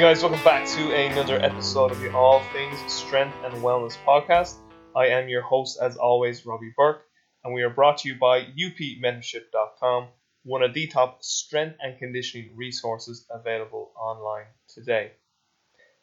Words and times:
Guys, 0.00 0.22
welcome 0.22 0.42
back 0.42 0.66
to 0.66 0.94
another 0.96 1.38
episode 1.42 1.90
of 1.90 2.00
the 2.00 2.10
All 2.14 2.40
Things 2.54 2.78
Strength 2.90 3.36
and 3.44 3.52
Wellness 3.62 3.98
podcast. 4.06 4.56
I 4.96 5.08
am 5.08 5.28
your 5.28 5.42
host, 5.42 5.78
as 5.78 5.98
always, 5.98 6.46
Robbie 6.46 6.72
Burke, 6.74 7.02
and 7.44 7.52
we 7.52 7.62
are 7.64 7.68
brought 7.68 7.98
to 7.98 8.08
you 8.08 8.14
by 8.18 8.46
upmentorship.com, 8.46 10.08
one 10.44 10.62
of 10.62 10.72
the 10.72 10.86
top 10.86 11.22
strength 11.22 11.76
and 11.82 11.98
conditioning 11.98 12.56
resources 12.56 13.26
available 13.30 13.92
online 13.94 14.46
today. 14.68 15.10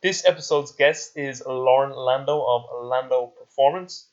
This 0.03 0.27
episode's 0.27 0.73
guest 0.73 1.17
is 1.17 1.41
Loren 1.43 1.95
Landow 1.97 2.45
of 2.45 2.85
Landow 2.85 3.33
Performance. 3.39 4.09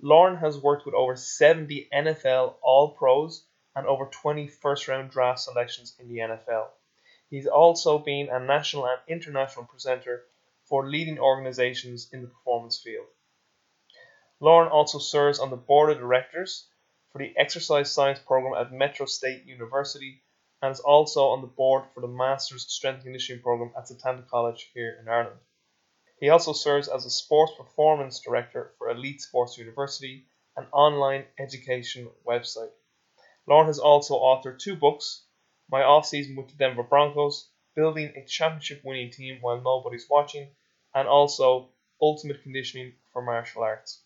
Loren 0.00 0.38
has 0.38 0.56
worked 0.56 0.86
with 0.86 0.94
over 0.94 1.14
70 1.14 1.90
NFL 1.94 2.54
All 2.62 2.92
Pros 2.92 3.44
and 3.74 3.86
over 3.86 4.06
20 4.06 4.46
first 4.46 4.88
round 4.88 5.10
draft 5.10 5.40
selections 5.40 5.94
in 6.00 6.08
the 6.08 6.20
NFL. 6.20 6.68
He's 7.28 7.46
also 7.46 7.98
been 7.98 8.28
a 8.28 8.38
national 8.38 8.86
and 8.86 9.00
international 9.08 9.66
presenter 9.66 10.24
for 10.64 10.88
leading 10.88 11.18
organizations 11.18 12.08
in 12.12 12.22
the 12.22 12.28
performance 12.28 12.80
field. 12.80 13.06
Loren 14.38 14.68
also 14.68 14.98
serves 14.98 15.40
on 15.40 15.50
the 15.50 15.56
board 15.56 15.90
of 15.90 15.98
directors 15.98 16.68
for 17.10 17.18
the 17.18 17.36
exercise 17.36 17.90
science 17.90 18.20
program 18.20 18.54
at 18.54 18.72
Metro 18.72 19.06
State 19.06 19.44
University 19.44 20.22
and 20.62 20.70
is 20.70 20.80
also 20.80 21.28
on 21.28 21.40
the 21.40 21.46
board 21.46 21.84
for 21.92 22.00
the 22.00 22.08
Master's 22.08 22.70
Strength 22.72 23.02
Conditioning 23.02 23.42
program 23.42 23.72
at 23.76 23.86
Setanta 23.86 24.28
College 24.28 24.70
here 24.72 24.98
in 25.00 25.08
Ireland. 25.08 25.40
He 26.20 26.30
also 26.30 26.52
serves 26.52 26.88
as 26.88 27.04
a 27.04 27.10
sports 27.10 27.52
performance 27.58 28.20
director 28.20 28.72
for 28.78 28.88
Elite 28.88 29.20
Sports 29.20 29.58
University, 29.58 30.28
an 30.56 30.66
online 30.72 31.26
education 31.38 32.08
website. 32.26 32.72
Loren 33.46 33.66
has 33.66 33.78
also 33.78 34.14
authored 34.14 34.58
two 34.58 34.76
books 34.76 35.25
my 35.70 35.82
offseason 35.82 36.36
with 36.36 36.48
the 36.48 36.56
Denver 36.56 36.82
Broncos, 36.82 37.48
building 37.74 38.12
a 38.16 38.24
championship 38.24 38.82
winning 38.84 39.10
team 39.10 39.38
while 39.40 39.60
nobody's 39.60 40.08
watching, 40.08 40.48
and 40.94 41.06
also 41.08 41.68
Ultimate 42.00 42.42
Conditioning 42.42 42.92
for 43.12 43.22
Martial 43.22 43.62
Arts. 43.62 44.00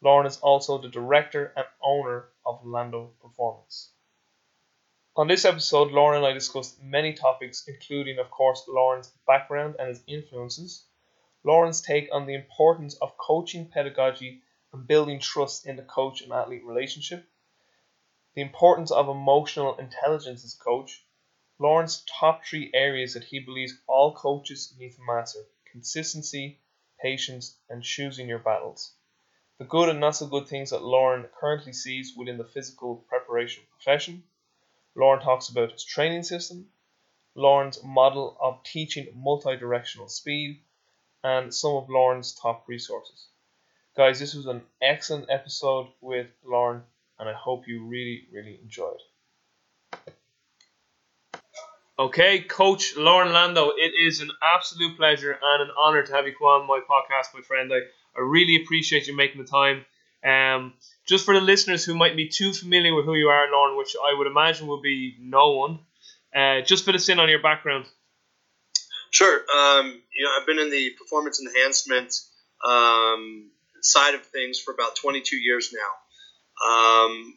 Loren 0.00 0.26
is 0.26 0.38
also 0.38 0.78
the 0.78 0.88
director 0.88 1.52
and 1.56 1.66
owner 1.82 2.28
of 2.46 2.64
Landow 2.64 3.10
Performance. 3.20 3.90
On 5.16 5.26
this 5.26 5.44
episode, 5.44 5.90
Loren 5.90 6.18
and 6.18 6.26
I 6.26 6.32
discussed 6.32 6.82
many 6.82 7.12
topics, 7.12 7.66
including, 7.66 8.18
of 8.18 8.30
course, 8.30 8.64
Loren's 8.68 9.12
background 9.26 9.74
and 9.78 9.88
his 9.88 10.02
influences, 10.06 10.84
Loren's 11.44 11.80
take 11.80 12.08
on 12.12 12.26
the 12.26 12.34
importance 12.34 12.94
of 12.96 13.16
coaching 13.16 13.66
pedagogy 13.66 14.42
and 14.72 14.86
building 14.86 15.18
trust 15.18 15.66
in 15.66 15.76
the 15.76 15.82
coach 15.82 16.20
and 16.20 16.32
athlete 16.32 16.64
relationship, 16.64 17.26
the 18.38 18.42
importance 18.42 18.92
of 18.92 19.08
emotional 19.08 19.76
intelligence 19.78 20.44
as 20.44 20.54
coach, 20.54 21.04
Loren's 21.58 22.04
top 22.20 22.44
three 22.44 22.70
areas 22.72 23.14
that 23.14 23.24
he 23.24 23.40
believes 23.40 23.76
all 23.88 24.14
coaches 24.14 24.72
need 24.78 24.92
to 24.92 25.02
master 25.02 25.40
consistency, 25.72 26.60
patience, 27.00 27.56
and 27.68 27.82
choosing 27.82 28.28
your 28.28 28.38
battles. 28.38 28.92
The 29.58 29.64
good 29.64 29.88
and 29.88 29.98
not 29.98 30.14
so 30.14 30.28
good 30.28 30.46
things 30.46 30.70
that 30.70 30.84
Loren 30.84 31.26
currently 31.36 31.72
sees 31.72 32.14
within 32.16 32.38
the 32.38 32.44
physical 32.44 32.98
preparation 33.08 33.64
profession. 33.72 34.22
Loren 34.94 35.20
talks 35.20 35.48
about 35.48 35.72
his 35.72 35.82
training 35.82 36.22
system, 36.22 36.70
Loren's 37.34 37.82
model 37.82 38.36
of 38.40 38.62
teaching 38.62 39.08
multi 39.16 39.56
directional 39.56 40.06
speed, 40.06 40.60
and 41.24 41.52
some 41.52 41.74
of 41.74 41.90
Loren's 41.90 42.36
top 42.36 42.68
resources. 42.68 43.26
Guys, 43.96 44.20
this 44.20 44.34
was 44.34 44.46
an 44.46 44.62
excellent 44.80 45.28
episode 45.28 45.88
with 46.00 46.28
Loren 46.44 46.84
and 47.18 47.28
I 47.28 47.32
hope 47.32 47.66
you 47.66 47.86
really, 47.86 48.26
really 48.32 48.58
enjoyed. 48.62 49.00
Okay, 51.98 52.40
Coach 52.40 52.96
Loren 52.96 53.32
Landow, 53.32 53.70
it 53.76 53.92
is 54.00 54.20
an 54.20 54.30
absolute 54.40 54.96
pleasure 54.96 55.36
and 55.42 55.62
an 55.62 55.74
honor 55.76 56.04
to 56.04 56.12
have 56.12 56.28
you 56.28 56.32
on 56.34 56.68
my 56.68 56.78
podcast, 56.78 57.34
my 57.34 57.40
friend. 57.40 57.72
I, 57.72 57.78
I 58.16 58.20
really 58.20 58.62
appreciate 58.62 59.08
you 59.08 59.16
making 59.16 59.42
the 59.42 59.48
time. 59.48 59.84
Um, 60.24 60.74
just 61.06 61.24
for 61.24 61.34
the 61.34 61.40
listeners 61.40 61.84
who 61.84 61.96
might 61.96 62.14
be 62.16 62.28
too 62.28 62.52
familiar 62.52 62.94
with 62.94 63.04
who 63.04 63.14
you 63.14 63.28
are, 63.28 63.50
Loren, 63.50 63.76
which 63.76 63.96
I 64.00 64.16
would 64.16 64.28
imagine 64.28 64.68
would 64.68 64.82
be 64.82 65.16
no 65.20 65.52
one, 65.52 65.80
uh, 66.34 66.60
just 66.60 66.84
fill 66.84 66.94
us 66.94 67.08
in 67.08 67.18
on 67.18 67.28
your 67.28 67.42
background. 67.42 67.86
Sure. 69.10 69.34
Um, 69.34 70.00
you 70.16 70.24
know, 70.24 70.30
I've 70.38 70.46
been 70.46 70.58
in 70.58 70.70
the 70.70 70.90
performance 70.90 71.40
enhancement 71.40 72.14
um, 72.64 73.50
side 73.80 74.14
of 74.14 74.22
things 74.22 74.60
for 74.60 74.72
about 74.72 74.96
22 74.96 75.36
years 75.36 75.72
now. 75.72 75.90
Um, 76.66 77.34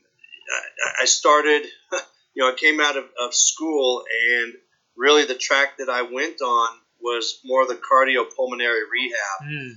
I 1.00 1.06
started, 1.06 1.64
you 2.34 2.44
know, 2.44 2.52
I 2.52 2.56
came 2.56 2.80
out 2.80 2.98
of, 2.98 3.06
of 3.22 3.34
school 3.34 4.04
and 4.34 4.54
really 4.98 5.26
the 5.26 5.36
track 5.36 5.78
that 5.78 5.90
I 5.90 6.02
went 6.02 6.42
on 6.42 6.70
was 7.02 7.40
more 7.44 7.64
of 7.64 7.68
the 7.68 7.76
cardiopulmonary 7.76 8.84
rehab. 8.92 9.48
Mm. 9.48 9.72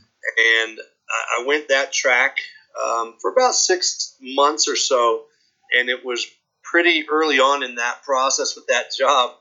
And 0.66 0.78
I 1.38 1.44
went 1.47 1.69
that 1.69 1.93
track 1.93 2.38
um, 2.83 3.15
for 3.21 3.31
about 3.31 3.54
six 3.54 4.16
months 4.21 4.69
or 4.69 4.77
so. 4.77 5.25
And 5.72 5.88
it 5.88 6.04
was 6.04 6.27
pretty 6.62 7.06
early 7.10 7.38
on 7.38 7.62
in 7.62 7.77
that 7.77 8.03
process 8.03 8.56
with 8.56 8.66
that 8.69 8.87
job 8.97 9.33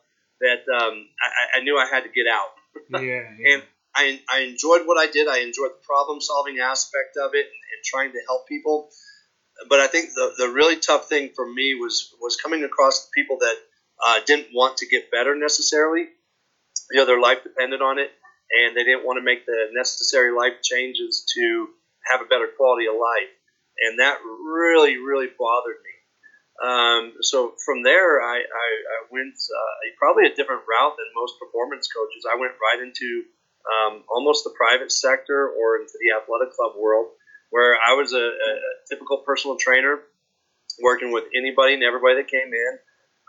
that 0.41 0.63
um, 0.73 1.07
I, 1.21 1.59
I, 1.59 1.63
knew 1.63 1.77
I 1.77 1.87
had 1.87 2.03
to 2.03 2.09
get 2.09 2.27
out. 2.27 2.49
Yeah, 2.89 2.99
yeah. 2.99 3.53
and 3.53 3.63
I, 3.95 4.19
I 4.31 4.39
enjoyed 4.39 4.85
what 4.85 4.97
I 4.97 5.09
did. 5.09 5.27
I 5.27 5.39
enjoyed 5.39 5.71
the 5.71 5.85
problem 5.85 6.19
solving 6.21 6.59
aspect 6.59 7.17
of 7.17 7.31
it 7.33 7.45
and, 7.45 7.45
and 7.45 7.83
trying 7.85 8.11
to 8.11 8.19
help 8.27 8.47
people 8.47 8.89
but 9.69 9.79
I 9.79 9.87
think 9.87 10.09
the, 10.13 10.33
the 10.37 10.49
really 10.49 10.77
tough 10.77 11.07
thing 11.07 11.31
for 11.35 11.45
me 11.47 11.75
was 11.75 12.13
was 12.21 12.35
coming 12.35 12.63
across 12.63 13.09
people 13.13 13.37
that 13.39 13.55
uh, 14.05 14.19
didn't 14.25 14.47
want 14.53 14.77
to 14.77 14.87
get 14.87 15.11
better 15.11 15.35
necessarily. 15.35 16.07
You 16.91 16.99
know, 16.99 17.05
their 17.05 17.19
life 17.19 17.43
depended 17.43 17.81
on 17.81 17.99
it, 17.99 18.11
and 18.51 18.75
they 18.75 18.83
didn't 18.83 19.05
want 19.05 19.17
to 19.17 19.23
make 19.23 19.45
the 19.45 19.69
necessary 19.73 20.35
life 20.35 20.61
changes 20.61 21.25
to 21.35 21.69
have 22.11 22.21
a 22.21 22.25
better 22.25 22.47
quality 22.57 22.87
of 22.87 22.95
life, 22.95 23.31
and 23.87 23.99
that 23.99 24.19
really, 24.23 24.97
really 24.97 25.27
bothered 25.37 25.77
me. 25.83 25.93
Um, 26.61 27.13
so 27.21 27.55
from 27.65 27.81
there, 27.81 28.21
I, 28.21 28.37
I, 28.37 28.67
I 28.85 28.97
went 29.09 29.33
uh, 29.33 29.73
probably 29.97 30.29
a 30.29 30.35
different 30.35 30.61
route 30.69 30.95
than 30.97 31.07
most 31.15 31.39
performance 31.39 31.89
coaches. 31.89 32.29
I 32.29 32.37
went 32.37 32.53
right 32.61 32.83
into 32.83 33.25
um, 33.65 34.03
almost 34.11 34.43
the 34.43 34.53
private 34.53 34.91
sector 34.91 35.49
or 35.49 35.81
into 35.81 35.97
the 35.97 36.13
athletic 36.13 36.53
club 36.53 36.73
world 36.77 37.15
where 37.53 37.77
I 37.77 37.93
was 37.93 38.17
a, 38.17 38.25
a 38.33 38.51
typical 38.89 39.21
personal 39.21 39.57
trainer 39.61 40.01
working 40.81 41.13
with 41.13 41.25
anybody 41.37 41.75
and 41.75 41.83
everybody 41.83 42.17
that 42.17 42.25
came 42.25 42.49
in. 42.49 42.73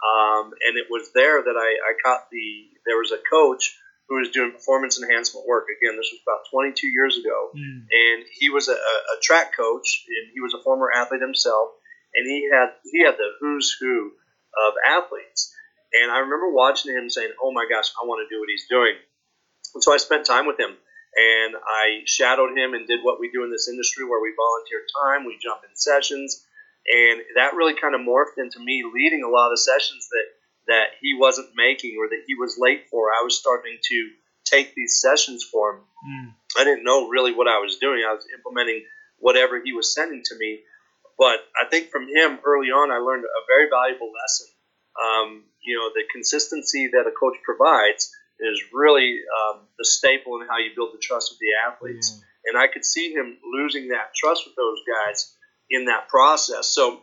Um, 0.01 0.49
and 0.65 0.81
it 0.81 0.89
was 0.89 1.13
there 1.13 1.45
that 1.45 1.57
I, 1.61 1.71
I 1.77 1.93
caught 2.01 2.33
the, 2.33 2.73
there 2.89 2.97
was 2.97 3.13
a 3.13 3.21
coach 3.21 3.77
who 4.09 4.17
was 4.17 4.31
doing 4.31 4.53
performance 4.53 4.97
enhancement 4.97 5.47
work. 5.47 5.69
Again, 5.69 6.01
this 6.01 6.09
was 6.09 6.25
about 6.25 6.49
22 6.51 6.89
years 6.89 7.21
ago. 7.21 7.53
Mm. 7.53 7.85
And 7.85 8.25
he 8.33 8.49
was 8.49 8.69
a, 8.69 8.73
a 8.73 9.17
track 9.21 9.55
coach 9.55 10.09
and 10.09 10.33
he 10.33 10.41
was 10.41 10.57
a 10.57 10.63
former 10.65 10.89
athlete 10.89 11.21
himself. 11.21 11.77
And 12.17 12.25
he 12.25 12.49
had, 12.49 12.73
he 12.91 13.05
had 13.05 13.21
the 13.21 13.29
who's 13.41 13.77
who 13.79 14.13
of 14.57 14.73
athletes. 14.89 15.53
And 15.93 16.11
I 16.11 16.25
remember 16.25 16.49
watching 16.49 16.97
him 16.97 17.11
saying, 17.11 17.33
oh 17.43 17.53
my 17.53 17.67
gosh, 17.69 17.93
I 18.01 18.07
want 18.07 18.25
to 18.25 18.35
do 18.35 18.41
what 18.41 18.49
he's 18.49 18.65
doing. 18.71 18.97
And 19.75 19.85
so 19.85 19.93
I 19.93 19.99
spent 19.99 20.25
time 20.25 20.47
with 20.47 20.59
him 20.59 20.81
and 21.17 21.55
I 21.55 22.03
shadowed 22.07 22.57
him 22.57 22.75
and 22.75 22.87
did 22.87 23.01
what 23.03 23.21
we 23.21 23.31
do 23.31 23.45
in 23.45 23.51
this 23.51 23.69
industry 23.69 24.05
where 24.05 24.21
we 24.21 24.35
volunteer 24.35 24.83
time, 25.03 25.25
we 25.25 25.39
jump 25.41 25.63
in 25.63 25.75
sessions, 25.77 26.45
and 26.87 27.21
that 27.37 27.55
really 27.55 27.75
kind 27.75 27.95
of 27.95 28.01
morphed 28.01 28.39
into 28.39 28.59
me 28.59 28.83
leading 28.83 29.23
a 29.23 29.31
lot 29.31 29.53
of 29.53 29.59
sessions 29.59 30.09
that 30.11 30.27
that 30.67 30.97
he 31.01 31.15
wasn't 31.15 31.51
making 31.55 31.97
or 32.01 32.09
that 32.09 32.25
he 32.27 32.35
was 32.35 32.57
late 32.59 32.89
for. 32.91 33.09
I 33.09 33.23
was 33.23 33.39
starting 33.39 33.79
to 33.91 34.11
take 34.45 34.75
these 34.75 35.01
sessions 35.01 35.45
for 35.45 35.77
him. 35.77 35.81
Mm. 36.09 36.35
I 36.59 36.65
didn't 36.65 36.85
know 36.85 37.09
really 37.09 37.35
what 37.35 37.49
I 37.49 37.59
was 37.59 37.77
doing. 37.77 38.03
I 38.07 38.15
was 38.15 38.25
implementing 38.35 38.85
whatever 39.19 39.61
he 39.63 39.73
was 39.73 39.95
sending 39.95 40.23
to 40.25 40.39
me. 40.39 40.61
But 41.19 41.41
I 41.61 41.69
think 41.69 41.91
from 41.91 42.09
him 42.09 42.41
early 42.45 42.69
on, 42.69 42.91
I 42.91 42.99
learned 42.99 43.25
a 43.25 43.47
very 43.47 43.69
valuable 43.71 44.11
lesson. 44.11 44.49
Um, 44.95 45.45
you 45.63 45.77
know, 45.77 45.91
the 45.95 46.05
consistency 46.13 46.91
that 46.93 47.07
a 47.07 47.13
coach 47.13 47.37
provides 47.45 48.11
is 48.41 48.63
really 48.73 49.21
um, 49.25 49.61
the 49.79 49.85
staple 49.85 50.41
in 50.41 50.49
how 50.49 50.59
you 50.59 50.71
build 50.75 50.91
the 50.93 50.99
trust 50.99 51.33
with 51.33 51.39
the 51.39 51.53
athletes. 51.67 52.11
Mm. 52.11 52.23
And 52.47 52.59
I 52.59 52.67
could 52.67 52.85
see 52.85 53.13
him 53.13 53.39
losing 53.53 53.89
that 53.89 54.15
trust 54.15 54.45
with 54.47 54.57
those 54.57 54.79
guys 54.85 55.35
in 55.71 55.87
that 55.87 56.09
process. 56.09 56.69
So, 56.69 57.01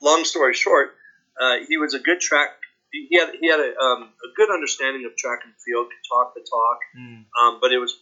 long 0.00 0.24
story 0.24 0.54
short, 0.54 0.94
uh, 1.40 1.56
he 1.68 1.76
was 1.76 1.94
a 1.94 1.98
good 1.98 2.20
track. 2.20 2.50
He 2.90 3.18
had 3.18 3.30
he 3.40 3.48
had 3.48 3.60
a, 3.60 3.76
um, 3.78 4.02
a 4.02 4.28
good 4.36 4.50
understanding 4.50 5.04
of 5.06 5.16
track 5.16 5.40
and 5.44 5.52
field, 5.64 5.88
could 5.88 6.08
talk 6.08 6.34
the 6.34 6.40
talk, 6.40 6.78
mm. 6.98 7.24
um, 7.40 7.58
but 7.60 7.72
it 7.72 7.78
was 7.78 7.96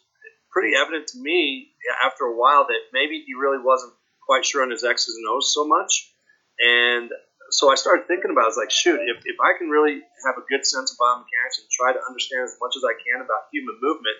pretty 0.50 0.74
evident 0.76 1.08
to 1.08 1.18
me 1.18 1.70
after 2.04 2.24
a 2.24 2.36
while 2.36 2.66
that 2.66 2.80
maybe 2.92 3.22
he 3.24 3.34
really 3.34 3.62
wasn't 3.62 3.92
quite 4.26 4.44
sure 4.44 4.62
on 4.62 4.70
his 4.70 4.84
X's 4.84 5.16
and 5.16 5.26
O's 5.28 5.54
so 5.54 5.66
much. 5.66 6.10
And 6.58 7.10
so 7.50 7.70
I 7.70 7.76
started 7.76 8.06
thinking 8.06 8.30
about 8.30 8.48
it. 8.48 8.50
I 8.50 8.54
was 8.54 8.60
like, 8.60 8.70
shoot, 8.70 9.00
if, 9.02 9.22
if 9.26 9.38
I 9.40 9.58
can 9.58 9.68
really 9.68 10.00
have 10.26 10.36
a 10.38 10.44
good 10.48 10.66
sense 10.66 10.90
of 10.92 10.96
biomechanics 10.98 11.60
and 11.60 11.66
try 11.70 11.92
to 11.92 12.00
understand 12.06 12.44
as 12.44 12.56
much 12.60 12.76
as 12.76 12.82
I 12.82 12.94
can 12.98 13.20
about 13.20 13.50
human 13.52 13.76
movement 13.82 14.18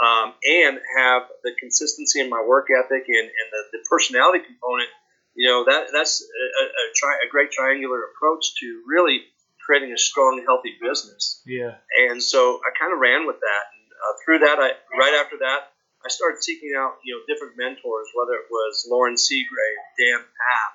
um, 0.00 0.32
and 0.46 0.80
have 0.96 1.28
the 1.44 1.52
consistency 1.58 2.20
in 2.20 2.30
my 2.30 2.42
work 2.42 2.68
ethic 2.72 3.04
and, 3.06 3.28
and 3.28 3.48
the, 3.52 3.62
the 3.78 3.80
personality 3.88 4.44
component, 4.44 4.88
you 5.34 5.48
know, 5.48 5.64
that 5.64 5.92
that's 5.92 6.22
a, 6.22 6.64
a, 6.64 6.86
tri- 6.96 7.20
a 7.26 7.28
great 7.28 7.50
triangular 7.50 8.00
approach 8.08 8.54
to 8.60 8.82
really 8.86 9.22
creating 9.64 9.92
a 9.92 9.98
strong, 9.98 10.42
healthy 10.46 10.74
business. 10.80 11.42
Yeah. 11.46 11.76
And 12.08 12.22
so 12.22 12.60
I 12.64 12.72
kind 12.78 12.92
of 12.92 12.98
ran 12.98 13.26
with 13.26 13.38
that. 13.40 13.64
And 13.76 13.84
uh, 13.92 14.12
through 14.24 14.38
that, 14.40 14.58
I 14.58 14.72
right 14.96 15.14
after 15.20 15.36
that, 15.44 15.70
I 16.04 16.08
started 16.08 16.42
seeking 16.42 16.72
out 16.76 16.96
you 17.04 17.14
know 17.14 17.20
different 17.28 17.60
mentors, 17.60 18.08
whether 18.16 18.34
it 18.40 18.48
was 18.50 18.88
Loren 18.88 19.14
Seagrave, 19.14 19.80
Dan 20.00 20.24
Pfaff, 20.24 20.72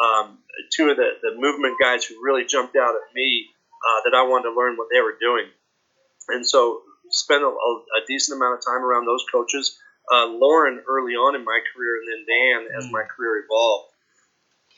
um, 0.00 0.38
two 0.72 0.90
of 0.90 0.96
the, 0.96 1.10
the 1.22 1.34
movement 1.36 1.76
guys 1.80 2.04
who 2.04 2.22
really 2.24 2.44
jumped 2.44 2.76
out 2.76 2.94
at 2.94 3.14
me 3.14 3.46
uh, 3.84 4.00
that 4.10 4.16
I 4.16 4.22
wanted 4.26 4.50
to 4.50 4.56
learn 4.56 4.76
what 4.76 4.88
they 4.92 5.00
were 5.00 5.16
doing. 5.20 5.46
And 6.28 6.46
so 6.46 6.82
spent 7.10 7.42
a, 7.42 7.48
a, 7.48 8.00
decent 8.08 8.36
amount 8.36 8.58
of 8.58 8.64
time 8.64 8.82
around 8.82 9.06
those 9.06 9.24
coaches. 9.30 9.78
Uh, 10.10 10.26
Loren 10.26 10.82
early 10.88 11.14
on 11.14 11.36
in 11.36 11.44
my 11.44 11.60
career, 11.72 11.96
and 12.00 12.06
then 12.08 12.22
Dan 12.28 12.60
as 12.76 12.90
my 12.90 13.04
career 13.04 13.44
evolved. 13.44 13.94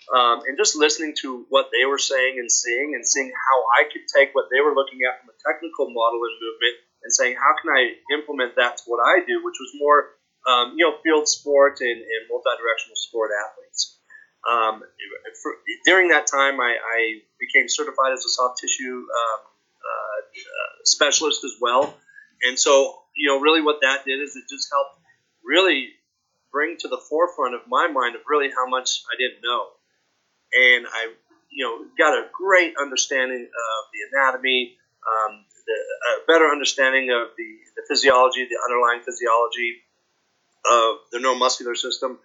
Um, 0.07 0.47
and 0.47 0.55
just 0.55 0.77
listening 0.77 1.15
to 1.23 1.47
what 1.51 1.71
they 1.75 1.83
were 1.85 1.99
saying 1.99 2.39
and 2.39 2.51
seeing, 2.51 2.95
and 2.95 3.03
seeing 3.03 3.33
how 3.35 3.59
I 3.75 3.91
could 3.91 4.07
take 4.07 4.31
what 4.35 4.47
they 4.55 4.63
were 4.63 4.75
looking 4.75 5.03
at 5.03 5.19
from 5.19 5.35
a 5.35 5.39
technical 5.43 5.91
model 5.91 6.23
and 6.23 6.37
movement, 6.39 6.77
and 7.03 7.11
saying 7.11 7.35
how 7.35 7.59
can 7.59 7.75
I 7.75 7.99
implement 8.15 8.55
that 8.55 8.79
to 8.79 8.83
what 8.87 9.03
I 9.03 9.27
do, 9.27 9.43
which 9.43 9.59
was 9.59 9.71
more, 9.75 10.15
um, 10.47 10.79
you 10.79 10.87
know, 10.87 10.95
field 11.03 11.27
sport 11.27 11.83
and, 11.83 11.99
and 11.99 12.23
multi-directional 12.31 12.95
sport 12.95 13.35
athletes. 13.35 13.66
Um, 14.47 14.83
for, 15.43 15.53
during 15.85 16.09
that 16.09 16.27
time, 16.27 16.61
I, 16.61 16.77
I, 16.79 17.21
became 17.41 17.69
certified 17.69 18.13
as 18.13 18.25
a 18.25 18.29
soft 18.29 18.61
tissue 18.61 18.95
um, 18.95 19.41
uh, 19.43 20.19
uh, 20.23 20.85
specialist 20.85 21.45
as 21.45 21.53
well. 21.61 21.95
And 22.43 22.59
so, 22.59 23.03
you 23.17 23.29
know, 23.29 23.41
really 23.41 23.61
what 23.61 23.81
that 23.83 24.05
did 24.05 24.21
is 24.23 24.37
it 24.37 24.45
just 24.49 24.69
helped 24.73 25.01
really 25.45 25.91
bring 26.53 26.77
to 26.79 26.89
the 26.89 26.99
forefront 27.09 27.55
of 27.55 27.63
my 27.69 27.89
mind 27.89 28.15
of 28.15 28.23
really 28.29 28.51
how 28.51 28.67
much 28.67 29.03
I 29.13 29.17
didn't 29.19 29.43
know. 29.43 29.67
And 30.55 30.87
I, 30.87 31.13
you 31.51 31.65
know, 31.65 31.85
got 31.99 32.15
a 32.15 32.27
great 32.33 32.75
understanding 32.81 33.43
of 33.43 33.81
the 33.93 34.01
anatomy, 34.13 34.77
um, 35.07 35.45
the, 35.67 35.73
a 35.73 36.27
better 36.27 36.47
understanding 36.47 37.11
of 37.11 37.29
the, 37.37 37.51
the 37.77 37.83
physiology, 37.89 38.47
the 38.49 38.59
underlying 38.65 39.03
physiology 39.03 39.83
of 40.71 40.97
the 41.13 41.19
neuromuscular 41.19 41.77
system. 41.77 42.19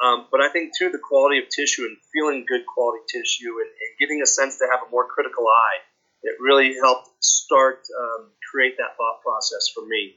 Um, 0.00 0.26
but 0.32 0.40
I 0.40 0.48
think 0.48 0.72
too 0.76 0.88
the 0.88 0.98
quality 0.98 1.38
of 1.38 1.52
tissue 1.52 1.84
and 1.84 1.96
feeling 2.12 2.46
good 2.48 2.64
quality 2.64 3.04
tissue 3.12 3.60
and, 3.60 3.68
and, 3.68 3.90
getting 4.00 4.22
a 4.22 4.26
sense 4.26 4.56
to 4.58 4.64
have 4.64 4.80
a 4.80 4.90
more 4.90 5.04
critical 5.04 5.44
eye, 5.46 5.78
it 6.22 6.40
really 6.40 6.72
helped 6.80 7.10
start 7.20 7.84
um, 8.00 8.32
create 8.50 8.76
that 8.78 8.96
thought 8.96 9.20
process 9.20 9.68
for 9.74 9.84
me. 9.84 10.16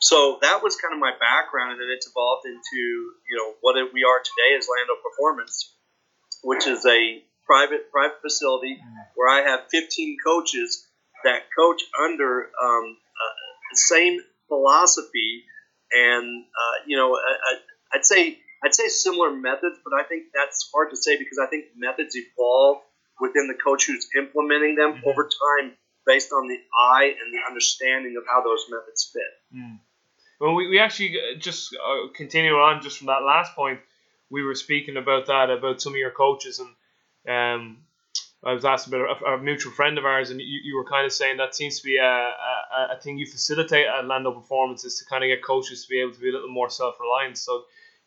So 0.00 0.38
that 0.40 0.62
was 0.62 0.76
kind 0.76 0.94
of 0.94 1.00
my 1.00 1.12
background, 1.20 1.72
and 1.72 1.80
then 1.80 1.88
it's 1.92 2.08
evolved 2.08 2.46
into 2.46 2.80
you 3.28 3.36
know 3.36 3.52
what 3.60 3.76
we 3.92 4.04
are 4.04 4.20
today 4.24 4.56
as 4.56 4.66
Landow 4.66 4.96
Performance, 5.04 5.76
which 6.42 6.66
is 6.66 6.86
a 6.86 7.22
private 7.44 7.92
private 7.92 8.22
facility 8.22 8.80
where 9.16 9.28
I 9.28 9.42
have 9.42 9.68
15 9.70 10.16
coaches 10.24 10.86
that 11.24 11.42
coach 11.54 11.82
under 12.02 12.48
um, 12.62 12.96
uh, 12.96 13.34
the 13.72 13.76
same 13.76 14.20
philosophy, 14.48 15.44
and 15.92 16.44
uh, 16.48 16.76
you 16.86 16.96
know 16.96 17.14
I, 17.14 17.56
I'd 17.92 18.06
say 18.06 18.38
I'd 18.62 18.74
say 18.74 18.88
similar 18.88 19.32
methods, 19.32 19.78
but 19.84 19.94
I 19.98 20.04
think 20.04 20.24
that's 20.34 20.68
hard 20.72 20.90
to 20.90 20.96
say 20.96 21.16
because 21.18 21.38
I 21.38 21.46
think 21.46 21.66
methods 21.76 22.14
evolve 22.14 22.82
within 23.20 23.48
the 23.48 23.54
coach 23.54 23.86
who's 23.86 24.08
implementing 24.16 24.74
them 24.74 24.94
mm-hmm. 24.94 25.08
over 25.08 25.24
time 25.24 25.72
based 26.06 26.32
on 26.32 26.48
the 26.48 26.58
eye 26.74 27.14
and 27.20 27.32
the 27.32 27.40
understanding 27.46 28.16
of 28.16 28.24
how 28.26 28.42
those 28.42 28.66
methods 28.70 29.10
fit. 29.12 29.58
Mm. 29.58 29.78
Well, 30.40 30.54
we, 30.54 30.68
we 30.68 30.78
actually 30.78 31.16
uh, 31.18 31.38
just 31.38 31.74
uh, 31.74 32.08
continue 32.14 32.54
on 32.54 32.82
just 32.82 32.98
from 32.98 33.08
that 33.08 33.22
last 33.22 33.54
point. 33.54 33.80
We 34.30 34.42
were 34.42 34.54
speaking 34.54 34.96
about 34.96 35.26
that 35.26 35.50
about 35.50 35.82
some 35.82 35.92
of 35.92 35.98
your 35.98 36.10
coaches, 36.10 36.60
and 36.60 36.68
um, 37.28 37.78
I 38.42 38.52
was 38.52 38.64
asked 38.64 38.86
about 38.86 39.20
a, 39.22 39.24
a, 39.24 39.38
mutual 39.38 39.72
friend 39.72 39.98
of 39.98 40.04
ours, 40.04 40.30
and 40.30 40.40
you, 40.40 40.60
you 40.64 40.76
were 40.76 40.84
kind 40.84 41.04
of 41.04 41.12
saying 41.12 41.36
that 41.36 41.54
seems 41.54 41.78
to 41.80 41.84
be 41.84 41.96
a, 41.96 42.04
a, 42.04 42.96
a 42.96 43.00
thing 43.02 43.18
you 43.18 43.26
facilitate 43.26 43.86
at 43.86 44.06
Landow 44.06 44.32
Performances 44.32 44.98
to 44.98 45.04
kind 45.04 45.24
of 45.24 45.28
get 45.28 45.44
coaches 45.44 45.82
to 45.84 45.90
be 45.90 46.00
able 46.00 46.12
to 46.12 46.20
be 46.20 46.30
a 46.30 46.32
little 46.32 46.48
more 46.48 46.70
self 46.70 46.94
reliant. 47.00 47.36
So 47.36 47.64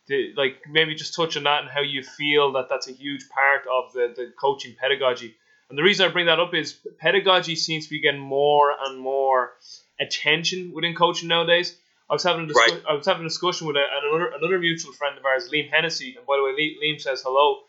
the, 0.07 0.33
like 0.35 0.57
maybe 0.69 0.95
just 0.95 1.15
touch 1.15 1.37
on 1.37 1.43
that 1.43 1.61
and 1.61 1.69
how 1.69 1.81
you 1.81 2.03
feel 2.03 2.53
that 2.53 2.67
that's 2.69 2.87
a 2.87 2.91
huge 2.91 3.23
part 3.29 3.61
of 3.71 3.93
the, 3.93 4.13
the 4.15 4.33
coaching 4.39 4.75
pedagogy. 4.79 5.35
And 5.69 5.77
the 5.77 5.83
reason 5.83 6.07
I 6.07 6.11
bring 6.11 6.25
that 6.27 6.39
up 6.39 6.53
is 6.53 6.77
pedagogy 6.99 7.55
seems 7.55 7.85
to 7.85 7.89
be 7.89 8.01
getting 8.01 8.19
more 8.19 8.73
and 8.85 8.99
more 8.99 9.53
attention 9.99 10.71
within 10.73 10.93
coaching 10.93 11.29
nowadays. 11.29 11.75
I 12.09 12.13
was 12.13 12.23
having 12.23 12.45
a 12.45 12.53
discu- 12.53 12.55
right. 12.55 12.83
I 12.89 12.93
was 12.93 13.05
having 13.05 13.25
a 13.25 13.29
discussion 13.29 13.65
with 13.67 13.77
a, 13.77 13.85
another 14.03 14.33
another 14.37 14.59
mutual 14.59 14.93
friend 14.93 15.17
of 15.17 15.25
ours, 15.25 15.49
Liam 15.51 15.69
Hennessy. 15.71 16.15
And 16.17 16.25
by 16.25 16.37
the 16.37 16.43
way, 16.43 16.77
Liam 16.83 16.99
says 16.99 17.23
hello. 17.25 17.61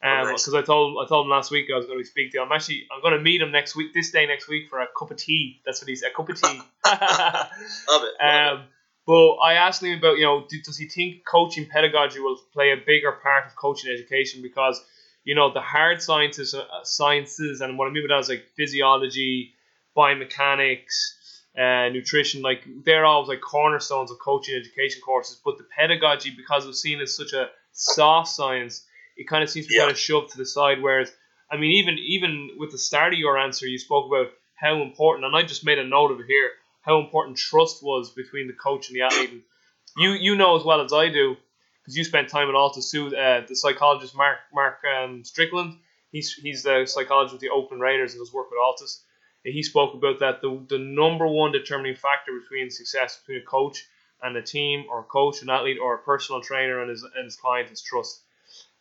Um, 0.00 0.28
because 0.28 0.48
oh, 0.48 0.52
nice. 0.52 0.62
I 0.62 0.66
told 0.66 0.92
him, 0.92 0.98
I 0.98 1.08
told 1.08 1.26
him 1.26 1.30
last 1.30 1.50
week 1.50 1.66
I 1.72 1.76
was 1.76 1.86
going 1.86 1.98
to 1.98 2.04
speak 2.04 2.30
to 2.32 2.38
him. 2.38 2.44
I'm 2.44 2.52
actually 2.52 2.86
I'm 2.94 3.02
going 3.02 3.14
to 3.14 3.20
meet 3.20 3.40
him 3.40 3.50
next 3.50 3.74
week, 3.74 3.92
this 3.94 4.12
day 4.12 4.26
next 4.26 4.46
week 4.48 4.68
for 4.68 4.80
a 4.80 4.86
cup 4.96 5.10
of 5.10 5.16
tea. 5.16 5.60
That's 5.66 5.80
what 5.80 5.88
he 5.88 5.96
said, 5.96 6.12
a 6.12 6.14
cup 6.14 6.28
of 6.28 6.40
tea. 6.40 6.60
love 6.86 7.00
it. 7.00 7.88
Love 7.88 8.02
um, 8.10 8.60
it. 8.60 8.66
But 9.08 9.36
I 9.36 9.54
asked 9.54 9.82
him 9.82 9.96
about, 9.98 10.18
you 10.18 10.24
know, 10.24 10.46
does 10.66 10.76
he 10.76 10.86
think 10.86 11.24
coaching 11.24 11.64
pedagogy 11.64 12.20
will 12.20 12.36
play 12.52 12.72
a 12.72 12.76
bigger 12.76 13.12
part 13.12 13.46
of 13.46 13.56
coaching 13.56 13.90
education? 13.90 14.42
Because, 14.42 14.84
you 15.24 15.34
know, 15.34 15.50
the 15.50 15.62
hard 15.62 16.02
sciences, 16.02 16.54
uh, 16.54 16.66
sciences, 16.82 17.62
and 17.62 17.78
what 17.78 17.88
I 17.88 17.90
mean 17.90 18.06
by 18.06 18.14
that 18.14 18.20
is 18.20 18.28
like 18.28 18.44
physiology, 18.54 19.54
biomechanics, 19.96 21.14
uh, 21.58 21.88
nutrition, 21.88 22.42
like 22.42 22.66
they're 22.84 23.06
always 23.06 23.30
like 23.30 23.40
cornerstones 23.40 24.10
of 24.10 24.18
coaching 24.18 24.54
education 24.54 25.00
courses. 25.00 25.40
But 25.42 25.56
the 25.56 25.64
pedagogy, 25.64 26.34
because 26.36 26.66
it 26.66 26.68
was 26.68 26.82
seen 26.82 27.00
as 27.00 27.16
such 27.16 27.32
a 27.32 27.48
soft 27.72 28.28
science, 28.28 28.84
it 29.16 29.26
kind 29.26 29.42
of 29.42 29.48
seems 29.48 29.68
to 29.68 29.70
be 29.70 29.76
yeah. 29.76 29.84
kind 29.84 29.92
of 29.92 29.98
shoved 29.98 30.32
to 30.32 30.36
the 30.36 30.44
side. 30.44 30.82
Whereas, 30.82 31.10
I 31.50 31.56
mean, 31.56 31.72
even 31.72 31.96
even 31.96 32.50
with 32.58 32.72
the 32.72 32.78
start 32.78 33.14
of 33.14 33.18
your 33.18 33.38
answer, 33.38 33.66
you 33.66 33.78
spoke 33.78 34.06
about 34.06 34.32
how 34.54 34.82
important, 34.82 35.24
and 35.24 35.34
I 35.34 35.44
just 35.44 35.64
made 35.64 35.78
a 35.78 35.84
note 35.84 36.10
of 36.10 36.20
it 36.20 36.26
here 36.26 36.50
how 36.88 36.98
important 37.00 37.36
trust 37.36 37.82
was 37.82 38.10
between 38.10 38.46
the 38.46 38.54
coach 38.54 38.88
and 38.88 38.96
the 38.96 39.02
athlete. 39.02 39.30
And 39.30 39.42
you 39.96 40.12
you 40.12 40.36
know 40.36 40.56
as 40.56 40.64
well 40.64 40.80
as 40.80 40.92
I 40.92 41.10
do 41.10 41.36
because 41.82 41.96
you 41.96 42.04
spent 42.04 42.28
time 42.28 42.48
at 42.48 42.54
Altis 42.54 42.90
Sue. 42.90 43.14
Uh, 43.14 43.46
the 43.46 43.54
psychologist 43.54 44.16
Mark 44.16 44.38
Mark 44.52 44.78
um, 44.84 45.22
Strickland. 45.22 45.76
He's 46.10 46.32
he's 46.32 46.62
the 46.62 46.86
psychologist 46.86 47.34
with 47.34 47.42
the 47.42 47.50
Oakland 47.50 47.82
Raiders 47.82 48.14
and 48.14 48.20
does 48.20 48.32
work 48.32 48.50
with 48.50 48.58
Altis. 48.58 49.04
He 49.44 49.62
spoke 49.62 49.94
about 49.94 50.20
that 50.20 50.40
the 50.40 50.64
the 50.68 50.78
number 50.78 51.26
one 51.26 51.52
determining 51.52 51.94
factor 51.94 52.32
between 52.40 52.70
success 52.70 53.18
between 53.18 53.42
a 53.42 53.46
coach 53.46 53.86
and 54.22 54.36
a 54.36 54.42
team, 54.42 54.86
or 54.90 55.00
a 55.00 55.04
coach, 55.04 55.42
an 55.42 55.50
athlete, 55.50 55.78
or 55.80 55.94
a 55.94 55.98
personal 55.98 56.40
trainer 56.40 56.80
and 56.80 56.90
his 56.90 57.02
and 57.02 57.24
his 57.24 57.36
client 57.36 57.70
is 57.70 57.82
trust. 57.82 58.20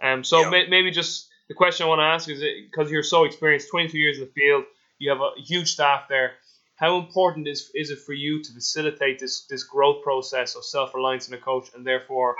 Um, 0.02 0.24
so 0.24 0.42
yeah. 0.42 0.50
may, 0.50 0.68
maybe 0.68 0.92
just 0.92 1.28
the 1.48 1.54
question 1.54 1.86
I 1.86 1.90
want 1.90 2.00
to 2.00 2.06
ask 2.06 2.30
is 2.30 2.44
because 2.70 2.90
you're 2.92 3.04
so 3.04 3.26
experienced, 3.26 3.70
22 3.70 3.98
years 3.98 4.18
in 4.18 4.26
the 4.26 4.32
field, 4.32 4.64
you 4.98 5.10
have 5.10 5.22
a 5.22 5.32
huge 5.38 5.72
staff 5.72 6.08
there 6.10 6.34
how 6.78 7.00
important 7.00 7.48
is 7.48 7.72
is 7.74 7.90
it 7.90 8.00
for 8.00 8.14
you 8.14 8.44
to 8.44 8.54
facilitate 8.54 9.20
this 9.20 9.46
this 9.50 9.64
growth 9.64 10.04
process 10.04 10.56
of 10.56 10.64
self 10.64 10.94
reliance 10.94 11.28
in 11.28 11.34
a 11.34 11.40
coach, 11.40 11.70
and 11.76 11.86
therefore 11.86 12.36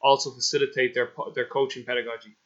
also 0.00 0.30
facilitate 0.30 0.94
their 0.94 1.10
their 1.34 1.46
coaching 1.46 1.84
pedagogy? 1.84 2.36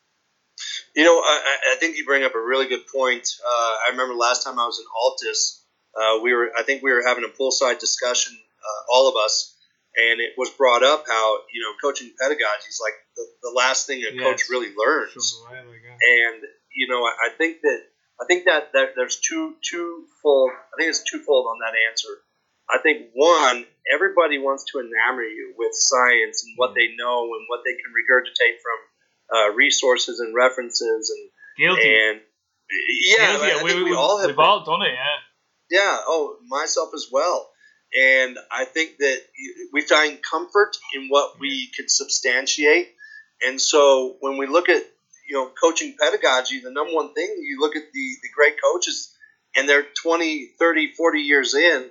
You 0.94 1.04
know, 1.04 1.18
I, 1.18 1.58
I 1.72 1.76
think 1.80 1.96
you 1.96 2.04
bring 2.04 2.22
up 2.22 2.34
a 2.34 2.40
really 2.40 2.68
good 2.68 2.86
point. 2.86 3.28
Uh, 3.44 3.74
I 3.86 3.88
remember 3.90 4.14
last 4.14 4.44
time 4.44 4.58
I 4.58 4.66
was 4.66 4.78
in 4.78 4.86
Altis, 4.94 5.64
uh, 5.96 6.20
we 6.22 6.32
were 6.32 6.50
I 6.56 6.62
think 6.62 6.82
we 6.82 6.92
were 6.92 7.02
having 7.04 7.24
a 7.24 7.28
poolside 7.28 7.80
discussion, 7.80 8.36
uh, 8.36 8.94
all 8.94 9.08
of 9.08 9.16
us, 9.16 9.56
and 9.96 10.20
it 10.20 10.32
was 10.38 10.50
brought 10.50 10.84
up 10.84 11.04
how 11.08 11.38
you 11.52 11.60
know 11.60 11.72
coaching 11.82 12.12
pedagogy 12.20 12.68
is 12.68 12.80
like 12.80 12.94
the, 13.16 13.26
the 13.42 13.52
last 13.56 13.86
thing 13.88 13.98
a 13.98 14.14
yes. 14.14 14.22
coach 14.22 14.42
really 14.48 14.72
learns, 14.76 15.42
and 15.50 16.42
you 16.72 16.86
know 16.86 17.02
I, 17.02 17.12
I 17.26 17.28
think 17.36 17.62
that 17.62 17.80
I 18.20 18.24
think 18.26 18.44
that, 18.44 18.72
there's 18.72 19.18
two 19.20 19.54
twofold. 19.62 20.50
I 20.50 20.74
think 20.78 20.90
it's 20.90 21.02
twofold 21.10 21.46
on 21.46 21.58
that 21.60 21.74
answer. 21.90 22.08
I 22.70 22.78
think 22.78 23.10
one, 23.14 23.66
everybody 23.92 24.38
wants 24.38 24.64
to 24.72 24.78
enamor 24.78 25.28
you 25.28 25.54
with 25.58 25.72
science 25.74 26.44
and 26.44 26.54
what 26.56 26.74
they 26.74 26.94
know 26.96 27.24
and 27.24 27.44
what 27.48 27.60
they 27.64 27.72
can 27.72 27.92
regurgitate 27.92 28.56
from 28.62 29.38
uh, 29.38 29.54
resources 29.54 30.20
and 30.20 30.34
references 30.34 31.10
and 31.10 31.30
guilty. 31.58 31.94
And 31.94 32.20
yeah, 33.00 33.32
guilty. 33.32 33.52
I, 33.52 33.62
we, 33.62 33.74
we, 33.74 33.90
we, 33.90 33.96
all 33.96 34.18
have. 34.18 34.28
We've 34.28 34.36
been. 34.36 34.44
all 34.44 34.64
done 34.64 34.82
it. 34.82 34.92
Yeah. 34.92 35.78
Yeah. 35.78 35.98
Oh, 36.06 36.36
myself 36.48 36.90
as 36.94 37.08
well. 37.10 37.50
And 37.98 38.38
I 38.50 38.64
think 38.64 38.98
that 38.98 39.20
we 39.72 39.82
find 39.82 40.18
comfort 40.22 40.76
in 40.94 41.08
what 41.08 41.38
we 41.38 41.70
could 41.76 41.90
substantiate. 41.90 42.94
And 43.46 43.60
so 43.60 44.16
when 44.20 44.38
we 44.38 44.46
look 44.46 44.68
at 44.68 44.82
you 45.32 45.38
know, 45.38 45.50
coaching 45.58 45.96
pedagogy, 45.98 46.60
the 46.60 46.70
number 46.70 46.92
one 46.92 47.14
thing 47.14 47.36
you 47.40 47.56
look 47.58 47.74
at 47.74 47.90
the, 47.90 48.14
the 48.20 48.28
great 48.36 48.56
coaches 48.62 49.16
and 49.56 49.66
they're 49.66 49.86
20, 50.02 50.50
30, 50.58 50.92
40 50.92 51.20
years 51.20 51.54
in 51.54 51.88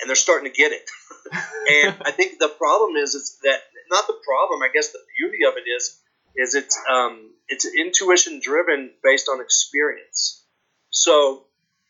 and 0.00 0.08
they're 0.08 0.16
starting 0.16 0.50
to 0.50 0.56
get 0.56 0.72
it. 0.72 0.88
and 1.68 1.94
I 2.00 2.12
think 2.12 2.38
the 2.38 2.48
problem 2.48 2.96
is, 2.96 3.14
is 3.14 3.36
that 3.44 3.60
not 3.90 4.06
the 4.06 4.16
problem, 4.24 4.62
I 4.62 4.70
guess 4.72 4.88
the 4.88 5.04
beauty 5.20 5.44
of 5.44 5.60
it 5.60 5.68
is, 5.68 6.00
is 6.34 6.54
it's, 6.54 6.80
um, 6.88 7.34
it's 7.48 7.66
intuition 7.66 8.40
driven 8.42 8.90
based 9.04 9.28
on 9.28 9.42
experience. 9.42 10.42
So 10.88 11.44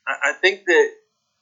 I, 0.05 0.31
I 0.31 0.33
think 0.33 0.65
that 0.67 0.91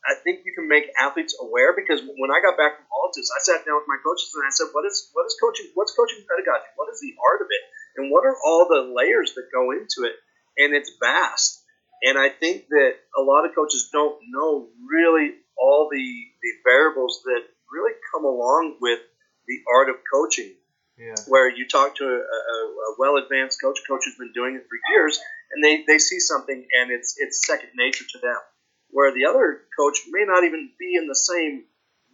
I 0.07 0.15
think 0.23 0.47
you 0.47 0.55
can 0.55 0.69
make 0.69 0.87
athletes 1.03 1.35
aware 1.35 1.75
because 1.75 1.99
when 1.99 2.31
I 2.31 2.39
got 2.39 2.55
back 2.55 2.79
from 2.79 2.87
Altis, 2.95 3.27
I 3.35 3.43
sat 3.43 3.67
down 3.67 3.75
with 3.83 3.91
my 3.91 3.99
coaches 4.07 4.31
and 4.39 4.47
I 4.47 4.55
said, 4.55 4.71
"What 4.71 4.87
is 4.87 5.11
what 5.11 5.27
is 5.27 5.35
coaching? 5.35 5.67
What's 5.75 5.99
coaching 5.99 6.23
pedagogy? 6.31 6.71
What 6.79 6.87
is 6.95 7.03
the 7.03 7.11
art 7.19 7.43
of 7.43 7.51
it? 7.51 7.63
And 7.97 8.11
what 8.11 8.25
are 8.25 8.37
all 8.45 8.67
the 8.69 8.93
layers 8.95 9.35
that 9.35 9.49
go 9.53 9.71
into 9.73 10.09
it? 10.09 10.17
And 10.59 10.75
it's 10.75 10.93
vast. 11.03 11.63
And 12.03 12.19
I 12.19 12.29
think 12.29 12.69
that 12.69 12.93
a 13.17 13.23
lot 13.23 13.47
of 13.47 13.55
coaches 13.55 13.89
don't 13.93 14.19
know 14.29 14.69
really 14.89 15.33
all 15.57 15.89
the, 15.91 15.99
the 16.43 16.53
variables 16.65 17.23
that 17.25 17.43
really 17.73 17.93
come 18.13 18.25
along 18.25 18.77
with 18.81 19.01
the 19.49 19.61
art 19.75 19.89
of 19.89 19.97
coaching. 20.13 20.53
Yeah. 20.99 21.15
Where 21.29 21.51
you 21.51 21.69
talk 21.69 21.97
to 21.97 22.05
a, 22.05 22.09
a, 22.09 22.57
a 22.89 22.95
well 22.99 23.17
advanced 23.17 23.61
coach, 23.61 23.81
coach 23.87 24.03
who's 24.05 24.17
been 24.17 24.33
doing 24.33 24.57
it 24.57 24.65
for 24.65 24.79
years, 24.95 25.21
and 25.53 25.63
they, 25.63 25.85
they 25.87 25.99
see 25.99 26.19
something 26.21 26.67
and 26.81 26.91
it's 26.91 27.17
it's 27.19 27.47
second 27.47 27.71
nature 27.77 28.05
to 28.13 28.19
them. 28.19 28.39
Where 28.91 29.13
the 29.13 29.27
other 29.29 29.61
coach 29.79 30.01
may 30.09 30.25
not 30.25 30.45
even 30.45 30.71
be 30.79 30.95
in 30.97 31.07
the 31.07 31.15
same 31.15 31.65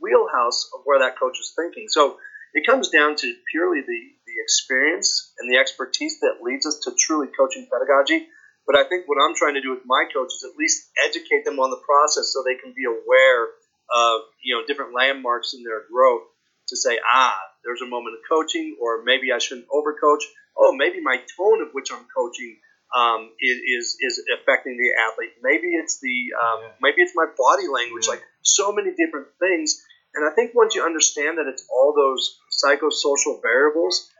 wheelhouse 0.00 0.68
of 0.74 0.80
where 0.84 0.98
that 0.98 1.18
coach 1.18 1.38
is 1.38 1.54
thinking. 1.54 1.86
So 1.88 2.18
it 2.54 2.66
comes 2.66 2.88
down 2.88 3.16
to 3.16 3.34
purely 3.50 3.80
the, 3.80 4.00
the 4.32 4.40
experience 4.40 5.32
and 5.38 5.52
the 5.52 5.60
expertise 5.60 6.20
that 6.20 6.40
leads 6.40 6.64
us 6.64 6.80
to 6.84 6.96
truly 6.96 7.28
coaching 7.36 7.68
pedagogy. 7.68 8.26
But 8.66 8.78
I 8.78 8.88
think 8.88 9.04
what 9.06 9.20
I'm 9.20 9.34
trying 9.36 9.54
to 9.54 9.60
do 9.60 9.70
with 9.70 9.84
my 9.84 10.08
coaches 10.08 10.40
is 10.40 10.48
at 10.48 10.56
least 10.56 10.88
educate 11.04 11.44
them 11.44 11.60
on 11.60 11.70
the 11.70 11.82
process 11.84 12.32
so 12.32 12.40
they 12.40 12.56
can 12.56 12.72
be 12.72 12.88
aware 12.88 13.52
of 13.92 14.22
you 14.40 14.56
know 14.56 14.64
different 14.64 14.94
landmarks 14.94 15.52
in 15.52 15.62
their 15.64 15.84
growth 15.92 16.24
to 16.68 16.76
say, 16.76 16.96
ah, 17.04 17.36
there's 17.64 17.82
a 17.82 17.90
moment 17.90 18.16
of 18.16 18.22
coaching, 18.24 18.78
or 18.80 19.02
maybe 19.04 19.32
I 19.32 19.38
shouldn't 19.38 19.68
overcoach. 19.68 20.24
Oh, 20.56 20.72
maybe 20.72 21.00
my 21.02 21.20
tone 21.36 21.60
of 21.60 21.72
which 21.72 21.92
I'm 21.92 22.06
coaching 22.14 22.56
um, 22.94 23.30
is, 23.40 23.58
is 23.58 23.84
is 24.00 24.14
affecting 24.38 24.76
the 24.76 24.90
athlete. 25.00 25.32
Maybe 25.42 25.74
it's 25.74 26.00
the 26.00 26.32
um, 26.38 26.70
maybe 26.80 27.02
it's 27.02 27.12
my 27.14 27.26
body 27.36 27.68
language. 27.68 28.08
Like 28.08 28.22
so 28.42 28.72
many 28.72 28.90
different 28.94 29.28
things. 29.38 29.82
And 30.14 30.28
I 30.28 30.34
think 30.34 30.52
once 30.54 30.74
you 30.74 30.84
understand 30.84 31.38
that 31.38 31.48
it's 31.48 31.64
all 31.72 31.94
those 31.96 32.36
psychosocial 32.52 33.40
variables, 33.40 34.11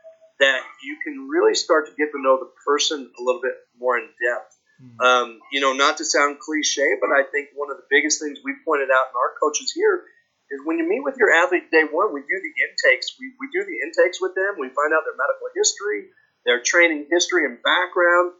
that 0.43 0.61
you 0.83 0.99
can 1.03 1.27
really 1.31 1.55
start 1.55 1.87
to 1.87 1.93
get 1.95 2.11
to 2.11 2.19
know 2.19 2.35
the 2.37 2.51
person 2.67 3.07
a 3.07 3.21
little 3.23 3.41
bit 3.41 3.55
more 3.79 3.97
in 3.97 4.11
depth. 4.19 4.51
Mhm. 4.83 4.99
Um, 4.99 5.39
you 5.51 5.61
know, 5.61 5.71
not 5.71 5.97
to 5.97 6.05
sound 6.05 6.39
cliche, 6.39 6.99
but 6.99 7.11
I 7.15 7.23
think 7.23 7.55
one 7.55 7.71
of 7.71 7.77
the 7.77 7.87
biggest 7.89 8.19
things 8.19 8.39
we 8.43 8.53
pointed 8.65 8.91
out 8.91 9.07
in 9.11 9.15
our 9.15 9.35
coaches 9.39 9.71
here 9.71 10.03
is 10.51 10.59
when 10.65 10.77
you 10.77 10.83
meet 10.83 11.03
with 11.03 11.15
your 11.17 11.31
athlete 11.31 11.71
day 11.71 11.83
one, 11.87 12.11
we 12.11 12.21
do 12.21 12.37
the 12.41 12.53
intakes. 12.59 13.15
We, 13.19 13.31
we 13.39 13.47
do 13.55 13.63
the 13.63 13.79
intakes 13.79 14.19
with 14.19 14.35
them. 14.35 14.59
We 14.59 14.67
find 14.69 14.91
out 14.91 15.07
their 15.07 15.15
medical 15.15 15.47
history, 15.55 16.11
their 16.45 16.59
training 16.61 17.07
history 17.09 17.45
and 17.45 17.63
background. 17.63 18.33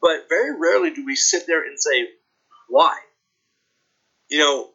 But 0.00 0.28
very 0.28 0.56
rarely 0.58 0.90
do 0.90 1.04
we 1.04 1.16
sit 1.16 1.46
there 1.46 1.62
and 1.62 1.78
say, 1.78 2.08
why? 2.68 2.96
You 4.28 4.38
know, 4.38 4.70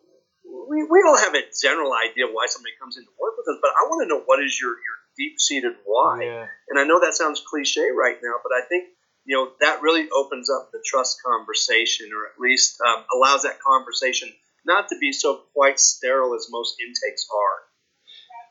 we, 0.70 0.84
we 0.84 1.04
all 1.08 1.18
have 1.18 1.34
a 1.34 1.44
general 1.62 1.94
idea 1.94 2.28
why 2.30 2.46
somebody 2.46 2.76
comes 2.80 2.98
in 2.98 3.04
to 3.04 3.14
work 3.20 3.34
with 3.38 3.48
us, 3.50 3.60
but 3.62 3.72
I 3.74 3.90
want 3.90 4.06
to 4.06 4.10
know 4.10 4.22
what 4.26 4.42
is 4.44 4.54
your, 4.60 4.72
your 4.72 4.99
deep 5.20 5.40
seated 5.40 5.74
why. 5.86 6.24
Yeah. 6.24 6.48
And 6.70 6.80
I 6.80 6.86
know 6.86 7.00
that 7.02 7.14
sounds 7.14 7.44
cliche 7.48 7.90
right 7.96 8.18
now, 8.24 8.36
but 8.42 8.54
I 8.54 8.66
think 8.68 8.86
you 9.26 9.36
know 9.36 9.52
that 9.60 9.84
really 9.84 10.10
opens 10.10 10.50
up 10.50 10.72
the 10.72 10.84
trust 10.84 11.22
conversation, 11.22 12.10
or 12.16 12.26
at 12.26 12.40
least 12.40 12.82
um, 12.82 13.04
allows 13.14 13.44
that 13.44 13.60
conversation 13.60 14.30
not 14.66 14.88
to 14.90 14.98
be 15.00 15.12
so 15.12 15.42
quite 15.54 15.80
sterile 15.80 16.34
as 16.34 16.48
most 16.50 16.76
intakes 16.82 17.28
are. 17.32 17.60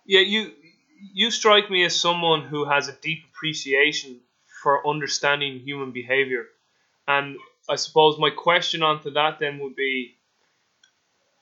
Yeah, 0.07 0.21
you 0.21 0.53
you 1.13 1.31
strike 1.31 1.71
me 1.71 1.85
as 1.85 1.99
someone 1.99 2.43
who 2.43 2.65
has 2.67 2.89
a 2.89 2.93
deep 2.93 3.25
appreciation 3.33 4.21
for 4.63 4.87
understanding 4.87 5.61
human 5.61 5.93
behavior. 5.93 6.45
And 7.07 7.39
I 7.69 7.77
suppose 7.77 8.19
my 8.19 8.31
question 8.31 8.83
onto 8.83 9.11
that 9.13 9.39
then 9.39 9.59
would 9.61 9.77
be 9.77 10.17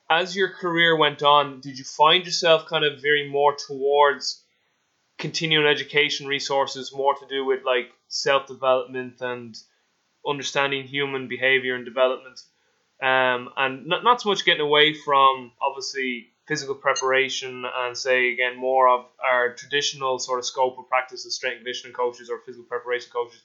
as 0.09 0.35
your 0.35 0.49
career 0.49 0.95
went 0.95 1.21
on, 1.21 1.59
did 1.59 1.77
you 1.77 1.83
find 1.83 2.23
yourself 2.25 2.65
kind 2.67 2.85
of 2.85 3.01
veering 3.01 3.29
more 3.29 3.55
towards 3.55 4.43
continuing 5.17 5.65
education 5.65 6.27
resources, 6.27 6.93
more 6.93 7.15
to 7.15 7.27
do 7.27 7.45
with 7.45 7.63
like 7.65 7.91
self 8.07 8.47
development 8.47 9.21
and 9.21 9.57
understanding 10.25 10.85
human 10.85 11.27
behavior 11.27 11.75
and 11.75 11.85
development? 11.85 12.39
Um, 13.01 13.49
and 13.55 13.85
not, 13.85 14.03
not 14.03 14.21
so 14.21 14.29
much 14.29 14.45
getting 14.45 14.61
away 14.61 14.93
from 14.93 15.51
obviously 15.61 16.29
physical 16.47 16.75
preparation 16.75 17.65
and 17.65 17.95
say 17.95 18.31
again 18.31 18.57
more 18.57 18.87
of 18.87 19.05
our 19.23 19.53
traditional 19.53 20.17
sort 20.17 20.39
of 20.39 20.45
scope 20.45 20.79
of 20.79 20.87
practice 20.87 21.25
as 21.25 21.35
strength 21.35 21.57
and 21.57 21.65
conditioning 21.65 21.93
coaches 21.93 22.29
or 22.29 22.39
physical 22.45 22.65
preparation 22.65 23.11
coaches. 23.11 23.41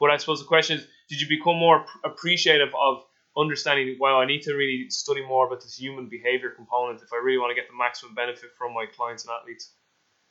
But 0.00 0.10
I 0.10 0.16
suppose 0.16 0.40
the 0.40 0.46
question 0.46 0.78
is, 0.78 0.86
did 1.08 1.20
you 1.20 1.28
become 1.28 1.56
more 1.56 1.84
appreciative 2.04 2.72
of 2.80 3.04
understanding? 3.36 3.96
Wow, 3.98 4.20
I 4.20 4.26
need 4.26 4.42
to 4.42 4.54
really 4.54 4.86
study 4.88 5.24
more 5.24 5.46
about 5.46 5.62
this 5.62 5.76
human 5.76 6.08
behavior 6.08 6.50
component 6.50 7.02
if 7.02 7.12
I 7.12 7.16
really 7.16 7.38
want 7.38 7.50
to 7.50 7.54
get 7.54 7.68
the 7.68 7.76
maximum 7.76 8.14
benefit 8.14 8.50
from 8.56 8.72
my 8.72 8.86
clients 8.86 9.24
and 9.24 9.32
athletes. 9.38 9.72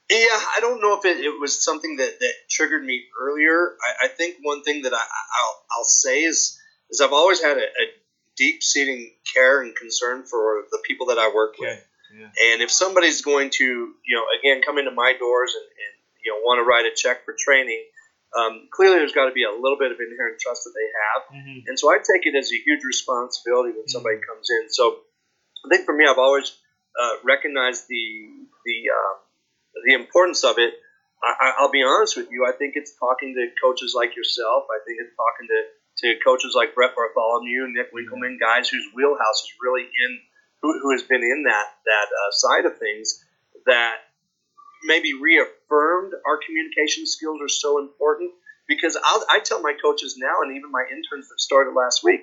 Yeah, 0.09 0.17
I 0.55 0.59
don't 0.59 0.81
know 0.81 0.97
if 0.97 1.05
it, 1.05 1.23
it 1.23 1.39
was 1.39 1.63
something 1.63 1.95
that, 1.97 2.19
that 2.19 2.33
triggered 2.49 2.83
me 2.83 3.03
earlier. 3.19 3.75
I, 3.81 4.05
I 4.05 4.07
think 4.09 4.35
one 4.41 4.63
thing 4.63 4.83
that 4.83 4.93
I, 4.93 4.97
I'll, 4.97 5.63
I'll 5.71 5.83
say 5.85 6.23
is 6.23 6.59
is 6.89 7.01
I've 7.01 7.13
always 7.13 7.41
had 7.41 7.57
a, 7.57 7.63
a 7.63 7.85
deep 8.37 8.61
seating 8.61 9.11
care 9.33 9.61
and 9.61 9.75
concern 9.75 10.23
for 10.23 10.63
the 10.71 10.79
people 10.85 11.07
that 11.07 11.17
I 11.17 11.31
work 11.33 11.55
with. 11.57 11.79
Yeah. 12.13 12.29
And 12.51 12.61
if 12.61 12.69
somebody's 12.69 13.21
going 13.21 13.49
to, 13.51 13.63
you 13.63 14.15
know, 14.15 14.25
again, 14.37 14.61
come 14.61 14.77
into 14.77 14.91
my 14.91 15.13
doors 15.17 15.55
and, 15.55 15.65
and 15.65 15.93
you 16.23 16.31
know, 16.31 16.39
want 16.45 16.59
to 16.59 16.63
write 16.63 16.85
a 16.85 16.93
check 16.95 17.25
for 17.25 17.33
training, 17.37 17.81
um, 18.37 18.67
clearly 18.71 18.97
there's 18.97 19.13
got 19.13 19.25
to 19.25 19.33
be 19.33 19.43
a 19.43 19.51
little 19.51 19.77
bit 19.79 19.91
of 19.91 19.97
inherent 19.97 20.37
trust 20.39 20.65
that 20.65 20.73
they 20.73 20.89
have. 20.93 21.21
Mm-hmm. 21.33 21.59
And 21.67 21.79
so 21.79 21.89
I 21.89 21.97
take 21.97 22.25
it 22.25 22.37
as 22.37 22.51
a 22.51 22.57
huge 22.57 22.83
responsibility 22.83 23.73
when 23.73 23.87
somebody 23.87 24.17
comes 24.21 24.49
in. 24.49 24.69
So 24.69 24.99
I 25.65 25.69
think 25.73 25.85
for 25.85 25.95
me, 25.95 26.05
I've 26.05 26.19
always 26.19 26.53
uh, 26.99 27.17
recognized 27.23 27.85
the 27.87 28.29
the 28.65 28.77
um, 28.93 29.17
the 29.85 29.93
importance 29.93 30.43
of 30.43 30.57
it. 30.57 30.73
I, 31.23 31.33
I- 31.39 31.53
I'll 31.59 31.71
be 31.71 31.83
honest 31.83 32.17
with 32.17 32.29
you. 32.31 32.45
I 32.45 32.51
think 32.51 32.73
it's 32.75 32.93
talking 32.99 33.33
to 33.35 33.47
coaches 33.61 33.93
like 33.95 34.15
yourself. 34.15 34.65
I 34.69 34.79
think 34.85 34.99
it's 35.01 35.15
talking 35.15 35.47
to, 35.47 35.59
to 36.15 36.19
coaches 36.23 36.53
like 36.55 36.75
Brett 36.75 36.95
Bartholomew, 36.95 37.67
Nick 37.73 37.93
Winkelman, 37.93 38.39
guys 38.39 38.69
whose 38.69 38.85
wheelhouse 38.95 39.41
is 39.43 39.51
really 39.61 39.83
in 39.83 40.19
who, 40.61 40.79
who 40.81 40.91
has 40.91 41.03
been 41.03 41.21
in 41.23 41.43
that 41.47 41.67
that 41.85 42.07
uh, 42.07 42.31
side 42.31 42.65
of 42.65 42.77
things 42.77 43.23
that 43.65 43.97
maybe 44.85 45.13
reaffirmed 45.13 46.13
our 46.27 46.39
communication 46.45 47.05
skills 47.05 47.39
are 47.41 47.49
so 47.49 47.79
important 47.79 48.31
because 48.67 48.97
I'll, 49.03 49.23
I 49.29 49.39
tell 49.39 49.61
my 49.61 49.73
coaches 49.81 50.15
now 50.17 50.41
and 50.41 50.55
even 50.57 50.71
my 50.71 50.83
interns 50.91 51.29
that 51.29 51.39
started 51.39 51.71
last 51.73 52.03
week, 52.03 52.21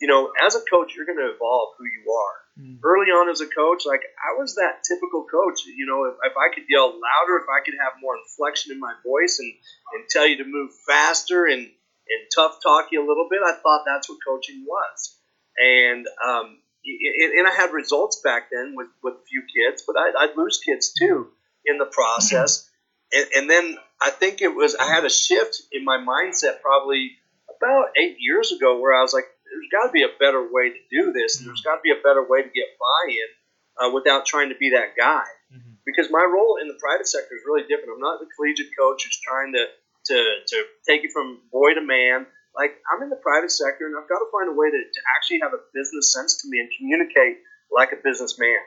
you 0.00 0.08
know, 0.08 0.32
as 0.44 0.54
a 0.54 0.60
coach, 0.60 0.94
you're 0.96 1.06
going 1.06 1.18
to 1.18 1.34
evolve 1.34 1.74
who 1.78 1.84
you 1.84 2.04
are. 2.10 2.36
Mm. 2.58 2.78
Early 2.82 3.10
on 3.10 3.30
as 3.30 3.40
a 3.40 3.46
coach, 3.46 3.82
like 3.86 4.02
I 4.18 4.38
was 4.38 4.54
that 4.56 4.82
typical 4.86 5.26
coach. 5.26 5.66
You 5.66 5.86
know, 5.86 6.04
if, 6.06 6.14
if 6.30 6.36
I 6.36 6.54
could 6.54 6.64
yell 6.68 6.88
louder, 6.88 7.38
if 7.38 7.48
I 7.50 7.64
could 7.64 7.74
have 7.82 7.94
more 8.00 8.14
inflection 8.16 8.72
in 8.72 8.78
my 8.78 8.94
voice 9.04 9.38
and, 9.40 9.52
and 9.94 10.08
tell 10.08 10.26
you 10.26 10.38
to 10.38 10.44
move 10.46 10.70
faster 10.86 11.46
and, 11.46 11.62
and 11.62 12.20
tough 12.34 12.58
talk 12.62 12.88
you 12.92 13.00
a 13.00 13.08
little 13.08 13.28
bit, 13.30 13.40
I 13.42 13.54
thought 13.58 13.82
that's 13.86 14.08
what 14.08 14.18
coaching 14.26 14.66
was. 14.66 15.18
And 15.58 16.06
um, 16.22 16.58
and, 16.84 17.32
and 17.38 17.48
I 17.48 17.54
had 17.54 17.72
results 17.72 18.20
back 18.22 18.50
then 18.52 18.74
with, 18.76 18.88
with 19.02 19.14
a 19.14 19.24
few 19.28 19.42
kids, 19.42 19.84
but 19.86 19.96
I'd, 19.96 20.12
I'd 20.18 20.36
lose 20.36 20.60
kids 20.64 20.92
too 20.98 21.28
in 21.64 21.78
the 21.78 21.86
process. 21.86 22.68
And, 23.12 23.26
and 23.36 23.50
then 23.50 23.76
I 24.00 24.10
think 24.10 24.40
it 24.40 24.48
was 24.48 24.74
I 24.74 24.86
had 24.86 25.04
a 25.04 25.10
shift 25.10 25.62
in 25.70 25.84
my 25.84 25.98
mindset 25.98 26.62
probably 26.62 27.12
about 27.46 27.90
eight 27.96 28.16
years 28.18 28.50
ago 28.50 28.80
where 28.80 28.94
I 28.94 29.02
was 29.02 29.12
like, 29.12 29.26
there's 29.54 29.70
got 29.70 29.86
to 29.86 29.92
be 29.94 30.02
a 30.02 30.10
better 30.18 30.42
way 30.50 30.74
to 30.74 30.80
do 30.90 31.12
this, 31.14 31.38
and 31.38 31.46
there's 31.46 31.62
got 31.62 31.78
to 31.78 31.84
be 31.86 31.94
a 31.94 32.02
better 32.02 32.26
way 32.26 32.42
to 32.42 32.50
get 32.50 32.66
buy-in 32.74 33.30
uh, 33.78 33.90
without 33.94 34.26
trying 34.26 34.50
to 34.50 34.58
be 34.58 34.70
that 34.74 34.98
guy. 34.98 35.24
Mhm. 35.54 35.78
Because 35.86 36.10
my 36.10 36.24
role 36.26 36.58
in 36.60 36.66
the 36.66 36.78
private 36.82 37.06
sector 37.06 37.34
is 37.38 37.42
really 37.46 37.62
different. 37.70 37.94
I'm 37.94 38.00
not 38.02 38.18
the 38.18 38.26
collegiate 38.34 38.74
coach 38.76 39.04
who's 39.06 39.20
trying 39.22 39.52
to 39.54 39.64
to, 40.10 40.16
to 40.46 40.56
take 40.84 41.02
you 41.02 41.10
from 41.10 41.40
boy 41.50 41.72
to 41.72 41.80
man. 41.80 42.26
Like 42.54 42.76
I'm 42.92 43.02
in 43.02 43.08
the 43.08 43.16
private 43.22 43.50
sector, 43.50 43.86
and 43.86 43.96
I've 43.96 44.08
got 44.08 44.18
to 44.18 44.28
find 44.30 44.50
a 44.50 44.52
way 44.52 44.68
to, 44.70 44.76
to 44.76 45.00
actually 45.16 45.40
have 45.40 45.54
a 45.54 45.62
business 45.72 46.12
sense 46.12 46.42
to 46.42 46.48
me 46.50 46.60
and 46.60 46.68
communicate 46.76 47.38
like 47.72 47.92
a 47.92 47.96
businessman. 48.02 48.60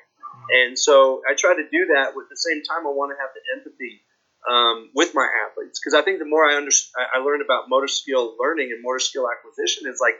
And 0.49 0.77
so 0.77 1.21
I 1.29 1.33
try 1.35 1.55
to 1.55 1.67
do 1.69 1.93
that. 1.93 2.15
With 2.15 2.29
the 2.29 2.37
same 2.37 2.63
time, 2.63 2.85
I 2.87 2.91
want 2.91 3.11
to 3.13 3.17
have 3.21 3.31
the 3.33 3.43
empathy 3.55 4.01
um, 4.49 4.91
with 4.95 5.11
my 5.13 5.27
athletes 5.45 5.79
because 5.79 5.93
I 5.93 6.03
think 6.03 6.19
the 6.19 6.25
more 6.25 6.45
I 6.45 6.55
under, 6.57 6.71
I 6.97 7.19
learned 7.19 7.41
about 7.43 7.69
motor 7.69 7.87
skill 7.87 8.35
learning 8.39 8.71
and 8.71 8.81
motor 8.83 8.99
skill 8.99 9.27
acquisition, 9.29 9.87
is 9.87 9.99
like 10.01 10.15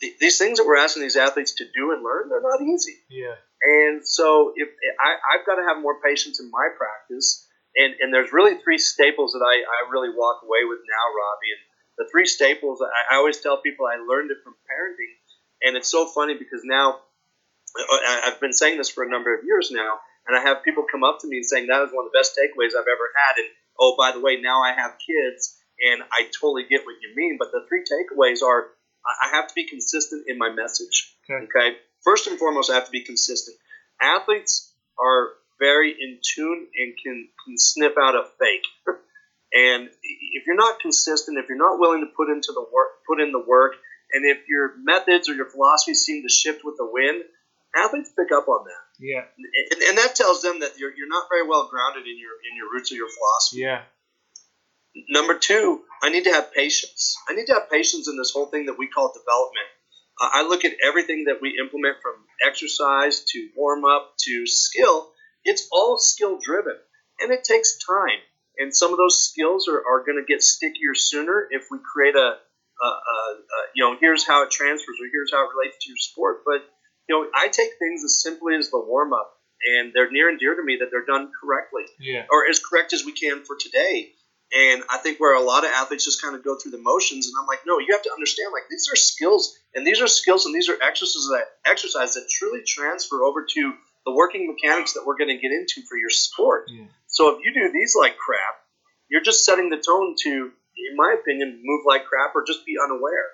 th- 0.00 0.18
these 0.18 0.38
things 0.38 0.58
that 0.58 0.66
we're 0.66 0.76
asking 0.78 1.02
these 1.02 1.16
athletes 1.16 1.54
to 1.56 1.64
do 1.74 1.92
and 1.92 2.02
learn, 2.02 2.28
they're 2.28 2.42
not 2.42 2.60
easy. 2.62 2.96
Yeah. 3.08 3.34
And 3.62 4.06
so 4.06 4.52
if 4.56 4.68
I, 5.00 5.16
I've 5.36 5.46
got 5.46 5.56
to 5.56 5.66
have 5.68 5.82
more 5.82 6.00
patience 6.00 6.40
in 6.40 6.50
my 6.50 6.68
practice. 6.76 7.46
And, 7.76 7.94
and 8.00 8.12
there's 8.12 8.32
really 8.32 8.58
three 8.58 8.78
staples 8.78 9.32
that 9.32 9.44
I, 9.46 9.62
I 9.62 9.90
really 9.92 10.10
walk 10.10 10.42
away 10.42 10.66
with 10.66 10.80
now, 10.90 11.06
Robbie. 11.14 11.52
And 11.54 11.62
the 11.98 12.10
three 12.10 12.26
staples, 12.26 12.82
I, 12.82 13.14
I 13.14 13.18
always 13.18 13.38
tell 13.40 13.62
people 13.62 13.86
I 13.86 13.96
learned 14.02 14.30
it 14.32 14.38
from 14.42 14.54
parenting. 14.66 15.14
And 15.62 15.76
it's 15.76 15.90
so 15.90 16.06
funny 16.06 16.34
because 16.34 16.62
now 16.64 16.94
uh, 17.78 18.00
I- 18.08 18.22
I've 18.26 18.40
been 18.40 18.52
saying 18.52 18.78
this 18.78 18.88
for 18.90 19.04
a 19.04 19.08
number 19.08 19.32
of 19.36 19.44
years 19.44 19.70
now. 19.70 20.00
And 20.26 20.36
I 20.36 20.42
have 20.42 20.64
people 20.64 20.84
come 20.90 21.04
up 21.04 21.20
to 21.20 21.28
me 21.28 21.36
and 21.38 21.46
saying 21.46 21.66
that 21.68 21.82
is 21.82 21.90
one 21.92 22.06
of 22.06 22.12
the 22.12 22.18
best 22.18 22.34
takeaways 22.34 22.74
I've 22.74 22.90
ever 22.90 23.08
had. 23.14 23.38
And 23.38 23.48
oh, 23.78 23.94
by 23.96 24.12
the 24.12 24.20
way, 24.20 24.40
now 24.40 24.62
I 24.62 24.72
have 24.72 24.98
kids 24.98 25.56
and 25.80 26.02
I 26.12 26.28
totally 26.40 26.64
get 26.68 26.84
what 26.84 26.96
you 27.00 27.14
mean. 27.14 27.36
But 27.38 27.52
the 27.52 27.64
three 27.68 27.84
takeaways 27.86 28.42
are 28.42 28.68
I 29.04 29.36
have 29.36 29.48
to 29.48 29.54
be 29.54 29.66
consistent 29.66 30.26
in 30.28 30.38
my 30.38 30.50
message. 30.50 31.14
Okay. 31.24 31.44
Okay. 31.44 31.76
First 32.04 32.26
and 32.26 32.38
foremost, 32.38 32.70
I 32.70 32.74
have 32.74 32.86
to 32.86 32.90
be 32.90 33.04
consistent. 33.04 33.56
Athletes 34.00 34.72
are 34.98 35.30
very 35.58 35.90
in 35.90 36.18
tune 36.22 36.66
and 36.76 36.94
can, 37.02 37.28
can 37.44 37.58
sniff 37.58 37.92
out 38.00 38.14
a 38.14 38.24
fake. 38.38 38.64
and 39.52 39.88
if 40.02 40.46
you're 40.46 40.56
not 40.56 40.80
consistent, 40.80 41.38
if 41.38 41.48
you're 41.48 41.58
not 41.58 41.78
willing 41.78 42.00
to 42.00 42.10
put 42.16 42.28
into 42.28 42.52
the 42.52 42.64
work, 42.72 43.04
put 43.06 43.20
in 43.20 43.32
the 43.32 43.44
work, 43.46 43.74
And 44.12 44.24
if 44.24 44.48
your 44.48 44.76
methods 44.82 45.28
or 45.28 45.34
your 45.34 45.46
philosophies 45.46 46.02
seem 46.02 46.22
to 46.22 46.28
shift 46.28 46.64
with 46.64 46.76
the 46.76 46.88
wind, 46.90 47.24
athletes 47.76 48.10
pick 48.16 48.32
up 48.32 48.48
on 48.48 48.64
that. 48.64 48.84
Yeah. 48.98 49.24
And, 49.38 49.82
and 49.82 49.98
that 49.98 50.16
tells 50.16 50.42
them 50.42 50.60
that 50.60 50.78
you're, 50.78 50.92
you're 50.96 51.08
not 51.08 51.26
very 51.30 51.46
well 51.46 51.68
grounded 51.70 52.04
in 52.06 52.18
your 52.18 52.34
in 52.50 52.56
your 52.56 52.72
roots 52.72 52.90
or 52.92 52.96
your 52.96 53.08
philosophy. 53.08 53.62
Yeah. 53.62 53.82
Number 55.08 55.38
two, 55.38 55.82
I 56.02 56.10
need 56.10 56.24
to 56.24 56.32
have 56.32 56.52
patience. 56.52 57.16
I 57.28 57.34
need 57.34 57.46
to 57.46 57.54
have 57.54 57.70
patience 57.70 58.08
in 58.08 58.16
this 58.16 58.32
whole 58.34 58.46
thing 58.46 58.66
that 58.66 58.78
we 58.78 58.88
call 58.88 59.12
development. 59.12 59.66
Uh, 60.20 60.30
I 60.32 60.42
look 60.42 60.64
at 60.64 60.72
everything 60.84 61.24
that 61.24 61.40
we 61.40 61.58
implement 61.60 61.96
from 62.02 62.14
exercise 62.46 63.24
to 63.32 63.48
warm 63.56 63.84
up 63.84 64.14
to 64.26 64.46
skill. 64.46 65.10
It's 65.44 65.68
all 65.72 65.98
skill 65.98 66.38
driven, 66.42 66.76
and 67.20 67.30
it 67.30 67.44
takes 67.44 67.78
time. 67.86 68.18
And 68.58 68.74
some 68.74 68.92
of 68.92 68.98
those 68.98 69.24
skills 69.24 69.68
are, 69.68 69.78
are 69.78 70.04
going 70.04 70.18
to 70.18 70.24
get 70.30 70.42
stickier 70.42 70.94
sooner 70.94 71.46
if 71.50 71.66
we 71.70 71.78
create 71.78 72.16
a, 72.16 72.18
a, 72.18 72.86
a, 72.86 72.88
a, 72.88 73.58
you 73.74 73.84
know, 73.84 73.96
here's 74.00 74.26
how 74.26 74.42
it 74.42 74.50
transfers 74.50 74.96
or 75.00 75.08
here's 75.10 75.30
how 75.32 75.44
it 75.44 75.50
relates 75.56 75.76
to 75.82 75.88
your 75.88 75.96
sport. 75.96 76.42
But, 76.44 76.62
you 77.08 77.14
know, 77.14 77.30
I 77.34 77.48
take 77.48 77.70
things 77.78 78.04
as 78.04 78.20
simply 78.22 78.56
as 78.56 78.70
the 78.70 78.80
warm 78.84 79.12
up, 79.14 79.32
and 79.78 79.92
they're 79.94 80.10
near 80.10 80.28
and 80.28 80.38
dear 80.38 80.54
to 80.56 80.62
me 80.62 80.78
that 80.80 80.88
they're 80.90 81.06
done 81.06 81.30
correctly 81.40 81.84
Yeah. 81.98 82.26
or 82.30 82.46
as 82.50 82.58
correct 82.60 82.92
as 82.92 83.04
we 83.04 83.12
can 83.12 83.44
for 83.44 83.56
today. 83.58 84.12
And 84.52 84.82
I 84.90 84.98
think 84.98 85.20
where 85.20 85.36
a 85.36 85.42
lot 85.42 85.64
of 85.64 85.70
athletes 85.70 86.04
just 86.04 86.20
kind 86.20 86.34
of 86.34 86.42
go 86.42 86.56
through 86.56 86.72
the 86.72 86.82
motions, 86.82 87.28
and 87.28 87.34
I'm 87.40 87.46
like, 87.46 87.60
no, 87.66 87.78
you 87.78 87.88
have 87.92 88.02
to 88.02 88.12
understand, 88.12 88.52
like 88.52 88.64
these 88.68 88.88
are 88.92 88.96
skills, 88.96 89.56
and 89.74 89.86
these 89.86 90.00
are 90.00 90.08
skills, 90.08 90.44
and 90.44 90.54
these 90.54 90.68
are 90.68 90.76
exercises 90.82 91.30
that 91.30 91.70
exercise 91.70 92.14
that 92.14 92.26
truly 92.28 92.62
transfer 92.66 93.22
over 93.22 93.46
to 93.48 93.74
the 94.06 94.12
working 94.12 94.48
mechanics 94.48 94.94
that 94.94 95.04
we're 95.06 95.16
going 95.16 95.28
to 95.28 95.40
get 95.40 95.52
into 95.52 95.86
for 95.88 95.96
your 95.96 96.10
sport. 96.10 96.64
Yeah. 96.68 96.86
So 97.06 97.36
if 97.36 97.44
you 97.44 97.54
do 97.54 97.70
these 97.72 97.94
like 97.98 98.16
crap, 98.16 98.56
you're 99.08 99.22
just 99.22 99.44
setting 99.44 99.70
the 99.70 99.76
tone 99.76 100.14
to, 100.24 100.30
in 100.30 100.96
my 100.96 101.14
opinion, 101.20 101.60
move 101.62 101.82
like 101.86 102.06
crap 102.06 102.34
or 102.34 102.42
just 102.46 102.66
be 102.66 102.76
unaware. 102.82 103.30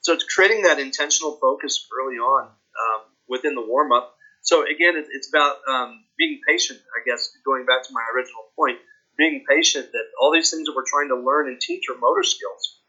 So 0.00 0.12
it's 0.12 0.24
creating 0.24 0.62
that 0.62 0.78
intentional 0.78 1.38
focus 1.40 1.86
early 1.98 2.16
on 2.16 2.44
um, 2.44 3.00
within 3.28 3.54
the 3.54 3.64
warm 3.64 3.92
up. 3.92 4.14
So 4.42 4.62
again, 4.62 4.94
it's 4.98 5.28
about 5.32 5.56
um, 5.68 6.04
being 6.18 6.40
patient. 6.46 6.80
I 6.94 7.08
guess 7.08 7.30
going 7.44 7.64
back 7.64 7.84
to 7.84 7.92
my 7.92 8.02
original 8.14 8.42
point, 8.56 8.78
being 9.16 9.44
patient 9.48 9.92
that 9.92 10.04
all 10.20 10.32
these 10.32 10.50
things 10.50 10.66
that 10.66 10.74
we're 10.74 10.88
trying 10.88 11.08
to 11.08 11.16
learn 11.16 11.48
and 11.48 11.60
teach 11.60 11.84
are 11.90 11.98
motor 11.98 12.22
skills. 12.22 12.80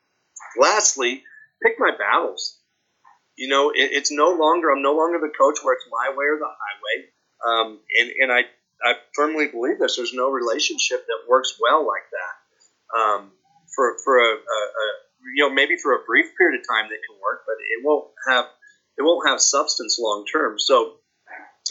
Lastly, 0.60 1.24
pick 1.62 1.74
my 1.80 1.92
battles. 1.98 2.60
You 3.36 3.48
know, 3.48 3.72
it, 3.72 3.92
it's 3.92 4.12
no 4.12 4.30
longer 4.30 4.70
I'm 4.70 4.82
no 4.82 4.96
longer 4.96 5.20
the 5.20 5.34
coach 5.38 5.58
where 5.64 5.74
it's 5.74 5.88
my 5.92 6.10
way 6.16 6.26
or 6.26 6.38
the 6.38 6.46
highway. 6.46 7.08
Um, 7.46 7.80
and 8.00 8.10
and 8.22 8.32
I 8.32 8.42
I 8.84 8.94
firmly 9.16 9.48
believe 9.48 9.80
this. 9.80 9.96
There's 9.96 10.14
no 10.14 10.30
relationship 10.30 11.06
that 11.08 11.30
works 11.30 11.58
well 11.60 11.86
like 11.88 12.04
that. 12.12 13.00
Um, 13.00 13.32
for 13.76 13.98
for 14.04 14.20
a, 14.20 14.34
a, 14.34 14.34
a 14.36 14.86
you 15.36 15.48
know 15.48 15.54
maybe 15.54 15.78
for 15.78 15.94
a 15.94 16.04
brief 16.06 16.28
period 16.38 16.60
of 16.60 16.68
time 16.68 16.90
that 16.90 17.02
can 17.08 17.18
work, 17.22 17.42
but 17.46 17.56
it 17.58 17.84
won't 17.84 18.12
have 18.30 18.46
it 18.98 19.02
won't 19.02 19.28
have 19.28 19.42
substance 19.42 19.98
long 20.00 20.26
term. 20.32 20.60
So 20.60 20.98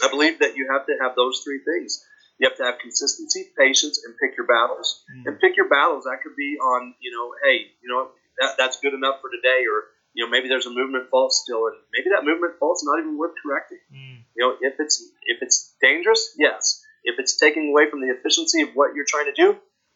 I 0.03 0.09
believe 0.09 0.39
that 0.39 0.57
you 0.57 0.67
have 0.71 0.85
to 0.87 0.93
have 1.01 1.15
those 1.15 1.41
three 1.43 1.61
things. 1.63 2.03
You 2.43 2.49
have 2.49 2.57
to 2.57 2.65
have 2.67 2.77
consistency, 2.83 3.47
patience, 3.57 4.03
and 4.03 4.13
pick 4.19 4.35
your 4.35 4.45
battles. 4.45 4.99
Mm. 5.07 5.31
And 5.31 5.39
pick 5.39 5.55
your 5.55 5.69
battles. 5.69 6.03
That 6.03 6.19
could 6.21 6.35
be 6.35 6.59
on, 6.59 6.93
you 6.99 7.15
know, 7.15 7.31
hey, 7.39 7.71
you 7.79 7.87
know, 7.87 8.09
that, 8.39 8.55
that's 8.57 8.81
good 8.83 8.93
enough 8.93 9.21
for 9.21 9.31
today, 9.31 9.63
or 9.63 9.87
you 10.11 10.25
know, 10.25 10.29
maybe 10.29 10.49
there's 10.49 10.65
a 10.65 10.69
movement 10.69 11.09
fault 11.09 11.31
still, 11.31 11.67
and 11.67 11.77
maybe 11.95 12.11
that 12.11 12.25
movement 12.25 12.59
fault's 12.59 12.83
not 12.83 12.99
even 12.99 13.17
worth 13.17 13.31
correcting. 13.41 13.79
Mm. 13.87 14.27
You 14.35 14.43
know, 14.43 14.57
if 14.59 14.73
it's 14.77 15.01
if 15.23 15.37
it's 15.39 15.73
dangerous, 15.81 16.35
yes. 16.37 16.83
If 17.05 17.15
it's 17.17 17.37
taking 17.37 17.69
away 17.69 17.89
from 17.89 18.01
the 18.01 18.11
efficiency 18.11 18.61
of 18.61 18.75
what 18.75 18.93
you're 18.93 19.07
trying 19.07 19.31
to 19.31 19.33
do, 19.33 19.55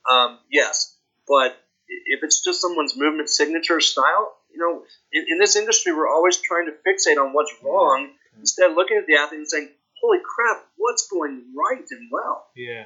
um, 0.10 0.40
yes. 0.50 0.96
But 1.28 1.60
if 1.88 2.24
it's 2.24 2.42
just 2.44 2.62
someone's 2.62 2.96
movement 2.96 3.30
signature 3.30 3.82
style, 3.82 4.38
you 4.52 4.60
know, 4.60 4.84
in, 5.12 5.26
in 5.28 5.38
this 5.38 5.58
industry, 5.58 5.92
we're 5.92 6.08
always 6.08 6.38
trying 6.38 6.68
to 6.68 6.76
fixate 6.88 7.22
on 7.22 7.34
what's 7.34 7.54
wrong 7.62 8.12
instead 8.40 8.70
of 8.70 8.76
looking 8.78 8.98
at 8.98 9.06
the 9.06 9.16
athlete 9.16 9.40
and 9.40 9.48
saying, 9.48 9.70
"Holy 10.02 10.20
crap, 10.20 10.66
what's 10.76 11.08
going 11.08 11.54
right 11.56 11.86
and 11.90 12.10
well?" 12.12 12.50
Yeah, 12.56 12.86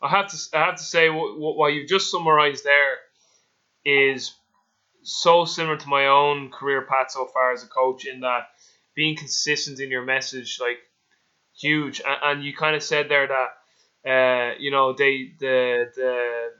I 0.00 0.08
have 0.08 0.28
to 0.28 0.36
I 0.56 0.66
have 0.66 0.76
to 0.76 0.82
say 0.82 1.10
what, 1.10 1.38
what 1.38 1.68
you 1.68 1.86
just 1.86 2.10
summarized 2.10 2.64
there 2.64 2.98
is 3.84 4.34
so 5.02 5.44
similar 5.44 5.76
to 5.76 5.88
my 5.88 6.06
own 6.06 6.50
career 6.50 6.82
path 6.82 7.10
so 7.10 7.26
far 7.26 7.52
as 7.52 7.62
a 7.62 7.68
coach 7.68 8.06
in 8.06 8.20
that 8.20 8.48
being 8.94 9.16
consistent 9.16 9.78
in 9.78 9.90
your 9.90 10.02
message 10.02 10.58
like 10.60 10.78
huge 11.56 12.00
and, 12.00 12.18
and 12.24 12.44
you 12.44 12.54
kind 12.54 12.74
of 12.74 12.82
said 12.82 13.08
there 13.08 13.28
that 13.28 13.50
uh, 14.06 14.54
you 14.58 14.70
know 14.70 14.92
they 14.92 15.32
the 15.38 15.90
the 15.94 16.50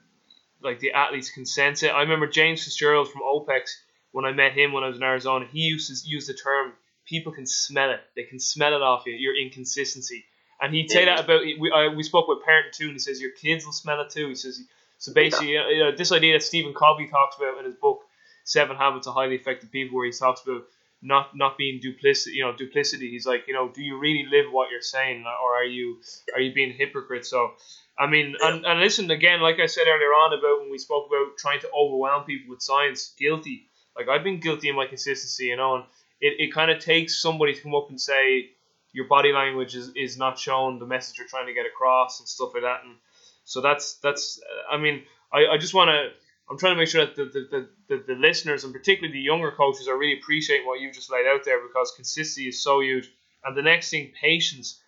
like 0.63 0.81
the 0.81 0.93
athletes 0.93 1.31
can 1.31 1.47
sense 1.47 1.83
it. 1.83 1.89
I 1.89 2.03
remember 2.03 2.27
James 2.27 2.65
Fitzgerald 2.65 3.11
from 3.11 3.23
OPEX 3.23 3.71
when 4.13 4.25
I 4.25 4.33
met 4.33 4.53
him 4.53 4.73
when 4.73 4.85
I 4.85 4.89
was 4.89 4.97
in 4.97 5.03
Arizona. 5.03 5.47
He 5.51 5.61
used 5.61 5.89
to 5.89 6.09
use 6.09 6.27
the 6.27 6.35
term 6.35 6.73
people 7.07 7.33
can 7.33 7.47
smell 7.47 7.91
it. 7.91 8.01
They 8.15 8.25
can 8.25 8.39
smell 8.39 8.75
it 8.75 8.83
off 8.83 9.07
you. 9.07 9.15
Your 9.15 9.35
inconsistency. 9.37 10.25
And 10.61 10.75
he'd 10.75 10.91
say 10.91 11.05
that 11.05 11.21
about 11.21 11.43
we. 11.43 11.71
I, 11.75 11.89
we 11.89 12.03
spoke 12.03 12.29
with 12.29 12.43
parent 12.45 12.73
too, 12.73 12.87
and 12.87 12.95
he 12.95 12.99
says 12.99 13.21
your 13.21 13.33
kids 13.33 13.65
will 13.65 13.73
smell 13.73 14.01
it 14.01 14.11
too. 14.11 14.29
He 14.29 14.35
says 14.35 14.61
so. 14.99 15.13
Basically, 15.13 15.51
you 15.51 15.59
know, 15.59 15.69
you 15.69 15.85
know, 15.85 15.93
this 15.95 16.13
idea 16.13 16.33
that 16.35 16.43
Stephen 16.43 16.73
Covey 16.73 17.09
talks 17.09 17.37
about 17.37 17.59
in 17.59 17.67
his 17.67 17.75
book 17.75 18.01
Seven 18.45 18.77
Habits 18.77 19.07
of 19.07 19.15
Highly 19.15 19.37
Effective 19.37 19.71
People, 19.71 19.97
where 19.97 20.07
he 20.07 20.13
talks 20.13 20.43
about 20.43 20.63
not 21.03 21.37
not 21.37 21.59
being 21.59 21.79
duplicity. 21.81 22.37
You 22.37 22.45
know, 22.45 22.57
duplicity. 22.57 23.11
He's 23.11 23.27
like, 23.27 23.45
you 23.47 23.53
know, 23.53 23.69
do 23.69 23.83
you 23.83 23.99
really 23.99 24.27
live 24.31 24.51
what 24.51 24.71
you're 24.71 24.81
saying, 24.81 25.25
or 25.43 25.57
are 25.57 25.65
you 25.65 25.99
are 26.35 26.41
you 26.41 26.55
being 26.55 26.71
a 26.71 26.75
hypocrite? 26.75 27.27
So, 27.27 27.53
I 27.99 28.07
mean, 28.07 28.35
and, 28.41 28.65
and 28.65 28.81
listen 28.81 29.11
again, 29.11 29.43
like 29.43 29.61
I 29.61 29.67
said 29.67 29.85
earlier 29.87 30.09
on 30.09 30.33
about 30.33 30.63
when 30.63 30.71
we 30.71 30.79
spoke 30.79 31.07
about 31.09 31.37
trying 31.37 31.61
to 31.61 31.71
overwhelm 31.77 32.25
people 32.25 32.51
with 32.51 32.63
science, 32.63 33.13
guilty. 33.19 33.69
Like 33.95 34.09
I've 34.09 34.25
been 34.25 34.41
guilty 34.41 34.71
in 34.71 34.77
my 34.77 34.87
consistency, 34.87 35.47
you 35.47 35.57
know, 35.57 35.77
and 35.77 35.85
it, 36.21 36.35
it 36.39 36.55
kind 36.55 36.71
of 36.71 36.79
takes 36.79 37.21
somebody 37.21 37.55
to 37.55 37.61
come 37.61 37.75
up 37.75 37.89
and 37.91 38.01
say 38.01 38.51
your 38.93 39.07
body 39.07 39.33
language 39.33 39.77
is, 39.77 39.91
is 39.95 40.17
not 40.17 40.39
showing 40.39 40.79
the 40.79 40.87
message 40.87 41.19
you're 41.19 41.29
trying 41.29 41.47
to 41.47 41.53
get 41.53 41.67
across 41.67 42.21
and 42.21 42.29
stuff 42.29 42.51
like 42.55 42.63
that. 42.63 42.81
And 42.85 42.97
so 43.45 43.61
that's 43.61 43.95
that's 43.97 44.41
uh, 44.41 44.75
I 44.75 44.79
mean 44.79 45.03
I, 45.33 45.47
I 45.55 45.59
just 45.59 45.75
want 45.75 45.89
to 45.89 46.09
I'm 46.49 46.59
trying 46.59 46.75
to 46.75 46.79
make 46.79 46.89
sure 46.89 47.05
that 47.05 47.17
the, 47.17 47.25
the, 47.25 47.69
the, 47.89 48.05
the, 48.07 48.15
listeners 48.15 48.63
and 48.63 48.73
particularly 48.73 49.13
the 49.13 49.21
younger 49.21 49.51
coaches 49.51 49.89
are 49.89 49.99
really 49.99 50.19
appreciating 50.19 50.65
what 50.65 50.81
you've 50.81 50.95
just 50.95 51.11
laid 51.11 51.27
out 51.27 51.45
there 51.45 51.61
because 51.61 51.93
consistency 51.97 52.47
is 52.49 52.63
so 52.63 52.81
huge. 52.81 53.11
And 53.45 53.57
the 53.57 53.63
next 53.63 53.91
thing, 53.91 54.13
patience. 54.21 54.81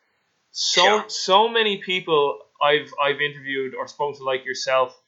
So 0.52 0.84
Yeah. 0.84 1.02
so 1.08 1.48
many 1.48 1.78
people 1.78 2.38
I've 2.62 2.92
I've 3.02 3.20
interviewed 3.20 3.74
or 3.74 3.86
spoken 3.88 4.18
to 4.18 4.24
like 4.24 4.44
yourself, 4.44 4.98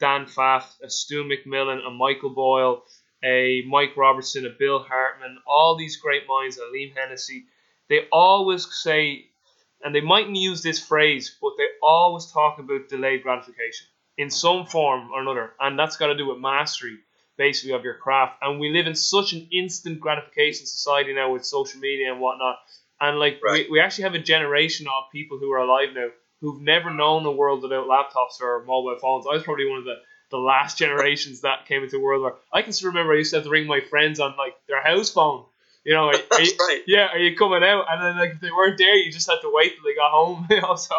Dan 0.00 0.26
Pfaff, 0.26 0.64
a 0.82 0.90
Stu 0.90 1.24
McMillan, 1.24 1.84
and 1.84 1.96
Michael 1.96 2.30
Boyle, 2.30 2.84
a 3.22 3.62
Mike 3.66 3.96
Robertson, 3.96 4.46
a 4.46 4.50
Bill 4.50 4.80
Hartman, 4.80 5.38
all 5.46 5.76
these 5.76 5.96
great 5.96 6.24
minds, 6.28 6.58
a 6.58 6.62
Liam 6.62 6.94
Hennessy, 6.94 7.44
they 7.88 8.06
always 8.12 8.66
say, 8.74 9.26
and 9.82 9.94
they 9.94 10.00
mightn't 10.00 10.36
use 10.36 10.62
this 10.62 10.84
phrase, 10.84 11.36
but 11.40 11.52
they 11.56 11.66
always 11.82 12.26
talk 12.26 12.58
about 12.58 12.88
delayed 12.88 13.22
gratification 13.22 13.86
in 14.18 14.30
some 14.30 14.66
form 14.66 15.10
or 15.10 15.20
another, 15.20 15.52
and 15.60 15.78
that's 15.78 15.96
got 15.96 16.08
to 16.08 16.16
do 16.16 16.26
with 16.28 16.38
mastery, 16.38 16.98
basically, 17.36 17.72
of 17.74 17.84
your 17.84 17.94
craft. 17.94 18.38
And 18.42 18.58
we 18.58 18.70
live 18.70 18.86
in 18.86 18.94
such 18.94 19.32
an 19.32 19.48
instant 19.52 20.00
gratification 20.00 20.66
society 20.66 21.14
now 21.14 21.32
with 21.32 21.44
social 21.44 21.80
media 21.80 22.12
and 22.12 22.20
whatnot. 22.20 22.58
And 23.00 23.18
like 23.18 23.40
Right. 23.44 23.66
we, 23.66 23.72
we 23.72 23.80
actually 23.80 24.04
have 24.04 24.14
a 24.14 24.18
generation 24.18 24.86
of 24.88 25.12
people 25.12 25.38
who 25.38 25.52
are 25.52 25.58
alive 25.58 25.90
now 25.94 26.08
who've 26.40 26.60
never 26.62 26.90
known 26.90 27.24
a 27.26 27.30
world 27.30 27.62
without 27.62 27.86
laptops 27.86 28.40
or 28.40 28.64
mobile 28.64 28.98
phones. 29.00 29.26
I 29.26 29.34
was 29.34 29.42
probably 29.42 29.68
one 29.68 29.78
of 29.78 29.84
the, 29.84 29.96
the 30.30 30.38
last 30.38 30.78
generations 30.78 31.42
that 31.42 31.66
came 31.66 31.82
into 31.82 31.96
a 31.96 32.00
world 32.00 32.22
where 32.22 32.34
I 32.52 32.62
can 32.62 32.72
still 32.72 32.88
remember 32.88 33.12
I 33.12 33.18
used 33.18 33.30
to 33.30 33.36
have 33.36 33.44
to 33.44 33.50
ring 33.50 33.66
my 33.66 33.80
friends 33.80 34.20
on 34.20 34.36
like 34.36 34.54
their 34.68 34.82
house 34.82 35.10
phone. 35.10 35.44
You 35.84 35.94
know, 35.94 36.08
are, 36.08 36.14
are 36.14 36.40
you, 36.40 36.52
right. 36.58 36.82
yeah, 36.86 37.08
are 37.12 37.18
you 37.18 37.36
coming 37.36 37.62
out? 37.62 37.86
And 37.88 38.02
then 38.02 38.18
like 38.18 38.32
if 38.32 38.40
they 38.40 38.50
weren't 38.50 38.78
there, 38.78 38.94
you 38.96 39.12
just 39.12 39.28
had 39.28 39.40
to 39.42 39.50
wait 39.52 39.74
till 39.74 39.84
they 39.84 39.94
got 39.94 40.10
home. 40.10 40.46
You 40.50 40.60
know, 40.60 40.76
so 40.76 40.96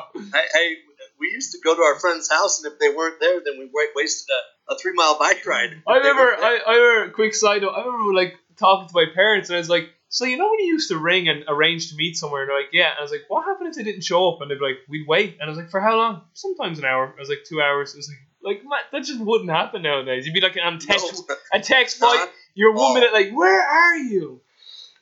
we 1.19 1.29
used 1.31 1.51
to 1.51 1.59
go 1.63 1.75
to 1.75 1.81
our 1.81 1.99
friend's 1.99 2.29
house, 2.29 2.63
and 2.63 2.71
if 2.71 2.79
they 2.79 2.89
weren't 2.89 3.19
there, 3.19 3.41
then 3.43 3.57
we 3.57 3.69
wasted 3.95 4.27
a, 4.69 4.73
a 4.73 4.77
three 4.77 4.93
mile 4.93 5.17
bike 5.19 5.45
ride. 5.45 5.81
I 5.87 5.97
remember, 5.97 6.21
I, 6.21 6.59
I 6.67 6.75
remember, 6.75 7.13
quick 7.13 7.33
side 7.33 7.61
note, 7.63 7.71
I 7.71 7.85
remember 7.85 8.13
like 8.13 8.35
talking 8.57 8.87
to 8.87 8.93
my 8.93 9.05
parents 9.13 9.49
and 9.49 9.55
I 9.55 9.59
was 9.59 9.69
like, 9.69 9.89
so 10.09 10.25
you 10.25 10.37
know 10.37 10.49
when 10.49 10.59
you 10.59 10.67
used 10.67 10.89
to 10.89 10.97
ring 10.97 11.27
and 11.27 11.43
arrange 11.47 11.89
to 11.89 11.95
meet 11.95 12.15
somewhere 12.15 12.41
and 12.41 12.49
they're 12.49 12.57
like, 12.57 12.69
yeah, 12.71 12.91
and 12.91 12.99
I 12.99 13.01
was 13.01 13.11
like, 13.11 13.25
what 13.27 13.45
happened 13.45 13.69
if 13.69 13.75
they 13.75 13.83
didn't 13.83 14.03
show 14.03 14.29
up? 14.29 14.41
And 14.41 14.49
they'd 14.49 14.59
be 14.59 14.65
like, 14.65 14.79
we'd 14.87 15.07
wait. 15.07 15.37
And 15.39 15.43
I 15.43 15.49
was 15.49 15.57
like, 15.57 15.69
for 15.69 15.81
how 15.81 15.97
long? 15.97 16.21
Sometimes 16.33 16.79
an 16.79 16.85
hour. 16.85 17.13
I 17.15 17.19
was 17.19 17.29
like, 17.29 17.43
two 17.45 17.61
hours. 17.61 17.93
I 17.93 17.97
was 17.97 18.07
like, 18.07 18.19
like 18.41 18.63
man, 18.63 18.80
that 18.91 19.04
just 19.04 19.19
wouldn't 19.19 19.50
happen 19.50 19.82
nowadays. 19.82 20.26
You'd 20.26 20.34
be 20.34 20.41
like 20.41 20.58
on 20.63 20.80
text, 20.80 21.23
No, 21.30 21.36
a 21.54 21.60
text 21.60 21.97
fight. 21.97 22.30
You're 22.56 22.73
one 22.73 22.86
all. 22.86 22.93
minute 22.95 23.13
like, 23.13 23.32
where 23.32 23.62
are 23.62 23.97
you? 23.97 24.41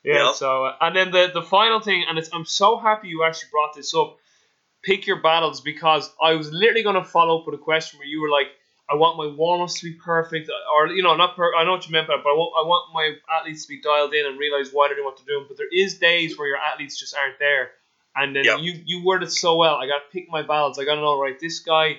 Yeah. 0.04 0.14
Yeah. 0.28 0.34
So 0.34 0.66
uh, 0.66 0.76
and 0.82 0.96
then 0.96 1.12
the 1.12 1.32
the 1.34 1.42
final 1.42 1.80
thing, 1.80 2.06
and 2.08 2.18
it's 2.18 2.30
I'm 2.34 2.46
so 2.46 2.78
happy 2.78 3.08
you 3.10 3.24
actually 3.24 3.50
brought 3.52 3.76
this 3.76 3.94
up. 3.94 4.18
Pick 4.84 5.08
your 5.08 5.20
battles 5.22 5.62
because 5.62 6.12
I 6.22 6.34
was 6.36 6.52
literally 6.52 6.84
going 6.84 6.96
to 6.96 7.04
follow 7.04 7.40
up 7.40 7.48
with 7.48 7.56
a 7.56 7.64
question 7.64 7.98
where 7.98 8.08
you 8.08 8.22
were 8.22 8.30
like, 8.30 8.50
I 8.88 8.94
want 8.94 9.18
my 9.18 9.26
warm 9.26 9.62
ups 9.62 9.80
to 9.80 9.86
be 9.90 9.94
perfect, 9.98 10.48
or 10.76 10.88
you 10.90 11.02
know, 11.02 11.16
not 11.16 11.36
per- 11.36 11.56
I 11.56 11.64
know 11.64 11.72
what 11.72 11.88
you 11.88 11.92
meant 11.92 12.08
by 12.08 12.18
that, 12.18 12.24
but 12.24 12.30
I 12.30 12.34
want, 12.34 12.54
I 12.56 12.68
want 12.68 12.94
my 12.94 13.14
athletes 13.36 13.64
to 13.66 13.70
be 13.70 13.82
dialed 13.82 14.14
in 14.14 14.28
and 14.28 14.38
realize 14.38 14.70
why 14.72 14.88
they're 14.88 14.96
doing 14.96 15.06
what 15.06 15.18
they're 15.18 15.36
doing. 15.36 15.46
But 15.48 15.58
there 15.58 15.70
is 15.74 15.98
days 15.98 16.38
where 16.38 16.48
your 16.48 16.58
athletes 16.58 17.00
just 17.00 17.16
aren't 17.16 17.40
there, 17.40 17.72
and 18.16 18.36
then 18.36 18.46
Yep. 18.46 18.60
you 18.60 18.80
you 18.86 19.04
worded 19.04 19.32
so 19.32 19.56
well. 19.56 19.74
I 19.78 19.88
got 19.88 20.02
to 20.06 20.12
pick 20.14 20.30
my 20.30 20.44
battles. 20.44 20.78
I 20.78 20.86
got 20.86 20.96
to 20.96 21.02
know 21.02 21.20
right. 21.20 21.40
This 21.40 21.58
guy 21.62 21.98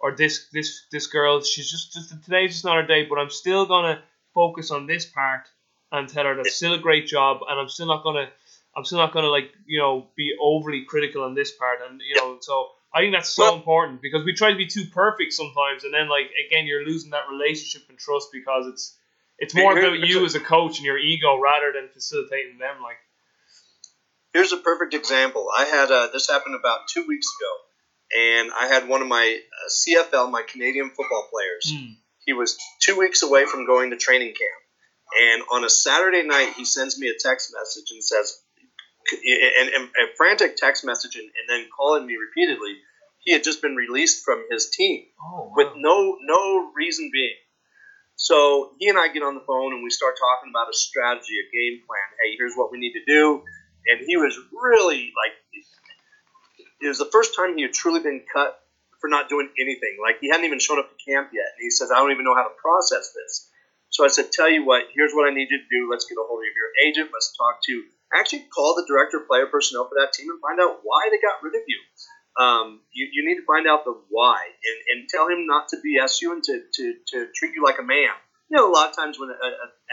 or 0.00 0.14
this 0.16 0.46
this 0.52 0.86
this 0.92 1.06
girl, 1.06 1.42
she's 1.42 1.70
just, 1.70 1.92
just 1.92 2.10
today's 2.24 2.52
just 2.52 2.64
not 2.64 2.76
her 2.76 2.86
day, 2.86 3.04
but 3.06 3.18
I'm 3.18 3.30
still 3.30 3.66
gonna 3.66 4.00
focus 4.34 4.70
on 4.70 4.86
this 4.86 5.06
part 5.06 5.42
and 5.90 6.08
tell 6.08 6.24
her 6.24 6.34
that's 6.36 6.54
still 6.54 6.74
a 6.74 6.78
great 6.78 7.06
job, 7.06 7.40
and 7.48 7.58
I'm 7.58 7.68
still 7.68 7.86
not 7.86 8.02
gonna, 8.04 8.28
I'm 8.76 8.84
still 8.84 8.98
not 8.98 9.12
gonna 9.12 9.28
like 9.28 9.52
you 9.66 9.78
know 9.78 10.06
be 10.16 10.34
overly 10.40 10.82
critical 10.84 11.24
on 11.24 11.34
this 11.34 11.52
part, 11.52 11.78
and 11.88 12.00
you 12.00 12.16
know 12.16 12.38
so. 12.40 12.70
I 12.90 13.00
think 13.00 13.12
that's 13.14 13.28
so 13.28 13.42
Well- 13.42 13.54
important 13.56 14.00
because 14.00 14.24
we 14.24 14.32
try 14.32 14.50
to 14.50 14.56
be 14.56 14.66
too 14.66 14.86
perfect 14.86 15.34
sometimes, 15.34 15.84
and 15.84 15.92
then 15.92 16.08
like 16.08 16.30
again, 16.46 16.66
you're 16.66 16.86
losing 16.86 17.10
that 17.10 17.28
relationship 17.30 17.86
and 17.90 17.98
trust 17.98 18.28
because 18.32 18.66
it's 18.66 18.96
it's 19.38 19.54
more 19.54 19.78
about 19.78 19.98
you 20.08 20.24
as 20.24 20.34
a 20.34 20.40
coach 20.40 20.78
and 20.78 20.86
your 20.86 20.96
ego 20.98 21.38
rather 21.38 21.70
than 21.70 21.90
facilitating 21.90 22.56
them. 22.56 22.76
Like, 22.82 22.96
Here's 24.32 24.52
a 24.52 24.56
perfect 24.56 24.94
example. 24.94 25.48
I 25.54 25.64
had 25.64 25.90
uh, 25.90 26.08
this 26.12 26.28
happened 26.30 26.54
about 26.54 26.88
two 26.88 27.06
weeks 27.06 27.26
ago, 27.38 27.52
and 28.16 28.50
I 28.58 28.66
had 28.66 28.88
one 28.88 29.02
of 29.02 29.08
my 29.08 29.38
uh, 29.38 29.68
CFL, 29.70 30.30
my 30.30 30.42
Canadian 30.42 30.90
football 30.90 31.28
players. 31.30 31.72
He 32.24 32.32
was 32.32 32.58
two 32.80 32.98
weeks 32.98 33.22
away 33.22 33.46
from 33.46 33.66
going 33.66 33.90
to 33.90 33.96
training 33.96 34.34
camp, 34.34 34.62
and 35.20 35.42
on 35.52 35.64
a 35.64 35.70
Saturday 35.70 36.22
night, 36.22 36.54
he 36.56 36.64
sends 36.64 36.98
me 36.98 37.08
a 37.08 37.14
text 37.18 37.54
message 37.56 37.90
and 37.90 38.04
says, 38.04 38.40
and, 39.60 39.68
and 39.70 39.84
a 39.84 40.14
frantic 40.16 40.56
text 40.56 40.84
message, 40.84 41.16
and, 41.16 41.24
and 41.24 41.48
then 41.48 41.68
calling 41.74 42.06
me 42.06 42.16
repeatedly. 42.16 42.76
He 43.20 43.32
had 43.32 43.44
just 43.44 43.60
been 43.60 43.76
released 43.76 44.24
from 44.24 44.44
his 44.50 44.70
team 44.70 45.04
oh, 45.22 45.52
with 45.54 45.68
no 45.76 46.16
no 46.22 46.70
reason 46.74 47.10
being. 47.12 47.34
So 48.18 48.74
he 48.78 48.88
and 48.88 48.98
I 48.98 49.08
get 49.08 49.22
on 49.22 49.38
the 49.38 49.46
phone 49.46 49.72
and 49.72 49.82
we 49.82 49.90
start 49.90 50.18
talking 50.18 50.50
about 50.50 50.66
a 50.68 50.74
strategy, 50.74 51.38
a 51.38 51.46
game 51.54 51.86
plan. 51.86 52.08
Hey, 52.18 52.34
here's 52.36 52.54
what 52.58 52.72
we 52.72 52.78
need 52.78 52.98
to 52.98 53.04
do. 53.06 53.42
And 53.86 54.04
he 54.04 54.16
was 54.18 54.36
really 54.52 55.14
like, 55.14 55.38
it 56.80 56.88
was 56.88 56.98
the 56.98 57.10
first 57.12 57.34
time 57.34 57.56
he 57.56 57.62
had 57.62 57.72
truly 57.72 58.00
been 58.00 58.22
cut 58.32 58.60
for 59.00 59.08
not 59.08 59.28
doing 59.28 59.48
anything. 59.60 59.98
Like 60.02 60.20
he 60.20 60.28
hadn't 60.28 60.46
even 60.46 60.58
shown 60.58 60.78
up 60.78 60.90
to 60.90 60.98
camp 60.98 61.30
yet. 61.32 61.54
And 61.56 61.62
he 61.62 61.70
says, 61.70 61.90
I 61.90 61.96
don't 61.96 62.12
even 62.12 62.24
know 62.24 62.34
how 62.34 62.44
to 62.44 62.54
process 62.60 63.12
this. 63.14 63.50
So 63.90 64.04
I 64.04 64.08
said, 64.08 64.30
tell 64.32 64.50
you 64.50 64.66
what, 64.66 64.84
here's 64.94 65.12
what 65.12 65.26
I 65.26 65.34
need 65.34 65.48
you 65.50 65.58
to 65.58 65.70
do. 65.70 65.88
Let's 65.90 66.04
get 66.04 66.20
a 66.20 66.26
hold 66.26 66.44
of 66.44 66.52
your 66.52 66.70
agent. 66.86 67.10
Let's 67.12 67.34
talk 67.36 67.60
to, 67.66 67.82
actually 68.12 68.46
call 68.52 68.74
the 68.74 68.84
director 68.86 69.18
of 69.18 69.26
player 69.26 69.46
personnel 69.46 69.88
for 69.88 69.96
that 69.98 70.12
team 70.12 70.28
and 70.28 70.40
find 70.42 70.60
out 70.60 70.80
why 70.82 71.08
they 71.10 71.18
got 71.18 71.42
rid 71.42 71.54
of 71.54 71.64
you 71.66 71.80
um, 72.38 72.80
you, 72.92 73.08
you 73.12 73.28
need 73.28 73.40
to 73.40 73.46
find 73.46 73.66
out 73.66 73.84
the 73.84 73.98
why 74.08 74.38
and, 74.38 75.00
and 75.00 75.08
tell 75.08 75.28
him 75.28 75.46
not 75.46 75.68
to 75.68 75.76
BS 75.76 76.22
you 76.22 76.32
and 76.32 76.42
to, 76.44 76.62
to, 76.74 76.94
to 77.08 77.26
treat 77.34 77.54
you 77.54 77.64
like 77.64 77.78
a 77.80 77.82
man. 77.82 78.14
You 78.48 78.56
know, 78.56 78.70
a 78.70 78.72
lot 78.72 78.88
of 78.88 78.96
times 78.96 79.18
when 79.18 79.28
an 79.28 79.36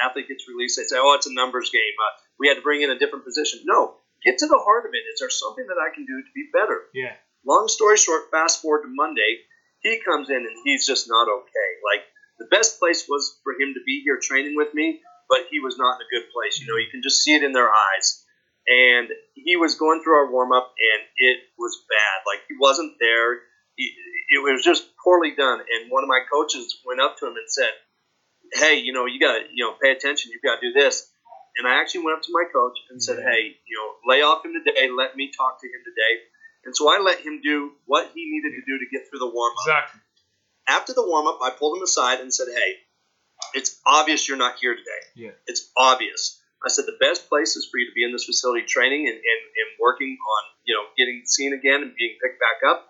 athlete 0.02 0.30
gets 0.30 0.48
released, 0.48 0.78
they 0.78 0.84
say, 0.84 0.96
oh, 0.98 1.16
it's 1.16 1.28
a 1.28 1.34
numbers 1.34 1.72
game. 1.72 1.82
Uh, 2.00 2.14
we 2.40 2.48
had 2.48 2.56
to 2.56 2.62
bring 2.62 2.82
in 2.82 2.92
a 2.92 2.98
different 2.98 3.26
position. 3.26 3.62
No, 3.66 3.96
get 4.24 4.38
to 4.40 4.48
the 4.48 4.62
heart 4.64 4.86
of 4.86 4.94
it. 4.94 5.04
Is 5.12 5.20
there 5.20 5.30
something 5.30 5.66
that 5.68 5.82
I 5.82 5.94
can 5.94 6.06
do 6.06 6.22
to 6.22 6.32
be 6.34 6.50
better? 6.54 6.88
yeah, 6.94 7.16
Long 7.46 7.68
story 7.68 7.98
short, 7.98 8.32
fast 8.32 8.62
forward 8.62 8.84
to 8.84 8.90
Monday, 8.90 9.44
he 9.80 10.02
comes 10.04 10.30
in 10.30 10.38
and 10.38 10.58
he's 10.64 10.88
just 10.88 11.08
not 11.08 11.28
okay. 11.28 11.70
Like, 11.84 12.06
the 12.40 12.48
best 12.50 12.80
place 12.80 13.06
was 13.08 13.40
for 13.44 13.54
him 13.54 13.74
to 13.76 13.82
be 13.86 14.02
here 14.04 14.20
training 14.22 14.56
with 14.56 14.74
me, 14.74 15.02
but 15.30 15.48
he 15.50 15.60
was 15.60 15.78
not 15.78 15.96
in 15.96 16.06
a 16.06 16.10
good 16.10 16.28
place. 16.34 16.60
You 16.60 16.68
know, 16.68 16.78
you 16.78 16.90
can 16.92 17.02
just 17.02 17.22
see 17.22 17.36
it 17.36 17.44
in 17.44 17.54
their 17.54 17.70
eyes 17.70 18.26
and 18.68 19.10
he 19.34 19.56
was 19.56 19.76
going 19.76 20.02
through 20.02 20.16
our 20.16 20.32
warm 20.32 20.52
up, 20.52 20.74
and 20.80 21.06
it 21.18 21.38
was 21.58 21.86
bad. 21.88 22.26
Like 22.26 22.42
he 22.48 22.56
wasn't 22.60 22.94
there. 23.00 23.40
He, 23.76 23.94
it 24.30 24.42
was 24.42 24.64
just 24.64 24.86
poorly 25.04 25.36
done. 25.36 25.60
And 25.60 25.92
one 25.92 26.04
of 26.04 26.10
my 26.10 26.22
coaches 26.32 26.82
went 26.86 27.02
up 27.02 27.18
to 27.18 27.28
him 27.28 27.34
and 27.34 27.48
said, 27.48 27.70
"Hey, 28.54 28.80
you 28.80 28.94
know, 28.94 29.06
you 29.06 29.20
got 29.20 29.40
to 29.40 29.46
you 29.54 29.66
know 29.66 29.76
pay 29.82 29.92
attention. 29.92 30.32
You've 30.32 30.44
got 30.44 30.62
to 30.62 30.72
do 30.72 30.74
this." 30.74 31.12
And 31.58 31.68
I 31.68 31.80
actually 31.80 32.04
went 32.04 32.18
up 32.18 32.24
to 32.24 32.34
my 32.34 32.44
coach 32.52 32.78
and 32.90 33.02
said, 33.02 33.18
mm-hmm. 33.18 33.30
"Hey, 33.30 33.56
you 33.66 33.76
know, 33.78 33.96
lay 34.12 34.22
off 34.22 34.44
him 34.44 34.54
today. 34.54 34.90
Let 34.90 35.16
me 35.16 35.32
talk 35.32 35.62
to 35.62 35.68
him 35.68 35.82
today." 35.84 36.14
And 36.66 36.76
so 36.76 36.92
I 36.92 37.00
let 37.00 37.20
him 37.20 37.42
do 37.42 37.72
what 37.86 38.12
he 38.14 38.26
needed 38.26 38.58
to 38.58 38.64
do 38.66 38.80
to 38.80 38.86
get 38.92 39.08
through 39.10 39.20
the 39.20 39.30
warm 39.30 39.54
up 39.54 39.68
exactly. 39.68 40.02
after 40.68 40.94
the 40.94 41.06
warm 41.06 41.28
up, 41.28 41.40
I 41.42 41.52
pulled 41.52 41.78
him 41.78 41.84
aside 41.84 42.20
and 42.20 42.34
said, 42.34 42.48
"Hey, 42.50 42.80
it's 43.54 43.80
obvious 43.86 44.28
you're 44.28 44.38
not 44.38 44.60
here 44.60 44.76
today. 44.76 45.04
Yeah. 45.16 45.32
It's 45.48 45.72
obvious." 45.78 46.42
I 46.66 46.70
said 46.70 46.86
the 46.88 46.98
best 47.00 47.30
place 47.30 47.56
is 47.56 47.70
for 47.70 47.78
you 47.78 47.86
to 47.86 47.94
be 47.94 48.04
in 48.04 48.12
this 48.12 48.26
facility 48.26 48.66
training 48.66 49.06
and, 49.06 49.14
and, 49.14 49.42
and 49.54 49.70
working 49.80 50.18
on 50.18 50.42
you 50.66 50.74
know 50.74 50.84
getting 50.98 51.22
seen 51.26 51.54
again 51.54 51.84
and 51.84 51.96
being 51.96 52.18
picked 52.22 52.40
back 52.40 52.66
up. 52.68 52.88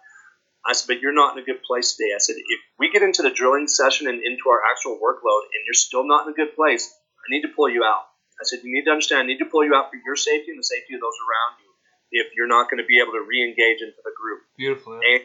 I 0.65 0.73
said, 0.73 0.87
but 0.87 0.99
you're 0.99 1.13
not 1.13 1.37
in 1.37 1.43
a 1.43 1.45
good 1.45 1.61
place 1.61 1.93
today. 1.93 2.09
I 2.15 2.17
said, 2.17 2.37
if 2.37 2.59
we 2.79 2.89
get 2.89 3.03
into 3.03 3.21
the 3.21 3.29
drilling 3.29 3.67
session 3.67 4.07
and 4.07 4.17
into 4.17 4.49
our 4.49 4.61
actual 4.65 4.97
workload 4.97 5.45
and 5.53 5.61
you're 5.61 5.77
still 5.77 6.07
not 6.07 6.25
in 6.25 6.33
a 6.33 6.35
good 6.35 6.55
place, 6.55 6.89
I 6.89 7.29
need 7.29 7.43
to 7.43 7.53
pull 7.55 7.69
you 7.69 7.83
out. 7.83 8.01
I 8.39 8.43
said, 8.43 8.59
you 8.63 8.73
need 8.73 8.85
to 8.85 8.91
understand, 8.91 9.23
I 9.23 9.27
need 9.27 9.39
to 9.39 9.45
pull 9.45 9.63
you 9.63 9.75
out 9.75 9.89
for 9.89 9.97
your 10.03 10.15
safety 10.15 10.51
and 10.51 10.59
the 10.59 10.63
safety 10.63 10.93
of 10.95 11.01
those 11.01 11.15
around 11.23 11.59
you 11.63 11.71
if 12.11 12.27
you're 12.35 12.47
not 12.47 12.69
going 12.69 12.79
to 12.83 12.85
be 12.87 12.99
able 12.99 13.13
to 13.13 13.23
re-engage 13.27 13.81
into 13.81 13.99
the 14.03 14.11
group. 14.15 14.41
Beautiful. 14.57 14.99
Yeah. 15.01 15.19
And 15.19 15.23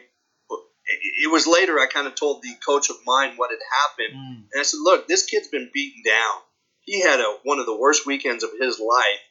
it, 1.23 1.31
was 1.31 1.47
later 1.47 1.79
I 1.79 1.85
kind 1.85 2.07
of 2.07 2.15
told 2.15 2.41
the 2.41 2.53
coach 2.65 2.89
of 2.89 2.97
mine 3.05 3.33
what 3.37 3.51
had 3.51 3.59
happened, 3.81 4.15
Mm. 4.17 4.43
and 4.51 4.59
I 4.59 4.63
said, 4.63 4.79
"Look, 4.81 5.07
this 5.07 5.25
kid's 5.25 5.47
been 5.47 5.69
beaten 5.73 6.01
down. 6.03 6.35
He 6.81 7.01
had 7.01 7.19
a, 7.19 7.37
one 7.43 7.59
of 7.59 7.65
the 7.65 7.77
worst 7.77 8.05
weekends 8.05 8.43
of 8.43 8.49
his 8.59 8.79
life, 8.79 9.21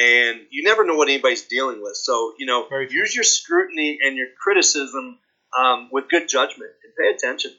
and 0.00 0.46
you 0.50 0.62
never 0.62 0.84
know 0.84 0.94
what 0.94 1.08
anybody's 1.08 1.42
dealing 1.48 1.82
with. 1.82 1.96
So 1.96 2.34
you 2.38 2.46
know, 2.46 2.66
Very 2.68 2.86
true. 2.86 2.98
use 3.00 3.14
your 3.14 3.24
scrutiny 3.24 3.98
and 4.02 4.16
your 4.16 4.28
criticism 4.40 5.18
um, 5.58 5.88
with 5.92 6.08
good 6.08 6.28
judgment 6.28 6.70
and 6.84 6.94
pay 6.96 7.12
attention." 7.14 7.52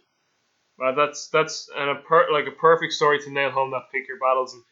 Well, 0.80 0.96
that's 0.96 1.28
that's 1.28 1.70
and 1.76 1.90
a 1.92 1.96
per, 1.96 2.32
like 2.32 2.48
a 2.48 2.52
perfect 2.52 2.94
story 2.94 3.20
to 3.20 3.30
nail 3.30 3.52
home 3.52 3.72
that 3.72 3.92
pick 3.92 4.08
your 4.08 4.18
battles. 4.20 4.54
And 4.54 4.64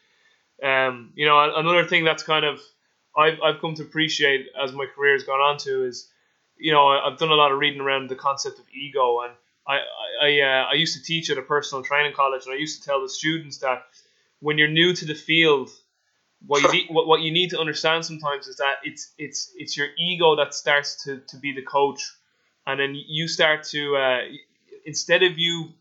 um, 0.62 1.12
you 1.14 1.26
know, 1.26 1.52
another 1.56 1.84
thing 1.84 2.04
that's 2.04 2.22
kind 2.22 2.44
of 2.44 2.60
I've 3.16 3.40
I've 3.42 3.60
come 3.60 3.74
to 3.74 3.82
appreciate 3.82 4.46
as 4.62 4.72
my 4.72 4.86
career 4.86 5.12
has 5.12 5.24
gone 5.24 5.40
on 5.40 5.58
to 5.58 5.84
is, 5.84 6.08
you 6.56 6.72
know, 6.72 6.86
I've 6.88 7.18
done 7.18 7.30
a 7.30 7.34
lot 7.34 7.52
of 7.52 7.58
reading 7.58 7.80
around 7.80 8.08
the 8.08 8.14
concept 8.16 8.58
of 8.58 8.64
ego, 8.72 9.20
and 9.22 9.32
I 9.66 9.74
I 9.74 10.26
I, 10.26 10.40
uh, 10.40 10.64
I 10.70 10.74
used 10.74 10.96
to 10.96 11.02
teach 11.02 11.30
at 11.30 11.38
a 11.38 11.42
personal 11.42 11.82
training 11.82 12.12
college, 12.14 12.46
and 12.46 12.54
I 12.54 12.58
used 12.58 12.80
to 12.80 12.88
tell 12.88 13.02
the 13.02 13.08
students 13.08 13.58
that 13.58 13.84
when 14.40 14.58
you're 14.58 14.68
new 14.68 14.94
to 14.94 15.04
the 15.04 15.14
field. 15.14 15.70
What 16.44 16.62
you, 16.62 16.72
need, 16.72 16.86
what, 16.90 17.06
what 17.06 17.20
you 17.20 17.30
need 17.30 17.50
to 17.50 17.60
understand 17.60 18.04
sometimes 18.04 18.48
is 18.48 18.56
that 18.56 18.76
it's 18.82 19.12
it's 19.16 19.52
it's 19.56 19.76
your 19.76 19.88
ego 19.96 20.34
that 20.36 20.54
starts 20.54 21.04
to, 21.04 21.18
to 21.28 21.36
be 21.36 21.52
the 21.52 21.62
coach, 21.62 22.02
and 22.66 22.80
then 22.80 22.96
you 22.96 23.28
start 23.28 23.62
to 23.70 23.96
uh, 23.96 24.20
instead 24.84 25.22
of 25.22 25.38
you 25.38 25.72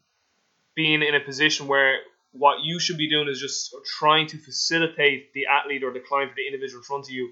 being 0.76 1.02
in 1.02 1.15
a 1.15 1.20
position 1.20 1.67
where 1.67 2.00
what 2.32 2.62
you 2.63 2.80
should 2.80 2.98
be 2.98 3.10
doing 3.10 3.28
is 3.28 3.39
just 3.39 3.76
trying 3.86 4.28
to 4.28 4.38
facilitate 4.38 5.34
the 5.34 5.48
athlete 5.48 5.84
or 5.84 5.91
the 5.91 6.00
client 6.00 6.32
or 6.32 6.36
the 6.36 6.48
individual 6.48 6.80
in 6.80 6.84
front 6.84 7.06
of 7.06 7.12
you, 7.12 7.32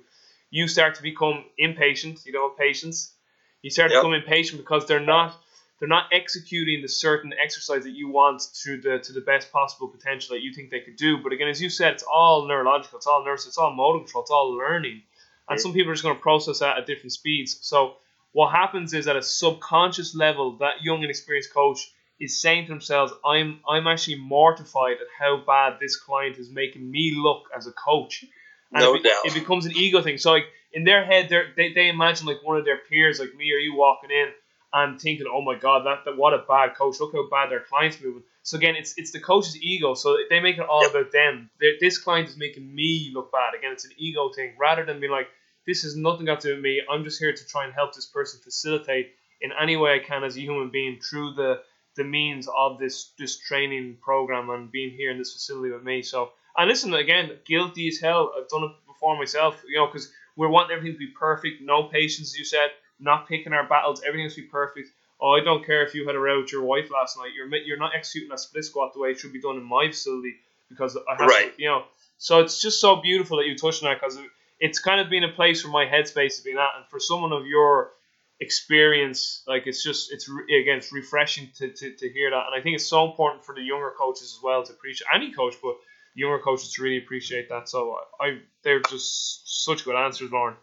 you 0.49 0.67
start 0.67 0.95
to 0.95 1.01
become 1.01 1.45
impatient. 1.57 2.25
You 2.25 2.33
don't 2.33 2.51
have 2.51 2.57
patience. 2.57 3.13
You 3.61 3.69
start 3.69 3.91
Yep. 3.91 4.01
to 4.01 4.07
become 4.09 4.13
impatient 4.13 4.61
because 4.61 4.85
they're 4.87 4.99
not 4.99 5.35
they're 5.79 5.87
not 5.87 6.07
executing 6.11 6.81
the 6.81 6.89
certain 6.89 7.33
exercise 7.41 7.83
that 7.85 7.91
you 7.91 8.09
want 8.09 8.41
to 8.63 8.81
the 8.81 8.99
to 8.99 9.13
the 9.13 9.21
best 9.21 9.49
possible 9.51 9.87
potential 9.87 10.35
that 10.35 10.41
you 10.41 10.53
think 10.53 10.69
they 10.69 10.81
could 10.81 10.97
do. 10.97 11.17
But 11.19 11.31
again, 11.31 11.47
as 11.47 11.61
you 11.61 11.69
said, 11.69 11.93
it's 11.93 12.03
all 12.03 12.45
neurological, 12.47 12.97
it's 12.97 13.07
all 13.07 13.23
nerves, 13.23 13.47
it's 13.47 13.57
all 13.57 13.73
motor 13.73 13.99
control, 13.99 14.23
it's 14.23 14.31
all 14.31 14.51
learning. 14.57 15.03
And 15.47 15.59
some 15.59 15.73
people 15.73 15.91
are 15.91 15.95
just 15.95 16.03
going 16.03 16.15
to 16.15 16.21
process 16.21 16.59
that 16.59 16.77
at 16.77 16.85
different 16.85 17.13
speeds. 17.13 17.57
So 17.61 17.95
what 18.33 18.51
happens 18.51 18.93
is 18.93 19.07
at 19.07 19.15
a 19.15 19.21
subconscious 19.23 20.13
level, 20.13 20.57
that 20.57 20.83
young 20.83 21.01
and 21.01 21.09
experienced 21.09 21.53
coach 21.53 21.91
is 22.19 22.41
saying 22.41 22.65
to 22.65 22.71
themselves, 22.71 23.13
I'm 23.25 23.59
I'm 23.67 23.87
actually 23.87 24.17
mortified 24.19 24.97
at 25.01 25.07
how 25.17 25.37
bad 25.45 25.77
this 25.79 25.95
client 25.95 26.37
is 26.37 26.49
making 26.51 26.89
me 26.89 27.13
look 27.15 27.43
as 27.55 27.67
a 27.67 27.71
coach. 27.71 28.25
And 28.73 28.81
No 28.81 28.93
it, 28.95 29.03
doubt. 29.03 29.25
it 29.25 29.33
becomes 29.33 29.65
an 29.65 29.71
ego 29.75 30.01
thing. 30.01 30.17
So 30.17 30.31
like 30.31 30.45
in 30.73 30.83
their 30.83 31.03
head, 31.03 31.27
they're, 31.29 31.47
they 31.55 31.73
they 31.73 31.89
imagine 31.89 32.27
like 32.27 32.43
one 32.43 32.57
of 32.57 32.65
their 32.65 32.77
peers, 32.77 33.19
like 33.19 33.33
me 33.35 33.51
or 33.51 33.57
you, 33.57 33.73
walking 33.75 34.11
in 34.11 34.29
and 34.71 35.01
thinking, 35.01 35.25
"Oh 35.31 35.41
my 35.41 35.55
God, 35.55 35.85
that, 35.85 36.05
that 36.05 36.17
what 36.17 36.33
a 36.33 36.43
bad 36.47 36.75
coach! 36.75 36.99
Look 36.99 37.13
how 37.13 37.27
bad 37.29 37.49
their 37.49 37.61
client's 37.61 37.99
moving." 38.01 38.23
So 38.43 38.57
again, 38.57 38.75
it's 38.75 38.93
it's 38.97 39.11
the 39.11 39.19
coach's 39.19 39.57
ego. 39.61 39.93
So 39.95 40.17
they 40.29 40.39
make 40.39 40.57
it 40.57 40.67
all 40.67 40.81
Yep. 40.81 40.91
about 40.91 41.11
them. 41.11 41.49
they 41.59 41.77
this 41.79 41.97
client 41.97 42.29
is 42.29 42.37
making 42.37 42.73
me 42.73 43.11
look 43.13 43.31
bad. 43.31 43.55
Again, 43.57 43.71
it's 43.71 43.85
an 43.85 43.91
ego 43.97 44.29
thing 44.29 44.53
rather 44.59 44.85
than 44.85 44.99
being 44.99 45.11
like, 45.11 45.29
"This 45.65 45.81
has 45.83 45.95
nothing 45.95 46.25
got 46.25 46.41
to 46.41 46.49
do 46.49 46.53
with 46.55 46.63
me. 46.63 46.81
I'm 46.89 47.03
just 47.03 47.19
here 47.19 47.33
to 47.33 47.47
try 47.47 47.65
and 47.65 47.73
help 47.73 47.95
this 47.95 48.05
person 48.05 48.39
facilitate 48.43 49.13
in 49.41 49.51
any 49.59 49.77
way 49.77 49.95
I 49.95 49.99
can 49.99 50.23
as 50.23 50.35
a 50.37 50.41
human 50.41 50.69
being 50.69 50.99
through 50.99 51.33
the 51.33 51.61
the 51.99 52.03
means 52.19 52.47
of 52.63 52.79
this 52.79 52.95
this 53.21 53.37
training 53.49 53.97
program 54.01 54.49
and 54.49 54.71
being 54.71 54.91
here 54.99 55.11
in 55.11 55.17
this 55.17 55.33
facility 55.33 55.71
with 55.75 55.83
me." 55.83 56.01
So 56.01 56.31
and 56.57 56.67
listen 56.67 56.93
again, 56.93 57.25
guilty 57.45 57.87
as 57.89 57.99
hell. 57.99 58.33
I've 58.35 58.49
done 58.49 58.63
it 58.63 58.71
before 58.87 59.15
myself. 59.17 59.61
You 59.67 59.77
know, 59.77 59.87
because 59.87 60.11
we're 60.35 60.49
wanting 60.55 60.75
everything 60.75 60.93
to 60.99 61.05
be 61.07 61.13
perfect, 61.27 61.61
no 61.61 61.83
patience, 61.83 62.29
as 62.33 62.37
you 62.39 62.45
said, 62.45 62.69
not 62.99 63.27
picking 63.27 63.53
our 63.53 63.67
battles, 63.67 64.01
everything 64.05 64.25
has 64.25 64.35
to 64.35 64.41
be 64.41 64.47
perfect. 64.47 64.89
Oh, 65.21 65.31
I 65.39 65.41
don't 65.43 65.65
care 65.65 65.83
if 65.85 65.93
you 65.95 66.07
had 66.07 66.15
a 66.15 66.19
row 66.19 66.41
with 66.41 66.51
your 66.51 66.63
wife 66.63 66.89
last 66.91 67.17
night. 67.17 67.31
You're 67.35 67.53
you're 67.67 67.77
not 67.85 67.91
executing 67.95 68.31
a 68.31 68.37
split 68.37 68.65
squat 68.65 68.93
the 68.93 68.99
way 69.01 69.09
it 69.11 69.19
should 69.19 69.33
be 69.33 69.41
done 69.41 69.57
in 69.57 69.63
my 69.63 69.87
facility 69.87 70.35
because 70.69 70.97
I 70.97 71.15
have 71.19 71.29
Right. 71.29 71.55
to, 71.55 71.61
you 71.61 71.69
know. 71.69 71.83
So 72.17 72.39
it's 72.43 72.61
just 72.61 72.79
so 72.81 72.97
beautiful 72.97 73.37
that 73.37 73.47
you 73.47 73.55
touched 73.55 73.83
on 73.83 73.89
that 73.89 73.99
because 74.01 74.17
it's 74.59 74.79
kind 74.79 74.99
of 75.01 75.09
been 75.09 75.23
a 75.23 75.31
place 75.39 75.63
where 75.63 75.71
my 75.71 75.85
headspace 75.85 76.35
has 76.35 76.41
been 76.41 76.57
at, 76.57 76.69
and 76.77 76.85
for 76.91 76.99
someone 76.99 77.31
of 77.33 77.45
your 77.47 77.91
experience, 78.39 79.43
like 79.47 79.63
it's 79.67 79.83
just 79.83 80.11
it's 80.11 80.27
again 80.29 80.77
it's 80.77 80.91
refreshing 80.91 81.49
to, 81.57 81.69
to, 81.71 81.95
to 81.95 82.09
hear 82.09 82.29
that, 82.31 82.45
and 82.47 82.59
I 82.59 82.61
think 82.61 82.75
it's 82.75 82.87
so 82.87 83.05
important 83.09 83.45
for 83.45 83.53
the 83.55 83.61
younger 83.61 83.91
coaches 83.97 84.35
as 84.37 84.43
well 84.43 84.63
to 84.63 84.73
appreciate 84.73 85.07
any 85.13 85.31
coach, 85.33 85.55
but 85.61 85.75
younger 86.15 86.41
coaches 86.43 86.73
to 86.73 86.83
really 86.83 86.97
appreciate 86.97 87.49
that. 87.49 87.69
So 87.69 87.95
I 88.19 88.39
they're 88.63 88.81
just 88.81 89.63
such 89.65 89.85
good 89.85 89.95
answers, 89.95 90.31
Loren. 90.31 90.55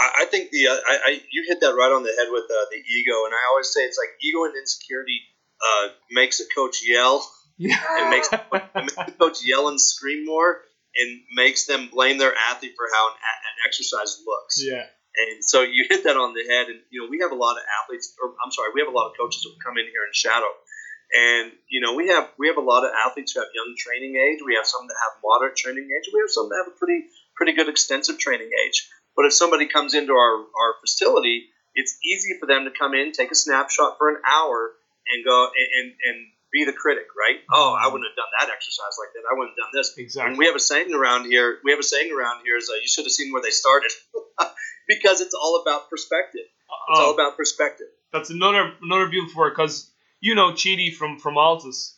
I, 0.00 0.22
I 0.22 0.24
think 0.26 0.50
the 0.50 0.68
uh, 0.68 0.72
I, 0.86 0.98
I 1.06 1.20
you 1.30 1.44
hit 1.48 1.60
that 1.60 1.74
right 1.74 1.92
on 1.92 2.02
the 2.02 2.14
head 2.18 2.28
with 2.30 2.44
uh, 2.44 2.64
the 2.70 2.76
ego, 2.78 3.24
and 3.26 3.34
I 3.34 3.42
always 3.50 3.72
say 3.72 3.80
it's 3.82 3.98
like 3.98 4.10
ego 4.22 4.44
and 4.44 4.56
insecurity 4.56 5.20
uh, 5.60 5.88
makes 6.10 6.40
a 6.40 6.44
coach 6.54 6.82
yell, 6.86 7.24
Yeah. 7.56 7.76
It 8.06 8.10
makes- 8.10 8.30
makes 8.74 8.94
the 8.94 9.14
coach 9.18 9.38
yell 9.44 9.68
and 9.68 9.80
scream 9.80 10.24
more. 10.26 10.62
and 10.94 11.20
makes 11.34 11.64
them 11.64 11.88
blame 11.90 12.18
their 12.18 12.34
athlete 12.50 12.74
for 12.76 12.86
how 12.92 13.08
an, 13.08 13.14
an 13.14 13.56
exercise 13.66 14.20
looks. 14.26 14.62
Yeah. 14.62 14.84
And 15.12 15.44
so 15.44 15.62
you 15.62 15.84
hit 15.88 16.04
that 16.04 16.16
on 16.16 16.32
the 16.32 16.44
head. 16.48 16.68
And, 16.68 16.80
you 16.90 17.02
know, 17.02 17.08
we 17.08 17.20
have 17.20 17.32
a 17.32 17.38
lot 17.38 17.56
of 17.56 17.64
athletes, 17.82 18.14
or 18.22 18.32
I'm 18.44 18.50
sorry, 18.50 18.70
we 18.74 18.80
have 18.80 18.88
a 18.88 18.96
lot 18.96 19.10
of 19.10 19.16
coaches 19.18 19.44
who 19.44 19.52
come 19.60 19.76
in 19.76 19.84
here 19.84 20.04
and 20.04 20.14
shadow. 20.14 20.48
And, 21.12 21.52
you 21.68 21.80
know, 21.80 21.92
we 21.94 22.08
have 22.08 22.32
we 22.38 22.48
have 22.48 22.56
a 22.56 22.64
lot 22.64 22.84
of 22.84 22.90
athletes 22.96 23.32
who 23.32 23.40
have 23.40 23.52
young 23.52 23.74
training 23.76 24.16
age. 24.16 24.40
We 24.40 24.56
have 24.56 24.64
some 24.64 24.88
that 24.88 24.96
have 24.96 25.20
moderate 25.20 25.56
training 25.56 25.84
age. 25.92 26.08
We 26.08 26.20
have 26.24 26.32
some 26.32 26.48
that 26.48 26.64
have 26.64 26.72
a 26.72 26.76
pretty 26.78 27.04
pretty 27.36 27.52
good 27.52 27.68
extensive 27.68 28.18
training 28.18 28.48
age. 28.66 28.88
But 29.14 29.26
if 29.26 29.34
somebody 29.34 29.68
comes 29.68 29.92
into 29.92 30.14
our, 30.14 30.36
our 30.40 30.72
facility, 30.80 31.52
it's 31.74 31.98
easy 32.04 32.38
for 32.40 32.46
them 32.46 32.64
to 32.64 32.70
come 32.72 32.94
in, 32.94 33.12
take 33.12 33.30
a 33.30 33.34
snapshot 33.34 33.98
for 33.98 34.08
an 34.08 34.16
hour, 34.24 34.72
and 35.12 35.24
go 35.24 35.50
and, 35.52 35.68
and, 35.76 35.94
and 36.04 36.26
be 36.52 36.64
the 36.64 36.72
critic, 36.72 37.06
right? 37.16 37.40
Oh, 37.50 37.72
I 37.72 37.86
wouldn't 37.88 38.04
have 38.08 38.16
done 38.16 38.32
that 38.40 38.52
exercise 38.52 38.96
like 39.00 39.12
that. 39.16 39.24
I 39.24 39.32
wouldn't 39.36 39.56
have 39.56 39.64
done 39.68 39.72
this. 39.72 39.96
Exactly. 39.96 40.28
And 40.28 40.38
we 40.38 40.46
have 40.46 40.54
a 40.54 40.60
saying 40.60 40.92
around 40.92 41.24
here. 41.24 41.58
We 41.64 41.72
have 41.72 41.80
a 41.80 41.84
saying 41.84 42.12
around 42.12 42.44
here 42.44 42.56
is 42.56 42.68
uh, 42.68 42.76
you 42.76 42.88
should 42.88 43.04
have 43.04 43.12
seen 43.12 43.32
where 43.32 43.42
they 43.42 43.50
started, 43.50 43.90
because 44.88 45.20
it's 45.20 45.34
all 45.34 45.60
about 45.62 45.90
perspective. 45.90 46.42
It's 46.42 46.98
Oh, 47.00 47.06
all 47.06 47.14
about 47.14 47.36
perspective. 47.36 47.86
that's 48.12 48.30
another 48.30 48.72
another 48.82 49.08
beautiful 49.08 49.40
word 49.40 49.50
because 49.50 49.90
you 50.20 50.34
know 50.34 50.52
Chidi 50.52 50.94
from 50.94 51.18
from 51.18 51.36
Altis. 51.38 51.96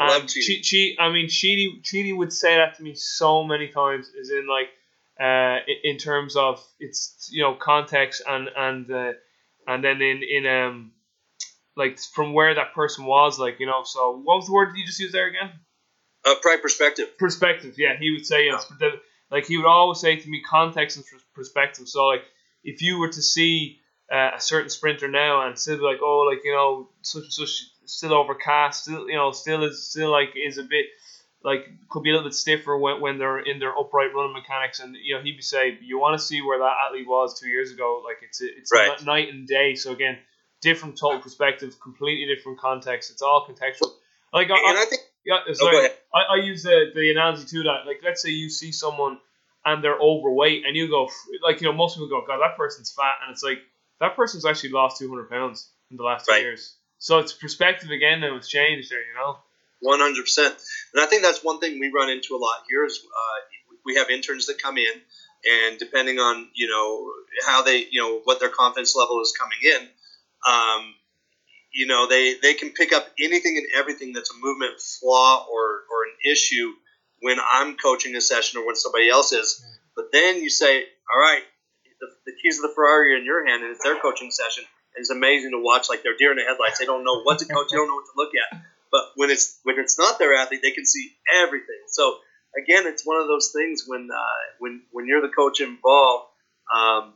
Love 0.00 0.22
Chidi. 0.22 0.42
Che- 0.46 0.62
Che- 0.62 0.96
I 0.98 1.10
mean, 1.12 1.26
Chidi 1.26 1.82
Cheedy 1.82 2.16
would 2.16 2.32
say 2.32 2.56
that 2.56 2.76
to 2.76 2.82
me 2.82 2.94
so 2.94 3.44
many 3.44 3.68
times, 3.68 4.08
is 4.08 4.30
in 4.30 4.46
like, 4.48 4.68
uh, 5.20 5.58
in, 5.84 5.98
terms 5.98 6.36
of 6.36 6.64
its 6.78 7.28
you 7.30 7.42
know 7.42 7.54
context 7.54 8.22
and 8.26 8.48
and 8.56 8.90
uh, 8.90 9.12
and 9.66 9.84
then 9.84 10.00
in 10.00 10.22
in 10.22 10.46
um, 10.46 10.92
like 11.76 11.98
from 11.98 12.32
where 12.32 12.54
that 12.54 12.72
person 12.74 13.04
was, 13.04 13.38
like 13.38 13.60
you 13.60 13.66
know. 13.66 13.82
So 13.84 14.16
what 14.24 14.36
was 14.36 14.46
the 14.46 14.52
word 14.52 14.70
that 14.70 14.78
you 14.78 14.86
just 14.86 15.00
used 15.00 15.12
there 15.14 15.26
again? 15.28 15.50
Uh, 16.24 16.34
pride 16.40 16.62
perspective. 16.62 17.18
perspective. 17.18 17.74
Yeah, 17.78 17.96
he 17.98 18.10
would 18.10 18.24
say 18.26 18.46
yes. 18.46 18.70
Then, 18.78 18.92
like 19.30 19.46
he 19.46 19.56
would 19.56 19.66
always 19.66 20.00
say 20.00 20.16
to 20.16 20.28
me, 20.28 20.42
context 20.48 20.96
and 20.96 21.04
perspective. 21.34 21.88
So 21.88 22.06
like, 22.06 22.24
if 22.64 22.82
you 22.82 22.98
were 22.98 23.08
to 23.08 23.22
see 23.22 23.80
uh, 24.12 24.32
a 24.36 24.40
certain 24.40 24.70
sprinter 24.70 25.08
now 25.08 25.46
and 25.46 25.58
still 25.58 25.76
be 25.78 25.82
like, 25.82 26.00
oh, 26.02 26.26
like 26.30 26.44
you 26.44 26.52
know, 26.52 26.88
such 27.02 27.24
and 27.24 27.32
such, 27.32 27.70
still 27.84 28.14
overcast, 28.14 28.82
still 28.82 29.08
you 29.08 29.16
know, 29.16 29.30
still 29.32 29.64
is 29.64 29.88
still 29.88 30.10
like 30.10 30.30
is 30.36 30.58
a 30.58 30.64
bit 30.64 30.86
like 31.42 31.66
could 31.88 32.02
be 32.02 32.10
a 32.10 32.12
little 32.12 32.28
bit 32.28 32.34
stiffer 32.34 32.76
when, 32.76 33.00
when 33.00 33.18
they're 33.18 33.38
in 33.38 33.58
their 33.58 33.76
upright 33.76 34.14
running 34.14 34.34
mechanics, 34.34 34.80
and 34.80 34.94
you 35.02 35.14
know, 35.14 35.22
he'd 35.22 35.36
be 35.36 35.42
say, 35.42 35.78
you 35.80 35.98
want 35.98 36.18
to 36.18 36.24
see 36.24 36.42
where 36.42 36.58
that 36.58 36.74
athlete 36.86 37.08
was 37.08 37.38
two 37.38 37.48
years 37.48 37.72
ago, 37.72 38.02
like 38.04 38.18
it's 38.22 38.40
it's 38.40 38.72
Right. 38.72 39.04
night 39.04 39.28
and 39.32 39.46
day. 39.46 39.74
So 39.74 39.92
again, 39.92 40.18
different 40.60 40.98
total 40.98 41.20
perspective, 41.20 41.78
completely 41.80 42.32
different 42.34 42.58
context. 42.58 43.10
It's 43.10 43.22
all 43.22 43.46
contextual. 43.48 43.92
Like 44.32 44.50
And 44.50 44.58
I, 44.58 44.82
I 44.82 44.84
think. 44.84 45.02
Yeah, 45.24 45.38
Oh, 45.48 45.52
sorry. 45.54 45.88
go. 45.88 45.94
I, 46.14 46.20
I 46.34 46.36
use 46.36 46.62
the, 46.62 46.90
the 46.94 47.10
analogy 47.10 47.44
to 47.46 47.62
that. 47.64 47.86
Like, 47.86 48.00
let's 48.04 48.22
say 48.22 48.30
you 48.30 48.48
see 48.50 48.72
someone 48.72 49.18
and 49.64 49.84
they're 49.84 49.98
overweight, 49.98 50.64
and 50.66 50.74
you 50.76 50.88
go, 50.88 51.08
like, 51.42 51.60
you 51.60 51.66
know, 51.66 51.74
most 51.74 51.94
people 51.96 52.08
go, 52.08 52.24
God, 52.26 52.38
that 52.40 52.56
person's 52.56 52.90
fat. 52.90 53.16
And 53.22 53.32
it's 53.32 53.42
like, 53.42 53.58
that 54.00 54.16
person's 54.16 54.46
actually 54.46 54.70
lost 54.70 54.98
200 54.98 55.28
pounds 55.28 55.68
in 55.90 55.96
the 55.98 56.02
last 56.02 56.26
two 56.26 56.32
Right. 56.32 56.42
years. 56.42 56.74
So 56.98 57.18
it's 57.18 57.32
perspective 57.32 57.90
again, 57.90 58.22
and 58.22 58.36
it's 58.36 58.48
changed 58.48 58.90
there, 58.90 59.00
you 59.00 59.14
know? 59.14 59.38
One 59.82 60.00
hundred 60.00 60.22
percent, 60.22 60.54
and 60.92 61.02
I 61.02 61.06
think 61.06 61.22
that's 61.22 61.42
one 61.42 61.58
thing 61.58 61.80
we 61.80 61.88
run 61.88 62.10
into 62.10 62.36
a 62.36 62.36
lot 62.36 62.64
here 62.68 62.84
is 62.84 63.00
uh, 63.02 63.78
we 63.86 63.94
have 63.96 64.10
interns 64.10 64.44
that 64.46 64.60
come 64.62 64.76
in, 64.76 65.00
and 65.50 65.78
depending 65.78 66.18
on 66.18 66.50
you 66.54 66.68
know 66.68 67.10
how 67.46 67.62
they 67.62 67.86
you 67.90 67.98
know 67.98 68.20
what 68.24 68.40
their 68.40 68.50
confidence 68.50 68.94
level 68.94 69.22
is 69.22 69.32
coming 69.32 69.58
in, 69.62 69.88
um, 70.52 70.94
you 71.72 71.86
know 71.86 72.06
they 72.08 72.34
they 72.34 72.54
can 72.54 72.70
pick 72.70 72.92
up 72.92 73.06
anything 73.18 73.56
and 73.56 73.66
everything 73.74 74.12
that's 74.12 74.30
a 74.30 74.38
movement 74.38 74.80
flaw 74.80 75.46
or 75.50 75.82
or 75.90 76.04
an 76.04 76.32
issue 76.32 76.72
when 77.20 77.38
I'm 77.40 77.76
coaching 77.76 78.16
a 78.16 78.20
session 78.20 78.58
or 78.58 78.66
when 78.66 78.76
somebody 78.76 79.08
else 79.08 79.32
is. 79.32 79.64
But 79.94 80.12
then 80.12 80.42
you 80.42 80.48
say, 80.48 80.84
all 81.12 81.20
right, 81.20 81.42
the, 82.00 82.06
the 82.26 82.32
keys 82.42 82.58
of 82.58 82.62
the 82.62 82.74
Ferrari 82.74 83.14
are 83.14 83.18
in 83.18 83.24
your 83.24 83.46
hand, 83.46 83.62
and 83.62 83.72
it's 83.72 83.84
their 83.84 84.00
coaching 84.00 84.30
session. 84.30 84.64
And 84.94 85.02
it's 85.02 85.10
amazing 85.10 85.50
to 85.52 85.62
watch 85.62 85.88
like 85.88 86.02
they're 86.02 86.16
deer 86.16 86.30
in 86.30 86.38
the 86.38 86.44
headlights. 86.44 86.78
They 86.78 86.86
don't 86.86 87.04
know 87.04 87.22
what 87.22 87.38
to 87.40 87.44
coach. 87.44 87.68
They 87.70 87.76
don't 87.76 87.88
know 87.88 87.94
what 87.94 88.06
to 88.06 88.16
look 88.16 88.32
at. 88.34 88.62
But 88.90 89.02
when 89.14 89.30
it's 89.30 89.60
when 89.62 89.78
it's 89.78 89.98
not 89.98 90.18
their 90.18 90.34
athlete, 90.34 90.60
they 90.62 90.72
can 90.72 90.86
see 90.86 91.12
everything. 91.42 91.82
So 91.88 92.18
again, 92.56 92.86
it's 92.86 93.06
one 93.06 93.20
of 93.20 93.28
those 93.28 93.52
things 93.54 93.84
when 93.86 94.08
uh, 94.10 94.40
when 94.58 94.82
when 94.90 95.06
you're 95.06 95.20
the 95.22 95.28
coach 95.28 95.60
involved, 95.60 96.26
um, 96.74 97.14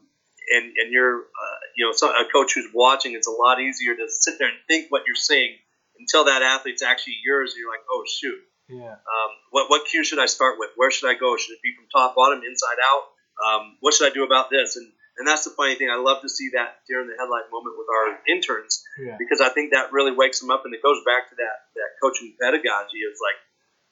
and 0.52 0.64
and 0.76 0.92
you're 0.92 1.16
uh, 1.20 1.58
you 1.76 1.86
know 1.86 1.92
so 1.92 2.10
a 2.10 2.24
coach 2.30 2.54
who's 2.54 2.68
watching, 2.74 3.14
it's 3.14 3.26
a 3.28 3.32
lot 3.32 3.60
easier 3.60 3.94
to 3.94 4.06
sit 4.08 4.34
there 4.38 4.48
and 4.48 4.58
think 4.68 4.90
what 4.90 5.02
you're 5.06 5.16
saying 5.16 5.56
until 5.98 6.24
that 6.26 6.42
athlete's 6.42 6.82
actually 6.82 7.16
yours. 7.24 7.52
And 7.52 7.60
you're 7.60 7.70
like, 7.70 7.84
oh 7.90 8.02
shoot, 8.08 8.40
Yeah. 8.68 8.92
um, 8.92 9.30
what 9.50 9.70
what 9.70 9.86
cue 9.88 10.04
should 10.04 10.18
I 10.18 10.26
start 10.26 10.56
with? 10.58 10.70
Where 10.76 10.90
should 10.90 11.08
I 11.08 11.14
go? 11.18 11.36
Should 11.36 11.52
it 11.54 11.62
be 11.62 11.72
from 11.76 11.86
top 11.94 12.14
bottom, 12.16 12.42
inside 12.44 12.80
out? 12.82 13.02
Um, 13.44 13.76
what 13.80 13.94
should 13.94 14.10
I 14.10 14.14
do 14.14 14.24
about 14.24 14.50
this? 14.50 14.76
And 14.76 14.90
and 15.16 15.28
that's 15.28 15.44
the 15.44 15.54
funny 15.54 15.76
thing. 15.76 15.88
I 15.90 15.96
love 15.96 16.22
to 16.22 16.28
see 16.28 16.50
that 16.58 16.82
during 16.90 17.06
the 17.06 17.14
headlight 17.14 17.46
moment 17.54 17.78
with 17.78 17.86
our 17.86 18.18
interns 18.26 18.82
Yeah. 18.98 19.14
because 19.16 19.40
I 19.40 19.48
think 19.54 19.72
that 19.72 19.92
really 19.92 20.10
wakes 20.10 20.40
them 20.40 20.50
up, 20.50 20.62
and 20.66 20.74
it 20.74 20.82
goes 20.82 20.98
back 21.06 21.30
to 21.30 21.36
that 21.36 21.56
that 21.78 21.90
coaching 22.02 22.34
pedagogy. 22.40 22.98
Is 23.06 23.18
like, 23.22 23.38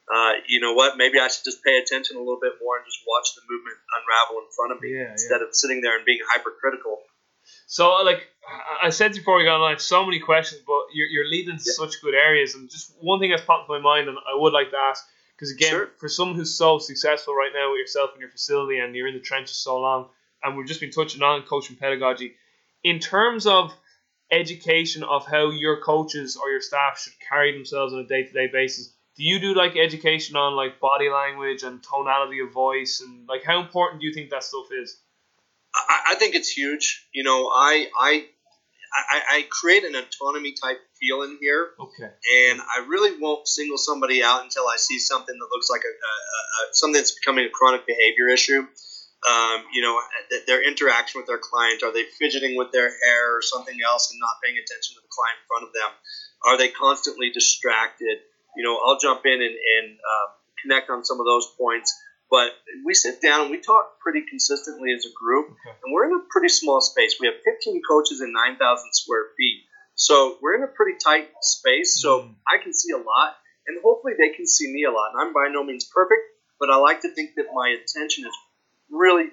uh, 0.08 0.32
you 0.48 0.60
know 0.60 0.72
what? 0.74 0.96
Maybe 0.96 1.18
I 1.20 1.28
should 1.28 1.44
just 1.44 1.62
pay 1.62 1.78
attention 1.78 2.16
a 2.16 2.20
little 2.20 2.40
bit 2.40 2.54
more 2.60 2.76
and 2.76 2.84
just 2.86 3.00
watch 3.06 3.34
the 3.34 3.42
movement 3.48 3.76
unravel 3.98 4.42
in 4.42 4.48
front 4.56 4.72
of 4.72 4.80
me 4.80 4.96
Yeah, 4.96 5.12
instead 5.12 5.42
of 5.42 5.48
sitting 5.52 5.80
there 5.80 5.96
and 5.96 6.04
being 6.04 6.20
hypercritical. 6.28 6.98
So, 7.66 7.90
like 8.02 8.28
I 8.82 8.90
said 8.90 9.14
before 9.14 9.36
we 9.38 9.44
got 9.44 9.60
on, 9.60 9.66
I 9.68 9.70
have 9.70 9.80
so 9.82 10.04
many 10.04 10.20
questions, 10.20 10.62
but 10.66 10.92
you're, 10.94 11.06
you're 11.08 11.28
leading 11.28 11.56
to 11.56 11.64
Yeah. 11.64 11.72
such 11.72 12.00
good 12.02 12.14
areas. 12.14 12.54
And 12.54 12.70
just 12.70 12.92
one 13.00 13.20
thing 13.20 13.30
that's 13.30 13.44
popped 13.44 13.68
in 13.68 13.76
my 13.76 13.80
mind, 13.82 14.08
and 14.08 14.18
I 14.18 14.34
would 14.38 14.52
like 14.52 14.70
to 14.70 14.76
ask, 14.76 15.04
because 15.36 15.50
again, 15.52 15.70
Sure. 15.70 15.90
for 15.98 16.08
someone 16.08 16.36
who's 16.36 16.54
so 16.56 16.78
successful 16.78 17.34
right 17.34 17.50
now 17.54 17.70
with 17.72 17.78
yourself 17.78 18.10
and 18.12 18.20
your 18.20 18.30
facility 18.30 18.78
and 18.78 18.94
you're 18.94 19.08
in 19.08 19.14
the 19.14 19.20
trenches 19.20 19.56
so 19.56 19.80
long, 19.80 20.08
and 20.42 20.56
we've 20.56 20.66
just 20.66 20.80
been 20.80 20.90
touching 20.90 21.22
on 21.22 21.42
coaching 21.42 21.76
pedagogy, 21.76 22.34
in 22.84 22.98
terms 22.98 23.46
of 23.46 23.72
education 24.30 25.02
of 25.02 25.26
how 25.26 25.50
your 25.50 25.80
coaches 25.82 26.36
or 26.36 26.50
your 26.50 26.60
staff 26.60 26.98
should 26.98 27.12
carry 27.28 27.52
themselves 27.52 27.92
on 27.92 28.00
a 28.00 28.06
day 28.06 28.24
to 28.24 28.32
day 28.32 28.48
basis. 28.52 28.94
Do 29.16 29.24
you 29.24 29.38
do 29.40 29.54
like 29.54 29.76
education 29.76 30.36
on 30.36 30.56
like 30.56 30.80
body 30.80 31.10
language 31.10 31.62
and 31.62 31.82
tonality 31.82 32.40
of 32.40 32.52
voice 32.52 33.02
and 33.04 33.28
like 33.28 33.42
how 33.44 33.60
important 33.60 34.00
do 34.00 34.06
you 34.06 34.14
think 34.14 34.30
that 34.30 34.42
stuff 34.44 34.66
is? 34.72 34.98
I, 35.74 36.12
I 36.12 36.14
think 36.16 36.34
it's 36.34 36.48
huge. 36.48 37.06
You 37.12 37.22
know, 37.22 37.48
I 37.48 37.88
I 37.98 38.26
I, 38.92 39.22
I 39.30 39.46
create 39.50 39.84
an 39.84 39.94
autonomy 39.94 40.52
type 40.52 40.78
feel 41.00 41.22
in 41.22 41.38
here. 41.40 41.70
Okay. 41.80 42.10
and 42.44 42.60
I 42.60 42.86
really 42.88 43.18
won't 43.18 43.48
single 43.48 43.78
somebody 43.78 44.22
out 44.22 44.44
until 44.44 44.68
I 44.68 44.76
see 44.76 44.98
something 44.98 45.34
that 45.34 45.48
looks 45.50 45.68
like 45.70 45.82
a, 45.84 45.88
a, 45.88 46.70
a 46.70 46.74
something 46.74 47.00
that's 47.00 47.18
becoming 47.18 47.46
a 47.46 47.50
chronic 47.50 47.86
behavior 47.86 48.28
issue. 48.28 48.66
Um, 49.22 49.62
you 49.72 49.82
know, 49.82 50.00
th- 50.30 50.46
their 50.46 50.66
interaction 50.66 51.20
with 51.20 51.28
their 51.28 51.38
client. 51.38 51.84
Are 51.84 51.92
they 51.92 52.04
fidgeting 52.18 52.56
with 52.56 52.72
their 52.72 52.90
hair 52.90 53.36
or 53.36 53.40
something 53.40 53.76
else 53.86 54.10
and 54.10 54.18
not 54.18 54.42
paying 54.42 54.56
attention 54.56 54.96
to 54.96 55.00
the 55.00 55.08
client 55.08 55.38
in 55.38 55.46
front 55.46 55.64
of 55.64 55.72
them? 55.72 55.90
Are 56.44 56.58
they 56.58 56.68
constantly 56.68 57.30
distracted? 57.30 58.18
You 58.56 58.64
know, 58.64 58.78
I'll 58.84 58.98
jump 58.98 59.22
in 59.24 59.32
and, 59.40 59.56
and 59.56 59.86
um, 59.96 60.28
connect 60.62 60.90
on 60.90 61.04
some 61.04 61.20
of 61.20 61.26
those 61.26 61.46
points. 61.58 61.92
But 62.30 62.48
we 62.86 62.94
sit 62.94 63.20
down 63.20 63.42
and 63.42 63.50
we 63.50 63.60
talk 63.60 64.00
pretty 64.00 64.22
consistently 64.28 64.92
as 64.96 65.04
a 65.04 65.12
group, 65.12 65.48
Okay. 65.52 65.76
and 65.84 65.92
we're 65.92 66.06
in 66.06 66.14
a 66.14 66.24
pretty 66.30 66.48
small 66.48 66.80
space. 66.80 67.16
We 67.20 67.26
have 67.26 67.36
15 67.44 67.82
coaches 67.88 68.22
in 68.22 68.32
9,000 68.32 68.56
square 68.92 69.26
feet. 69.36 69.64
So 69.94 70.38
we're 70.40 70.54
in 70.56 70.62
a 70.62 70.66
pretty 70.72 70.96
tight 70.96 71.28
space, 71.42 72.00
so 72.00 72.22
Mm. 72.22 72.34
I 72.48 72.56
can 72.62 72.72
see 72.72 72.92
a 72.92 72.96
lot, 72.96 73.36
and 73.66 73.76
hopefully 73.82 74.14
they 74.18 74.30
can 74.30 74.46
see 74.46 74.72
me 74.72 74.84
a 74.84 74.90
lot. 74.90 75.12
And 75.12 75.20
I'm 75.20 75.32
by 75.34 75.48
no 75.52 75.62
means 75.62 75.84
perfect, 75.84 76.22
but 76.58 76.70
I 76.70 76.76
like 76.76 77.02
to 77.02 77.10
think 77.12 77.34
that 77.36 77.52
my 77.52 77.68
attention 77.68 78.24
is 78.24 78.32
really, 78.90 79.28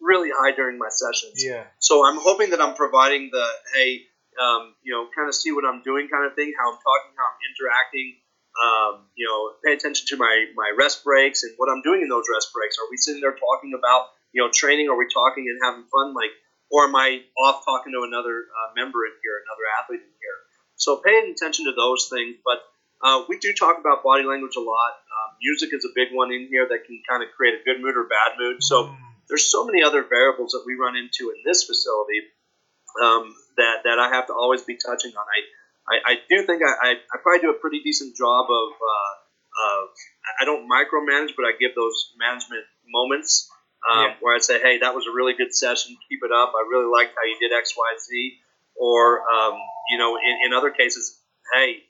really 0.00 0.28
high 0.30 0.52
during 0.52 0.76
my 0.76 0.90
sessions. 0.90 1.42
Yeah. 1.42 1.64
So 1.78 2.04
I'm 2.04 2.18
hoping 2.20 2.50
that 2.50 2.60
I'm 2.60 2.74
providing 2.74 3.30
the 3.32 3.46
hey, 3.74 4.02
um, 4.38 4.74
you 4.82 4.92
know, 4.92 5.08
kind 5.16 5.28
of 5.28 5.34
see 5.34 5.50
what 5.52 5.64
I'm 5.64 5.80
doing 5.82 6.08
kind 6.12 6.26
of 6.26 6.34
thing, 6.36 6.52
how 6.58 6.68
I'm 6.72 6.76
talking, 6.78 7.12
how 7.16 7.24
I'm 7.24 7.40
interacting. 7.48 8.20
Um, 8.54 9.10
you 9.16 9.26
know, 9.26 9.50
pay 9.64 9.74
attention 9.74 10.06
to 10.10 10.16
my 10.16 10.46
my 10.54 10.70
rest 10.78 11.02
breaks 11.02 11.42
and 11.42 11.52
what 11.56 11.68
I'm 11.68 11.82
doing 11.82 12.02
in 12.02 12.08
those 12.08 12.26
rest 12.32 12.52
breaks. 12.54 12.78
Are 12.78 12.86
we 12.90 12.96
sitting 12.96 13.20
there 13.20 13.34
talking 13.34 13.74
about 13.74 14.14
you 14.32 14.42
know 14.42 14.50
training? 14.52 14.88
Are 14.88 14.96
we 14.96 15.06
talking 15.12 15.46
and 15.48 15.58
having 15.62 15.84
fun? 15.90 16.14
Like, 16.14 16.30
or 16.70 16.84
am 16.84 16.94
I 16.94 17.22
off 17.38 17.64
talking 17.64 17.92
to 17.92 18.06
another 18.06 18.46
uh, 18.46 18.68
member 18.76 19.06
in 19.06 19.12
here, 19.22 19.42
another 19.42 19.66
athlete 19.80 20.06
in 20.06 20.14
here? 20.22 20.38
So 20.76 21.00
paying 21.04 21.32
attention 21.34 21.66
to 21.66 21.72
those 21.76 22.08
things, 22.10 22.36
but. 22.44 22.62
Uh, 23.04 23.20
we 23.28 23.36
do 23.36 23.52
talk 23.52 23.76
about 23.78 24.02
body 24.02 24.24
language 24.24 24.56
a 24.56 24.60
lot. 24.64 24.92
Um, 24.96 25.36
music 25.42 25.74
is 25.74 25.84
a 25.84 25.92
big 25.94 26.08
one 26.16 26.32
in 26.32 26.48
here 26.48 26.64
that 26.64 26.86
can 26.86 27.02
kind 27.04 27.22
of 27.22 27.28
create 27.36 27.52
a 27.52 27.60
good 27.62 27.82
mood 27.82 27.98
or 27.98 28.04
bad 28.08 28.38
mood. 28.38 28.62
So 28.64 28.84
Mm. 28.86 28.96
there's 29.28 29.44
so 29.50 29.66
many 29.66 29.82
other 29.82 30.04
variables 30.08 30.52
that 30.52 30.62
we 30.64 30.72
run 30.74 30.96
into 30.96 31.28
in 31.28 31.36
this 31.44 31.64
facility 31.64 32.22
um, 33.02 33.34
that, 33.58 33.84
that 33.84 33.98
I 33.98 34.08
have 34.08 34.28
to 34.28 34.32
always 34.32 34.62
be 34.62 34.76
touching 34.76 35.12
on. 35.12 35.20
I, 35.26 35.38
I, 35.88 36.12
I 36.12 36.14
do 36.28 36.46
think 36.46 36.62
I, 36.62 36.72
I, 36.72 36.90
I 37.12 37.16
probably 37.22 37.40
do 37.40 37.50
a 37.50 37.58
pretty 37.60 37.80
decent 37.80 38.16
job 38.16 38.46
of, 38.48 38.68
uh, 38.72 39.12
of 39.68 39.88
I 40.40 40.44
don't 40.44 40.68
micromanage, 40.68 41.36
but 41.36 41.44
I 41.44 41.52
give 41.58 41.74
those 41.74 42.12
management 42.18 42.64
moments 42.88 43.50
um, 43.90 44.00
Yeah. 44.10 44.14
where 44.20 44.34
I 44.34 44.38
say, 44.38 44.60
hey, 44.60 44.78
that 44.78 44.94
was 44.94 45.04
a 45.06 45.12
really 45.14 45.34
good 45.34 45.54
session. 45.54 45.96
Keep 46.08 46.20
it 46.24 46.32
up. 46.32 46.52
I 46.56 46.64
really 46.70 46.90
liked 46.90 47.12
how 47.16 47.24
you 47.24 47.36
did 47.40 47.52
X, 47.56 47.74
Y, 47.76 47.90
Z. 48.00 48.38
Or, 48.76 49.20
um, 49.30 49.54
you 49.90 49.98
know, 49.98 50.16
in, 50.16 50.46
in 50.46 50.52
other 50.52 50.70
cases, 50.70 51.20
hey, 51.54 51.84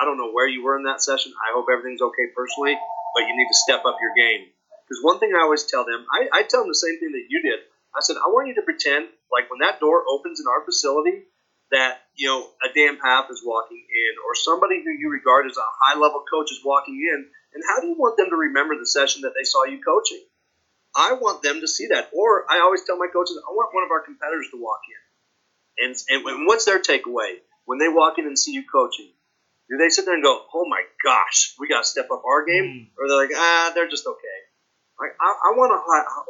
I 0.00 0.04
don't 0.04 0.16
know 0.18 0.30
where 0.30 0.46
you 0.46 0.62
were 0.62 0.76
in 0.76 0.84
that 0.84 1.02
session. 1.02 1.32
I 1.34 1.52
hope 1.54 1.66
everything's 1.72 2.02
okay 2.02 2.26
personally, 2.36 2.76
but 3.14 3.22
you 3.26 3.34
need 3.36 3.48
to 3.50 3.58
step 3.66 3.82
up 3.84 3.96
your 4.00 4.14
game 4.14 4.46
Because 4.86 5.02
one 5.02 5.18
thing 5.18 5.32
I 5.34 5.42
always 5.42 5.64
tell 5.64 5.84
them, 5.84 6.06
I, 6.12 6.28
I 6.32 6.42
tell 6.44 6.60
them 6.62 6.68
the 6.70 6.78
same 6.78 7.00
thing 7.00 7.12
that 7.12 7.26
you 7.28 7.42
did. 7.42 7.60
I 7.96 8.00
said, 8.00 8.16
I 8.22 8.28
want 8.30 8.46
you 8.48 8.54
to 8.54 8.62
pretend 8.62 9.08
like 9.32 9.50
when 9.50 9.58
that 9.66 9.80
door 9.80 10.04
opens 10.08 10.38
in 10.40 10.46
our 10.46 10.64
facility, 10.64 11.26
that 11.72 12.02
you 12.16 12.28
know 12.28 12.46
a 12.64 12.72
Dan 12.74 12.98
Pfaff 12.98 13.30
is 13.30 13.42
walking 13.44 13.78
in, 13.78 14.12
or 14.26 14.34
somebody 14.34 14.82
who 14.82 14.90
you 14.90 15.10
regard 15.10 15.46
as 15.46 15.56
a 15.56 15.70
high 15.80 15.98
level 15.98 16.24
coach 16.30 16.50
is 16.50 16.60
walking 16.64 16.96
in. 16.96 17.26
And 17.52 17.64
how 17.66 17.80
do 17.80 17.88
you 17.88 17.96
want 17.98 18.16
them 18.16 18.30
to 18.30 18.36
remember 18.36 18.78
the 18.78 18.86
session 18.86 19.22
that 19.22 19.32
they 19.36 19.42
saw 19.42 19.64
you 19.64 19.80
coaching? 19.82 20.22
I 20.94 21.14
want 21.14 21.42
them 21.42 21.60
to 21.60 21.68
see 21.68 21.88
that. 21.88 22.10
Or 22.14 22.46
I 22.50 22.60
always 22.60 22.84
tell 22.84 22.96
my 22.96 23.08
coaches, 23.12 23.38
I 23.38 23.52
want 23.52 23.74
one 23.74 23.84
of 23.84 23.90
our 23.90 24.02
competitors 24.02 24.48
to 24.52 24.60
walk 24.60 24.80
in. 24.86 25.86
And, 25.86 25.96
and 26.08 26.46
what's 26.46 26.64
their 26.64 26.80
takeaway 26.80 27.38
when 27.64 27.78
they 27.78 27.88
walk 27.88 28.18
in 28.18 28.26
and 28.26 28.38
see 28.38 28.52
you 28.52 28.64
coaching? 28.70 29.10
Do 29.70 29.78
they 29.78 29.88
sit 29.88 30.04
there 30.04 30.14
and 30.14 30.22
go, 30.22 30.44
"Oh 30.52 30.66
my 30.68 30.82
gosh, 31.04 31.54
we 31.58 31.68
got 31.68 31.82
to 31.82 31.88
step 31.88 32.10
up 32.10 32.24
our 32.24 32.44
game," 32.44 32.64
mm. 32.64 32.86
or 32.98 33.08
they're 33.08 33.16
like, 33.16 33.30
"Ah, 33.34 33.70
they're 33.72 33.88
just 33.88 34.04
okay." 34.04 34.38
I, 34.98 35.06
I, 35.18 35.28
I 35.30 35.56
want 35.56 35.70
to 35.70 35.80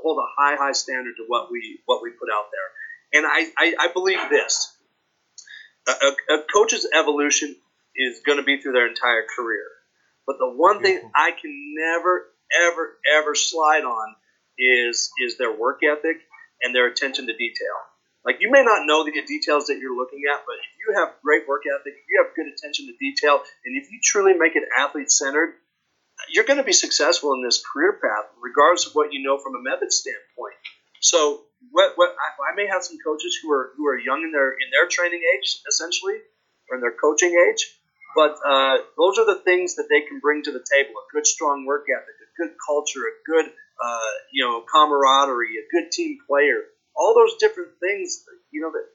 hold 0.03 0.18
a 0.18 0.29
high, 0.38 0.57
high 0.57 0.72
standard 0.72 1.16
to 1.16 1.24
what 1.26 1.50
we 1.50 1.81
what 1.87 2.03
we 2.03 2.11
put 2.11 2.29
out 2.31 2.53
there, 2.53 3.18
and 3.18 3.26
I, 3.26 3.50
I, 3.57 3.88
I 3.88 3.92
believe 3.92 4.20
this: 4.29 4.76
a, 5.88 6.35
a, 6.35 6.45
coach's 6.53 6.87
evolution 6.95 7.57
is 7.97 8.21
going 8.25 8.38
to 8.38 8.45
be 8.45 8.61
through 8.61 8.73
their 8.73 8.88
entire 8.88 9.25
career. 9.37 9.64
But 10.27 10.37
the 10.38 10.51
one 10.51 10.83
thing 10.83 11.01
I 11.14 11.31
can 11.33 11.75
never, 11.77 12.27
ever, 12.66 12.99
ever 13.16 13.35
slide 13.35 13.85
on 13.85 14.14
is 14.59 15.11
is 15.25 15.38
their 15.38 15.53
work 15.53 15.81
ethic 15.83 16.19
and 16.62 16.75
their 16.75 16.87
attention 16.87 17.27
to 17.27 17.37
detail. 17.37 17.77
Like 18.25 18.37
you 18.40 18.51
may 18.51 18.62
not 18.62 18.85
know 18.85 19.05
the 19.05 19.12
details 19.27 19.66
that 19.66 19.79
you're 19.79 19.97
looking 19.97 20.23
at, 20.31 20.45
but 20.47 20.57
if 20.57 20.71
you 20.79 21.01
have 21.01 21.14
great 21.25 21.49
work 21.49 21.62
ethic, 21.66 21.95
if 21.97 22.05
you 22.09 22.23
have 22.23 22.37
good 22.37 22.53
attention 22.53 22.87
to 22.87 22.95
detail, 23.01 23.40
and 23.64 23.77
if 23.83 23.90
you 23.90 23.99
truly 24.03 24.35
make 24.35 24.57
it 24.57 24.64
athlete 24.79 25.11
centered, 25.11 25.55
you're 26.29 26.45
going 26.45 26.59
to 26.59 26.64
be 26.64 26.73
successful 26.73 27.33
in 27.33 27.43
this 27.43 27.62
career 27.64 27.99
path, 28.01 28.29
regardless 28.43 28.87
of 28.87 28.93
what 28.93 29.12
you 29.12 29.23
know 29.23 29.38
from 29.38 29.55
a 29.57 29.62
method 29.62 29.90
standpoint. 29.90 30.55
So, 31.01 31.40
what, 31.70 31.92
what 31.96 32.11
I, 32.16 32.53
I 32.53 32.57
may 32.57 32.66
have 32.66 32.83
some 32.83 32.96
coaches 33.05 33.37
who 33.42 33.53
are 33.53 33.70
who 33.77 33.87
are 33.87 33.99
young 33.99 34.23
in 34.25 34.33
their 34.33 34.51
in 34.53 34.68
their 34.73 34.88
training 34.88 35.20
age, 35.37 35.61
essentially, 35.68 36.16
or 36.68 36.77
in 36.77 36.81
their 36.81 36.96
coaching 36.96 37.37
age, 37.37 37.68
but 38.14 38.37
uh, 38.44 38.79
those 38.96 39.18
are 39.18 39.27
the 39.27 39.40
things 39.44 39.77
that 39.77 39.87
they 39.88 40.03
can 40.03 40.18
bring 40.18 40.42
to 40.44 40.53
the 40.53 40.64
table: 40.64 40.94
a 40.96 41.07
good, 41.12 41.27
strong 41.27 41.66
work 41.66 41.87
ethic, 41.88 42.16
a 42.18 42.42
good 42.42 42.57
culture, 42.66 43.01
a 43.07 43.14
good, 43.27 43.46
uh, 43.83 44.11
you 44.33 44.44
know, 44.44 44.64
camaraderie, 44.66 45.59
a 45.59 45.66
good 45.70 45.92
team 45.92 46.18
player. 46.27 46.64
All 46.96 47.14
those 47.14 47.38
different 47.38 47.70
things, 47.81 48.25
you 48.51 48.61
know, 48.61 48.73
that 48.73 48.87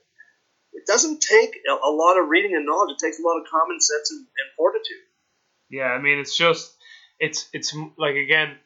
it 0.72 0.86
doesn't 0.86 1.20
take 1.20 1.56
a, 1.68 1.90
lot 1.90 2.20
of 2.20 2.28
reading 2.28 2.54
and 2.54 2.66
knowledge. 2.66 2.96
It 3.00 3.04
takes 3.04 3.18
a 3.18 3.22
lot 3.22 3.40
of 3.40 3.46
common 3.50 3.80
sense 3.80 4.10
and, 4.10 4.20
and 4.20 4.48
fortitude. 4.56 5.04
Yeah, 5.70 5.86
I 5.86 6.00
mean, 6.00 6.18
it's 6.18 6.36
just 6.36 6.72
it's 7.18 7.48
it's 7.52 7.74
like 7.96 8.16
again, 8.16 8.56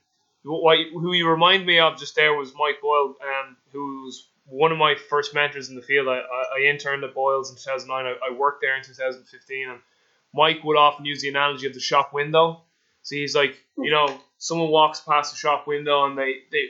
who 0.42 1.12
you 1.12 1.28
remind 1.28 1.66
me 1.66 1.78
of 1.78 1.98
just 1.98 2.16
there 2.16 2.34
was 2.34 2.52
Mike 2.56 2.80
Boyle, 2.80 3.16
um, 3.22 3.56
who 3.72 4.04
was 4.04 4.26
one 4.46 4.72
of 4.72 4.78
my 4.78 4.94
first 5.08 5.34
mentors 5.34 5.68
in 5.68 5.76
the 5.76 5.82
field. 5.82 6.08
I, 6.08 6.20
I, 6.20 6.60
interned 6.68 7.04
at 7.04 7.14
Boyles 7.14 7.50
in 7.50 7.56
2009. 7.56 8.06
I, 8.06 8.28
I 8.28 8.36
worked 8.36 8.62
there 8.62 8.76
in 8.76 8.82
2015, 8.82 9.68
and 9.68 9.80
Mike 10.34 10.64
would 10.64 10.76
often 10.76 11.04
use 11.04 11.22
the 11.22 11.28
analogy 11.28 11.66
of 11.66 11.74
the 11.74 11.80
shop 11.80 12.12
window. 12.12 12.62
So 13.02 13.16
he's 13.16 13.34
like, 13.34 13.56
you 13.78 13.90
know, 13.90 14.20
someone 14.38 14.70
walks 14.70 15.00
past 15.00 15.32
the 15.32 15.38
shop 15.38 15.66
window 15.66 16.04
and 16.04 16.18
they 16.18 16.34
they 16.50 16.64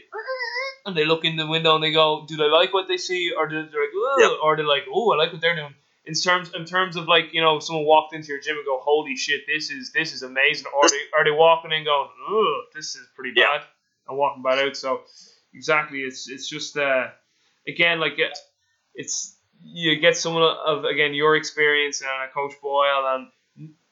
and 0.86 0.96
they 0.96 1.04
look 1.04 1.24
in 1.24 1.36
the 1.36 1.46
window 1.46 1.74
and 1.74 1.82
they 1.82 1.92
go, 1.92 2.24
do 2.26 2.36
they 2.36 2.48
like 2.48 2.72
what 2.72 2.88
they 2.88 2.96
see, 2.96 3.32
or 3.36 3.48
do 3.48 3.56
they 3.56 3.62
like, 3.62 4.42
or 4.42 4.56
they're 4.56 4.66
like, 4.66 4.84
oh, 4.92 5.12
I 5.12 5.16
like 5.16 5.32
what 5.32 5.40
they're 5.40 5.56
doing. 5.56 5.74
In 6.06 6.14
terms 6.14 6.50
in 6.54 6.64
terms 6.64 6.96
of 6.96 7.06
like 7.06 7.32
you 7.32 7.40
know, 7.40 7.58
someone 7.58 7.84
walked 7.84 8.14
into 8.14 8.28
your 8.28 8.40
gym 8.40 8.56
and 8.56 8.64
go, 8.64 8.78
holy 8.82 9.16
shit, 9.16 9.42
this 9.46 9.70
is 9.70 9.92
this 9.92 10.14
is 10.14 10.22
amazing, 10.22 10.66
or 10.74 10.88
they 10.88 11.02
are 11.18 11.24
they 11.24 11.30
walking 11.30 11.72
in 11.72 11.84
going, 11.84 12.08
oh, 12.28 12.62
this 12.74 12.96
is 12.96 13.06
pretty 13.14 13.32
bad, 13.32 13.60
yep. 13.60 13.64
and 14.08 14.16
walking 14.16 14.42
back 14.42 14.58
out. 14.58 14.76
So 14.76 15.02
exactly, 15.54 16.00
it's 16.00 16.28
it's 16.28 16.48
just 16.48 16.76
uh, 16.76 17.08
again 17.68 18.00
like 18.00 18.18
it, 18.18 18.36
it's 18.94 19.36
you 19.62 20.00
get 20.00 20.16
someone 20.16 20.42
of 20.42 20.84
again 20.84 21.12
your 21.12 21.36
experience 21.36 22.00
and 22.00 22.10
a 22.10 22.32
coach 22.32 22.54
Boyle 22.62 23.06
and 23.14 23.28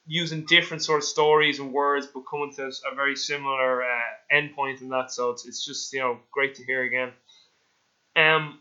using 0.07 0.47
different 0.47 0.83
sort 0.83 0.99
of 0.99 1.05
stories 1.05 1.59
and 1.59 1.73
words, 1.73 2.07
but 2.07 2.23
coming 2.29 2.53
to 2.57 2.73
a 2.91 2.95
very 2.95 3.15
similar 3.15 3.83
uh, 3.83 4.35
endpoint 4.35 4.81
in 4.81 4.89
that. 4.89 5.13
So 5.13 5.31
it's, 5.31 5.47
it's 5.47 5.65
just 5.65 5.93
you 5.93 6.01
know 6.01 6.19
great 6.33 6.55
to 6.57 6.65
hear 6.65 6.83
again. 6.83 7.13
Um, 8.17 8.61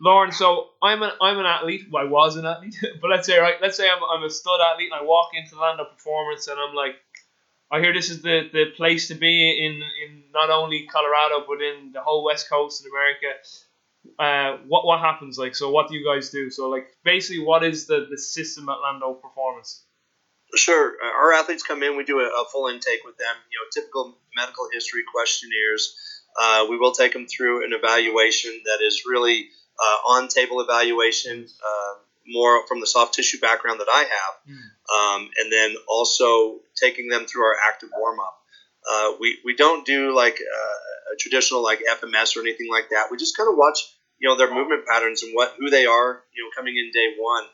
Loren, 0.00 0.32
so 0.32 0.70
I'm 0.82 1.02
an 1.02 1.10
I'm 1.20 1.38
an 1.38 1.46
athlete. 1.46 1.88
Well, 1.90 2.02
I 2.02 2.08
was 2.08 2.36
an 2.36 2.46
athlete, 2.46 2.76
but 3.02 3.10
let's 3.10 3.26
say 3.26 3.38
right, 3.38 3.56
let's 3.60 3.76
say 3.76 3.88
I'm, 3.88 4.02
I'm 4.02 4.24
a 4.24 4.30
stud 4.30 4.60
athlete, 4.60 4.90
and 4.92 5.00
I 5.00 5.04
walk 5.04 5.30
into 5.34 5.60
Landow 5.60 5.84
Performance, 5.84 6.48
and 6.48 6.58
I'm 6.58 6.74
like, 6.74 6.96
I 7.70 7.80
hear 7.80 7.92
this 7.92 8.08
is 8.08 8.22
the, 8.22 8.48
the 8.52 8.66
place 8.76 9.08
to 9.08 9.14
be 9.14 9.64
in 9.64 9.74
in 9.74 10.22
not 10.32 10.50
only 10.50 10.86
Colorado 10.90 11.44
but 11.46 11.60
in 11.60 11.92
the 11.92 12.00
whole 12.00 12.24
West 12.24 12.48
Coast 12.48 12.84
in 12.84 12.90
America. 12.90 13.38
Uh, 14.18 14.64
what 14.66 14.86
what 14.86 15.00
happens 15.00 15.38
like? 15.38 15.54
So 15.54 15.70
what 15.70 15.88
do 15.88 15.94
you 15.94 16.04
guys 16.04 16.30
do? 16.30 16.50
So 16.50 16.70
like 16.70 16.88
basically, 17.04 17.44
what 17.44 17.62
is 17.62 17.86
the 17.86 18.06
the 18.10 18.16
system 18.16 18.68
at 18.70 18.76
Landow 18.82 19.12
Performance? 19.12 19.84
Sure. 20.56 20.96
Uh, 21.04 21.18
our 21.18 21.32
athletes 21.34 21.62
come 21.62 21.82
in. 21.82 21.96
We 21.96 22.04
do 22.04 22.20
a, 22.20 22.24
a, 22.24 22.44
full 22.50 22.66
intake 22.68 23.04
with 23.04 23.18
them. 23.18 23.36
You 23.52 23.58
know, 23.58 23.68
typical 23.72 24.18
medical 24.34 24.68
history 24.72 25.02
questionnaires. 25.12 25.94
Uh, 26.40 26.66
we 26.70 26.78
will 26.78 26.92
take 26.92 27.12
them 27.12 27.26
through 27.26 27.64
an 27.64 27.72
evaluation 27.72 28.60
that 28.64 28.84
is 28.84 29.02
really 29.06 29.50
uh, 29.80 30.12
on-table 30.12 30.60
evaluation, 30.60 31.46
uh, 31.64 31.94
more 32.26 32.66
from 32.66 32.80
the 32.80 32.86
soft 32.86 33.14
tissue 33.14 33.40
background 33.40 33.80
that 33.80 33.88
I 33.92 34.00
have, 34.00 34.34
mm. 34.48 35.16
um, 35.16 35.30
and 35.38 35.52
then 35.52 35.74
also 35.88 36.60
taking 36.80 37.08
them 37.08 37.26
through 37.26 37.42
our 37.42 37.56
active 37.66 37.88
warm-up. 37.96 38.36
Uh, 38.90 39.12
we, 39.20 39.38
we 39.44 39.54
don't 39.54 39.84
do 39.84 40.14
like 40.14 40.40
uh, 40.40 41.14
a 41.14 41.16
traditional 41.18 41.62
like 41.62 41.80
FMS 41.90 42.36
or 42.36 42.40
anything 42.40 42.68
like 42.70 42.90
that. 42.90 43.06
We 43.10 43.16
just 43.16 43.36
kind 43.36 43.48
of 43.48 43.56
watch 43.56 43.80
you 44.20 44.28
know 44.28 44.36
their 44.36 44.52
movement 44.52 44.86
patterns 44.86 45.24
and 45.24 45.32
what 45.32 45.56
who 45.58 45.72
they 45.72 45.88
are 45.88 46.22
you 46.36 46.44
know 46.44 46.50
coming 46.54 46.76
in 46.76 46.92
day 46.92 47.16
one 47.18 47.44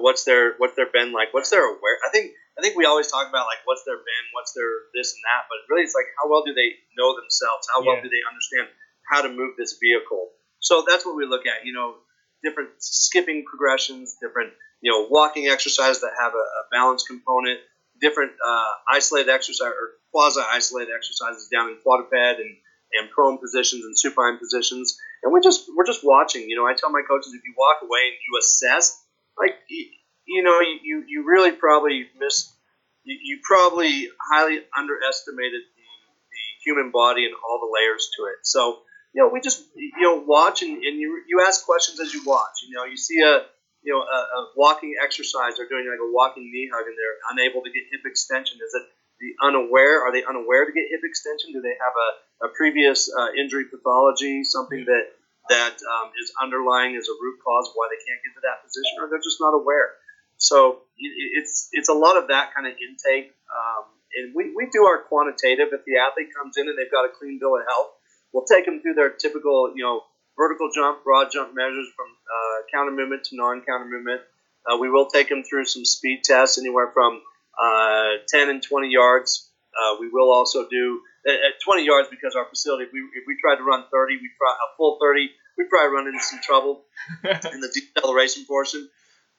what's 0.00 0.24
their 0.24 0.56
what's 0.58 0.74
their 0.74 0.90
been 0.90 1.12
like 1.12 1.32
what's 1.32 1.50
their 1.50 1.62
aware 1.62 1.98
i 2.02 2.10
think 2.10 2.32
i 2.58 2.60
think 2.60 2.74
we 2.74 2.88
always 2.88 3.06
talk 3.06 3.28
about 3.28 3.46
like 3.46 3.62
what's 3.64 3.84
their 3.84 4.00
been 4.00 4.24
what's 4.32 4.52
their 4.56 4.88
this 4.96 5.14
and 5.14 5.22
that 5.22 5.46
but 5.46 5.60
really 5.70 5.84
it's 5.84 5.94
like 5.94 6.08
how 6.18 6.26
well 6.26 6.42
do 6.42 6.52
they 6.56 6.74
know 6.96 7.14
themselves 7.14 7.68
how 7.70 7.84
well 7.84 8.00
yeah. 8.00 8.02
do 8.02 8.08
they 8.08 8.24
understand 8.26 8.66
how 9.06 9.22
to 9.22 9.28
move 9.28 9.54
this 9.54 9.78
vehicle 9.78 10.32
so 10.60 10.84
that's 10.88 11.04
what 11.04 11.16
we 11.16 11.26
look 11.26 11.46
at 11.46 11.64
you 11.64 11.72
know 11.72 11.94
different 12.42 12.70
skipping 12.78 13.44
progressions 13.44 14.16
different 14.20 14.52
you 14.80 14.90
know 14.90 15.06
walking 15.10 15.48
exercises 15.48 16.00
that 16.00 16.12
have 16.20 16.32
a, 16.34 16.36
a 16.36 16.62
balance 16.70 17.04
component 17.04 17.58
different 18.00 18.32
uh, 18.46 18.72
isolated 18.88 19.28
exercise 19.28 19.68
or 19.68 19.98
quasi 20.12 20.40
isolated 20.50 20.92
exercises 20.94 21.48
down 21.52 21.68
in 21.68 21.76
quadruped 21.82 22.40
and 22.40 22.56
and 22.94 23.10
prone 23.10 23.36
positions 23.36 23.84
and 23.84 23.98
supine 23.98 24.38
positions. 24.38 24.98
And 25.22 25.32
we 25.32 25.40
just 25.40 25.68
we're 25.76 25.86
just 25.86 26.04
watching 26.04 26.48
you 26.48 26.56
know 26.56 26.66
i 26.66 26.74
tell 26.74 26.90
my 26.90 27.02
coaches 27.02 27.32
if 27.34 27.42
you 27.44 27.54
walk 27.58 27.82
away 27.82 28.14
and 28.14 28.18
you 28.22 28.38
assess 28.38 29.02
like 29.36 29.56
you 29.68 30.42
know 30.42 30.60
you, 30.60 31.04
you 31.08 31.24
really 31.26 31.50
probably 31.52 32.06
missed 32.18 32.54
you, 33.02 33.18
you 33.20 33.40
probably 33.42 34.08
highly 34.30 34.60
underestimated 34.76 35.62
the, 35.74 35.88
the 36.30 36.44
human 36.64 36.92
body 36.92 37.24
and 37.24 37.34
all 37.34 37.58
the 37.58 37.66
layers 37.66 38.10
to 38.16 38.24
it. 38.26 38.38
So 38.44 38.78
you 39.14 39.22
know 39.22 39.30
we 39.32 39.40
just 39.40 39.64
you 39.74 40.02
know 40.02 40.22
watch 40.26 40.62
and, 40.62 40.72
and 40.82 40.98
you, 40.98 41.22
you 41.28 41.44
ask 41.46 41.64
questions 41.64 42.00
as 42.00 42.12
you 42.12 42.22
watch 42.24 42.64
you 42.66 42.74
know 42.76 42.84
you 42.84 42.96
see 42.96 43.20
a 43.20 43.46
you 43.82 43.92
know 43.92 44.00
a, 44.00 44.18
a 44.38 44.40
walking 44.56 44.94
exercise 45.02 45.56
they're 45.56 45.68
doing 45.68 45.88
like 45.88 46.02
a 46.02 46.12
walking 46.12 46.50
knee 46.50 46.68
hug 46.72 46.86
and 46.86 46.96
they're 46.96 47.18
unable 47.32 47.62
to 47.62 47.70
get 47.70 47.84
hip 47.90 48.02
extension 48.04 48.58
is 48.58 48.74
it 48.74 48.86
the 49.20 49.34
unaware 49.42 50.02
are 50.02 50.12
they 50.12 50.22
unaware 50.24 50.64
to 50.64 50.72
get 50.72 50.84
hip 50.90 51.00
extension 51.04 51.52
do 51.52 51.60
they 51.60 51.74
have 51.80 51.94
a, 51.96 52.46
a 52.46 52.48
previous 52.56 53.10
uh, 53.10 53.32
injury 53.36 53.64
pathology 53.66 54.44
something 54.44 54.84
that 54.86 55.18
that 55.48 55.80
um, 55.80 56.12
is 56.20 56.32
underlying 56.40 56.96
as 56.96 57.08
a 57.08 57.16
root 57.20 57.40
cause 57.40 57.72
why 57.74 57.88
they 57.90 58.00
can't 58.04 58.20
get 58.20 58.36
to 58.36 58.42
that 58.44 58.62
position, 58.64 59.00
or 59.00 59.08
they're 59.08 59.24
just 59.24 59.40
not 59.40 59.56
aware. 59.56 59.96
So 60.38 60.86
it's 60.96 61.68
it's 61.72 61.88
a 61.88 61.96
lot 61.96 62.16
of 62.16 62.28
that 62.28 62.54
kind 62.54 62.68
of 62.68 62.76
intake, 62.78 63.34
um, 63.50 63.84
and 64.14 64.30
we, 64.36 64.54
we 64.54 64.70
do 64.70 64.86
our 64.86 65.02
quantitative. 65.02 65.74
If 65.74 65.82
the 65.82 65.98
athlete 65.98 66.30
comes 66.30 66.54
in 66.56 66.68
and 66.68 66.78
they've 66.78 66.92
got 66.92 67.04
a 67.04 67.12
clean 67.12 67.42
bill 67.42 67.58
of 67.58 67.66
health, 67.66 67.97
we'll 68.38 68.46
take 68.46 68.66
them 68.66 68.80
through 68.80 68.94
their 68.94 69.10
typical 69.10 69.72
you 69.74 69.82
know 69.82 70.02
vertical 70.36 70.70
jump, 70.72 71.02
broad 71.02 71.28
jump 71.32 71.54
measures 71.54 71.88
from 71.96 72.06
uh, 72.06 72.62
counter 72.72 72.92
movement 72.92 73.24
to 73.24 73.36
non 73.36 73.62
counter 73.66 73.86
movement. 73.86 74.20
Uh, 74.66 74.76
we 74.76 74.90
will 74.90 75.06
take 75.06 75.28
them 75.28 75.42
through 75.42 75.64
some 75.64 75.84
speed 75.84 76.22
tests, 76.22 76.58
anywhere 76.58 76.90
from 76.92 77.20
uh, 77.60 78.22
10 78.28 78.50
and 78.50 78.62
20 78.62 78.88
yards. 78.88 79.50
Uh, 79.74 79.96
we 79.98 80.08
will 80.08 80.32
also 80.32 80.68
do 80.68 81.00
at 81.26 81.60
20 81.64 81.84
yards 81.84 82.08
because 82.10 82.34
our 82.34 82.44
facility, 82.48 82.84
if 82.84 82.92
we, 82.92 83.00
if 83.14 83.24
we 83.26 83.36
tried 83.40 83.56
to 83.56 83.62
run 83.62 83.84
30, 83.92 84.16
we 84.16 84.30
try 84.36 84.50
a 84.50 84.76
full 84.76 84.98
30, 85.00 85.30
we'd 85.56 85.68
probably 85.68 85.94
run 85.94 86.06
into 86.06 86.20
some 86.20 86.40
trouble 86.42 86.84
in 87.52 87.60
the 87.60 87.70
deceleration 87.72 88.44
portion. 88.46 88.88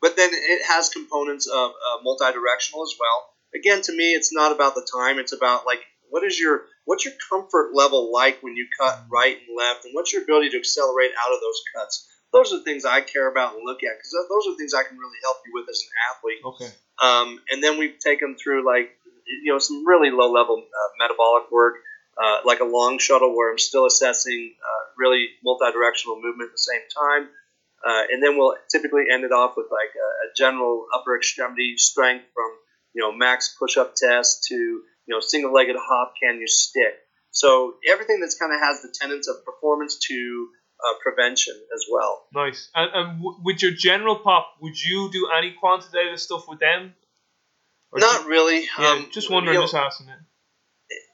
But 0.01 0.15
then 0.15 0.29
it 0.31 0.65
has 0.65 0.89
components 0.89 1.47
of 1.47 1.71
uh, 1.71 2.01
multi-directional 2.03 2.83
as 2.83 2.95
well. 2.99 3.29
Again, 3.55 3.81
to 3.83 3.95
me, 3.95 4.13
it's 4.13 4.33
not 4.33 4.51
about 4.51 4.75
the 4.75 4.87
time. 4.91 5.19
It's 5.19 5.33
about 5.33 5.65
like 5.65 5.81
what 6.09 6.23
is 6.23 6.39
your 6.39 6.63
what's 6.89 7.05
your 7.05 7.13
comfort 7.29 7.69
level 7.75 8.11
like 8.11 8.41
when 8.41 8.55
you 8.55 8.65
cut 8.79 9.05
right 9.11 9.37
and 9.37 9.55
left, 9.55 9.85
and 9.85 9.93
what's 9.93 10.11
your 10.11 10.23
ability 10.23 10.49
to 10.49 10.57
accelerate 10.57 11.11
out 11.21 11.31
of 11.31 11.39
those 11.39 11.61
cuts. 11.75 12.09
Those 12.33 12.51
are 12.51 12.57
the 12.57 12.63
things 12.63 12.83
I 12.83 13.01
care 13.01 13.29
about 13.29 13.53
and 13.53 13.61
look 13.63 13.83
at 13.83 13.93
because 13.97 14.13
those 14.27 14.51
are 14.51 14.57
things 14.57 14.73
I 14.73 14.81
can 14.81 14.97
really 14.97 15.21
help 15.21 15.37
you 15.45 15.51
with 15.53 15.69
as 15.69 15.85
an 15.85 15.91
athlete. 16.09 16.41
Okay. 16.45 16.71
Um, 16.97 17.39
and 17.51 17.63
then 17.63 17.77
we 17.77 17.93
take 17.93 18.19
them 18.19 18.35
through 18.35 18.65
like 18.65 18.89
you 19.43 19.53
know 19.53 19.59
some 19.59 19.85
really 19.85 20.09
low 20.09 20.31
level 20.31 20.57
uh, 20.57 20.89
metabolic 20.99 21.51
work. 21.51 21.75
uh, 22.17 22.41
like 22.43 22.59
a 22.59 22.65
long 22.65 22.97
shuttle 22.97 23.35
where 23.37 23.51
I'm 23.51 23.59
still 23.59 23.85
assessing 23.85 24.55
uh, 24.59 24.83
really 24.97 25.29
multi-directional 25.43 26.17
movement 26.17 26.49
at 26.49 26.53
the 26.53 26.67
same 26.73 26.81
time. 26.89 27.29
Uh, 27.85 28.03
and 28.11 28.21
then 28.21 28.35
we'll 28.35 28.55
typically 28.69 29.05
end 29.09 29.23
it 29.23 29.31
off 29.31 29.53
with 29.55 29.67
like 29.71 29.93
a, 29.95 30.09
a, 30.27 30.27
general 30.35 30.85
upper 30.93 31.15
extremity 31.15 31.77
strength 31.77 32.25
from 32.33 32.51
you 32.93 33.01
know 33.01 33.11
max 33.15 33.55
push-up 33.57 33.95
test 33.95 34.43
to 34.49 34.81
you 35.09 35.15
know 35.15 35.19
single-legged 35.19 35.75
hop 35.75 36.13
can 36.21 36.39
you 36.39 36.47
stick. 36.47 36.93
So 37.31 37.75
everything 37.89 38.19
that's 38.19 38.37
kind 38.37 38.53
of 38.53 38.59
has 38.59 38.81
the 38.81 38.93
tenets 38.93 39.27
of 39.27 39.43
performance 39.43 39.97
to 40.07 40.49
uh, 40.85 40.93
prevention 41.01 41.55
as 41.73 41.85
well. 41.91 42.27
Nice. 42.33 42.69
And, 42.75 42.91
and 42.93 43.07
w- 43.17 43.39
with 43.43 43.61
your 43.61 43.71
general 43.71 44.17
pop, 44.17 44.53
would 44.61 44.79
you 44.79 45.09
do 45.11 45.29
any 45.35 45.55
quantitative 45.59 46.19
stuff 46.19 46.45
with 46.47 46.59
them? 46.59 46.93
Or 47.91 47.99
Not 47.99 48.23
you, 48.23 48.29
really. 48.29 48.67
Yeah, 48.77 48.91
um, 48.91 49.09
just 49.11 49.31
wondering, 49.31 49.55
you 49.55 49.61
know, 49.61 49.65
just 49.65 49.75
asking 49.75 50.09
it. 50.09 50.19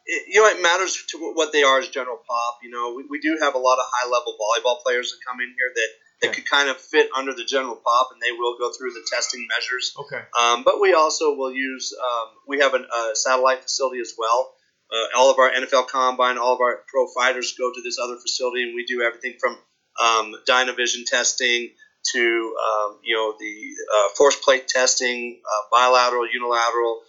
it. 0.05 0.23
You 0.27 0.41
know, 0.41 0.49
it 0.49 0.61
matters 0.61 1.03
to 1.09 1.31
what 1.33 1.53
they 1.53 1.63
are 1.63 1.79
as 1.79 1.87
general 1.87 2.19
pop. 2.27 2.59
You 2.63 2.71
know, 2.71 2.95
we, 2.95 3.05
we 3.09 3.19
do 3.19 3.37
have 3.41 3.55
a 3.55 3.59
lot 3.59 3.79
of 3.79 3.85
high 3.91 4.09
level 4.09 4.35
volleyball 4.35 4.83
players 4.83 5.11
that 5.11 5.19
come 5.25 5.39
in 5.39 5.47
here 5.47 5.71
that, 5.73 5.89
that 6.25 6.37
yeah. 6.37 6.43
could 6.43 6.49
kind 6.49 6.69
of 6.69 6.77
fit 6.77 7.09
under 7.15 7.33
the 7.33 7.45
general 7.45 7.75
pop, 7.75 8.09
and 8.11 8.21
they 8.21 8.31
will 8.31 8.57
go 8.57 8.71
through 8.71 8.91
the 8.91 9.05
testing 9.11 9.47
measures. 9.47 9.93
Okay. 9.97 10.21
Um, 10.39 10.63
but 10.63 10.81
we 10.81 10.93
also 10.93 11.35
will 11.35 11.53
use, 11.53 11.93
um, 11.93 12.29
we 12.47 12.59
have 12.59 12.73
an, 12.73 12.85
a 12.85 13.15
satellite 13.15 13.63
facility 13.63 13.99
as 13.99 14.13
well 14.17 14.55
uh, 14.91 15.17
all 15.17 15.31
of 15.31 15.39
our 15.39 15.51
NFL 15.51 15.87
combine, 15.87 16.37
all 16.37 16.53
of 16.53 16.61
our 16.61 16.81
pro 16.87 17.07
fighters 17.07 17.55
go 17.57 17.71
to 17.71 17.81
this 17.81 17.97
other 18.01 18.17
facility, 18.17 18.63
and 18.63 18.75
we 18.75 18.85
do 18.85 19.01
everything 19.01 19.35
from 19.39 19.57
um, 20.01 20.35
Dynavision 20.47 21.05
testing 21.05 21.71
to 22.13 22.21
um, 22.21 22.99
you 23.03 23.15
know 23.15 23.33
the 23.39 23.75
uh, 23.93 24.09
force 24.15 24.35
plate 24.35 24.67
testing, 24.67 25.41
uh, 25.43 25.63
bilateral, 25.71 26.27
unilateral, 26.31 27.01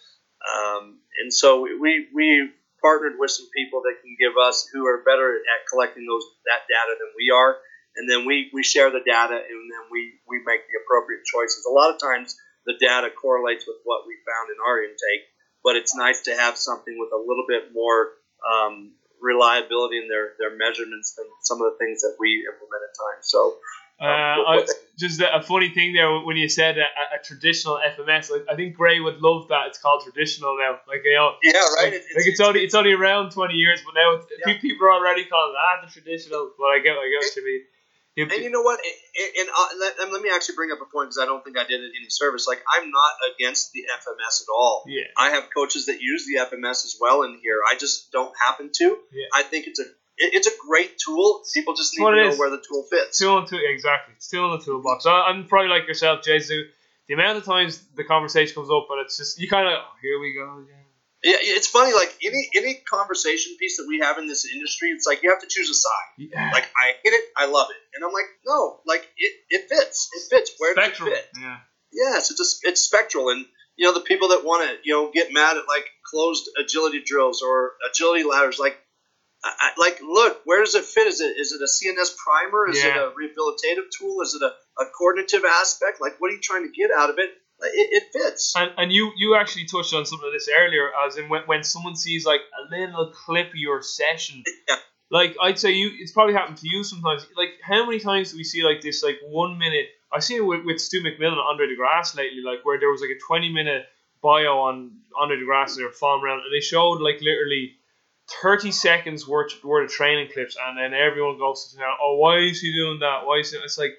um, 0.57 0.99
and 1.23 1.33
so 1.33 1.63
we 1.63 2.09
we 2.15 2.51
partnered 2.81 3.15
with 3.19 3.31
some 3.31 3.47
people 3.55 3.83
that 3.83 3.97
can 4.03 4.17
give 4.19 4.37
us 4.41 4.69
who 4.73 4.87
are 4.87 5.03
better 5.05 5.37
at 5.37 5.69
collecting 5.69 6.07
those 6.07 6.25
that 6.47 6.65
data 6.69 6.97
than 6.99 7.13
we 7.17 7.31
are, 7.31 7.59
and 7.97 8.09
then 8.09 8.27
we 8.27 8.51
we 8.53 8.63
share 8.63 8.91
the 8.91 9.05
data 9.05 9.35
and 9.35 9.61
then 9.73 9.85
we 9.91 10.21
we 10.29 10.39
make 10.45 10.65
the 10.69 10.77
appropriate 10.85 11.25
choices. 11.25 11.65
A 11.65 11.73
lot 11.73 11.93
of 11.93 12.01
times 12.01 12.37
the 12.65 12.75
data 12.81 13.09
correlates 13.11 13.67
with 13.67 13.79
what 13.85 14.07
we 14.07 14.15
found 14.27 14.51
in 14.51 14.59
our 14.61 14.83
intake 14.83 15.27
but 15.67 15.75
it's 15.75 15.97
nice 15.97 16.23
to 16.23 16.31
have 16.31 16.57
something 16.57 16.95
with 16.97 17.11
a 17.13 17.19
little 17.19 17.45
bit 17.49 17.75
more 17.75 18.15
um, 18.47 18.93
reliability 19.21 19.99
in 19.99 20.07
their, 20.07 20.39
their 20.39 20.57
measurements 20.57 21.17
than 21.17 21.27
some 21.43 21.61
of 21.61 21.73
the 21.73 21.77
things 21.85 22.03
that 22.03 22.15
we 22.21 22.47
implement 22.47 22.87
at 22.87 22.95
times. 22.95 23.27
So, 23.27 23.59
um, 23.99 24.45
uh, 24.47 24.73
just 24.97 25.21
a, 25.21 25.43
funny 25.43 25.71
thing 25.71 25.93
there 25.93 26.21
when 26.21 26.37
you 26.37 26.49
said 26.49 26.79
a, 26.79 26.87
a, 27.17 27.19
traditional 27.25 27.81
FMS. 27.83 28.31
Like, 28.31 28.45
I 28.49 28.55
think 28.55 28.77
Gray 28.77 29.01
would 29.01 29.19
love 29.21 29.49
that 29.49 29.67
it's 29.67 29.79
called 29.79 30.05
traditional 30.05 30.57
now. 30.61 30.79
Like 30.87 31.01
you 31.03 31.15
know, 31.17 31.33
yeah, 31.43 31.53
right. 31.53 31.85
Like, 31.85 31.95
it's, 31.95 32.15
like 32.15 32.27
it's, 32.27 32.41
only 32.41 32.61
it's 32.61 32.75
only 32.75 32.93
around 32.93 33.31
twenty 33.31 33.55
years, 33.55 33.81
but 33.87 33.95
now 33.95 34.21
yeah. 34.47 34.59
people 34.61 34.87
are 34.87 34.93
already 34.93 35.25
calling 35.25 35.55
it 35.55 35.59
ah 35.59 35.87
the 35.87 35.91
traditional. 35.91 36.53
But 36.59 36.67
I 36.67 36.79
get 36.85 36.93
I 36.93 37.09
get 37.09 37.25
what 37.25 37.37
you 37.37 37.45
mean. 37.47 37.63
And 38.17 38.33
you 38.33 38.51
know 38.51 38.63
what? 38.63 38.81
And, 38.81 39.49
uh, 39.49 39.67
let, 39.79 40.11
let, 40.11 40.23
me 40.23 40.31
actually 40.35 40.55
bring 40.57 40.73
up 40.73 40.79
a 40.81 40.87
point 40.87 41.09
because 41.11 41.19
I 41.19 41.27
don't 41.27 41.45
think 41.45 41.59
I 41.59 41.65
did 41.65 41.81
it 41.83 41.93
any 41.99 42.09
service. 42.09 42.47
Like 42.49 42.63
I'm 42.73 42.91
not 42.91 43.13
against 43.35 43.73
the 43.73 43.81
FMS 43.81 44.43
at 44.43 44.49
all. 44.51 44.85
Yeah. 44.87 45.05
I 45.19 45.31
have 45.31 45.45
coaches 45.55 45.87
that 45.87 46.01
use 46.01 46.27
the 46.27 46.41
FMS 46.41 46.85
as 46.85 46.97
well 46.99 47.23
in 47.25 47.39
here. 47.43 47.61
I 47.69 47.77
just 47.77 48.11
don't 48.13 48.33
happen 48.41 48.71
to. 48.75 48.99
Yeah. 49.13 49.27
I 49.35 49.43
think 49.43 49.67
it's 49.67 49.81
a 49.81 49.85
it's 50.19 50.47
a 50.47 50.57
great 50.67 50.99
tool. 50.99 51.43
People 51.53 51.75
just 51.75 51.93
need 51.99 52.05
to 52.05 52.11
know 52.11 52.29
is. 52.29 52.39
where 52.39 52.49
the 52.49 52.63
tool 52.67 52.85
fits. 52.91 53.19
Tool 53.19 53.39
in 53.39 53.47
tool, 53.47 53.61
exactly. 53.63 54.15
It's 54.17 54.29
tool 54.29 54.53
in 54.55 54.59
the 54.59 54.65
toolbox. 54.65 55.05
So 55.05 55.13
I'm 55.13 55.47
probably 55.47 55.69
like 55.69 55.87
yourself, 55.87 56.25
Jesu. 56.25 56.63
The 57.09 57.15
amount 57.15 57.37
of 57.37 57.45
times 57.45 57.85
the 57.95 58.05
conversation 58.05 58.55
comes 58.55 58.71
up, 58.71 58.87
but 58.89 58.99
it's 59.01 59.19
just 59.19 59.39
you 59.39 59.49
kind 59.49 59.69
of 59.69 59.75
oh, 59.75 59.93
here 60.01 60.19
we 60.19 60.35
go 60.35 60.59
again. 60.63 60.86
Yeah, 61.27 61.39
it's 61.41 61.67
funny. 61.67 61.93
Like 61.93 62.15
any 62.25 62.49
any 62.55 62.75
conversation 62.89 63.57
piece 63.59 63.79
that 63.79 63.87
we 63.89 63.99
have 63.99 64.17
in 64.19 64.29
this 64.29 64.47
industry, 64.47 64.91
it's 64.91 65.09
like 65.09 65.25
you 65.25 65.31
have 65.31 65.41
to 65.41 65.49
choose 65.49 65.69
a 65.69 65.75
side. 65.75 66.31
Yeah. 66.31 66.51
Like 66.53 66.71
I 66.81 66.93
hit 67.03 67.11
it, 67.11 67.25
I 67.37 67.47
love 67.47 67.67
it, 67.71 67.97
and 67.97 68.05
I'm 68.05 68.13
like, 68.13 68.27
no, 68.47 68.79
like 68.87 69.09
it, 69.17 69.33
it 69.51 69.69
fits. 69.69 70.09
It 70.15 70.23
fits. 70.31 70.53
Where 70.59 70.75
spectral. 70.75 71.11
does 71.11 71.19
it 71.19 71.23
fit? 71.35 71.43
Yeah. 71.43 71.57
Yes, 71.93 72.31
it's 72.31 72.41
a, 72.41 72.69
it's 72.69 72.81
spectral, 72.81 73.31
and 73.31 73.45
you 73.75 73.87
know 73.87 73.93
the 73.93 74.07
people 74.07 74.29
that 74.29 74.45
want 74.45 74.71
to 74.71 74.77
you 74.85 74.93
know 74.93 75.11
get 75.13 75.33
mad 75.33 75.57
at 75.57 75.67
like 75.67 75.87
closed 76.09 76.49
agility 76.63 77.03
drills 77.05 77.43
or 77.43 77.73
agility 77.91 78.23
ladders, 78.23 78.61
like 78.61 78.79
I, 79.43 79.71
like 79.79 80.01
look, 80.03 80.43
where 80.45 80.63
does 80.63 80.77
it 80.77 80.85
fit? 80.85 81.09
Is 81.09 81.21
it 81.21 81.37
is 81.37 81.51
it 81.51 81.61
a 81.61 81.67
CNS 81.67 82.17
primer? 82.17 82.69
Is 82.71 82.85
yeah. 82.85 82.91
it 82.91 82.97
a 82.99 83.11
rehabilitative 83.11 83.91
tool? 83.99 84.21
Is 84.23 84.35
it 84.35 84.43
a, 84.43 84.55
a 84.81 84.87
coordinative 84.97 85.45
aspect? 85.45 86.01
Like 86.01 86.21
what 86.21 86.31
are 86.31 86.35
you 86.35 86.41
trying 86.41 86.63
to 86.63 86.71
get 86.71 86.93
out 86.97 87.11
of 87.11 87.19
it? 87.19 87.31
It, 87.61 88.03
it 88.03 88.13
fits. 88.13 88.55
And, 88.57 88.71
and 88.77 88.93
you 88.93 89.13
you 89.17 89.37
actually 89.37 89.67
touched 89.67 89.95
on 89.95 90.05
some 90.07 90.21
of 90.25 90.33
this 90.33 90.49
earlier, 90.55 90.91
as 91.07 91.17
in 91.17 91.29
when, 91.29 91.43
when 91.47 91.63
someone 91.63 91.97
sees 91.97 92.27
like 92.27 92.41
a 92.41 92.75
little 92.75 93.13
clip 93.13 93.49
of 93.49 93.57
your 93.57 93.83
session. 93.83 94.43
Yeah. 94.69 94.77
Like 95.09 95.37
I'd 95.41 95.57
say 95.57 95.71
you, 95.71 95.93
it's 96.01 96.11
probably 96.11 96.35
happened 96.35 96.59
to 96.59 96.69
you 96.69 96.83
sometimes. 96.83 97.25
Like 97.37 97.51
how 97.63 97.87
many 97.87 98.01
times 98.01 98.33
do 98.33 98.39
we 98.39 98.43
see 98.43 98.65
like 98.65 98.81
this 98.81 99.05
like 99.05 99.19
one 99.29 99.57
minute? 99.57 99.87
I 100.13 100.19
see 100.19 100.35
it 100.35 100.41
with, 100.45 100.65
with 100.65 100.81
Stu 100.81 101.01
McMillan 101.01 101.39
Andre 101.39 101.69
De 101.69 101.77
Grasse 101.77 102.17
lately, 102.17 102.41
like 102.45 102.65
where 102.65 102.81
there 102.81 102.91
was 102.91 103.01
like 103.01 103.11
a 103.11 103.21
twenty 103.25 103.53
minute 103.53 103.85
bio 104.21 104.59
on 104.59 104.91
Andre 105.17 105.37
De 105.37 105.45
Grasse 105.45 105.77
and 105.77 105.87
were 105.87 105.93
following 105.93 106.25
around, 106.25 106.41
and 106.41 106.53
they 106.53 106.61
showed 106.61 107.01
like 107.01 107.21
literally. 107.21 107.77
30 108.43 108.73
seconds 108.73 109.29
worth, 109.29 109.63
worth 109.63 109.85
of 109.85 109.97
training 109.97 110.29
clips, 110.35 110.57
and 110.61 110.77
then 110.77 110.93
everyone 110.93 111.39
goes 111.39 111.71
to, 111.71 111.79
now 111.79 111.95
oh, 112.03 112.17
why 112.17 112.39
is 112.39 112.61
he 112.61 112.73
doing 112.73 112.99
that? 112.99 113.25
Why 113.25 113.39
is 113.39 113.53
it? 113.53 113.61
It's 113.63 113.79
like, 113.79 113.93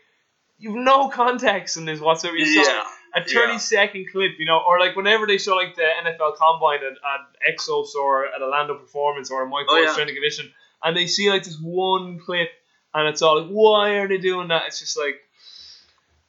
you've 0.58 0.76
no 0.76 1.10
context 1.10 1.78
in 1.78 1.86
this 1.86 2.00
whatsoever. 2.00 2.38
You 2.38 2.46
yeah 2.46 2.84
a 3.16 3.24
30 3.24 3.54
yeah. 3.54 3.58
second 3.58 4.08
clip, 4.12 4.32
you 4.38 4.46
know, 4.46 4.62
or 4.66 4.80
like 4.80 4.96
whenever 4.96 5.26
they 5.26 5.38
show 5.38 5.56
like 5.56 5.76
the 5.76 5.82
NFL 5.82 6.36
Combine 6.38 6.80
at, 6.80 6.94
at 6.94 7.56
Exos 7.56 7.96
or 7.96 8.26
at 8.28 8.42
Orlando 8.42 8.76
Performance 8.76 9.32
or 9.32 9.46
Mike 9.48 9.66
oh, 9.70 9.78
yeah. 9.78 9.92
Strength 9.92 10.10
and 10.10 10.18
Condition, 10.18 10.52
and 10.84 10.96
they 10.96 11.08
see 11.08 11.30
like 11.30 11.44
this 11.44 11.58
one 11.60 12.20
clip, 12.20 12.50
and 12.94 13.08
it's 13.08 13.22
all 13.22 13.42
like, 13.42 13.50
why 13.50 13.98
are 14.00 14.08
they 14.08 14.18
doing 14.18 14.50
that? 14.50 14.64
It's 14.68 14.80
just 14.80 14.98
like, 14.98 15.16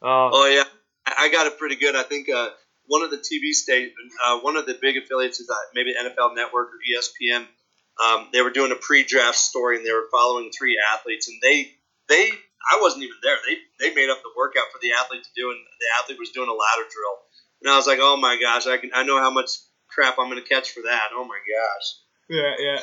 oh, 0.03 0.31
oh 0.33 0.47
yeah, 0.47 0.64
I 1.07 1.31
got 1.31 1.47
it 1.47 1.59
pretty 1.59 1.76
good. 1.76 1.97
I 1.97 2.05
think 2.05 2.29
uh, 2.29 2.51
one 2.87 3.03
of 3.03 3.11
the 3.11 3.18
TV 3.18 3.53
state, 3.53 3.93
uh, 4.24 4.39
one 4.41 4.57
of 4.57 4.66
the 4.66 4.79
big 4.81 4.97
affiliates 4.97 5.41
is 5.41 5.51
uh, 5.51 5.55
maybe 5.74 5.95
NFL 5.95 6.35
Network 6.35 6.68
or 6.68 6.79
ESPN. 6.89 7.47
Um, 8.05 8.29
they 8.33 8.43
were 8.43 8.51
doing 8.51 8.70
a 8.70 8.76
pre-draft 8.76 9.37
story, 9.37 9.76
and 9.76 9.85
they 9.85 9.93
were 9.93 10.07
following 10.12 10.51
three 10.57 10.79
athletes, 10.95 11.29
and 11.29 11.39
they 11.43 11.72
they 12.09 12.31
I 12.64 12.78
wasn't 12.80 13.04
even 13.04 13.16
there. 13.22 13.36
They 13.46 13.56
they 13.78 13.94
made 13.94 14.11
up 14.11 14.22
the 14.22 14.34
workout 14.36 14.70
for 14.72 14.78
the 14.82 14.92
athlete 14.92 15.24
to 15.24 15.34
do, 15.34 15.50
and 15.50 15.59
the 15.59 15.88
athlete 15.98 16.18
was 16.18 16.30
doing 16.30 16.48
a 16.48 16.56
ladder 16.56 16.88
drill. 16.90 17.16
And 17.62 17.70
I 17.70 17.76
was 17.76 17.86
like, 17.86 17.98
oh 18.00 18.16
my 18.16 18.38
gosh, 18.40 18.66
I 18.66 18.78
can 18.78 18.90
I 18.94 19.04
know 19.04 19.18
how 19.18 19.30
much 19.30 19.50
crap 19.88 20.18
I'm 20.18 20.28
gonna 20.28 20.42
catch 20.42 20.70
for 20.70 20.82
that. 20.84 21.11
Oh 21.12 21.24
my 21.24 21.38
gosh. 21.38 21.86
Yeah, 22.28 22.54
yeah. 22.59 22.82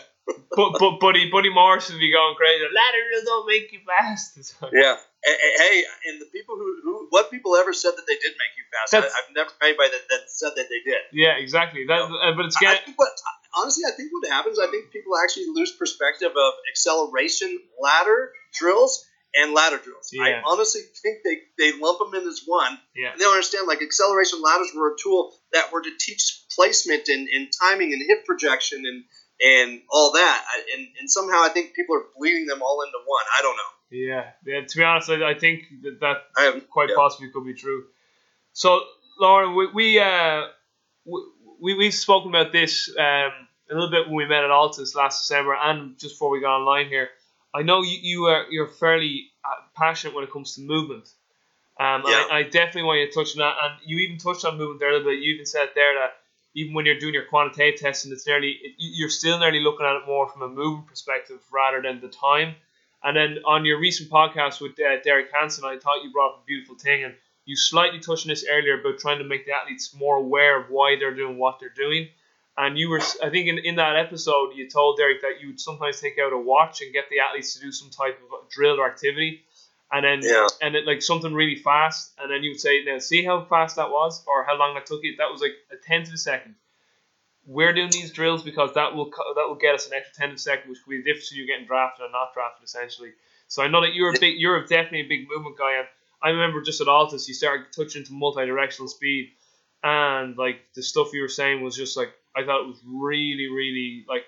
but 0.58 0.80
but 0.80 1.00
Buddy 1.00 1.30
Buddy 1.30 1.54
Morris 1.54 1.92
would 1.92 2.00
be 2.00 2.12
going 2.12 2.36
crazy. 2.36 2.66
Ladder 2.66 3.04
drills 3.10 3.26
don't 3.26 3.48
make 3.48 3.72
you 3.72 3.80
fast. 3.86 4.56
yeah. 4.74 4.98
Hey, 5.24 5.84
and 6.08 6.22
the 6.22 6.30
people 6.34 6.56
who, 6.56 6.82
who 6.84 7.08
what 7.10 7.32
people 7.32 7.56
ever 7.56 7.74
said 7.74 7.92
that 7.98 8.06
they 8.08 8.16
did 8.16 8.34
make 8.38 8.54
you 8.58 8.66
fast? 8.74 8.94
I, 8.94 9.02
have 9.06 9.34
never 9.34 9.50
met 9.62 9.70
anybody 9.70 9.90
that, 9.90 10.06
that 10.10 10.30
said 10.30 10.52
that 10.56 10.70
they 10.70 10.82
did. 10.86 11.02
Yeah, 11.14 11.38
exactly. 11.38 11.86
That, 11.88 12.02
uh, 12.02 12.34
but 12.36 12.46
it's 12.46 12.58
getting. 12.58 12.82
I 12.82 12.86
think 12.86 12.98
honestly, 13.56 13.84
I 13.88 13.92
think 13.92 14.12
what 14.12 14.28
happens, 14.30 14.60
I 14.60 14.68
think 14.68 14.92
people 14.92 15.14
actually 15.18 15.48
lose 15.54 15.72
perspective 15.72 16.32
of 16.32 16.54
acceleration 16.70 17.60
ladder 17.82 18.32
drills 18.54 19.06
and 19.36 19.54
ladder 19.54 19.78
drills. 19.78 20.10
Yeah. 20.12 20.24
I 20.24 20.42
honestly 20.46 20.82
think 21.02 21.20
they, 21.24 21.38
they 21.58 21.78
lump 21.80 22.00
them 22.00 22.20
in 22.20 22.28
as 22.28 22.42
one. 22.46 22.78
Yeah. 22.96 23.12
And 23.12 23.20
they 23.20 23.24
don't 23.24 23.34
understand 23.34 23.68
like 23.68 23.82
acceleration 23.82 24.42
ladders 24.42 24.72
were 24.76 24.94
a 24.94 24.96
tool 25.02 25.34
that 25.54 25.72
were 25.72 25.82
to 25.82 25.92
teach 26.00 26.46
placement 26.56 27.10
and, 27.10 27.28
and 27.28 27.50
timing 27.62 27.94
and 27.94 28.02
hip 28.08 28.26
projection 28.26 28.84
and 28.86 29.04
and 29.42 29.82
all 29.90 30.14
that. 30.14 30.46
And, 30.76 30.88
and 31.00 31.12
somehow 31.12 31.44
I 31.44 31.50
think 31.50 31.76
people 31.76 31.98
are 31.98 32.06
bleeding 32.18 32.46
them 32.46 32.62
all 32.62 32.82
into 32.82 32.98
one. 33.06 33.26
I 33.38 33.42
don't 33.42 33.58
know. 33.58 33.62
Yeah. 33.92 34.24
Yeah. 34.46 34.66
To 34.66 34.78
be 34.78 34.84
honest, 34.84 35.10
I, 35.10 35.32
I 35.32 35.38
think 35.38 35.64
that 35.84 36.00
that 36.00 36.18
have, 36.38 36.70
quite 36.70 36.90
yeah. 36.90 36.96
possibly 36.96 37.30
could 37.32 37.46
be 37.46 37.54
true. 37.54 37.84
So, 38.54 38.80
Loren, 39.20 39.56
we, 39.56 39.68
we 39.74 40.00
uh 40.00 40.44
we, 41.60 41.76
we've 41.76 41.94
spoken 41.94 42.30
about 42.30 42.52
this 42.52 42.90
um, 42.98 43.32
a 43.70 43.74
little 43.74 43.92
bit 43.92 44.08
when 44.08 44.16
we 44.16 44.26
met 44.28 44.44
at 44.44 44.52
Altis 44.52 44.96
last 44.96 45.22
December 45.22 45.56
and 45.62 45.98
just 45.98 46.16
before 46.16 46.30
we 46.30 46.42
got 46.42 46.60
online 46.60 46.88
here. 46.88 47.10
I 47.56 47.62
know 47.62 47.82
you, 47.84 47.98
you 48.02 48.26
are 48.26 48.46
you're 48.50 48.68
fairly 48.68 49.32
uh, 49.44 49.62
passionate 49.76 50.14
when 50.14 50.26
it 50.26 50.32
comes 50.32 50.56
to 50.56 50.62
movement. 50.62 51.08
Um, 51.80 52.04
yeah. 52.06 52.26
I, 52.32 52.38
I, 52.40 52.44
definitely 52.44 52.84
want 52.84 53.00
you 53.00 53.08
to 53.08 53.12
touch 53.12 53.36
on 53.36 53.40
that, 53.40 53.56
and 53.62 53.74
you 53.86 54.00
even 54.00 54.18
touched 54.18 54.46
on 54.46 54.58
movement 54.58 54.80
there 54.80 54.90
a 54.90 54.94
little 54.94 55.12
bit. 55.12 55.20
You 55.20 55.34
even 55.34 55.46
said 55.46 55.70
there 55.76 55.94
that 55.96 56.14
even 56.54 56.74
when 56.74 56.86
you're 56.86 57.00
doing 57.00 57.14
your 57.14 57.26
quantitative 57.26 57.80
testing, 57.80 58.12
it's 58.12 58.26
nearly 58.26 58.58
you're 58.78 59.10
still 59.10 59.40
nearly 59.40 59.60
looking 59.60 59.86
at 59.86 59.96
it 59.98 60.08
more 60.08 60.28
from 60.28 60.42
a 60.42 60.48
movement 60.48 60.88
perspective 60.88 61.40
rather 61.52 61.82
than 61.82 62.00
the 62.00 62.08
time. 62.08 62.56
And 63.04 63.16
then 63.16 63.40
on 63.46 63.66
your 63.66 63.80
recent 63.80 64.10
podcast 64.10 64.62
with 64.62 64.72
uh, 64.80 65.02
Derek 65.04 65.28
Hansen, 65.34 65.64
I 65.66 65.78
thought 65.78 66.04
you 66.04 66.12
brought 66.12 66.34
up 66.34 66.44
a 66.44 66.46
beautiful 66.46 66.76
thing, 66.76 67.04
and 67.04 67.14
you 67.46 67.56
slightly 67.56 68.00
touched 68.00 68.26
on 68.26 68.30
this 68.30 68.46
earlier 68.50 68.80
about 68.80 69.00
trying 69.00 69.20
to 69.20 69.26
make 69.26 69.46
the 69.46 69.52
athletes 69.52 69.94
more 69.96 70.18
aware 70.18 70.60
of 70.60 70.70
why 70.70 70.96
they're 70.98 71.14
doing 71.14 71.38
what 71.38 71.60
they're 71.60 71.70
doing. 71.70 72.08
And 72.58 72.78
you 72.78 72.90
were, 72.90 73.02
I 73.22 73.30
think, 73.30 73.48
in, 73.50 73.58
in 73.58 73.76
that 73.76 73.98
episode, 73.98 74.52
you 74.56 74.70
told 74.70 74.98
Derek 74.98 75.22
that 75.22 75.42
you 75.42 75.48
would 75.48 75.60
sometimes 75.60 76.00
take 76.00 76.18
out 76.18 76.32
a 76.32 76.38
watch 76.38 76.82
and 76.82 76.94
get 76.94 77.10
the 77.10 77.20
athletes 77.20 77.54
to 77.56 77.60
do 77.60 77.72
some 77.72 77.90
type 77.90 78.18
of 78.22 78.50
drill 78.50 78.80
or 78.80 78.90
activity, 78.90 79.42
and 79.92 80.06
then 80.06 80.20
yeah. 80.24 80.48
and 80.62 80.74
it 80.76 80.86
like 80.86 81.02
something 81.02 81.34
really 81.34 81.56
fast, 81.58 82.14
and 82.18 82.32
then 82.32 82.44
you 82.44 82.52
would 82.52 82.60
say, 82.62 82.84
"Now, 82.86 83.00
see 83.00 83.26
how 83.26 83.44
fast 83.44 83.76
that 83.76 83.90
was, 83.90 84.24
or 84.26 84.46
how 84.46 84.58
long 84.58 84.74
that 84.76 84.86
took 84.86 85.04
you? 85.04 85.18
That 85.18 85.32
was 85.32 85.42
like 85.42 85.52
a 85.70 85.76
tenth 85.76 86.08
of 86.08 86.14
a 86.14 86.18
second. 86.18 86.56
we're 87.46 87.74
doing 87.74 87.92
these 87.92 88.12
drills 88.12 88.44
because 88.44 88.74
that 88.74 88.96
will 88.96 89.12
that 89.36 89.46
will 89.48 89.56
get 89.56 89.76
us 89.76 89.88
an 89.88 89.94
extra 89.94 90.16
tenth 90.16 90.32
of 90.32 90.38
a 90.38 90.40
second, 90.40 90.70
which 90.70 90.80
will 90.86 90.92
be 90.92 90.98
the 90.98 91.04
difference 91.04 91.30
between 91.30 91.48
you 91.48 91.54
getting 91.54 91.68
drafted 91.68 92.06
or 92.06 92.12
not 92.12 92.34
drafted, 92.34 92.66
essentially. 92.66 93.12
So 93.48 93.64
I 93.64 93.68
know 93.68 93.82
that 93.82 93.94
you're 93.94 94.10
a 94.10 94.20
big, 94.20 94.40
you're 94.40 94.60
definitely 94.66 95.02
a 95.02 95.08
big 95.08 95.28
movement 95.30 95.58
guy, 95.58 95.78
and 95.78 95.88
I 96.22 96.30
remember 96.30 96.62
just 96.62 96.82
at 96.82 96.88
Altis, 96.88 97.28
you 97.28 97.34
started 97.36 97.68
touching 97.72 98.04
to 98.06 98.14
multi-directional 98.14 98.88
speed, 98.88 99.32
and 99.84 100.36
like 100.38 100.62
the 100.74 100.82
stuff 100.82 101.14
you 101.14 101.22
were 101.22 101.28
saying 101.28 101.62
was 101.62 101.76
just 101.76 101.96
like 101.96 102.10
I 102.36 102.44
thought 102.44 102.62
it 102.62 102.68
was 102.68 102.82
really, 102.86 103.48
really 103.48 104.06
like 104.08 104.24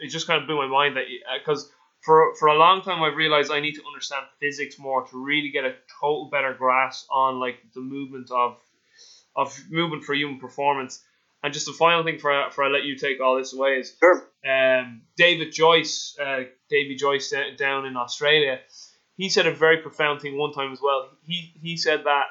it, 0.00 0.06
it 0.06 0.08
just 0.08 0.26
kind 0.26 0.40
of 0.40 0.46
blew 0.46 0.56
my 0.56 0.66
mind 0.66 0.96
that 0.96 1.04
because 1.38 1.70
for 2.00 2.34
for 2.36 2.48
a 2.48 2.56
long 2.56 2.82
time 2.82 3.02
I've 3.02 3.16
realized 3.16 3.52
I 3.52 3.60
need 3.60 3.74
to 3.74 3.86
understand 3.86 4.26
physics 4.40 4.78
more 4.78 5.06
to 5.06 5.22
really 5.24 5.50
get 5.50 5.64
a 5.64 5.74
total 6.00 6.28
better 6.30 6.54
grasp 6.54 7.06
on 7.10 7.40
like 7.40 7.58
the 7.74 7.80
movement 7.80 8.30
of 8.30 8.56
of 9.36 9.58
movement 9.70 10.04
for 10.04 10.14
human 10.14 10.38
performance. 10.38 11.02
And 11.44 11.52
just 11.52 11.66
the 11.66 11.72
final 11.72 12.04
thing 12.04 12.18
for 12.18 12.50
for 12.50 12.64
I 12.64 12.68
let 12.68 12.84
you 12.84 12.96
take 12.96 13.20
all 13.20 13.36
this 13.36 13.52
away 13.52 13.80
is 13.80 13.96
Sure. 13.98 14.28
um, 14.48 15.02
David 15.16 15.52
Joyce, 15.52 16.16
uh, 16.20 16.44
Davy 16.68 16.94
Joyce 16.96 17.32
uh, 17.32 17.50
down 17.56 17.84
in 17.86 17.96
Australia, 17.96 18.60
he 19.16 19.28
said 19.28 19.46
a 19.46 19.54
very 19.54 19.78
profound 19.78 20.20
thing 20.20 20.38
one 20.38 20.52
time 20.52 20.72
as 20.72 20.80
well. 20.80 21.10
He 21.24 21.52
he 21.60 21.76
said 21.76 22.04
that 22.04 22.26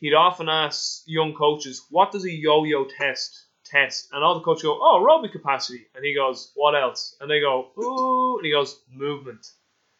he'd 0.00 0.14
often 0.14 0.48
ask 0.48 1.02
young 1.06 1.34
coaches, 1.34 1.84
"What 1.90 2.12
does 2.12 2.24
a 2.24 2.32
yo-yo 2.32 2.86
test 2.86 3.45
test?" 3.68 4.08
And 4.12 4.22
all 4.24 4.34
the 4.34 4.44
coaches 4.44 4.62
go, 4.62 4.78
"Oh, 4.80 5.00
aerobic 5.00 5.32
capacity," 5.32 5.86
and 5.94 6.04
he 6.04 6.14
goes, 6.14 6.50
"What 6.54 6.74
else?" 6.74 7.16
And 7.20 7.30
they 7.30 7.40
go, 7.40 7.70
"Ooh," 7.78 8.36
and 8.38 8.46
he 8.46 8.52
goes, 8.52 8.78
"Movement." 8.92 9.46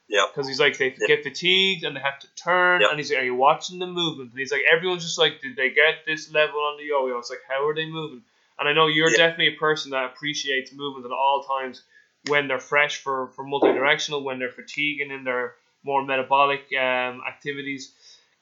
Yeah. 0.08 0.26
Because 0.28 0.46
he's 0.46 0.60
like, 0.60 0.78
they 0.78 0.94
Yeah. 0.98 1.06
get 1.08 1.24
fatigued 1.24 1.82
and 1.84 1.96
they 1.96 2.00
have 2.00 2.20
to 2.20 2.28
turn, 2.36 2.80
Yeah. 2.80 2.90
and 2.90 2.98
he's 2.98 3.10
like, 3.10 3.20
"Are 3.20 3.24
you 3.24 3.34
watching 3.34 3.78
the 3.80 3.86
movement?" 3.86 4.30
And 4.30 4.38
he's 4.38 4.52
like, 4.52 4.62
everyone's 4.70 5.02
just 5.02 5.18
like, 5.18 5.40
"Did 5.40 5.56
they 5.56 5.70
get 5.70 6.06
this 6.06 6.30
level 6.30 6.60
on 6.60 6.76
the 6.76 6.84
yo-yo?" 6.84 7.18
It's 7.18 7.30
like, 7.30 7.42
how 7.48 7.66
are 7.66 7.74
they 7.74 7.86
moving? 7.86 8.22
And 8.58 8.68
I 8.68 8.72
know 8.72 8.86
you're 8.86 9.10
Yeah. 9.10 9.16
definitely 9.16 9.54
a 9.54 9.58
person 9.58 9.90
that 9.90 10.04
appreciates 10.06 10.72
movement 10.72 11.06
at 11.06 11.12
all 11.12 11.42
times 11.42 11.82
when 12.28 12.48
they're 12.48 12.60
fresh 12.60 13.02
for, 13.02 13.28
for 13.34 13.44
multi-directional, 13.44 14.22
when 14.22 14.38
they're 14.38 14.50
fatiguing 14.50 15.10
in 15.10 15.24
their 15.24 15.54
more 15.82 16.02
metabolic 16.04 16.72
um, 16.74 17.22
activities. 17.26 17.92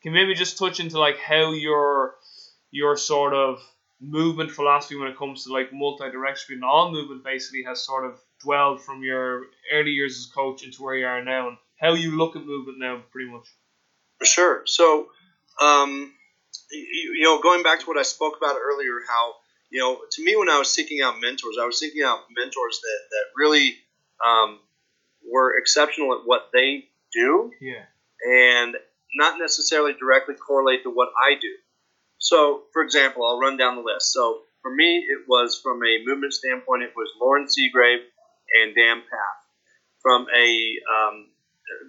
Can 0.02 0.12
you 0.12 0.20
maybe 0.20 0.34
just 0.34 0.58
touch 0.58 0.80
into 0.80 0.98
like 0.98 1.18
how 1.18 1.52
your 1.52 2.14
your 2.70 2.96
sort 2.96 3.32
of 3.34 3.62
movement 4.05 4.50
philosophy 4.50 4.96
when 4.96 5.09
it 5.09 5.16
comes 5.16 5.44
to 5.44 5.52
like 5.52 5.72
multi-directional 5.72 6.57
and 6.59 6.64
all 6.64 6.90
movement 6.92 7.24
basically 7.24 7.62
has 7.64 7.80
sort 7.84 8.05
of 8.05 8.18
dwelled 8.42 8.80
from 8.80 9.02
your 9.02 9.44
early 9.72 9.90
years 9.90 10.16
as 10.18 10.26
coach 10.26 10.64
into 10.64 10.82
where 10.82 10.94
you 10.96 11.07
are 11.07 11.22
now 11.24 11.48
and 11.48 11.57
how 11.80 11.94
you 11.94 12.16
look 12.16 12.36
at 12.36 12.44
movement 12.44 12.78
now 12.78 13.02
pretty 13.11 13.30
much. 13.30 13.46
Sure. 14.22 14.62
So, 14.66 15.09
um, 15.61 16.12
you, 16.70 17.14
you 17.18 17.22
know, 17.24 17.40
going 17.40 17.62
back 17.62 17.80
to 17.80 17.86
what 17.86 17.98
I 17.98 18.02
spoke 18.02 18.36
about 18.36 18.57
earlier, 18.62 19.00
how 19.09 19.34
you 19.70 19.80
know, 19.80 19.98
to 20.12 20.24
me, 20.24 20.36
when 20.36 20.48
I 20.48 20.59
was 20.59 20.72
seeking 20.72 21.00
out 21.02 21.20
mentors, 21.20 21.57
I 21.61 21.66
was 21.66 21.78
seeking 21.80 22.02
out 22.02 22.20
mentors 22.36 22.80
that 22.80 22.98
that 23.11 23.24
really 23.36 23.74
um, 24.24 24.61
were 25.28 25.57
exceptional 25.59 26.12
at 26.14 26.20
what 26.24 26.50
they 26.52 26.84
do, 27.12 27.50
Yeah. 27.61 27.82
and 28.24 28.76
not 29.16 29.38
necessarily 29.40 29.92
directly 29.98 30.34
correlate 30.34 30.84
to 30.84 30.90
what 30.90 31.09
I 31.20 31.34
do. 31.40 31.48
So, 32.24 32.62
for 32.72 32.80
example, 32.82 33.20
I'll 33.26 33.38
run 33.38 33.58
down 33.58 33.76
the 33.76 33.82
list. 33.82 34.10
So, 34.12 34.40
for 34.62 34.74
me, 34.74 34.96
it 34.96 35.28
was 35.28 35.60
from 35.62 35.84
a 35.84 36.00
movement 36.06 36.32
standpoint, 36.32 36.82
it 36.82 36.92
was 36.96 37.10
Loren 37.20 37.44
Seagrave 37.44 38.00
and 38.62 38.74
Dan 38.74 39.02
Pfaff. 39.04 39.36
From 40.00 40.26
a 40.34 40.48
um, 40.88 41.26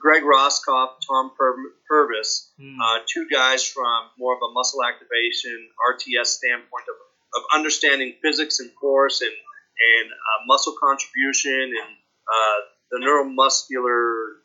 Greg 0.02 0.24
Roskopf, 0.24 1.00
Tom 1.08 1.32
Pur- 1.38 1.72
Purvis, 1.88 2.52
Hmm. 2.60 2.80
uh, 2.82 3.00
two 3.08 3.28
guys 3.32 3.64
from 3.66 4.10
more 4.18 4.34
of 4.36 4.42
a 4.42 4.52
muscle 4.52 4.84
activation 4.84 5.70
RTS 5.96 6.28
standpoint 6.28 6.84
of, 6.90 6.96
of 7.40 7.44
understanding 7.54 8.16
physics 8.22 8.60
and 8.60 8.72
force 8.80 9.22
and 9.22 9.32
and 9.32 10.12
uh, 10.12 10.40
muscle 10.48 10.76
contribution 10.80 11.52
and 11.52 11.92
uh, 12.36 12.58
the 12.92 12.98
neuromuscular, 13.00 14.40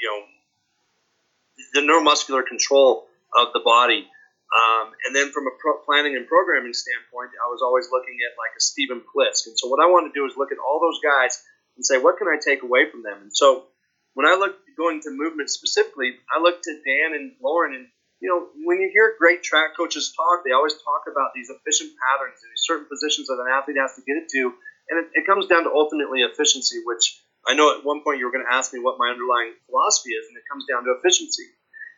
you 0.00 0.08
know, 0.08 0.20
the 1.74 1.80
neuromuscular 1.80 2.46
control 2.46 3.06
of 3.36 3.52
the 3.52 3.60
body. 3.60 4.08
Um, 4.46 4.94
and 5.06 5.12
then 5.14 5.34
from 5.34 5.50
a 5.50 5.54
pro- 5.58 5.82
planning 5.82 6.14
and 6.14 6.26
programming 6.26 6.72
standpoint, 6.72 7.34
I 7.34 7.50
was 7.50 7.60
always 7.62 7.90
looking 7.90 8.14
at 8.22 8.38
like 8.38 8.54
a 8.54 8.62
Stephen 8.62 9.02
Plisk. 9.02 9.50
And 9.50 9.58
so 9.58 9.66
what 9.66 9.82
I 9.82 9.90
want 9.90 10.06
to 10.06 10.14
do 10.14 10.24
is 10.24 10.38
look 10.38 10.54
at 10.54 10.62
all 10.62 10.78
those 10.78 11.02
guys 11.02 11.34
and 11.74 11.84
say, 11.84 11.98
what 11.98 12.16
can 12.16 12.30
I 12.30 12.38
take 12.38 12.62
away 12.62 12.86
from 12.88 13.02
them? 13.02 13.26
And 13.26 13.34
so 13.34 13.66
when 14.16 14.24
I 14.24 14.38
look 14.38 14.56
going 14.80 15.00
to 15.04 15.10
movement 15.12 15.52
specifically, 15.52 16.16
I 16.32 16.40
looked 16.40 16.64
at 16.68 16.80
Dan 16.84 17.12
and 17.12 17.32
Loren, 17.40 17.74
and 17.74 17.86
you 18.20 18.32
know, 18.32 18.48
when 18.64 18.80
you 18.80 18.88
hear 18.88 19.12
great 19.20 19.44
track 19.44 19.76
coaches 19.76 20.12
talk, 20.16 20.40
they 20.40 20.56
always 20.56 20.72
talk 20.72 21.04
about 21.04 21.36
these 21.36 21.52
efficient 21.52 21.92
patterns 22.00 22.40
and 22.40 22.48
these 22.48 22.64
certain 22.64 22.88
positions 22.88 23.28
that 23.28 23.36
an 23.36 23.52
athlete 23.52 23.76
has 23.76 23.92
to 23.96 24.02
get 24.08 24.16
it 24.16 24.28
to, 24.32 24.56
and 24.88 25.04
it, 25.04 25.20
it 25.20 25.24
comes 25.28 25.48
down 25.48 25.64
to 25.64 25.72
ultimately 25.72 26.24
efficiency. 26.24 26.80
Which 26.80 27.20
I 27.44 27.52
know 27.52 27.76
at 27.76 27.84
one 27.84 28.00
point 28.00 28.16
you 28.20 28.24
were 28.24 28.32
going 28.32 28.44
to 28.44 28.52
ask 28.56 28.72
me 28.72 28.80
what 28.80 28.96
my 28.96 29.12
underlying 29.12 29.52
philosophy 29.68 30.16
is, 30.16 30.24
and 30.28 30.36
it 30.36 30.48
comes 30.48 30.64
down 30.64 30.88
to 30.88 30.96
efficiency. 30.96 31.44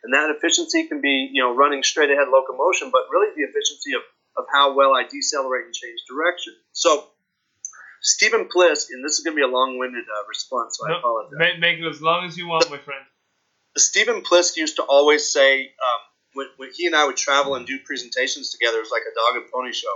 And 0.03 0.13
that 0.13 0.33
efficiency 0.35 0.87
can 0.87 1.01
be, 1.01 1.29
you 1.31 1.43
know, 1.43 1.53
running 1.55 1.83
straight 1.83 2.09
ahead 2.09 2.27
locomotion, 2.29 2.89
but 2.91 3.03
really 3.11 3.33
the 3.35 3.43
efficiency 3.43 3.93
of, 3.93 4.01
of 4.37 4.45
how 4.51 4.75
well 4.75 4.95
I 4.95 5.03
decelerate 5.03 5.65
and 5.65 5.73
change 5.73 5.99
direction. 6.07 6.53
So, 6.71 7.07
Stephen 8.01 8.47
Plisk, 8.47 8.87
and 8.91 9.03
this 9.03 9.19
is 9.19 9.25
going 9.25 9.35
to 9.35 9.39
be 9.39 9.43
a 9.43 9.51
long-winded 9.51 10.05
uh, 10.05 10.27
response, 10.29 10.77
so 10.77 10.87
I 10.87 10.91
No, 10.91 10.99
apologize. 10.99 11.37
Make, 11.37 11.59
make 11.59 11.79
it 11.79 11.87
as 11.87 12.01
long 12.01 12.25
as 12.25 12.37
you 12.37 12.47
want, 12.47 12.69
my 12.71 12.77
friend. 12.77 13.03
Stephen 13.75 14.21
Plisk 14.21 14.55
used 14.55 14.77
to 14.77 14.83
always 14.83 15.31
say 15.31 15.63
um, 15.63 15.99
when, 16.33 16.47
when 16.57 16.69
he 16.73 16.85
and 16.85 16.95
I 16.95 17.05
would 17.05 17.17
travel 17.17 17.55
and 17.55 17.67
do 17.67 17.77
presentations 17.79 18.51
together, 18.51 18.77
it 18.77 18.81
was 18.81 18.91
like 18.91 19.03
a 19.03 19.13
dog 19.13 19.41
and 19.43 19.51
pony 19.51 19.73
show. 19.73 19.93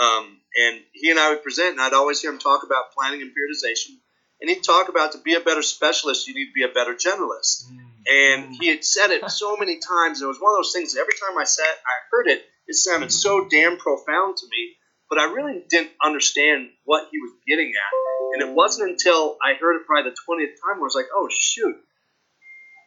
Um, 0.00 0.40
and 0.56 0.80
he 0.92 1.10
and 1.10 1.18
I 1.18 1.30
would 1.30 1.42
present, 1.42 1.72
and 1.72 1.80
I'd 1.80 1.92
always 1.92 2.20
hear 2.20 2.32
him 2.32 2.38
talk 2.38 2.64
about 2.64 2.92
planning 2.96 3.22
and 3.22 3.30
periodization. 3.30 3.96
And 4.40 4.50
he'd 4.50 4.64
talk 4.64 4.88
about 4.88 5.12
to 5.12 5.18
be 5.18 5.34
a 5.34 5.40
better 5.40 5.62
specialist, 5.62 6.26
you 6.26 6.34
need 6.34 6.46
to 6.46 6.52
be 6.52 6.64
a 6.64 6.68
better 6.68 6.94
generalist. 6.94 7.70
And 8.06 8.54
he 8.60 8.68
had 8.68 8.84
said 8.84 9.10
it 9.10 9.30
so 9.30 9.56
many 9.56 9.78
times, 9.78 10.20
it 10.20 10.26
was 10.26 10.38
one 10.38 10.52
of 10.52 10.58
those 10.58 10.72
things. 10.72 10.94
that 10.94 11.00
Every 11.00 11.14
time 11.14 11.38
I 11.38 11.44
said 11.44 11.66
I 11.66 11.96
heard 12.10 12.28
it. 12.28 12.44
It 12.66 12.76
sounded 12.76 13.12
so 13.12 13.46
damn 13.48 13.76
profound 13.76 14.38
to 14.38 14.46
me, 14.48 14.72
but 15.10 15.18
I 15.18 15.32
really 15.32 15.64
didn't 15.68 15.92
understand 16.02 16.70
what 16.84 17.08
he 17.10 17.18
was 17.18 17.32
getting 17.46 17.72
at. 17.76 17.92
And 18.32 18.48
it 18.48 18.54
wasn't 18.54 18.90
until 18.90 19.36
I 19.44 19.52
heard 19.60 19.76
it 19.76 19.86
probably 19.86 20.10
the 20.10 20.16
twentieth 20.24 20.56
time 20.64 20.80
where 20.80 20.88
I 20.88 20.90
was 20.90 20.96
like, 20.96 21.12
"Oh 21.14 21.28
shoot!" 21.30 21.76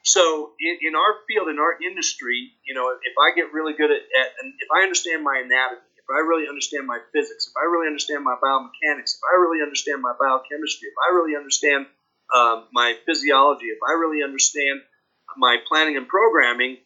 So 0.03 0.53
in, 0.59 0.79
in 0.81 0.95
our 0.95 1.21
field, 1.27 1.49
in 1.49 1.59
our 1.59 1.77
industry, 1.77 2.53
you 2.65 2.73
know, 2.73 2.89
if 2.89 3.13
I 3.21 3.35
get 3.35 3.53
really 3.53 3.73
good 3.73 3.91
at, 3.91 4.01
at, 4.01 4.27
and 4.41 4.53
if 4.57 4.69
I 4.73 4.81
understand 4.81 5.23
my 5.23 5.43
anatomy, 5.45 5.83
if 5.99 6.07
I 6.09 6.23
really 6.23 6.47
understand 6.47 6.87
my 6.87 6.99
physics, 7.13 7.51
if 7.51 7.55
I 7.59 7.67
really 7.67 7.87
understand 7.87 8.23
my 8.23 8.39
biomechanics, 8.41 9.19
if 9.19 9.23
I 9.27 9.35
really 9.37 9.61
understand 9.61 10.01
my 10.01 10.15
biochemistry, 10.17 10.87
if 10.89 10.97
I 10.97 11.13
really 11.13 11.35
understand 11.35 11.85
um, 12.33 12.65
my 12.71 12.95
physiology, 13.05 13.67
if 13.67 13.83
I 13.83 13.93
really 13.99 14.23
understand 14.23 14.81
my 15.37 15.57
planning 15.67 15.97
and 15.97 16.07
programming, 16.07 16.77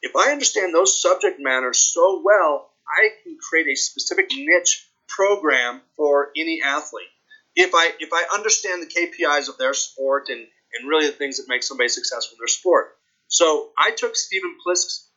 if 0.00 0.16
I 0.16 0.32
understand 0.32 0.74
those 0.74 1.00
subject 1.00 1.38
matters 1.38 1.78
so 1.78 2.22
well, 2.24 2.70
I 2.88 3.10
can 3.22 3.36
create 3.38 3.68
a 3.68 3.76
specific 3.76 4.30
niche 4.30 4.88
program 5.08 5.80
for 5.96 6.30
any 6.36 6.60
athlete. 6.64 7.06
If 7.54 7.74
I 7.74 7.92
if 8.00 8.10
I 8.12 8.34
understand 8.34 8.82
the 8.82 8.86
KPIs 8.86 9.48
of 9.48 9.58
their 9.58 9.74
sport 9.74 10.28
and 10.28 10.46
and 10.74 10.88
really 10.88 11.06
the 11.06 11.12
things 11.12 11.36
that 11.36 11.48
make 11.48 11.62
somebody 11.62 11.88
successful 11.88 12.34
in 12.34 12.38
their 12.40 12.48
sport. 12.48 12.96
So 13.28 13.70
I 13.78 13.92
took 13.92 14.16
Stephen 14.16 14.56
Plisk's 14.64 15.08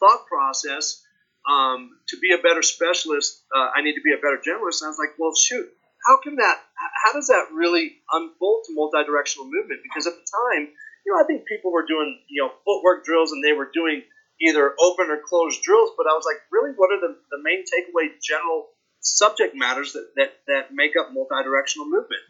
thought 0.00 0.26
process 0.26 1.02
um, 1.48 1.98
to 2.08 2.18
be 2.18 2.32
a 2.32 2.38
better 2.38 2.62
specialist. 2.62 3.42
Uh, 3.54 3.70
I 3.74 3.82
need 3.82 3.94
to 3.94 4.02
be 4.02 4.12
a 4.12 4.20
better 4.20 4.36
generalist. 4.36 4.82
And 4.82 4.86
I 4.86 4.90
was 4.92 4.98
like, 4.98 5.16
well, 5.18 5.34
shoot, 5.34 5.68
how 6.06 6.20
can 6.20 6.36
that? 6.36 6.60
How 7.04 7.12
does 7.12 7.28
that 7.28 7.48
really 7.52 7.96
unfold 8.12 8.64
to 8.66 8.74
multi-directional 8.74 9.50
movement? 9.50 9.80
Because 9.82 10.06
at 10.06 10.14
the 10.14 10.26
time, 10.28 10.68
you 11.08 11.16
know, 11.16 11.24
I 11.24 11.26
think 11.26 11.48
people 11.48 11.72
were 11.72 11.86
doing 11.88 12.20
you 12.28 12.42
know 12.44 12.52
footwork 12.68 13.04
drills 13.04 13.32
and 13.32 13.42
they 13.42 13.56
were 13.56 13.70
doing 13.72 14.02
either 14.40 14.74
open 14.78 15.08
or 15.08 15.18
closed 15.24 15.62
drills. 15.62 15.90
But 15.96 16.04
I 16.04 16.12
was 16.12 16.28
like, 16.28 16.36
really, 16.52 16.76
what 16.76 16.92
are 16.92 17.00
the, 17.00 17.16
the 17.30 17.40
main 17.42 17.64
takeaway 17.64 18.12
general 18.20 18.68
subject 19.00 19.56
matters 19.56 19.94
that, 19.94 20.06
that, 20.16 20.32
that 20.46 20.64
make 20.70 20.92
up 21.00 21.08
multi-directional 21.12 21.88
movement? 21.88 22.20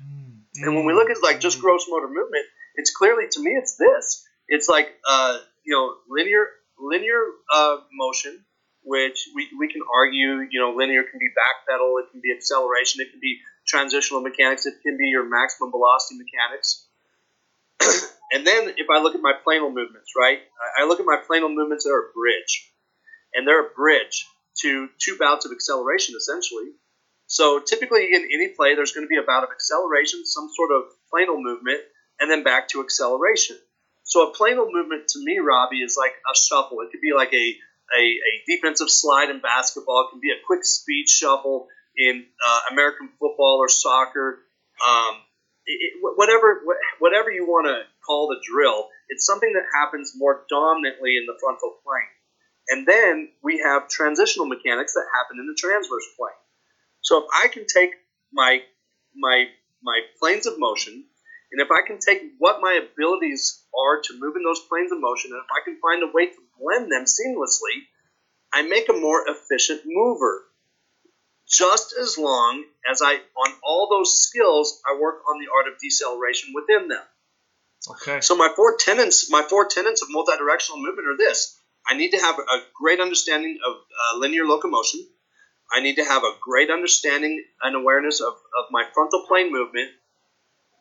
And 0.63 0.77
when 0.77 0.87
we 0.87 0.95
look 0.95 1.11
at 1.11 1.23
like 1.23 1.41
just 1.41 1.61
gross 1.61 1.87
motor 1.89 2.07
movement, 2.07 2.47
it's 2.77 2.95
clearly 2.95 3.25
to 3.33 3.41
me 3.41 3.51
it's 3.51 3.77
this. 3.77 4.25
It's 4.47 4.69
like 4.69 4.95
uh, 5.09 5.39
you 5.67 5.75
know 5.75 5.97
linear 6.09 6.47
linear 6.79 7.19
uh, 7.53 7.79
motion, 7.93 8.45
which 8.85 9.29
we, 9.35 9.49
we 9.59 9.67
can 9.67 9.83
argue 9.83 10.47
you 10.51 10.61
know 10.61 10.71
linear 10.77 11.03
can 11.03 11.19
be 11.19 11.31
back 11.35 11.67
pedal, 11.69 11.99
it 11.99 12.11
can 12.13 12.21
be 12.23 12.31
acceleration, 12.31 13.03
it 13.03 13.11
can 13.11 13.21
be 13.21 13.39
transitional 13.67 14.21
mechanics, 14.23 14.67
it 14.67 14.75
can 14.83 14.97
be 14.97 15.09
your 15.09 15.29
maximum 15.29 15.71
velocity 15.71 16.19
mechanics. 16.19 16.88
And 18.33 18.47
then 18.47 18.75
if 18.77 18.89
I 18.91 19.01
look 19.03 19.15
at 19.15 19.21
my 19.21 19.35
planal 19.47 19.73
movements, 19.73 20.13
right? 20.17 20.39
I, 20.79 20.85
look 20.85 21.01
at 21.01 21.07
my 21.07 21.19
planal 21.29 21.55
movements 21.55 21.85
that 21.85 21.91
are 21.91 22.11
a 22.11 22.13
bridge, 22.13 22.71
and 23.35 23.47
they're 23.47 23.67
a 23.67 23.71
bridge 23.71 24.27
to 24.63 24.89
two 24.99 25.17
bouts 25.19 25.47
of 25.47 25.53
acceleration 25.53 26.15
essentially. 26.17 26.73
So 27.27 27.61
typically 27.61 28.09
in 28.13 28.29
any 28.33 28.49
play, 28.49 28.75
there's 28.75 28.93
going 28.93 29.07
to 29.07 29.09
be 29.09 29.19
a 29.19 29.23
bout 29.23 29.45
of 29.45 29.51
acceleration, 29.51 30.25
some 30.25 30.49
sort 30.55 30.71
of 30.73 30.83
planal 31.13 31.41
movement, 31.41 31.81
and 32.21 32.31
then 32.31 32.43
back 32.43 32.69
to 32.69 32.81
acceleration. 32.81 33.57
So 34.05 34.31
a 34.31 34.35
planal 34.35 34.73
movement 34.73 35.09
to 35.09 35.25
me, 35.25 35.39
Robbie, 35.39 35.83
is 35.83 35.97
like 35.99 36.13
a 36.13 36.35
shuffle. 36.37 36.81
It 36.81 36.91
could 36.91 37.03
be 37.03 37.13
like 37.15 37.33
a, 37.35 37.57
a, 37.99 38.03
a 38.03 38.33
defensive 38.47 38.91
slide 38.91 39.31
in 39.31 39.41
basketball. 39.41 40.07
It 40.09 40.13
can 40.13 40.21
be 40.21 40.31
a 40.31 40.41
quick 40.47 40.65
speed 40.65 41.09
shuffle. 41.09 41.69
in 41.99 42.25
uh, 42.47 42.61
American 42.73 43.09
football 43.19 43.59
or 43.61 43.69
soccer, 43.69 44.39
um, 44.87 45.17
it, 45.67 45.95
whatever 46.01 46.63
whatever 47.01 47.31
you 47.31 47.45
want 47.45 47.67
to 47.67 47.83
call 48.09 48.29
the 48.29 48.41
drill, 48.43 48.89
it's 49.11 49.27
something 49.27 49.53
that 49.53 49.69
happens 49.73 50.15
more 50.17 50.47
dominantly 50.49 51.17
in 51.17 51.27
the 51.27 51.37
frontal 51.39 51.77
plane. 51.85 52.17
And 52.71 52.87
then 52.87 53.29
we 53.43 53.61
have 53.61 53.89
transitional 53.89 54.47
mechanics 54.47 54.95
that 54.95 55.05
happen 55.15 55.39
in 55.39 55.47
the 55.47 55.57
transverse 55.57 56.05
plane. 56.19 56.41
So 57.03 57.19
if 57.19 57.27
I 57.33 57.49
can 57.49 57.67
take 57.67 57.93
my 58.33 58.61
my 59.15 59.47
my 59.83 60.01
planes 60.19 60.47
of 60.47 60.59
motion, 60.59 61.05
and 61.53 61.61
if 61.61 61.71
I 61.71 61.87
can 61.87 61.99
take 61.99 62.21
what 62.39 62.61
my 62.61 62.81
abilities 62.83 63.65
are 63.77 64.03
to 64.03 64.19
move 64.19 64.37
in 64.37 64.43
those 64.43 64.61
planes 64.69 64.93
of 64.93 65.01
motion, 65.01 65.33
and 65.33 65.41
if 65.41 65.51
I 65.51 65.65
can 65.65 65.79
find 65.81 66.03
a 66.03 66.13
way 66.13 66.27
to 66.27 66.43
blend 66.61 66.91
them 66.91 67.05
seamlessly, 67.05 67.87
I 68.53 68.63
make 68.63 68.89
a 68.89 68.93
more 68.93 69.25
efficient 69.29 69.83
mover. 69.85 70.45
Just 71.47 71.95
as 71.99 72.19
long 72.19 72.65
as 72.91 73.01
I, 73.01 73.15
on 73.15 73.55
all 73.63 73.89
those 73.89 74.21
skills, 74.21 74.83
I 74.87 74.99
work 75.01 75.23
on 75.31 75.41
the 75.41 75.49
art 75.55 75.73
of 75.73 75.79
deceleration 75.81 76.53
within 76.55 76.89
them. 76.89 77.03
Okay. 77.91 78.21
So 78.21 78.37
my 78.37 78.51
four 78.55 78.77
tenets, 78.77 79.31
my 79.31 79.43
four 79.43 79.67
tenets 79.67 80.03
of 80.03 80.09
multidirectional 80.09 80.83
movement 80.83 81.09
are 81.09 81.17
this: 81.17 81.59
I 81.87 81.97
need 81.97 82.11
to 82.11 82.19
have 82.19 82.39
a 82.39 82.63
great 82.75 83.01
understanding 83.01 83.59
of 83.67 83.77
uh, 83.77 84.19
linear 84.19 84.45
locomotion. 84.45 85.07
I 85.71 85.81
need 85.81 85.97
to 85.97 86.05
have 86.05 86.23
a 86.23 86.37
great 86.41 86.71
understanding 86.71 87.45
and 87.63 87.77
awareness 87.77 88.21
of, 88.21 88.33
of 88.33 88.67
my 88.71 88.85
frontal 88.95 89.27
plane 89.27 89.53
movement. 89.53 89.91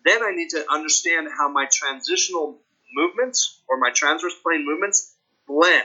Then 0.06 0.24
I 0.24 0.32
need 0.32 0.50
to 0.52 0.66
understand 0.72 1.28
how 1.38 1.50
my 1.50 1.68
transitional 1.72 2.62
movements 2.94 3.62
or 3.68 3.78
my 3.78 3.92
transverse 3.92 4.36
plane 4.42 4.66
movements 4.66 5.14
blend. 5.46 5.84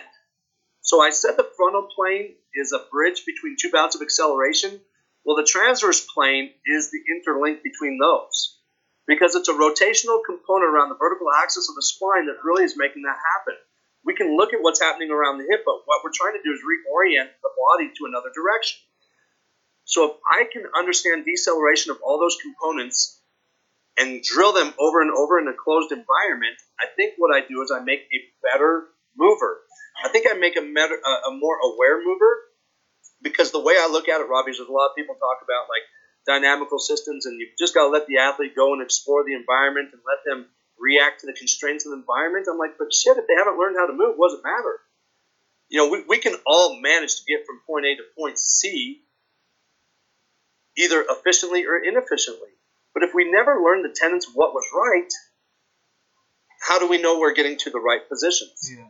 So 0.82 1.02
I 1.02 1.10
said 1.10 1.36
the 1.36 1.50
frontal 1.56 1.88
plane 1.94 2.34
is 2.54 2.72
a 2.72 2.84
bridge 2.90 3.24
between 3.26 3.56
two 3.60 3.70
bouts 3.70 3.96
of 3.96 4.02
acceleration. 4.02 4.80
Well, 5.24 5.36
the 5.36 5.44
transverse 5.44 6.06
plane 6.06 6.52
is 6.66 6.90
the 6.90 7.00
interlink 7.10 7.62
between 7.62 7.98
those 7.98 8.58
because 9.07 9.34
it's 9.34 9.48
a 9.48 9.55
rotational 9.55 10.22
component 10.24 10.70
around 10.70 10.88
the 10.88 11.00
vertical 11.00 11.26
axis 11.42 11.68
of 11.68 11.74
the 11.74 11.82
spine 11.82 12.26
that 12.26 12.42
really 12.44 12.64
is 12.64 12.76
making 12.76 13.03
that 13.03 13.18
happen. 13.18 13.59
We 14.05 14.14
can 14.14 14.36
look 14.36 14.53
at 14.53 14.62
what's 14.62 14.80
happening 14.80 15.11
around 15.11 15.38
the 15.38 15.46
hip, 15.48 15.62
but 15.64 15.82
what 15.86 16.03
we're 16.03 16.14
trying 16.14 16.34
to 16.34 16.42
do 16.42 16.50
is 16.50 16.61
reorient 16.62 17.30
the 17.42 17.50
body 17.55 17.90
to 17.90 18.07
another 18.07 18.30
direction. 18.34 18.78
So 19.84 20.07
if 20.07 20.12
I 20.26 20.46
can 20.50 20.64
understand 20.76 21.24
deceleration 21.24 21.90
of 21.90 21.98
all 22.03 22.18
those 22.18 22.38
components 22.40 23.20
and 23.98 24.22
drill 24.22 24.53
them 24.53 24.72
over 24.78 25.03
and 25.03 25.11
over 25.11 25.38
in 25.38 25.46
a 25.48 25.55
closed 25.55 25.92
environment, 25.92 26.57
I 26.80 26.86
think 26.96 27.14
what 27.18 27.34
I 27.34 27.46
do 27.46 27.62
is 27.62 27.70
I 27.70 27.82
make 27.82 28.00
a 28.00 28.20
better 28.42 28.86
mover. 29.16 29.61
I 30.03 30.09
think 30.09 30.26
I 30.30 30.34
make 30.34 30.57
a, 30.57 30.62
better, 30.62 30.96
a 30.96 31.30
more 31.34 31.59
aware 31.59 32.03
mover 32.03 32.32
because 33.22 33.53
the 33.53 33.61
way 33.61 33.74
I 33.78 33.88
look 33.90 34.09
at 34.09 34.20
it, 34.20 34.26
Robbie, 34.26 34.50
is 34.50 34.59
there's 34.59 34.68
a 34.68 34.72
lot 34.72 34.90
of 34.90 34.96
people 34.96 35.14
talk 35.14 35.38
about 35.44 35.70
like 35.70 35.86
dynamical 36.26 36.78
systems, 36.78 37.26
and 37.26 37.40
you've 37.40 37.58
just 37.58 37.74
got 37.74 37.84
to 37.84 37.90
let 37.90 38.06
the 38.06 38.18
athlete 38.18 38.54
go 38.54 38.72
and 38.72 38.82
explore 38.82 39.24
the 39.24 39.34
environment 39.34 39.90
and 39.92 40.02
let 40.06 40.24
them 40.24 40.46
react 40.78 41.20
to 41.20 41.26
the 41.26 41.32
constraints 41.32 41.86
of 41.86 41.92
the 41.92 41.98
environment. 41.98 42.46
I'm 42.50 42.58
like, 42.58 42.78
but 42.78 42.92
shit, 42.92 43.16
if 43.16 43.26
they 43.26 43.34
haven't 43.36 43.58
learned 43.58 43.76
how 43.78 43.86
to 43.86 43.92
move, 43.92 44.14
what 44.16 44.30
does 44.30 44.38
it 44.38 44.44
matter? 44.44 44.78
You 45.68 45.78
know, 45.78 45.88
we, 45.90 46.04
we 46.08 46.18
can 46.18 46.34
all 46.46 46.80
manage 46.80 47.16
to 47.16 47.22
get 47.26 47.46
from 47.46 47.60
point 47.66 47.86
A 47.86 47.96
to 47.96 48.02
point 48.18 48.38
C 48.38 49.02
either 50.76 51.04
efficiently 51.08 51.66
or 51.66 51.76
inefficiently. 51.76 52.48
But 52.94 53.02
if 53.02 53.14
we 53.14 53.30
never 53.30 53.60
learn 53.62 53.82
the 53.82 53.94
tenets 53.94 54.26
of 54.26 54.34
what 54.34 54.52
was 54.52 54.64
right, 54.74 55.12
how 56.60 56.78
do 56.78 56.88
we 56.88 57.00
know 57.00 57.18
we're 57.18 57.34
getting 57.34 57.58
to 57.58 57.70
the 57.70 57.80
right 57.80 58.06
positions? 58.08 58.70
Yeah. 58.70 58.86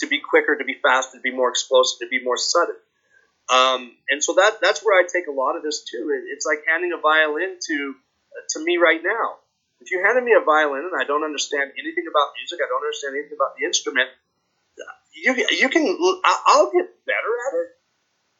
To 0.00 0.06
be 0.06 0.20
quicker, 0.20 0.56
to 0.56 0.64
be 0.64 0.76
faster, 0.82 1.16
to 1.16 1.22
be 1.22 1.34
more 1.34 1.48
explosive, 1.48 2.00
to 2.00 2.08
be 2.08 2.22
more 2.22 2.36
sudden. 2.36 2.76
Um, 3.48 3.94
and 4.10 4.22
so 4.22 4.34
that 4.34 4.58
that's 4.60 4.84
where 4.84 4.98
I 4.98 5.06
take 5.06 5.28
a 5.28 5.32
lot 5.32 5.56
of 5.56 5.62
this 5.62 5.84
too. 5.84 6.10
It, 6.10 6.26
it's 6.32 6.44
like 6.44 6.64
handing 6.66 6.92
a 6.92 7.00
violin 7.00 7.58
to 7.60 7.94
to 8.50 8.64
me 8.64 8.76
right 8.76 9.00
now. 9.02 9.38
If 9.80 9.90
you 9.90 10.02
handed 10.04 10.24
me 10.24 10.32
a 10.32 10.44
violin 10.44 10.88
and 10.90 11.00
I 11.00 11.04
don't 11.04 11.22
understand 11.22 11.70
anything 11.78 12.04
about 12.10 12.34
music, 12.36 12.58
I 12.64 12.66
don't 12.68 12.82
understand 12.82 13.14
anything 13.14 13.36
about 13.36 13.54
the 13.56 13.66
instrument, 13.66 14.08
you 15.16 15.34
you 15.50 15.68
can 15.68 15.86
I'll 16.24 16.70
get 16.72 17.04
better 17.06 17.32
at 17.48 17.54
it, 17.54 17.68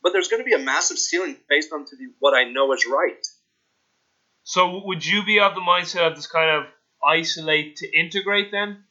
but 0.03 0.13
there's 0.13 0.29
going 0.29 0.41
to 0.41 0.45
be 0.45 0.55
a 0.55 0.59
massive 0.59 0.99
ceiling 0.99 1.37
based 1.49 1.73
on 1.73 1.85
to 1.87 1.97
the, 1.97 2.13
what 2.19 2.35
I 2.35 2.45
know 2.45 2.73
is 2.73 2.87
right. 2.87 3.27
So 4.45 4.83
would 4.85 5.05
you 5.05 5.25
be 5.25 5.41
of 5.41 5.55
the 5.55 5.61
mindset 5.61 6.07
of 6.07 6.17
this 6.17 6.27
kind 6.27 6.51
of 6.51 6.65
isolate 7.05 7.77
to 7.77 7.99
integrate 7.99 8.53
then? 8.53 8.85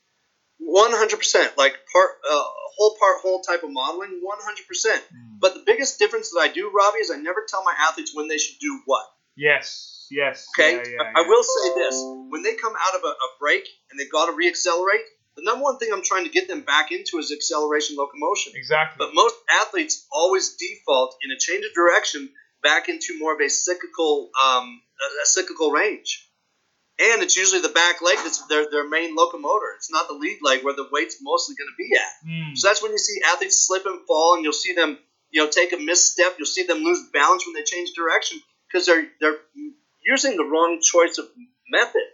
One 0.57 0.91
hundred 0.91 1.17
percent, 1.17 1.57
like 1.57 1.75
part 1.91 2.11
uh, 2.29 2.43
whole 2.77 2.95
part 2.99 3.21
whole 3.21 3.41
type 3.41 3.63
of 3.63 3.71
modeling. 3.71 4.19
One 4.21 4.37
hundred 4.41 4.67
percent. 4.67 5.03
Hmm. 5.11 5.37
But 5.39 5.53
the 5.53 5.63
biggest 5.65 5.99
difference 5.99 6.31
that 6.31 6.39
I 6.39 6.47
do, 6.47 6.71
Robbie, 6.73 6.99
is 6.99 7.11
I 7.11 7.17
never 7.17 7.45
tell 7.47 7.63
my 7.63 7.73
athletes 7.77 8.11
when 8.13 8.27
they 8.27 8.37
should 8.37 8.59
do 8.59 8.79
what. 8.85 9.05
Yes, 9.35 10.07
yes. 10.09 10.47
Okay, 10.57 10.77
yeah, 10.77 10.83
yeah, 10.85 11.11
I 11.15 11.27
will 11.27 11.43
say 11.43 11.75
this: 11.75 11.95
when 12.29 12.41
they 12.41 12.55
come 12.55 12.73
out 12.79 12.95
of 12.95 13.03
a, 13.03 13.07
a 13.07 13.29
break 13.39 13.67
and 13.91 13.99
they've 13.99 14.11
got 14.11 14.27
to 14.27 14.31
reaccelerate, 14.31 15.03
the 15.35 15.43
number 15.43 15.63
one 15.63 15.77
thing 15.77 15.89
I'm 15.91 16.03
trying 16.03 16.23
to 16.23 16.31
get 16.31 16.47
them 16.47 16.61
back 16.61 16.91
into 16.91 17.17
is 17.17 17.31
acceleration 17.31 17.97
locomotion. 17.97 18.53
Exactly. 18.55 18.95
But 18.97 19.13
most 19.13 19.35
athletes 19.49 20.07
always 20.09 20.55
default 20.55 21.17
in 21.21 21.31
a 21.31 21.37
change 21.37 21.65
of 21.65 21.73
direction 21.73 22.29
back 22.63 22.87
into 22.87 23.19
more 23.19 23.33
of 23.35 23.41
a 23.41 23.49
cyclical, 23.49 24.31
um, 24.41 24.81
a, 25.01 25.23
a 25.23 25.25
cyclical 25.25 25.71
range. 25.71 26.29
And 26.97 27.21
it's 27.21 27.35
usually 27.35 27.61
the 27.61 27.69
back 27.75 28.01
leg 28.01 28.17
that's 28.23 28.45
their, 28.47 28.69
their 28.71 28.87
main 28.87 29.15
locomotor. 29.15 29.75
It's 29.75 29.91
not 29.91 30.07
the 30.07 30.13
lead 30.13 30.39
leg 30.41 30.63
where 30.63 30.73
the 30.73 30.87
weight's 30.91 31.17
mostly 31.21 31.55
going 31.55 31.67
to 31.67 31.75
be 31.77 31.95
at. 31.95 32.13
Mm. 32.25 32.57
So 32.57 32.69
that's 32.69 32.81
when 32.81 32.91
you 32.91 32.97
see 32.97 33.21
athletes 33.27 33.67
slip 33.67 33.85
and 33.85 33.99
fall, 34.07 34.35
and 34.35 34.43
you'll 34.43 34.53
see 34.53 34.73
them, 34.73 34.97
you 35.29 35.43
know, 35.43 35.49
take 35.49 35.73
a 35.73 35.77
misstep. 35.77 36.35
You'll 36.37 36.45
see 36.47 36.63
them 36.63 36.83
lose 36.83 37.03
balance 37.11 37.45
when 37.45 37.53
they 37.53 37.63
change 37.63 37.91
direction 37.95 38.39
because 38.71 38.85
they're 38.85 39.07
they're 39.19 39.37
using 40.05 40.37
the 40.37 40.45
wrong 40.45 40.79
choice 40.81 41.17
of 41.17 41.27
method. 41.69 42.07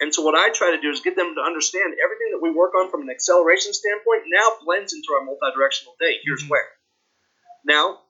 And 0.00 0.14
so 0.14 0.22
what 0.22 0.34
I 0.38 0.50
try 0.50 0.70
to 0.76 0.80
do 0.80 0.90
is 0.90 1.00
get 1.00 1.16
them 1.16 1.34
to 1.34 1.40
understand 1.40 1.94
everything 1.98 2.30
that 2.32 2.42
we 2.42 2.50
work 2.52 2.74
on 2.74 2.90
from 2.90 3.02
an 3.02 3.10
acceleration 3.10 3.72
standpoint 3.72 4.24
now 4.28 4.46
blends 4.64 4.92
into 4.92 5.08
our 5.14 5.26
multidirectional 5.26 5.96
day. 5.98 6.20
Here's 6.22 6.44
Mhm. 6.44 6.50
where. 6.50 6.68
Now, 7.64 8.02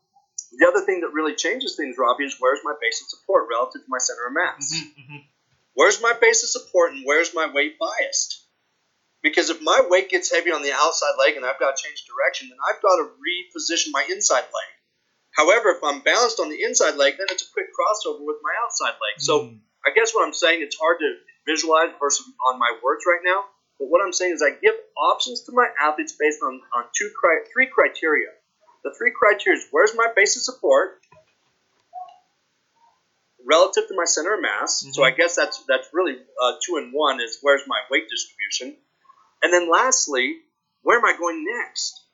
the 0.52 0.66
other 0.68 0.84
thing 0.84 1.00
that 1.00 1.12
really 1.12 1.34
changes 1.34 1.76
things, 1.76 1.96
Robbie, 1.96 2.26
is 2.26 2.36
where's 2.38 2.60
my 2.64 2.74
base 2.80 3.00
of 3.00 3.08
support 3.08 3.48
relative 3.48 3.82
to 3.82 3.88
my 3.88 3.98
center 3.98 4.26
of 4.26 4.32
mass. 4.34 4.72
Mhm, 4.74 4.94
mhm. 4.96 5.24
Where's 5.78 6.02
my 6.02 6.12
base 6.20 6.42
of 6.42 6.50
support 6.50 6.90
and 6.90 7.06
where's 7.06 7.30
my 7.38 7.46
weight 7.54 7.78
biased? 7.78 8.42
Because 9.22 9.48
if 9.48 9.62
my 9.62 9.80
weight 9.86 10.10
gets 10.10 10.34
heavy 10.34 10.50
on 10.50 10.62
the 10.62 10.72
outside 10.74 11.14
leg 11.22 11.36
and 11.36 11.46
I've 11.46 11.60
got 11.60 11.76
to 11.76 11.82
change 11.82 12.02
direction, 12.02 12.48
then 12.50 12.58
I've 12.58 12.82
got 12.82 12.96
to 12.96 13.14
reposition 13.14 13.94
my 13.94 14.02
inside 14.10 14.42
leg. 14.42 14.70
However, 15.38 15.70
if 15.70 15.78
I'm 15.84 16.00
balanced 16.00 16.40
on 16.40 16.50
the 16.50 16.62
inside 16.66 16.96
leg, 16.96 17.14
then 17.16 17.28
it's 17.30 17.46
a 17.46 17.52
quick 17.52 17.66
crossover 17.70 18.26
with 18.26 18.42
my 18.42 18.50
outside 18.64 18.98
leg. 18.98 19.22
So 19.22 19.34
Mm. 19.46 19.60
I 19.86 19.90
guess 19.94 20.12
what 20.12 20.26
I'm 20.26 20.34
saying, 20.34 20.62
it's 20.62 20.76
hard 20.76 20.98
to 20.98 21.14
visualize 21.46 21.90
versus 22.00 22.26
on 22.50 22.58
my 22.58 22.76
words 22.82 23.04
right 23.06 23.22
now. 23.22 23.44
But 23.78 23.86
what 23.86 24.02
I'm 24.02 24.12
saying 24.12 24.34
is 24.34 24.42
I 24.42 24.58
give 24.58 24.74
options 24.98 25.42
to 25.42 25.52
my 25.52 25.68
athletes 25.80 26.16
based 26.18 26.42
on, 26.42 26.60
on 26.74 26.90
two 26.90 27.10
cri- 27.14 27.46
three 27.52 27.68
criteria. 27.70 28.34
The 28.82 28.92
three 28.98 29.12
criteria 29.14 29.60
is 29.60 29.68
where's 29.70 29.94
my 29.94 30.10
base 30.16 30.34
of 30.34 30.42
support 30.42 30.98
relative 33.48 33.88
to 33.88 33.94
my 33.96 34.04
center 34.04 34.34
of 34.34 34.42
mass. 34.42 34.84
So 34.92 35.02
Mhm. 35.02 35.06
I 35.06 35.10
guess 35.10 35.34
that's 35.34 35.64
that's 35.64 35.88
really 35.92 36.16
uh, 36.42 36.52
two 36.64 36.76
and 36.76 36.92
one 36.92 37.20
is 37.20 37.38
where's 37.40 37.66
my 37.66 37.80
weight 37.90 38.08
distribution, 38.08 38.76
and 39.42 39.52
then 39.52 39.68
lastly, 39.68 40.42
where 40.82 40.98
am 40.98 41.04
I 41.04 41.16
going 41.16 41.44
next? 41.44 42.04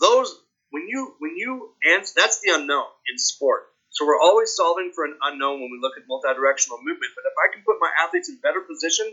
Those 0.00 0.28
when 0.70 0.88
you 0.88 1.14
when 1.18 1.36
you 1.36 1.74
answer 1.94 2.12
that's 2.16 2.40
the 2.40 2.50
unknown 2.52 2.86
in 3.10 3.18
sport. 3.18 3.68
So 3.90 4.06
we're 4.06 4.20
always 4.20 4.54
solving 4.54 4.92
for 4.94 5.04
an 5.04 5.16
unknown 5.22 5.60
when 5.60 5.70
we 5.70 5.78
look 5.80 5.98
at 5.98 6.08
multidirectional 6.08 6.78
movement. 6.82 7.12
But 7.14 7.24
if 7.26 7.34
I 7.36 7.52
can 7.54 7.62
put 7.62 7.76
my 7.78 7.90
athletes 8.02 8.28
in 8.30 8.38
better 8.40 8.62
position 8.62 9.06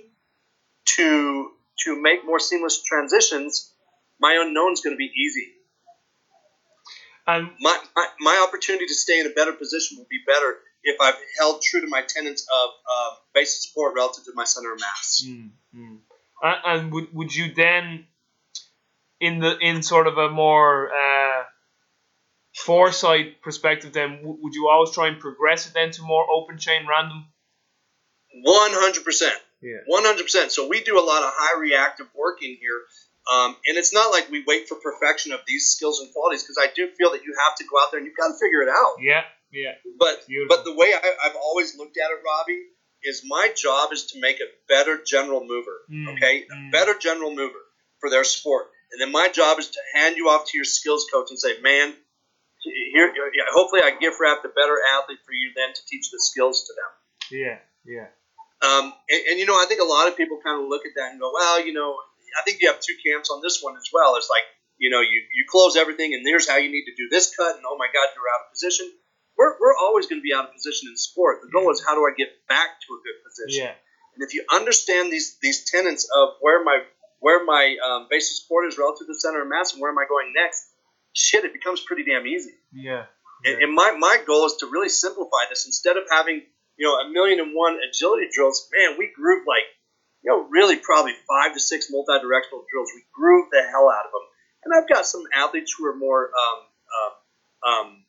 to 0.96 1.52
to 1.86 2.02
make 2.02 2.26
more 2.26 2.40
seamless 2.40 2.82
transitions, 2.84 3.74
my 4.20 4.34
unknown 4.42 4.74
is 4.74 4.82
going 4.82 4.96
to 4.96 4.98
be 4.98 5.12
easy. 5.16 5.54
And 7.28 7.52
My, 7.60 7.78
my 7.96 8.08
my 8.20 8.46
opportunity 8.48 8.88
to 8.88 8.94
stay 8.96 9.20
in 9.20 9.28
a 9.28 9.30
better 9.30 9.54
position 9.54 9.98
will 9.98 10.08
be 10.10 10.22
better 10.26 10.58
if 10.84 11.00
I've 11.02 11.18
held 11.38 11.62
true 11.62 11.82
to 11.82 11.88
my 11.88 12.02
tenets 12.02 12.48
of 12.54 12.70
uh, 12.70 13.16
basic 13.34 13.70
support 13.70 13.96
relative 13.96 14.24
to 14.26 14.32
my 14.36 14.46
center 14.46 14.74
of 14.74 14.80
mass. 14.80 15.24
Mm, 15.26 15.50
mm. 15.76 15.98
And, 16.42 16.92
would 16.94 17.14
would 17.14 17.36
you 17.36 17.54
then, 17.54 18.06
in 19.20 19.40
the 19.40 19.58
in 19.58 19.84
sort 19.84 20.08
of 20.08 20.18
a 20.18 20.30
more 20.30 20.90
uh, 20.90 21.44
foresight 22.56 23.42
perspective, 23.42 23.92
then 23.92 24.18
w- 24.18 24.38
would 24.42 24.54
you 24.54 24.70
always 24.70 24.92
try 24.92 25.08
and 25.10 25.20
progress 25.20 25.68
it 25.68 25.74
then 25.74 25.92
to 25.92 26.02
more 26.02 26.26
open 26.32 26.58
chain 26.58 26.88
random? 26.88 27.26
One 28.42 28.72
hundred 28.72 29.04
percent. 29.04 29.36
Yeah. 29.62 29.80
One 29.88 30.06
hundred 30.06 30.24
percent. 30.24 30.54
So 30.54 30.70
we 30.70 30.82
do 30.82 30.98
a 30.98 31.04
lot 31.04 31.24
of 31.24 31.32
high 31.34 31.60
reactive 31.60 32.08
work 32.16 32.42
in 32.42 32.56
here, 32.62 32.80
um, 33.30 33.58
and 33.68 33.78
it's 33.78 33.94
not 33.94 34.12
like 34.12 34.32
we 34.32 34.44
wait 34.48 34.70
for 34.70 34.76
perfection 34.76 35.34
of 35.34 35.42
these 35.46 35.70
skills 35.72 36.00
and 36.00 36.10
qualities 36.14 36.44
because 36.44 36.58
I 36.58 36.72
do 36.74 36.88
feel 36.98 37.12
that 37.12 37.24
you 37.26 37.36
have 37.46 37.58
to 37.58 37.66
go 37.66 37.78
out 37.82 37.92
there 37.92 37.98
and 37.98 38.08
you've 38.08 38.16
got 38.16 38.30
to 38.30 38.40
figure 38.40 38.62
it 38.62 38.70
out. 38.70 38.96
Yeah, 39.02 39.24
yeah. 39.52 39.74
But 39.98 40.28
Beautiful. 40.28 40.56
but 40.56 40.66
the 40.66 40.76
way 40.76 40.94
I, 40.94 41.16
I've 41.26 41.36
always 41.36 41.78
looked 41.78 41.98
at 41.98 42.12
it, 42.12 42.20
Robbie, 42.26 42.64
is 43.04 43.24
my 43.26 43.52
job 43.56 43.92
is 43.94 44.08
to 44.08 44.20
make 44.20 44.40
a 44.40 44.50
better 44.68 45.00
general 45.06 45.46
mover. 45.46 45.78
Mm, 45.92 46.16
Okay, 46.16 46.46
mm. 46.46 46.68
a 46.68 46.72
better 46.72 46.94
general 46.98 47.34
mover 47.34 47.60
for 48.00 48.10
their 48.10 48.24
sport, 48.24 48.68
and 48.92 49.02
then 49.02 49.12
my 49.12 49.30
job 49.30 49.60
is 49.60 49.68
to 49.70 49.80
hand 49.94 50.18
you 50.18 50.30
off 50.30 50.46
to 50.50 50.58
your 50.58 50.66
skills 50.66 51.08
coach 51.12 51.30
and 51.30 51.40
say, 51.40 51.60
man, 51.62 51.94
here, 52.64 53.14
hopefully, 53.54 53.82
I 53.84 53.92
gift 54.00 54.18
wrapped 54.20 54.46
a 54.46 54.50
better 54.50 54.78
athlete 54.98 55.20
for 55.26 55.34
you 55.34 55.52
then 55.56 55.74
to 55.74 55.82
teach 55.88 56.12
the 56.12 56.20
skills 56.20 56.68
to 56.68 56.74
them. 56.74 56.92
Yeah, 57.32 57.58
yeah. 57.86 58.08
Um, 58.62 58.92
and, 59.08 59.22
and, 59.32 59.40
you 59.40 59.46
know, 59.46 59.56
I 59.56 59.66
think 59.68 59.80
a 59.80 59.88
lot 59.88 60.08
of 60.10 60.18
people 60.18 60.40
kind 60.44 60.62
of 60.62 60.68
look 60.68 60.84
at 60.86 60.92
that 60.98 61.12
and 61.12 61.20
go, 61.20 61.32
well, 61.34 61.64
you 61.64 61.72
know, 61.72 61.96
I 62.38 62.44
think 62.44 62.60
you 62.62 62.68
have 62.68 62.82
two 62.82 62.96
camps 63.00 63.30
on 63.32 63.42
this 63.42 63.64
one 63.64 63.78
as 63.78 63.88
well. 63.94 64.18
It's 64.18 64.30
like, 64.30 64.44
you 64.78 64.90
know, 64.90 65.00
you, 65.00 65.24
you 65.32 65.46
close 65.48 65.78
everything 65.78 66.14
and 66.14 66.26
there's 66.26 66.50
how 66.50 66.58
you 66.58 66.70
need 66.70 66.86
to 66.86 66.96
do 66.96 67.08
this 67.10 67.34
cut, 67.36 67.56
and 67.56 67.64
oh 67.66 67.78
my 67.78 67.88
God, 67.88 68.08
you're 68.16 68.28
out 68.36 68.48
of 68.48 68.52
position. 68.52 68.92
We're, 69.40 69.56
we're 69.56 69.78
always 69.80 70.08
going 70.08 70.20
to 70.20 70.28
be 70.28 70.36
out 70.36 70.52
of 70.52 70.54
position 70.54 70.92
in 70.92 70.98
sport. 70.98 71.40
The 71.42 71.48
goal 71.48 71.72
is 71.72 71.80
how 71.80 71.96
do 71.96 72.04
I 72.04 72.12
get 72.12 72.28
back 72.52 72.76
to 72.84 72.88
a 72.92 73.00
good 73.00 73.24
position? 73.24 73.72
Yeah. 73.72 73.72
And 73.72 74.20
if 74.20 74.36
you 74.36 74.44
understand 74.52 75.14
these 75.14 75.40
these 75.42 75.64
tenets 75.72 76.04
of 76.12 76.36
where 76.42 76.62
my 76.62 76.84
where 77.24 77.46
my 77.46 77.78
um, 77.80 78.08
base 78.12 78.30
of 78.32 78.36
support 78.44 78.68
is 78.68 78.78
relative 78.78 79.08
to 79.08 79.14
the 79.14 79.20
center 79.20 79.42
of 79.42 79.48
mass 79.48 79.72
and 79.72 79.82
where 79.82 79.92
am 79.92 79.98
I 79.98 80.04
going 80.12 80.34
next, 80.36 80.68
shit, 81.14 81.46
it 81.46 81.54
becomes 81.54 81.80
pretty 81.80 82.04
damn 82.04 82.28
easy. 82.28 82.52
Yeah. 82.74 83.06
yeah. 83.44 83.52
And, 83.52 83.64
and 83.64 83.74
my, 83.74 83.96
my 83.98 84.20
goal 84.28 84.46
is 84.46 84.56
to 84.60 84.68
really 84.68 84.90
simplify 84.90 85.48
this. 85.50 85.66
Instead 85.66 85.96
of 85.96 86.04
having 86.12 86.44
you 86.76 86.84
know 86.84 87.00
a 87.00 87.08
million 87.10 87.40
and 87.40 87.56
one 87.56 87.80
agility 87.80 88.28
drills, 88.36 88.68
man, 88.76 89.00
we 89.00 89.08
group 89.16 89.48
like 89.48 89.64
you 90.20 90.36
know 90.36 90.52
really 90.52 90.76
probably 90.76 91.14
five 91.32 91.54
to 91.54 91.62
six 91.62 91.88
multi-directional 91.90 92.68
drills. 92.68 92.92
We 92.94 93.08
groove 93.16 93.48
the 93.56 93.64
hell 93.72 93.88
out 93.88 94.04
of 94.04 94.12
them. 94.12 94.28
And 94.68 94.76
I've 94.76 94.90
got 94.92 95.06
some 95.06 95.24
athletes 95.34 95.74
who 95.80 95.86
are 95.88 95.96
more 95.96 96.28
um, 96.36 96.60
um, 96.92 97.14
um 97.64 98.04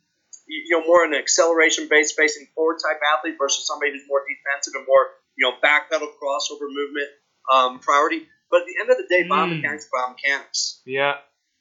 you 0.51 0.79
know 0.79 0.85
more 0.87 1.05
an 1.05 1.15
acceleration 1.15 1.87
based 1.89 2.17
facing 2.17 2.47
forward 2.55 2.79
type 2.83 3.01
athlete 3.17 3.37
versus 3.39 3.67
somebody 3.67 3.93
who's 3.93 4.03
more 4.09 4.23
defensive 4.27 4.75
and 4.75 4.87
more 4.87 5.07
you 5.37 5.47
know 5.47 5.55
backpedal 5.63 6.11
crossover 6.19 6.67
movement 6.69 7.09
um, 7.53 7.79
priority. 7.79 8.27
But 8.51 8.63
at 8.63 8.67
the 8.67 8.81
end 8.81 8.91
of 8.91 8.97
the 8.97 9.07
day, 9.09 9.23
mm. 9.25 9.31
biomechanics, 9.31 9.87
biomechanics. 9.95 10.81
Yeah. 10.85 11.15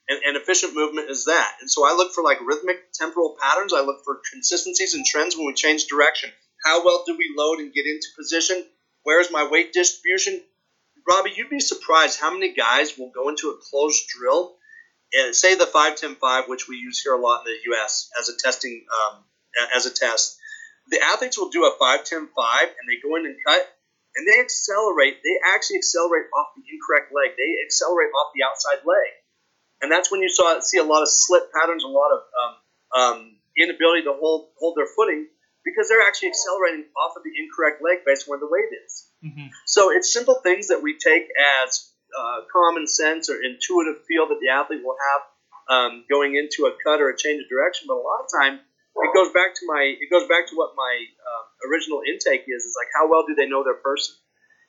And, 0.07 0.19
and, 0.25 0.37
efficient 0.37 0.73
movement 0.73 1.11
is 1.11 1.25
that. 1.25 1.57
And 1.61 1.69
so 1.69 1.87
I 1.87 1.93
look 1.93 2.13
for 2.13 2.23
like 2.23 2.41
rhythmic 2.41 2.91
temporal 2.93 3.37
patterns. 3.39 3.73
I 3.73 3.81
look 3.81 4.03
for 4.03 4.21
consistencies 4.33 4.95
and 4.95 5.05
trends 5.05 5.37
when 5.37 5.45
we 5.45 5.53
change 5.53 5.85
direction. 5.85 6.31
How 6.65 6.83
well 6.83 7.03
do 7.05 7.15
we 7.15 7.31
load 7.37 7.59
and 7.59 7.71
get 7.71 7.85
into 7.85 8.07
position? 8.17 8.65
Where's 9.03 9.31
my 9.31 9.47
weight 9.47 9.71
distribution? 9.71 10.41
Robbie, 11.07 11.33
you'd 11.35 11.49
be 11.49 11.59
surprised 11.59 12.19
how 12.19 12.33
many 12.33 12.53
guys 12.53 12.97
will 12.97 13.11
go 13.13 13.29
into 13.29 13.49
a 13.49 13.57
closed 13.69 14.07
drill 14.07 14.55
and 15.13 15.35
say 15.35 15.55
the 15.55 15.65
5-10-5, 15.65 16.47
which 16.47 16.67
we 16.67 16.77
use 16.77 17.01
here 17.01 17.13
a 17.13 17.19
lot 17.19 17.45
in 17.45 17.53
the 17.53 17.71
U.S. 17.71 18.09
as 18.19 18.29
a 18.29 18.37
testing 18.37 18.85
um, 18.89 19.23
as 19.75 19.85
a 19.85 19.93
test. 19.93 20.37
The 20.89 20.99
athletes 21.01 21.37
will 21.37 21.49
do 21.49 21.65
a 21.65 21.75
5-10-5 21.81 22.27
and 22.61 22.85
they 22.87 22.97
go 23.01 23.15
in 23.15 23.25
and 23.25 23.35
cut 23.45 23.61
and 24.15 24.27
they 24.27 24.39
accelerate. 24.39 25.21
They 25.23 25.37
actually 25.55 25.77
accelerate 25.77 26.27
off 26.35 26.47
the 26.55 26.63
incorrect 26.65 27.13
leg. 27.13 27.37
They 27.37 27.61
accelerate 27.65 28.09
off 28.11 28.33
the 28.33 28.43
outside 28.43 28.81
leg, 28.85 29.09
and 29.81 29.91
that's 29.91 30.11
when 30.11 30.21
you 30.21 30.29
saw 30.29 30.59
see 30.59 30.77
a 30.77 30.83
lot 30.83 31.01
of 31.01 31.09
slip 31.09 31.51
patterns, 31.53 31.83
a 31.83 31.87
lot 31.87 32.11
of 32.11 32.21
um, 32.33 32.53
um, 32.99 33.37
inability 33.57 34.03
to 34.03 34.13
hold 34.13 34.49
hold 34.57 34.77
their 34.77 34.87
footing 34.87 35.27
because 35.63 35.89
they're 35.89 36.05
actually 36.07 36.29
accelerating 36.29 36.85
off 36.97 37.15
of 37.17 37.23
the 37.23 37.31
incorrect 37.37 37.81
leg 37.83 37.99
based 38.05 38.27
on 38.27 38.31
where 38.31 38.39
the 38.39 38.49
weight 38.49 38.71
is. 38.85 39.07
Mm-hmm. 39.23 39.47
So 39.65 39.91
it's 39.91 40.11
simple 40.11 40.41
things 40.41 40.67
that 40.67 40.81
we 40.81 40.97
take 40.97 41.27
as 41.63 41.88
uh, 42.13 42.45
common 42.51 42.87
sense 42.87 43.29
or 43.29 43.37
intuitive 43.41 44.01
feel 44.07 44.27
that 44.29 44.39
the 44.41 44.49
athlete 44.49 44.81
will 44.83 44.97
have 44.97 45.21
um, 45.69 46.05
going 46.09 46.35
into 46.35 46.65
a 46.65 46.73
cut 46.83 47.01
or 47.01 47.09
a 47.09 47.17
change 47.17 47.43
of 47.43 47.49
direction, 47.49 47.85
but 47.87 47.95
a 47.95 48.03
lot 48.03 48.25
of 48.25 48.29
time 48.29 48.59
it 48.99 49.13
goes 49.15 49.31
back 49.31 49.55
to 49.55 49.63
my 49.63 49.95
it 49.95 50.09
goes 50.11 50.27
back 50.27 50.49
to 50.49 50.55
what 50.55 50.75
my 50.75 50.93
um, 50.99 51.45
original 51.71 52.01
intake 52.03 52.43
is. 52.49 52.65
Is 52.65 52.75
like 52.75 52.91
how 52.91 53.07
well 53.07 53.23
do 53.23 53.35
they 53.35 53.47
know 53.47 53.63
their 53.63 53.79
person? 53.79 54.15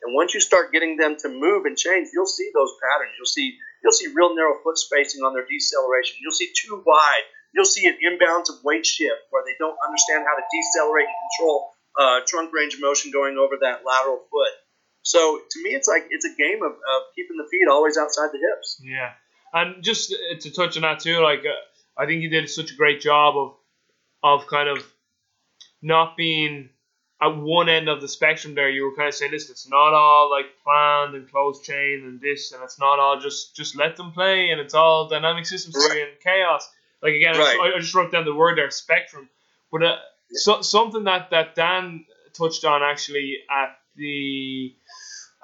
And 0.03 0.15
once 0.15 0.33
you 0.33 0.41
start 0.41 0.73
getting 0.73 0.97
them 0.97 1.17
to 1.21 1.29
move 1.29 1.67
and 1.67 1.77
change, 1.77 2.09
you'll 2.15 2.31
see 2.31 2.49
those 2.55 2.73
patterns. 2.81 3.13
You'll 3.19 3.33
see 3.33 3.59
you'll 3.83 3.97
see 3.97 4.13
real 4.15 4.37
narrow 4.37 4.61
foot 4.63 4.79
spacing 4.79 5.23
on 5.23 5.35
their 5.35 5.47
deceleration. 5.49 6.17
You'll 6.23 6.37
see 6.37 6.53
too 6.55 6.83
wide. 6.87 7.27
You'll 7.53 7.69
see 7.69 7.87
an 7.87 7.99
imbalance 8.01 8.49
of 8.49 8.63
weight 8.63 8.87
shift 8.87 9.27
where 9.31 9.43
they 9.43 9.59
don't 9.59 9.77
understand 9.83 10.23
how 10.23 10.39
to 10.39 10.45
decelerate 10.47 11.11
and 11.11 11.21
control 11.27 11.75
uh, 11.99 12.21
trunk 12.27 12.55
range 12.55 12.75
of 12.75 12.81
motion 12.81 13.11
going 13.11 13.37
over 13.37 13.59
that 13.61 13.83
lateral 13.83 14.23
foot. 14.31 14.55
So 15.03 15.41
to 15.51 15.63
me, 15.63 15.71
it's 15.71 15.89
like 15.89 16.07
it's 16.11 16.25
a 16.25 16.35
game 16.37 16.63
of, 16.63 16.73
of 16.73 17.03
keeping 17.15 17.37
the 17.37 17.49
feet 17.51 17.69
always 17.71 17.97
outside 17.97 18.29
the 18.33 18.39
hips. 18.39 18.81
Yeah, 18.83 19.13
and 19.53 19.83
just 19.83 20.15
to 20.41 20.51
touch 20.51 20.77
on 20.77 20.83
that 20.83 21.01
too, 21.01 21.21
like 21.21 21.41
uh, 21.41 22.01
I 22.01 22.07
think 22.07 22.23
you 22.23 22.31
did 22.31 22.49
such 22.49 22.73
a 22.73 22.77
great 22.77 23.01
job 23.01 23.37
of 23.37 23.55
of 24.23 24.47
kind 24.47 24.69
of 24.69 24.85
not 25.83 26.17
being 26.17 26.69
at 27.23 27.37
one 27.37 27.69
end 27.69 27.89
of 27.89 28.01
the 28.01 28.09
spectrum 28.09 28.55
there. 28.55 28.71
You 28.71 28.85
were 28.85 28.97
kind 28.97 29.09
of 29.09 29.15
saying, 29.15 29.33
listen, 29.33 29.53
it's 29.53 29.69
not 29.69 29.93
all 29.93 30.31
like 30.31 30.47
planned 30.65 31.15
and 31.15 31.31
closed 31.31 31.65
chain 31.65 32.03
and 32.05 32.21
this, 32.21 32.53
and 32.53 32.63
it's 32.63 32.79
not 32.79 32.99
all 32.99 33.21
just 33.21 33.57
just 33.57 33.77
let 33.77 33.97
them 33.97 34.13
play, 34.13 34.51
and 34.51 34.61
it's 34.61 34.75
all 34.75 35.09
dynamic 35.09 35.47
systems 35.47 35.77
right. 35.77 36.03
and 36.09 36.21
chaos. 36.23 36.69
Like 37.03 37.15
again, 37.15 37.39
right. 37.39 37.59
I, 37.61 37.67
just, 37.67 37.77
I, 37.77 37.81
just, 37.81 37.95
wrote 37.95 38.13
down 38.13 38.25
the 38.25 38.35
word 38.35 38.59
there, 38.59 38.71
spectrum. 38.71 39.29
But 39.73 39.83
uh, 39.83 39.97
so, 40.33 40.63
something 40.63 41.05
that 41.05 41.31
that 41.31 41.55
Dan 41.55 42.05
touched 42.33 42.65
on 42.65 42.83
actually 42.83 43.39
at 43.51 43.77
the, 43.97 44.75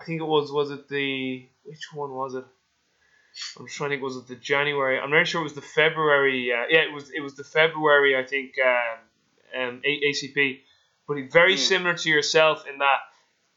I 0.01 0.05
think 0.05 0.21
it 0.21 0.25
was 0.25 0.51
was 0.53 0.71
it 0.71 0.89
the 0.89 1.47
which 1.65 1.93
one 1.93 2.11
was 2.11 2.35
it? 2.35 2.45
I'm 3.59 3.67
trying 3.67 3.91
to 3.91 3.97
think. 3.97 4.03
Was 4.03 4.17
it 4.17 4.29
the 4.29 4.37
January? 4.37 4.99
I'm 4.99 5.11
not 5.11 5.27
sure. 5.27 5.43
It 5.43 5.45
was 5.45 5.55
the 5.55 5.61
February. 5.61 6.53
Uh, 6.53 6.67
yeah, 6.71 6.81
it 6.81 6.93
was. 6.93 7.11
It 7.11 7.21
was 7.21 7.35
the 7.35 7.45
February. 7.45 8.17
I 8.17 8.25
think 8.25 8.55
um, 8.65 9.63
um, 9.63 9.83
ACP. 9.85 10.61
But 11.07 11.19
very 11.31 11.55
mm. 11.55 11.59
similar 11.59 11.95
to 11.95 12.09
yourself 12.09 12.65
in 12.67 12.79
that 12.79 12.99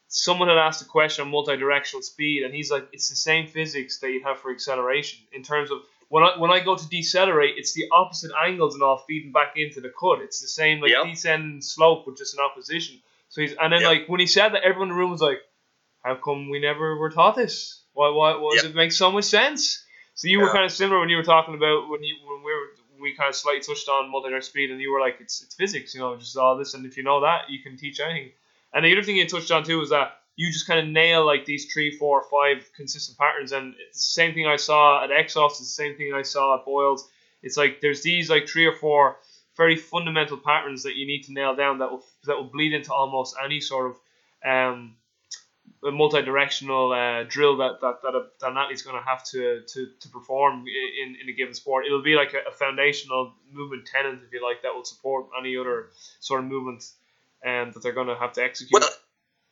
someone 0.07 0.49
had 0.49 0.57
asked 0.57 0.81
a 0.81 0.85
question 0.85 1.23
on 1.23 1.31
multi-directional 1.31 2.01
speed, 2.01 2.43
and 2.43 2.53
he's 2.53 2.69
like, 2.69 2.87
it's 2.91 3.09
the 3.09 3.15
same 3.15 3.47
physics 3.47 3.99
that 3.99 4.11
you 4.11 4.21
have 4.23 4.39
for 4.39 4.51
acceleration 4.51 5.19
in 5.31 5.43
terms 5.43 5.71
of 5.71 5.79
when 6.09 6.23
I 6.23 6.37
when 6.37 6.51
I 6.51 6.59
go 6.59 6.75
to 6.75 6.89
decelerate, 6.89 7.55
it's 7.57 7.73
the 7.73 7.85
opposite 7.91 8.31
angles 8.43 8.73
and 8.73 8.83
all 8.83 8.97
feeding 9.07 9.31
back 9.31 9.53
into 9.55 9.79
the 9.79 9.93
cut. 9.97 10.21
It's 10.21 10.41
the 10.41 10.47
same 10.47 10.81
like 10.81 10.91
yep. 10.91 11.05
descend 11.05 11.63
slope, 11.63 12.05
but 12.05 12.17
just 12.17 12.33
in 12.33 12.39
opposition. 12.43 12.97
So 13.29 13.41
he's 13.41 13.53
and 13.59 13.71
then 13.71 13.81
yep. 13.81 13.89
like 13.89 14.09
when 14.09 14.19
he 14.19 14.27
said 14.27 14.49
that, 14.49 14.63
everyone 14.63 14.89
in 14.89 14.95
the 14.95 14.99
room 14.99 15.11
was 15.11 15.21
like, 15.21 15.39
"How 16.03 16.15
come 16.15 16.49
we 16.49 16.59
never 16.59 16.97
were 16.97 17.11
taught 17.11 17.35
this? 17.35 17.83
Why? 17.93 18.09
Why? 18.09 18.35
why 18.35 18.53
yep. 18.53 18.63
does 18.63 18.71
it 18.71 18.75
make 18.75 18.91
so 18.91 19.11
much 19.11 19.25
sense?" 19.25 19.83
So 20.15 20.27
you 20.27 20.39
yeah. 20.39 20.45
were 20.45 20.51
kind 20.51 20.65
of 20.65 20.71
similar 20.71 20.99
when 20.99 21.09
you 21.09 21.17
were 21.17 21.23
talking 21.23 21.55
about 21.55 21.89
when 21.89 22.03
you 22.03 22.15
when 22.25 22.43
we 22.43 22.51
were 22.51 22.67
we 22.99 23.15
kind 23.15 23.29
of 23.29 23.35
slightly 23.35 23.61
touched 23.61 23.87
on 23.87 24.11
multi 24.11 24.41
speed, 24.41 24.71
and 24.71 24.81
you 24.81 24.91
were 24.91 24.99
like, 24.99 25.17
"It's 25.19 25.41
it's 25.41 25.55
physics, 25.55 25.93
you 25.93 26.01
know, 26.01 26.17
just 26.17 26.35
all 26.37 26.57
this, 26.57 26.73
and 26.73 26.85
if 26.85 26.97
you 26.97 27.03
know 27.03 27.21
that, 27.21 27.49
you 27.49 27.61
can 27.63 27.77
teach 27.77 27.99
anything." 27.99 28.31
And 28.73 28.85
the 28.85 28.91
other 28.91 29.03
thing 29.03 29.15
you 29.15 29.27
touched 29.27 29.51
on 29.51 29.63
too 29.63 29.79
was 29.79 29.89
that 29.89 30.17
you 30.35 30.51
just 30.51 30.67
kind 30.67 30.79
of 30.79 30.87
nail 30.87 31.25
like 31.25 31.45
these 31.45 31.71
three, 31.71 31.91
four, 31.91 32.23
five 32.31 32.69
consistent 32.75 33.17
patterns, 33.17 33.51
and 33.51 33.75
it's 33.89 33.99
the 33.99 34.13
same 34.13 34.33
thing 34.33 34.47
I 34.47 34.55
saw 34.55 35.03
at 35.03 35.09
Exos. 35.09 35.51
It's 35.51 35.59
the 35.59 35.65
same 35.65 35.95
thing 35.95 36.13
I 36.13 36.21
saw 36.21 36.57
at 36.57 36.65
Boyles. 36.65 37.07
It's 37.41 37.57
like 37.57 37.81
there's 37.81 38.03
these 38.03 38.29
like 38.29 38.47
three 38.47 38.65
or 38.65 38.75
four 38.75 39.17
very 39.59 39.75
fundamental 39.75 40.37
patterns 40.37 40.83
that 40.83 40.95
you 40.95 41.05
need 41.05 41.23
to 41.23 41.33
nail 41.33 41.53
down 41.53 41.79
that 41.79 41.91
will 41.91 42.03
that 42.23 42.37
will 42.37 42.51
bleed 42.55 42.73
into 42.73 42.93
almost 42.93 43.35
any 43.43 43.59
sort 43.59 43.91
of 43.91 43.97
um, 44.49 44.95
multi-directional 45.83 46.93
uh, 46.93 47.23
drill 47.27 47.57
that 47.57 47.81
that 47.81 48.01
that, 48.01 48.15
a, 48.15 48.21
that 48.39 48.51
an 48.51 48.57
athlete's 48.57 48.83
going 48.83 48.95
to 48.95 49.05
have 49.05 49.21
to, 49.25 49.61
to 49.67 49.87
to 49.99 50.07
perform 50.09 50.63
in, 51.03 51.17
in 51.21 51.27
a 51.27 51.33
given 51.33 51.53
sport. 51.53 51.85
It'll 51.85 52.01
be 52.01 52.15
like 52.15 52.33
a, 52.33 52.49
a, 52.49 52.53
foundational 52.53 53.33
movement 53.51 53.85
tenant, 53.85 54.21
if 54.25 54.31
you 54.31 54.41
like, 54.41 54.61
that 54.63 54.73
will 54.73 54.85
support 54.85 55.27
any 55.37 55.57
other 55.57 55.89
sort 56.21 56.39
of 56.39 56.47
movement 56.47 56.89
um, 57.45 57.71
that 57.73 57.83
they're 57.83 57.99
going 57.99 58.07
to 58.07 58.15
have 58.15 58.33
to 58.33 58.43
execute. 58.43 58.81
Well, 58.81 58.89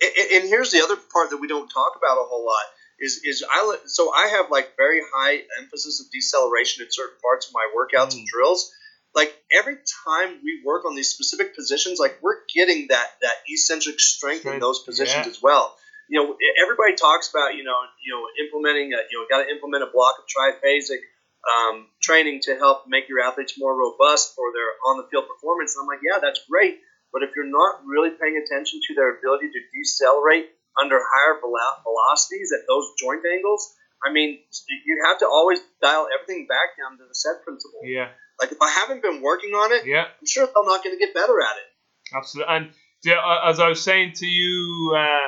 and, 0.02 0.32
and 0.32 0.50
here's 0.50 0.72
the 0.72 0.82
other 0.82 0.96
part 0.96 1.32
that 1.32 1.38
we 1.38 1.50
don't 1.50 1.68
talk 1.68 1.94
about 1.98 2.16
a 2.16 2.24
whole 2.24 2.46
lot 2.46 2.66
is 2.98 3.22
is 3.26 3.44
I 3.50 3.78
so 3.86 4.14
I 4.14 4.28
have 4.38 4.50
like 4.50 4.78
very 4.78 5.02
high 5.14 5.42
emphasis 5.60 6.00
of 6.00 6.10
deceleration 6.12 6.86
in 6.86 6.88
certain 6.92 7.18
parts 7.22 7.48
of 7.48 7.54
my 7.54 7.68
workouts 7.76 8.14
mm. 8.14 8.20
and 8.20 8.28
drills. 8.28 8.72
Like 9.18 9.34
every 9.52 9.78
time 10.06 10.40
we 10.44 10.62
work 10.64 10.86
on 10.86 10.96
these 10.96 11.10
specific 11.10 11.56
positions, 11.56 12.00
like 12.00 12.20
we're 12.22 12.40
getting 12.54 12.88
that 12.90 13.08
that 13.22 13.36
eccentric 13.50 14.00
strength, 14.00 14.46
in 14.46 14.60
those 14.60 14.80
positions 14.84 15.26
yeah. 15.26 15.32
as 15.32 15.42
well 15.42 15.76
you 16.08 16.16
know, 16.16 16.36
everybody 16.64 16.96
talks 16.96 17.30
about, 17.30 17.56
you 17.56 17.64
know, 17.64 17.76
you 18.00 18.16
know, 18.16 18.24
implementing, 18.40 18.96
a, 18.96 19.04
you 19.12 19.20
know, 19.20 19.28
got 19.28 19.44
to 19.44 19.50
implement 19.52 19.84
a 19.84 19.92
block 19.92 20.16
of 20.20 20.26
triphasic 20.26 21.04
um, 21.44 21.88
training 22.02 22.40
to 22.48 22.56
help 22.56 22.88
make 22.88 23.08
your 23.08 23.20
athletes 23.20 23.60
more 23.60 23.76
robust 23.76 24.36
for 24.36 24.52
their 24.56 24.72
on 24.88 24.98
the 24.98 25.08
field 25.12 25.28
performance. 25.28 25.76
And 25.76 25.84
I'm 25.84 25.88
like, 25.92 26.04
yeah, 26.04 26.20
that's 26.20 26.40
great. 26.50 26.80
But 27.12 27.24
if 27.24 27.32
you're 27.36 27.48
not 27.48 27.84
really 27.86 28.12
paying 28.16 28.40
attention 28.40 28.80
to 28.88 28.92
their 28.96 29.20
ability 29.20 29.52
to 29.52 29.60
decelerate 29.72 30.48
under 30.80 31.00
higher 31.00 31.40
velocities 31.40 32.52
at 32.56 32.68
those 32.68 32.88
joint 33.00 33.24
angles, 33.28 33.64
I 34.04 34.12
mean, 34.12 34.40
you 34.86 35.04
have 35.08 35.20
to 35.20 35.28
always 35.28 35.60
dial 35.82 36.08
everything 36.14 36.48
back 36.48 36.78
down 36.78 37.00
to 37.00 37.04
the 37.04 37.16
SAID 37.16 37.44
principle. 37.44 37.82
Yeah. 37.84 38.12
Like 38.40 38.52
if 38.52 38.62
I 38.62 38.70
haven't 38.70 39.02
been 39.02 39.22
working 39.22 39.52
on 39.52 39.72
it, 39.74 39.86
yeah, 39.86 40.06
I'm 40.20 40.28
sure 40.28 40.48
I'm 40.48 40.66
not 40.66 40.84
going 40.84 40.96
to 40.96 41.00
get 41.00 41.14
better 41.14 41.42
at 41.42 41.58
it. 41.58 42.16
Absolutely. 42.16 42.56
And 42.56 42.70
as 43.46 43.60
I 43.60 43.70
was 43.70 43.82
saying 43.82 44.14
to 44.16 44.26
you. 44.26 44.96
Uh, 44.96 45.28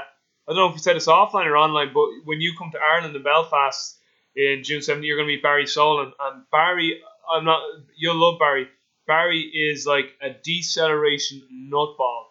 I 0.50 0.54
don't 0.54 0.58
know 0.58 0.70
if 0.70 0.74
you 0.74 0.80
said 0.80 0.96
this 0.96 1.06
offline 1.06 1.46
or 1.46 1.56
online, 1.56 1.94
but 1.94 2.08
when 2.26 2.42
you 2.42 2.54
come 2.58 2.72
to 2.72 2.80
Ireland 2.80 3.16
and 3.16 3.24
Belfast 3.24 4.00
in 4.36 4.64
June 4.64 4.80
17th, 4.80 5.06
you're 5.06 5.16
going 5.16 5.28
to 5.28 5.34
meet 5.34 5.44
Barry 5.44 5.68
Solan. 5.68 6.12
And 6.20 6.44
Barry, 6.52 7.00
I'm 7.32 7.46
not, 7.46 7.62
you'll 7.96 8.16
love 8.16 8.40
Barry. 8.40 8.68
Barry 9.06 9.42
is 9.42 9.86
like 9.86 10.16
a 10.24 10.32
deceleration 10.32 11.44
nutball. 11.72 12.24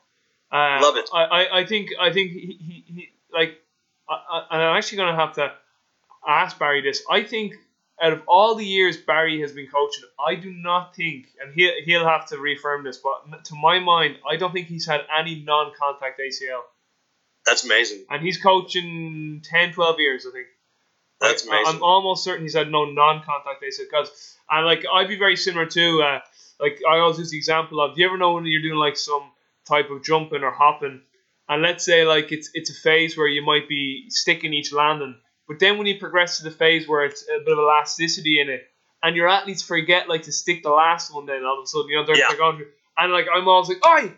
Uh, 0.51 0.81
love 0.83 0.97
it. 0.97 1.09
I, 1.14 1.24
I, 1.24 1.59
I 1.61 1.64
think, 1.64 1.91
I 2.01 2.12
think 2.12 2.33
he, 2.33 2.59
he, 2.61 2.85
he 2.93 3.09
like, 3.33 3.57
I, 4.11 4.14
I, 4.14 4.57
I'm 4.57 4.76
actually 4.76 4.99
going 4.99 5.14
to 5.14 5.20
have 5.20 5.35
to 5.35 5.53
ask 6.26 6.59
Barry 6.59 6.81
this. 6.81 7.05
I 7.09 7.22
think 7.22 7.55
out 8.01 8.12
of 8.12 8.22
all 8.26 8.55
the 8.55 8.64
years 8.64 8.96
Barry 8.96 9.40
has 9.40 9.53
been 9.53 9.66
coaching, 9.66 10.05
I 10.24 10.36
do 10.36 10.53
not 10.53 10.94
think, 10.94 11.26
and 11.40 11.53
he 11.53 11.70
he'll 11.84 12.07
have 12.07 12.26
to 12.28 12.38
reaffirm 12.38 12.84
this, 12.84 12.99
but 12.99 13.44
to 13.46 13.55
my 13.55 13.78
mind, 13.80 14.18
I 14.28 14.36
don't 14.36 14.53
think 14.53 14.68
he's 14.68 14.86
had 14.86 15.03
any 15.16 15.42
non-contact 15.42 16.20
ACL. 16.20 16.61
That's 17.46 17.64
amazing. 17.64 18.05
And 18.11 18.22
he's 18.22 18.40
coaching 18.40 19.40
10, 19.42 19.72
12 19.72 20.01
years, 20.01 20.26
I 20.26 20.32
think. 20.32 20.46
That's 21.20 21.46
amazing. 21.46 21.66
I'm 21.66 21.82
almost 21.82 22.22
certain 22.22 22.42
he's 22.44 22.55
had 22.55 22.70
no 22.70 22.84
non-contact 22.84 23.62
ACL 23.62 23.84
because, 23.90 24.36
and 24.51 24.64
like 24.64 24.84
I'd 24.92 25.09
be 25.09 25.18
very 25.18 25.36
similar 25.36 25.66
too. 25.66 26.03
Uh, 26.03 26.20
like 26.61 26.80
I 26.88 26.99
always 26.99 27.18
use 27.18 27.30
the 27.30 27.36
example 27.36 27.80
of, 27.80 27.94
do 27.94 28.01
you 28.01 28.07
ever 28.07 28.18
know 28.18 28.34
when 28.34 28.46
you're 28.46 28.62
doing 28.62 28.78
like 28.78 28.96
some 28.96 29.30
type 29.66 29.90
of 29.90 30.05
jumping 30.05 30.42
or 30.44 30.53
hopping, 30.53 31.03
and 31.49 31.62
let's 31.62 31.84
say 31.84 32.05
like 32.05 32.30
it's 32.30 32.51
it's 32.55 32.70
a 32.70 32.74
phase 32.74 33.16
where 33.16 33.26
you 33.26 33.44
might 33.44 33.68
be 33.68 34.07
sticking 34.11 34.55
each 34.55 34.72
landing 34.72 35.16
but 35.49 35.59
then 35.59 35.78
when 35.78 35.86
you 35.86 35.99
progress 35.99 36.38
to 36.38 36.44
the 36.44 36.51
phase 36.51 36.86
where 36.86 37.05
it's 37.05 37.22
a 37.22 37.40
bit 37.40 37.53
of 37.53 37.59
elasticity 37.59 38.40
in 38.40 38.51
it, 38.51 38.68
and 39.03 39.16
your 39.16 39.28
athletes 39.28 39.62
forget 39.62 40.09
like 40.09 40.22
to 40.22 40.32
stick 40.32 40.62
the 40.62 40.70
last 40.70 41.12
one, 41.12 41.26
then 41.26 41.44
all 41.44 41.59
of 41.59 41.64
a 41.64 41.66
sudden 41.66 41.88
you 41.88 41.96
know 41.96 42.05
they're, 42.07 42.16
yeah. 42.16 42.28
they're 42.28 42.38
going 42.38 42.64
and 42.99 43.12
like 43.12 43.26
I'm 43.32 43.49
always 43.49 43.68
like, 43.68 43.86
oi, 43.86 44.12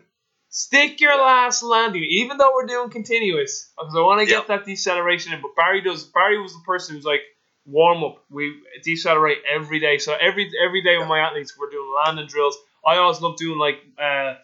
stick 0.49 0.99
your 0.99 1.15
last 1.15 1.63
landing, 1.63 2.03
even 2.03 2.37
though 2.37 2.51
we're 2.53 2.65
doing 2.65 2.89
continuous, 2.89 3.71
because 3.77 3.95
I 3.95 4.01
want 4.01 4.21
to 4.21 4.25
get 4.25 4.47
that 4.47 4.65
deceleration 4.65 5.33
in. 5.33 5.41
But 5.41 5.55
Barry 5.55 5.81
does. 5.81 6.03
Barry 6.05 6.41
was 6.41 6.53
the 6.53 6.63
person 6.65 6.95
who's 6.95 7.05
like 7.05 7.21
warm 7.65 8.03
up. 8.03 8.23
We 8.29 8.55
decelerate 8.83 9.39
every 9.49 9.79
day. 9.79 9.99
So 9.99 10.15
every 10.19 10.51
every 10.63 10.81
day 10.81 10.97
with 10.97 11.07
my 11.07 11.19
athletes, 11.19 11.57
we're 11.57 11.69
doing 11.69 11.93
landing 12.05 12.27
drills. 12.27 12.57
I 12.85 12.97
always 12.97 13.21
love 13.21 13.37
doing 13.37 13.57
like. 13.57 13.77
Uh, 13.97 14.35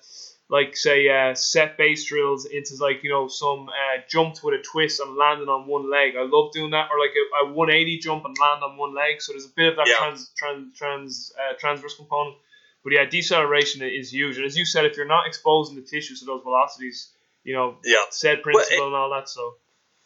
like 0.49 0.77
say 0.77 1.09
uh, 1.09 1.35
set 1.35 1.77
base 1.77 2.05
drills 2.05 2.45
into 2.45 2.75
like 2.79 3.03
you 3.03 3.09
know 3.09 3.27
some 3.27 3.67
uh, 3.67 4.01
jumps 4.09 4.41
with 4.41 4.59
a 4.59 4.63
twist 4.63 4.99
and 4.99 5.15
landing 5.15 5.49
on 5.49 5.67
one 5.67 5.91
leg. 5.91 6.13
I 6.17 6.23
love 6.23 6.53
doing 6.53 6.71
that, 6.71 6.89
or 6.91 6.99
like 6.99 7.11
a, 7.43 7.47
a 7.47 7.53
180 7.53 7.99
jump 7.99 8.23
and 8.25 8.35
land 8.39 8.63
on 8.63 8.77
one 8.77 8.95
leg. 8.95 9.21
So 9.21 9.33
there's 9.33 9.45
a 9.45 9.53
bit 9.55 9.67
of 9.67 9.75
that 9.75 9.87
yeah. 9.87 9.95
trans 9.97 10.31
trans 10.37 10.77
trans 10.77 11.33
uh, 11.35 11.53
transverse 11.59 11.95
component. 11.95 12.37
But 12.83 12.93
yeah, 12.93 13.05
deceleration 13.05 13.81
is 13.81 14.13
huge, 14.13 14.37
and 14.37 14.45
as 14.45 14.57
you 14.57 14.63
said, 14.63 14.85
if 14.85 14.95
you're 14.95 15.05
not 15.05 15.27
exposing 15.27 15.75
the 15.75 15.81
tissues 15.81 16.21
to 16.21 16.25
those 16.25 16.43
velocities, 16.43 17.11
you 17.43 17.53
know, 17.53 17.75
yeah. 17.83 18.03
said 18.11 18.41
principle 18.41 18.77
well, 18.77 18.87
and 18.87 18.95
all 18.95 19.09
that. 19.11 19.27
So. 19.27 19.55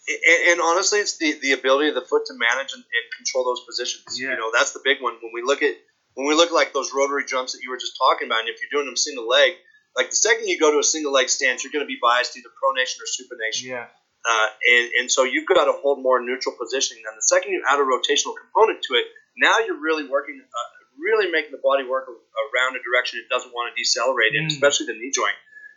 And, 0.08 0.54
and, 0.54 0.62
honestly, 0.62 0.98
it's 0.98 1.18
the, 1.18 1.38
the 1.44 1.52
ability 1.52 1.90
of 1.90 1.94
the 1.94 2.02
foot 2.02 2.26
to 2.26 2.34
manage 2.34 2.74
and, 2.74 2.82
and 2.82 3.06
control 3.16 3.46
those 3.46 3.64
positions. 3.70 4.20
Yeah. 4.20 4.32
You 4.32 4.38
know, 4.38 4.50
that's 4.52 4.74
the 4.74 4.82
big 4.84 4.98
one. 5.00 5.14
When 5.22 5.30
we 5.32 5.44
look 5.44 5.62
at 5.62 5.76
when 6.16 6.28
we 6.28 6.34
look 6.34 6.50
at 6.50 6.56
like 6.56 6.74
those 6.74 6.92
rotary 6.92 7.24
jumps 7.24 7.54
that 7.54 7.62
you 7.62 7.70
were 7.70 7.78
just 7.78 7.98
talking 8.02 8.28
about, 8.28 8.40
and 8.40 8.50
if 8.50 8.58
you're 8.62 8.74
doing 8.74 8.88
them 8.88 8.98
single 8.98 9.28
leg, 9.28 9.54
like 9.96 10.10
the 10.10 10.16
second 10.16 10.48
you 10.48 10.60
go 10.60 10.72
to 10.72 10.80
a 10.80 10.84
single 10.84 11.12
leg 11.12 11.30
stance, 11.30 11.64
you're 11.64 11.74
going 11.74 11.84
to 11.84 11.90
be 11.90 12.00
biased 12.02 12.38
either 12.38 12.50
pronation 12.50 13.04
or 13.04 13.08
supination. 13.08 13.68
Yeah. 13.68 13.88
Uh, 14.22 14.48
and, 14.70 14.86
and 15.02 15.08
so 15.12 15.24
you've 15.24 15.48
got 15.48 15.66
to 15.66 15.74
hold 15.82 16.02
more 16.02 16.22
neutral 16.22 16.56
positioning. 16.56 17.04
And 17.10 17.18
the 17.18 17.26
second 17.26 17.52
you 17.52 17.64
add 17.68 17.80
a 17.80 17.84
rotational 17.84 18.38
component 18.38 18.84
to 18.88 18.94
it, 18.96 19.06
now 19.38 19.60
you're 19.60 19.82
really 19.82 20.08
working, 20.08 20.40
uh, 20.40 20.70
really 21.02 21.32
making 21.32 21.52
the 21.52 21.64
body 21.64 21.84
work 21.84 22.06
around 22.08 22.78
a 22.78 22.82
direction 22.86 23.20
it 23.20 23.28
doesn't 23.34 23.52
want 23.52 23.74
to 23.74 23.76
decelerate 23.76 24.36
in, 24.36 24.46
mm. 24.46 24.54
especially 24.54 24.86
the 24.88 24.98
knee 24.98 25.12
joint. 25.12 25.36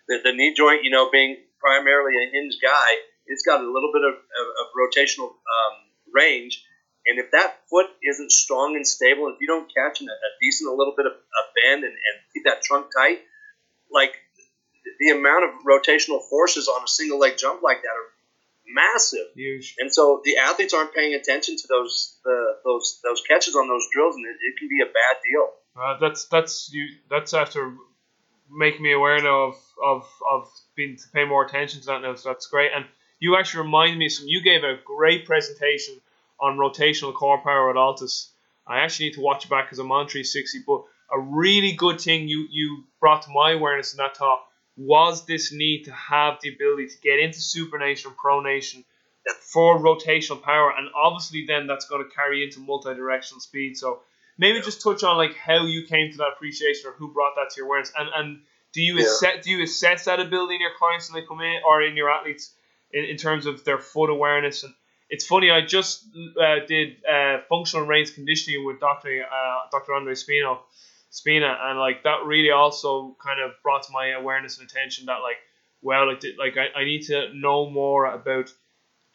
The, 0.08 0.20
the 0.22 0.32
knee 0.36 0.52
joint, 0.52 0.84
you 0.84 0.90
know, 0.90 1.10
being 1.10 1.40
primarily 1.58 2.20
a 2.20 2.28
hinge 2.28 2.60
guy, 2.60 2.90
it's 3.26 3.42
got 3.42 3.64
a 3.64 3.66
little 3.66 3.90
bit 3.90 4.04
of, 4.04 4.14
of, 4.20 4.46
of 4.60 4.66
rotational 4.76 5.32
um, 5.32 5.74
range. 6.12 6.62
And 7.06 7.18
if 7.18 7.32
that 7.32 7.64
foot 7.68 7.88
isn't 8.04 8.30
strong 8.30 8.76
and 8.76 8.86
stable, 8.86 9.28
if 9.28 9.40
you 9.40 9.46
don't 9.46 9.68
catch 9.72 10.00
in 10.00 10.08
a, 10.08 10.12
a 10.12 10.30
decent, 10.40 10.68
a 10.68 10.76
little 10.76 10.94
bit 10.96 11.06
of 11.06 11.12
a 11.12 11.42
bend 11.56 11.84
and, 11.84 11.92
and 11.92 12.14
keep 12.32 12.44
that 12.44 12.60
trunk 12.62 12.92
tight, 12.92 13.24
like 13.95 14.14
the 14.99 15.11
amount 15.11 15.45
of 15.45 15.51
rotational 15.64 16.22
forces 16.28 16.68
on 16.68 16.82
a 16.84 16.88
single 16.88 17.18
leg 17.18 17.36
jump 17.38 17.62
like 17.62 17.82
that 17.82 17.88
are 17.88 18.11
massive. 18.66 19.26
Huge. 19.34 19.76
And 19.78 19.92
so 19.92 20.20
the 20.24 20.38
athletes 20.38 20.74
aren't 20.74 20.95
paying 20.95 21.14
attention 21.14 21.57
to 21.57 21.66
those 21.68 22.16
the, 22.24 22.57
those 22.64 23.01
those 23.03 23.22
catches 23.22 23.55
on 23.57 23.68
those 23.68 23.86
drills, 23.92 24.16
and 24.16 24.26
it, 24.26 24.36
it 24.40 24.59
can 24.59 24.68
be 24.68 24.80
a 24.80 24.86
bad 24.86 25.16
deal. 25.24 25.51
Uh, 25.76 25.99
that's 26.01 26.26
that's 26.26 26.72
you. 26.72 26.86
That's 27.11 27.34
after 27.34 27.74
making 28.51 28.82
me 28.82 28.92
aware 28.92 29.20
now 29.22 29.45
of 29.45 29.57
of 29.84 30.09
of 30.30 30.49
being 30.74 30.97
to 30.97 31.05
pay 31.12 31.24
more 31.24 31.45
attention 31.45 31.80
to 31.80 31.86
that 31.86 32.03
now. 32.03 32.14
So 32.14 32.30
that's 32.30 32.47
great. 32.47 32.70
And 32.74 32.84
you 33.18 33.36
actually 33.36 33.64
remind 33.64 33.99
me. 33.99 34.09
Some 34.09 34.28
you 34.28 34.42
gave 34.42 34.64
a 34.64 34.78
great 34.84 35.26
presentation 35.26 36.01
on 36.40 36.57
rotational 36.57 37.14
core 37.14 37.38
power 37.42 37.70
at 37.70 37.76
Altis. 37.76 38.30
I 38.66 38.80
actually 38.80 39.07
need 39.07 39.14
to 39.14 39.20
watch 39.20 39.45
it 39.45 39.51
back 39.51 39.66
because 39.66 39.78
I'm 39.78 39.92
on 39.92 40.07
360, 40.07 40.62
but 40.66 40.84
a 41.12 41.18
really 41.18 41.72
good 41.72 42.00
thing 42.00 42.28
you, 42.28 42.46
you 42.50 42.84
brought 43.00 43.22
to 43.22 43.30
my 43.30 43.52
awareness 43.52 43.92
in 43.92 43.98
that 43.98 44.14
talk 44.14 44.46
was 44.76 45.24
this 45.26 45.52
need 45.52 45.84
to 45.84 45.92
have 45.92 46.38
the 46.42 46.52
ability 46.52 46.88
to 46.88 47.00
get 47.00 47.20
into 47.20 47.38
supination 47.38 48.07
and 48.07 48.16
pronation 48.16 48.84
for 49.40 49.78
rotational 49.78 50.42
power, 50.42 50.72
and 50.76 50.88
obviously 50.94 51.46
then 51.46 51.66
that's 51.66 51.86
going 51.86 52.02
to 52.05 52.14
carry 52.14 52.44
into 52.44 52.61
multi-directional 52.61 53.40
speed. 53.40 53.76
So 53.76 54.00
maybe 54.36 54.61
just 54.61 54.82
touch 54.82 55.02
on 55.02 55.16
like 55.16 55.34
how 55.34 55.64
you 55.64 55.86
came 55.86 56.11
to 56.11 56.18
that 56.18 56.32
appreciation 56.36 56.90
or 56.90 56.92
who 56.92 57.12
brought 57.12 57.34
that 57.36 57.50
to 57.50 57.61
your 57.61 57.66
awareness, 57.66 57.92
and 57.96 58.09
and 58.14 58.40
do 58.72 58.82
you 58.82 58.96
yeah. 58.96 59.05
assess 59.05 59.44
do 59.44 59.52
you 59.52 59.62
assess 59.62 60.05
that 60.07 60.20
ability 60.20 60.57
in 60.57 60.61
your 60.61 60.74
clients 60.76 61.11
when 61.11 61.22
they 61.22 61.26
come 61.26 61.40
in 61.40 61.61
or 61.66 61.82
in 61.82 61.96
your 61.96 62.11
athletes 62.11 62.52
in, 62.92 63.05
in 63.05 63.16
terms 63.16 63.46
of 63.46 63.64
their 63.64 63.78
foot 63.78 64.11
awareness 64.11 64.64
and 64.64 64.74
it's 65.11 65.26
funny. 65.26 65.50
I 65.50 65.61
just 65.61 66.07
uh, 66.40 66.66
did 66.66 66.96
uh, 67.05 67.38
functional 67.48 67.86
range 67.86 68.14
conditioning 68.14 68.64
with 68.64 68.80
Doctor 68.80 69.24
uh, 69.24 69.68
Doctor 69.70 69.94
Andre 69.94 70.14
Spino, 70.14 70.59
Spina, 71.14 71.56
and 71.62 71.78
like 71.78 72.02
that 72.02 72.24
really 72.26 72.50
also 72.50 73.16
kind 73.22 73.40
of 73.40 73.52
brought 73.62 73.84
to 73.84 73.92
my 73.92 74.08
awareness 74.08 74.58
and 74.58 74.68
attention 74.68 75.06
that 75.06 75.20
like, 75.22 75.36
well, 75.80 76.08
like, 76.08 76.24
like 76.36 76.56
I, 76.56 76.80
I 76.80 76.84
need 76.84 77.02
to 77.02 77.32
know 77.32 77.70
more 77.70 78.06
about 78.06 78.52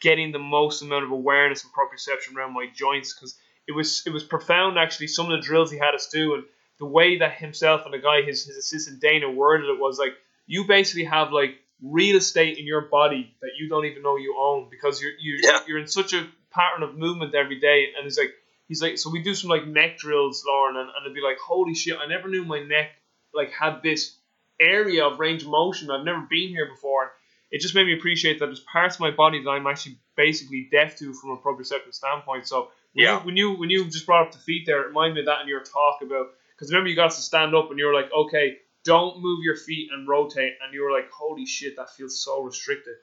getting 0.00 0.32
the 0.32 0.38
most 0.38 0.80
amount 0.80 1.04
of 1.04 1.10
awareness 1.10 1.62
and 1.62 1.70
proprioception 1.74 2.34
around 2.34 2.54
my 2.54 2.68
joints 2.74 3.12
because 3.12 3.36
it 3.68 3.72
was 3.72 4.02
it 4.06 4.14
was 4.14 4.24
profound 4.24 4.78
actually. 4.78 5.08
Some 5.08 5.30
of 5.30 5.32
the 5.32 5.46
drills 5.46 5.70
he 5.70 5.76
had 5.76 5.94
us 5.94 6.08
do 6.08 6.32
and 6.32 6.44
the 6.78 6.86
way 6.86 7.18
that 7.18 7.34
himself 7.34 7.82
and 7.84 7.92
the 7.92 7.98
guy 7.98 8.22
his 8.22 8.46
his 8.46 8.56
assistant 8.56 9.02
Dana 9.02 9.30
worded 9.30 9.68
it 9.68 9.78
was 9.78 9.98
like 9.98 10.14
you 10.46 10.64
basically 10.64 11.04
have 11.04 11.34
like 11.34 11.56
real 11.82 12.16
estate 12.16 12.56
in 12.56 12.66
your 12.66 12.80
body 12.80 13.36
that 13.42 13.50
you 13.58 13.68
don't 13.68 13.84
even 13.84 14.02
know 14.02 14.16
you 14.16 14.36
own 14.40 14.68
because 14.70 15.02
you're 15.02 15.12
you, 15.20 15.38
yeah. 15.42 15.60
you're 15.68 15.78
in 15.78 15.86
such 15.86 16.14
a 16.14 16.26
pattern 16.50 16.82
of 16.82 16.96
movement 16.96 17.34
every 17.34 17.60
day 17.60 17.88
and 17.94 18.06
it's 18.06 18.16
like 18.16 18.32
he's 18.70 18.80
like, 18.80 18.98
so 18.98 19.10
we 19.10 19.20
do 19.20 19.34
some 19.34 19.50
like 19.50 19.66
neck 19.66 19.98
drills, 19.98 20.44
Loren, 20.46 20.76
and, 20.76 20.88
and 20.88 21.04
it'd 21.04 21.14
be 21.14 21.20
like, 21.20 21.38
holy 21.44 21.74
shit, 21.74 21.98
I 22.00 22.06
never 22.06 22.28
knew 22.28 22.44
my 22.44 22.60
neck 22.60 22.92
like 23.34 23.50
had 23.50 23.82
this 23.82 24.16
area 24.60 25.04
of 25.04 25.18
range 25.18 25.42
of 25.42 25.48
motion. 25.48 25.90
I've 25.90 26.04
never 26.04 26.20
been 26.30 26.50
here 26.50 26.66
before. 26.66 27.10
It 27.50 27.60
just 27.60 27.74
made 27.74 27.86
me 27.86 27.94
appreciate 27.94 28.38
that 28.38 28.46
there's 28.46 28.60
parts 28.60 28.94
of 28.94 29.00
my 29.00 29.10
body 29.10 29.42
that 29.42 29.50
I'm 29.50 29.66
actually 29.66 29.98
basically 30.16 30.68
deaf 30.70 30.96
to 30.98 31.12
from 31.12 31.30
a 31.30 31.36
proprioceptive 31.36 31.94
standpoint. 31.94 32.46
So 32.46 32.68
when 32.92 33.04
yeah. 33.04 33.18
you 33.18 33.26
when 33.26 33.36
you 33.36 33.52
when 33.58 33.70
you 33.70 33.84
just 33.86 34.06
brought 34.06 34.28
up 34.28 34.32
the 34.32 34.38
feet 34.38 34.66
there, 34.66 34.82
it 34.82 34.86
reminded 34.86 35.14
me 35.14 35.20
of 35.22 35.26
that 35.26 35.42
in 35.42 35.48
your 35.48 35.64
talk 35.64 36.02
about 36.02 36.28
because 36.54 36.70
remember 36.70 36.90
you 36.90 36.96
got 36.96 37.10
to 37.10 37.20
stand 37.20 37.56
up 37.56 37.70
and 37.70 37.78
you 37.78 37.86
were 37.86 37.94
like, 37.94 38.12
okay, 38.16 38.58
don't 38.84 39.20
move 39.20 39.40
your 39.42 39.56
feet 39.56 39.88
and 39.92 40.06
rotate, 40.06 40.54
and 40.62 40.72
you 40.72 40.82
were 40.84 40.92
like, 40.92 41.10
holy 41.10 41.44
shit, 41.44 41.74
that 41.76 41.90
feels 41.90 42.22
so 42.22 42.42
restricted 42.44 42.94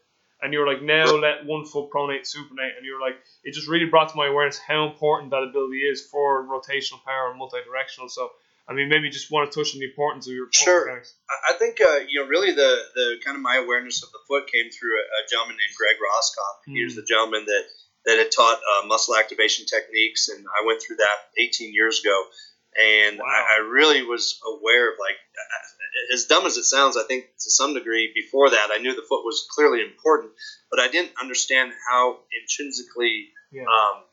and 0.41 0.53
you 0.53 0.59
were 0.59 0.67
like, 0.67 0.81
now 0.81 1.05
let 1.15 1.45
one 1.45 1.65
foot 1.65 1.89
pronate, 1.89 2.21
supinate, 2.21 2.77
and 2.77 2.85
you 2.85 2.93
were 2.93 3.01
like, 3.01 3.17
it 3.43 3.53
just 3.53 3.67
really 3.67 3.85
brought 3.85 4.09
to 4.09 4.17
my 4.17 4.27
awareness 4.27 4.57
how 4.57 4.87
important 4.87 5.31
that 5.31 5.43
ability 5.43 5.79
is 5.79 6.05
for 6.05 6.45
rotational 6.45 7.03
power 7.05 7.29
and 7.29 7.39
multi-directional. 7.39 8.09
So, 8.09 8.29
I 8.69 8.73
mean, 8.73 8.89
maybe 8.89 9.09
just 9.09 9.31
want 9.31 9.51
to 9.51 9.59
touch 9.59 9.73
on 9.73 9.79
the 9.79 9.87
importance 9.87 10.27
of 10.27 10.33
your 10.33 10.47
sure. 10.51 11.01
I 11.49 11.53
think 11.57 11.79
uh, 11.81 11.99
you 12.07 12.21
know 12.21 12.27
really 12.27 12.51
the 12.51 12.81
the 12.93 13.15
kind 13.23 13.35
of 13.35 13.41
my 13.41 13.55
awareness 13.55 14.03
of 14.03 14.11
the 14.11 14.19
foot 14.27 14.51
came 14.51 14.69
through 14.69 14.91
a, 14.99 15.03
a 15.03 15.21
gentleman 15.31 15.55
named 15.55 15.75
Greg 15.77 15.95
Roskopf. 15.95 16.69
Mm. 16.69 16.75
He 16.75 16.83
was 16.83 16.93
hmm. 16.93 16.99
the 16.99 17.05
gentleman 17.05 17.45
that 17.45 17.63
that 18.05 18.17
had 18.17 18.31
taught 18.31 18.59
uh, 18.59 18.85
muscle 18.87 19.15
activation 19.15 19.65
techniques, 19.65 20.29
and 20.29 20.45
I 20.47 20.65
went 20.65 20.81
through 20.81 20.97
that 20.97 21.17
18 21.39 21.73
years 21.73 22.01
ago. 22.01 22.25
And 22.77 23.17
wow. 23.17 23.25
I, 23.25 23.57
I 23.57 23.67
really 23.67 24.03
was 24.03 24.39
aware 24.45 24.91
of 24.91 24.97
like 24.99 25.17
as 26.13 26.25
dumb 26.25 26.45
as 26.45 26.57
it 26.57 26.63
sounds, 26.63 26.97
I 26.97 27.03
think 27.03 27.25
to 27.25 27.49
some 27.51 27.73
degree 27.73 28.11
before 28.13 28.49
that, 28.49 28.69
I 28.71 28.77
knew 28.77 28.95
the 28.95 29.05
foot 29.07 29.25
was 29.25 29.47
clearly 29.49 29.81
important, 29.81 30.31
but 30.69 30.79
I 30.79 30.87
didn't 30.87 31.11
understand 31.19 31.71
how 31.89 32.19
intrinsically 32.41 33.29
yeah. 33.51 33.63
um, 33.63 34.03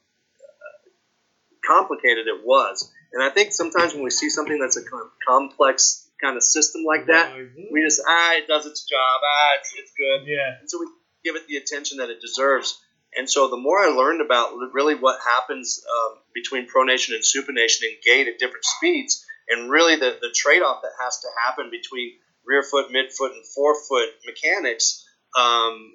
complicated 1.66 2.26
it 2.26 2.44
was. 2.44 2.90
And 3.12 3.22
I 3.22 3.30
think 3.30 3.52
sometimes 3.52 3.94
when 3.94 4.02
we 4.02 4.10
see 4.10 4.28
something 4.28 4.58
that's 4.58 4.76
a 4.76 4.82
complex 5.26 6.08
kind 6.20 6.36
of 6.36 6.42
system 6.42 6.82
like 6.86 7.06
that, 7.06 7.34
we 7.72 7.82
just 7.82 8.02
ah, 8.06 8.34
it 8.34 8.48
does 8.48 8.66
its 8.66 8.84
job, 8.84 9.20
ah, 9.24 9.50
it's, 9.60 9.72
it's 9.78 9.92
good, 9.96 10.26
yeah. 10.26 10.58
And 10.60 10.68
so 10.68 10.80
we 10.80 10.86
give 11.24 11.36
it 11.36 11.46
the 11.46 11.56
attention 11.56 11.98
that 11.98 12.10
it 12.10 12.20
deserves. 12.20 12.80
And 13.16 13.30
so 13.30 13.48
the 13.48 13.56
more 13.56 13.78
I 13.78 13.88
learned 13.88 14.20
about 14.20 14.54
really 14.72 14.94
what 14.94 15.20
happens 15.24 15.84
um, 15.88 16.18
between 16.34 16.66
pronation 16.66 17.14
and 17.14 17.22
supination 17.22 17.82
and 17.82 18.02
gait 18.04 18.28
at 18.28 18.38
different 18.38 18.64
speeds, 18.64 19.24
and 19.48 19.70
really 19.70 19.96
the, 19.96 20.18
the 20.20 20.34
trade 20.34 20.62
off 20.62 20.82
that 20.82 20.92
has 21.02 21.20
to 21.20 21.28
happen 21.44 21.70
between 21.70 22.14
rear 22.46 22.62
foot, 22.62 22.90
midfoot, 22.90 23.32
and 23.32 23.46
forefoot 23.54 24.08
mechanics, 24.26 25.06
um, 25.38 25.92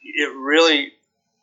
it 0.00 0.34
really 0.34 0.92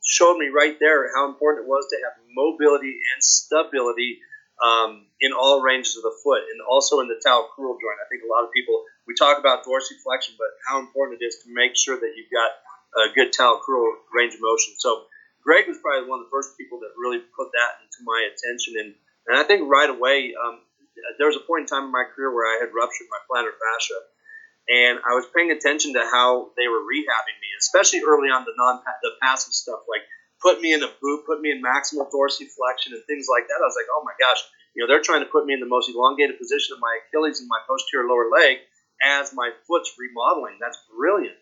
showed 0.03 0.37
me 0.37 0.47
right 0.47 0.77
there 0.79 1.09
how 1.15 1.27
important 1.27 1.65
it 1.65 1.69
was 1.69 1.87
to 1.89 1.97
have 2.03 2.13
mobility 2.35 2.95
and 2.95 3.23
stability 3.23 4.19
um, 4.63 5.05
in 5.21 5.31
all 5.33 5.61
ranges 5.61 5.95
of 5.97 6.03
the 6.03 6.15
foot 6.23 6.41
and 6.51 6.61
also 6.67 6.99
in 6.99 7.07
the 7.07 7.19
talocrural 7.25 7.77
joint. 7.77 7.99
I 8.01 8.07
think 8.09 8.23
a 8.23 8.31
lot 8.31 8.43
of 8.43 8.51
people, 8.51 8.83
we 9.05 9.13
talk 9.13 9.37
about 9.39 9.63
dorsiflexion, 9.63 10.33
but 10.37 10.49
how 10.67 10.79
important 10.79 11.21
it 11.21 11.25
is 11.25 11.37
to 11.45 11.53
make 11.53 11.75
sure 11.75 11.95
that 11.95 12.13
you've 12.15 12.31
got 12.33 12.51
a 12.97 13.13
good 13.13 13.31
talocrural 13.31 13.93
range 14.13 14.33
of 14.33 14.41
motion. 14.41 14.73
So 14.77 15.05
Greg 15.43 15.67
was 15.67 15.77
probably 15.79 16.09
one 16.09 16.19
of 16.19 16.25
the 16.25 16.33
first 16.33 16.57
people 16.57 16.79
that 16.81 16.91
really 16.97 17.21
put 17.37 17.53
that 17.53 17.79
into 17.85 18.03
my 18.03 18.19
attention 18.27 18.75
and 18.81 18.95
And 19.27 19.37
I 19.37 19.43
think 19.43 19.67
right 19.67 19.89
away, 19.89 20.33
um, 20.33 20.63
there 21.19 21.27
was 21.27 21.35
a 21.35 21.43
point 21.43 21.67
in 21.67 21.67
time 21.67 21.85
in 21.85 21.91
my 21.91 22.07
career 22.07 22.33
where 22.33 22.47
I 22.47 22.59
had 22.63 22.73
ruptured 22.73 23.07
my 23.11 23.19
plantar 23.27 23.53
fascia, 23.53 23.99
and 24.67 24.99
I 25.03 25.15
was 25.15 25.27
paying 25.35 25.51
attention 25.51 25.93
to 25.93 26.03
how 26.03 26.51
they 26.57 26.67
were 26.67 26.83
rehabbing 26.83 27.37
me, 27.39 27.49
especially 27.59 28.01
early 28.03 28.31
on 28.31 28.43
the 28.43 28.55
non 28.57 28.81
the 29.03 29.11
passive 29.21 29.53
stuff 29.53 29.83
like 29.87 30.03
put 30.41 30.61
me 30.61 30.73
in 30.73 30.83
a 30.83 30.91
boot, 31.01 31.25
put 31.25 31.41
me 31.41 31.51
in 31.51 31.61
maximal 31.61 32.07
dorsiflexion 32.11 32.95
and 32.95 33.03
things 33.07 33.27
like 33.27 33.47
that. 33.47 33.59
I 33.59 33.67
was 33.67 33.77
like, 33.77 33.89
oh 33.91 34.03
my 34.03 34.13
gosh, 34.19 34.41
you 34.75 34.83
know, 34.83 34.87
they're 34.87 35.01
trying 35.01 35.23
to 35.23 35.31
put 35.31 35.45
me 35.45 35.53
in 35.53 35.59
the 35.59 35.69
most 35.69 35.89
elongated 35.89 36.37
position 36.37 36.75
of 36.75 36.79
my 36.79 36.99
Achilles 37.07 37.39
and 37.39 37.49
my 37.49 37.59
posterior 37.67 38.07
lower 38.07 38.29
leg 38.29 38.57
as 39.01 39.33
my 39.33 39.51
foot's 39.67 39.95
remodeling. 39.97 40.57
That's 40.59 40.77
brilliant. 40.95 41.37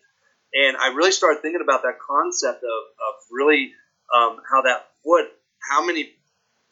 And 0.56 0.76
I 0.76 0.88
really 0.96 1.12
started 1.12 1.42
thinking 1.42 1.60
about 1.60 1.82
that 1.82 1.98
concept 2.00 2.64
of, 2.64 2.82
of 2.96 3.14
really 3.30 3.72
um, 4.14 4.38
how 4.48 4.62
that 4.62 4.88
foot, 5.04 5.26
how 5.60 5.84
many, 5.84 6.10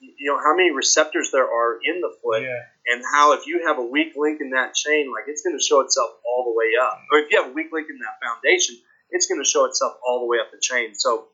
you 0.01 0.33
know, 0.33 0.39
how 0.39 0.57
many 0.57 0.71
receptors 0.71 1.31
there 1.33 1.45
are 1.45 1.79
in 1.85 2.01
the 2.01 2.11
foot, 2.23 2.43
Yeah. 2.43 2.63
and 2.95 3.05
how 3.13 3.35
if 3.35 3.47
you 3.47 3.67
have 3.67 3.79
a 3.79 3.85
weak 3.85 4.15
link 4.17 4.41
in 4.41 4.51
that 4.51 4.75
chain, 4.75 5.13
like 5.13 5.25
it's 5.29 5.43
going 5.43 5.59
to 5.59 5.63
show 5.63 5.81
itself 5.81 6.11
all 6.25 6.45
the 6.45 6.57
way 6.57 6.73
up. 6.81 6.99
Or 7.13 7.19
if 7.19 7.31
you 7.31 7.43
have 7.43 7.51
a 7.51 7.55
weak 7.55 7.69
link 7.73 7.89
in 7.91 7.99
that 7.99 8.17
foundation, 8.25 8.77
it's 9.11 9.27
going 9.27 9.43
to 9.43 9.49
show 9.49 9.67
itself 9.67 9.95
all 10.07 10.21
the 10.21 10.27
way 10.27 10.39
up 10.41 10.51
the 10.51 10.59
chain. 10.61 10.95
So 10.95 11.29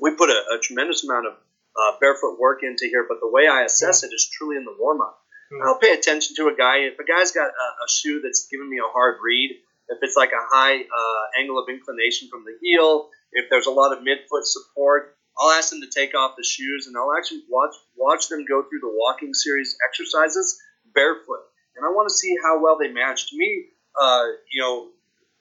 we 0.00 0.12
put 0.14 0.30
a, 0.30 0.40
a 0.54 0.58
tremendous 0.62 1.02
amount 1.04 1.26
of 1.26 1.32
uh, 1.34 1.98
barefoot 2.00 2.38
work 2.38 2.62
into 2.62 2.86
here, 2.86 3.04
but 3.08 3.18
the 3.20 3.28
way 3.30 3.48
I 3.48 3.62
assess 3.64 4.04
it 4.04 4.12
is 4.14 4.30
truly 4.32 4.56
in 4.56 4.64
the 4.64 4.74
warm 4.78 5.00
up. 5.00 5.18
Cool. 5.50 5.62
I'll 5.66 5.78
pay 5.78 5.92
attention 5.92 6.36
to 6.36 6.46
a 6.48 6.54
guy. 6.54 6.86
If 6.86 6.98
a 7.00 7.04
guy's 7.04 7.32
got 7.32 7.48
a, 7.50 7.66
a 7.84 7.88
shoe 7.90 8.20
that's 8.22 8.46
giving 8.50 8.70
me 8.70 8.78
a 8.78 8.86
hard 8.86 9.18
read, 9.22 9.50
if 9.90 9.98
it's 10.02 10.16
like 10.16 10.30
a 10.30 10.44
high 10.48 10.76
uh, 10.80 11.22
angle 11.38 11.58
of 11.58 11.68
inclination 11.68 12.28
from 12.30 12.44
the 12.44 12.54
heel, 12.62 13.10
if 13.32 13.50
there's 13.50 13.66
a 13.66 13.70
lot 13.70 13.92
of 13.92 14.02
midfoot 14.02 14.44
support, 14.44 15.16
I'll 15.38 15.50
ask 15.50 15.70
them 15.70 15.80
to 15.80 15.90
take 15.90 16.14
off 16.14 16.34
the 16.36 16.44
shoes 16.44 16.86
and 16.86 16.96
I'll 16.96 17.12
actually 17.16 17.42
watch 17.48 17.74
watch 17.96 18.28
them 18.28 18.44
go 18.46 18.62
through 18.62 18.80
the 18.80 18.92
walking 18.92 19.34
series 19.34 19.76
exercises 19.86 20.60
barefoot, 20.94 21.42
and 21.76 21.84
I 21.84 21.90
want 21.90 22.08
to 22.08 22.14
see 22.14 22.34
how 22.42 22.62
well 22.62 22.78
they 22.78 22.88
manage. 22.88 23.30
To 23.30 23.36
me, 23.36 23.66
uh, 24.00 24.24
you 24.50 24.62
know, 24.62 24.88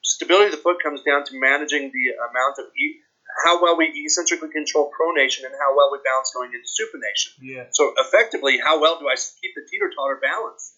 stability 0.03 0.45
of 0.45 0.51
the 0.51 0.57
foot 0.57 0.81
comes 0.81 1.01
down 1.03 1.25
to 1.25 1.39
managing 1.39 1.91
the 1.91 2.13
amount 2.29 2.59
of 2.59 2.65
e- 2.77 2.99
how 3.45 3.61
well 3.61 3.77
we 3.77 3.91
eccentrically 4.05 4.49
control 4.49 4.91
pronation 4.93 5.45
and 5.45 5.53
how 5.59 5.75
well 5.75 5.89
we 5.91 5.99
balance 6.03 6.31
going 6.33 6.51
into 6.53 6.65
supination. 6.67 7.37
Yeah. 7.41 7.65
So 7.71 7.93
effectively, 7.97 8.57
how 8.57 8.81
well 8.81 8.99
do 8.99 9.07
I 9.07 9.15
keep 9.15 9.53
the 9.55 9.65
teeter 9.69 9.91
totter 9.95 10.19
balance? 10.21 10.75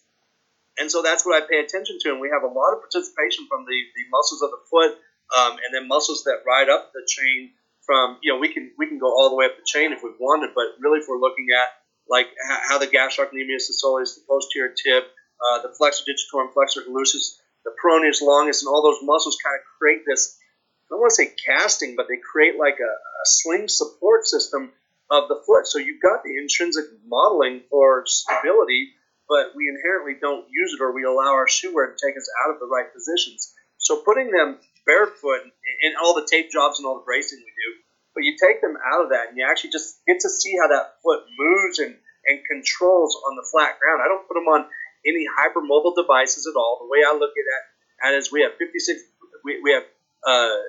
And 0.78 0.90
so 0.90 1.02
that's 1.02 1.24
what 1.26 1.42
I 1.42 1.46
pay 1.46 1.60
attention 1.60 1.98
to. 2.02 2.10
And 2.10 2.20
we 2.20 2.30
have 2.32 2.42
a 2.42 2.52
lot 2.52 2.72
of 2.72 2.80
participation 2.80 3.46
from 3.48 3.64
the, 3.64 3.78
the 3.96 4.04
muscles 4.10 4.40
of 4.42 4.50
the 4.50 4.62
foot, 4.70 4.92
um, 5.36 5.58
and 5.60 5.72
then 5.72 5.88
muscles 5.88 6.24
that 6.24 6.44
ride 6.46 6.68
up 6.68 6.92
the 6.92 7.04
chain. 7.06 7.52
From 7.82 8.18
you 8.22 8.32
know, 8.32 8.38
we 8.38 8.52
can 8.52 8.70
we 8.78 8.86
can 8.86 8.98
go 8.98 9.10
all 9.10 9.28
the 9.28 9.34
way 9.34 9.46
up 9.46 9.56
the 9.56 9.66
chain 9.66 9.92
if 9.92 10.04
we 10.04 10.10
wanted, 10.20 10.54
but 10.54 10.78
really, 10.78 11.00
if 11.00 11.06
we're 11.08 11.18
looking 11.18 11.48
at 11.50 11.66
like 12.08 12.28
how, 12.68 12.78
the 12.78 12.86
gastrocnemius, 12.86 13.70
soleus, 13.74 14.14
the 14.14 14.22
posterior 14.28 14.72
tib, 14.72 15.02
uh, 15.42 15.62
the 15.62 15.74
flexor 15.76 16.04
digitorum, 16.04 16.52
flexor 16.52 16.82
hallucis, 16.82 17.38
the 17.64 17.72
peroneus 17.82 18.22
longus, 18.22 18.62
and 18.62 18.68
all 18.68 18.82
those 18.82 19.02
muscles 19.02 19.36
kind 19.42 19.56
of 19.58 19.64
create 19.78 20.02
this. 20.06 20.38
I 20.86 20.94
don't 20.94 21.00
want 21.00 21.10
to 21.10 21.14
say 21.16 21.32
casting, 21.46 21.96
but 21.96 22.06
they 22.08 22.18
create 22.22 22.58
like 22.58 22.78
a, 22.78 22.92
a 22.92 23.24
sling 23.24 23.66
support 23.66 24.26
system 24.26 24.72
of 25.10 25.28
the 25.28 25.40
foot. 25.46 25.66
So 25.66 25.78
you've 25.78 26.02
got 26.02 26.22
the 26.22 26.36
intrinsic 26.38 26.84
modeling 27.06 27.62
for 27.70 28.04
stability, 28.06 28.92
but 29.32 29.56
we 29.56 29.64
inherently 29.64 30.12
don't 30.20 30.44
use 30.52 30.76
it 30.76 30.84
or 30.84 30.92
we 30.92 31.08
allow 31.08 31.32
our 31.32 31.48
shoe 31.48 31.72
wear 31.72 31.88
to 31.88 31.96
take 31.96 32.20
us 32.20 32.28
out 32.44 32.52
of 32.52 32.60
the 32.60 32.68
right 32.68 32.92
positions. 32.92 33.56
So 33.80 34.04
putting 34.04 34.28
them 34.28 34.60
barefoot 34.84 35.48
in 35.80 35.96
all 35.96 36.12
the 36.12 36.28
tape 36.28 36.52
jobs 36.52 36.76
and 36.76 36.84
all 36.84 37.00
the 37.00 37.08
bracing 37.08 37.40
we 37.40 37.48
do, 37.48 37.68
but 38.12 38.28
you 38.28 38.36
take 38.36 38.60
them 38.60 38.76
out 38.76 39.08
of 39.08 39.16
that 39.16 39.32
and 39.32 39.40
you 39.40 39.48
actually 39.48 39.72
just 39.72 40.04
get 40.04 40.20
to 40.20 40.28
see 40.28 40.52
how 40.60 40.68
that 40.68 41.00
foot 41.00 41.24
moves 41.32 41.80
and, 41.80 41.96
and 42.28 42.44
controls 42.44 43.16
on 43.24 43.32
the 43.40 43.46
flat 43.48 43.80
ground. 43.80 44.04
I 44.04 44.08
don't 44.12 44.28
put 44.28 44.36
them 44.36 44.52
on 44.52 44.68
any 45.08 45.24
hypermobile 45.24 45.96
devices 45.96 46.44
at 46.44 46.52
all. 46.52 46.84
The 46.84 46.92
way 46.92 47.00
I 47.00 47.16
look 47.16 47.32
at 47.32 47.46
that 47.48 47.64
at 48.04 48.14
is 48.20 48.28
we 48.28 48.44
have 48.44 48.52
56, 48.60 49.00
we, 49.48 49.64
we 49.64 49.72
have, 49.72 49.88
uh, 50.28 50.60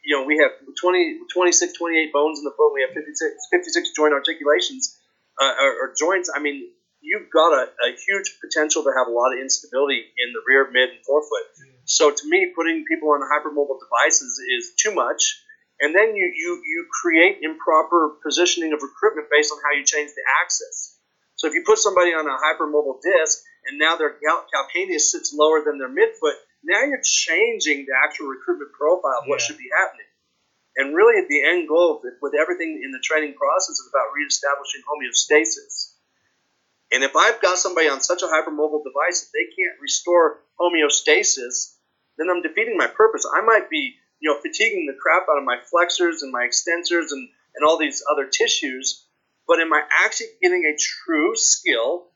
you 0.00 0.16
know, 0.16 0.24
we 0.24 0.40
have 0.40 0.56
20, 0.64 1.28
26, 1.28 1.76
28 1.76 2.12
bones 2.12 2.40
in 2.40 2.48
the 2.48 2.56
foot. 2.56 2.72
We 2.72 2.80
have 2.80 2.96
56, 2.96 3.52
56 3.52 3.92
joint 3.92 4.14
articulations 4.14 4.96
uh, 5.36 5.52
or, 5.60 5.70
or 5.84 5.94
joints. 5.94 6.32
I 6.34 6.40
mean, 6.40 6.72
you've 7.08 7.32
got 7.32 7.56
a, 7.56 7.64
a 7.88 7.90
huge 7.96 8.36
potential 8.44 8.84
to 8.84 8.92
have 8.92 9.08
a 9.08 9.14
lot 9.16 9.32
of 9.32 9.40
instability 9.40 10.04
in 10.04 10.28
the 10.36 10.44
rear, 10.44 10.68
mid, 10.68 10.92
and 10.92 11.02
forefoot. 11.08 11.46
Mm. 11.56 11.80
So 11.88 12.12
to 12.12 12.24
me, 12.28 12.52
putting 12.54 12.84
people 12.84 13.08
on 13.16 13.24
hypermobile 13.24 13.80
devices 13.80 14.36
is 14.60 14.76
too 14.76 14.92
much. 14.92 15.40
And 15.80 15.94
then 15.94 16.16
you, 16.16 16.26
you, 16.34 16.60
you 16.66 16.80
create 16.90 17.38
improper 17.40 18.18
positioning 18.20 18.74
of 18.74 18.82
recruitment 18.82 19.30
based 19.30 19.52
on 19.54 19.58
how 19.64 19.72
you 19.78 19.84
change 19.86 20.10
the 20.10 20.26
axis. 20.42 20.98
So 21.36 21.46
if 21.46 21.54
you 21.54 21.62
put 21.64 21.78
somebody 21.78 22.10
on 22.10 22.26
a 22.26 22.34
hypermobile 22.34 22.98
disc 23.00 23.38
and 23.70 23.78
now 23.78 23.94
their 23.96 24.18
cal- 24.18 24.44
calcaneus 24.50 25.14
sits 25.14 25.32
lower 25.32 25.62
than 25.64 25.78
their 25.78 25.88
midfoot, 25.88 26.34
now 26.66 26.82
you're 26.82 27.00
changing 27.06 27.86
the 27.86 27.94
actual 28.04 28.26
recruitment 28.26 28.74
profile 28.74 29.22
of 29.22 29.30
what 29.30 29.40
Yeah. 29.40 29.46
should 29.46 29.58
be 29.58 29.70
happening. 29.70 30.10
And 30.76 30.94
really, 30.94 31.22
at 31.22 31.28
the 31.30 31.42
end 31.46 31.68
goal 31.68 32.00
with- 32.02 32.18
with 32.20 32.34
everything 32.34 32.82
in 32.82 32.90
the 32.90 33.00
training 33.02 33.34
process 33.34 33.78
is 33.78 33.88
about 33.88 34.12
reestablishing 34.14 34.82
homeostasis. 34.82 35.94
And 36.92 37.04
if 37.04 37.14
I've 37.16 37.40
got 37.42 37.58
somebody 37.58 37.88
on 37.88 38.00
such 38.00 38.22
a 38.22 38.26
hypermobile 38.26 38.82
device 38.84 39.20
that 39.20 39.30
they 39.34 39.44
can't 39.54 39.80
restore 39.80 40.40
homeostasis, 40.58 41.74
then 42.16 42.28
I'm 42.30 42.42
defeating 42.42 42.76
my 42.76 42.86
purpose. 42.86 43.26
I 43.30 43.42
might 43.42 43.68
be, 43.70 43.94
you 44.20 44.30
know, 44.30 44.40
fatiguing 44.40 44.86
the 44.86 44.98
crap 44.98 45.28
out 45.30 45.38
of 45.38 45.44
my 45.44 45.58
flexors 45.70 46.22
and 46.22 46.32
my 46.32 46.48
extensors 46.48 47.12
and, 47.12 47.28
and 47.54 47.64
all 47.66 47.78
these 47.78 48.02
other 48.10 48.26
tissues, 48.26 49.04
but 49.46 49.60
am 49.60 49.72
I 49.72 49.82
actually 50.04 50.28
getting 50.42 50.64
a 50.64 50.76
true 50.76 51.36
skill 51.36 52.06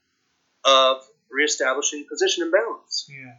of 0.64 1.02
reestablishing 1.30 2.06
position 2.08 2.44
and 2.44 2.52
balance? 2.52 3.08
Yeah. 3.10 3.34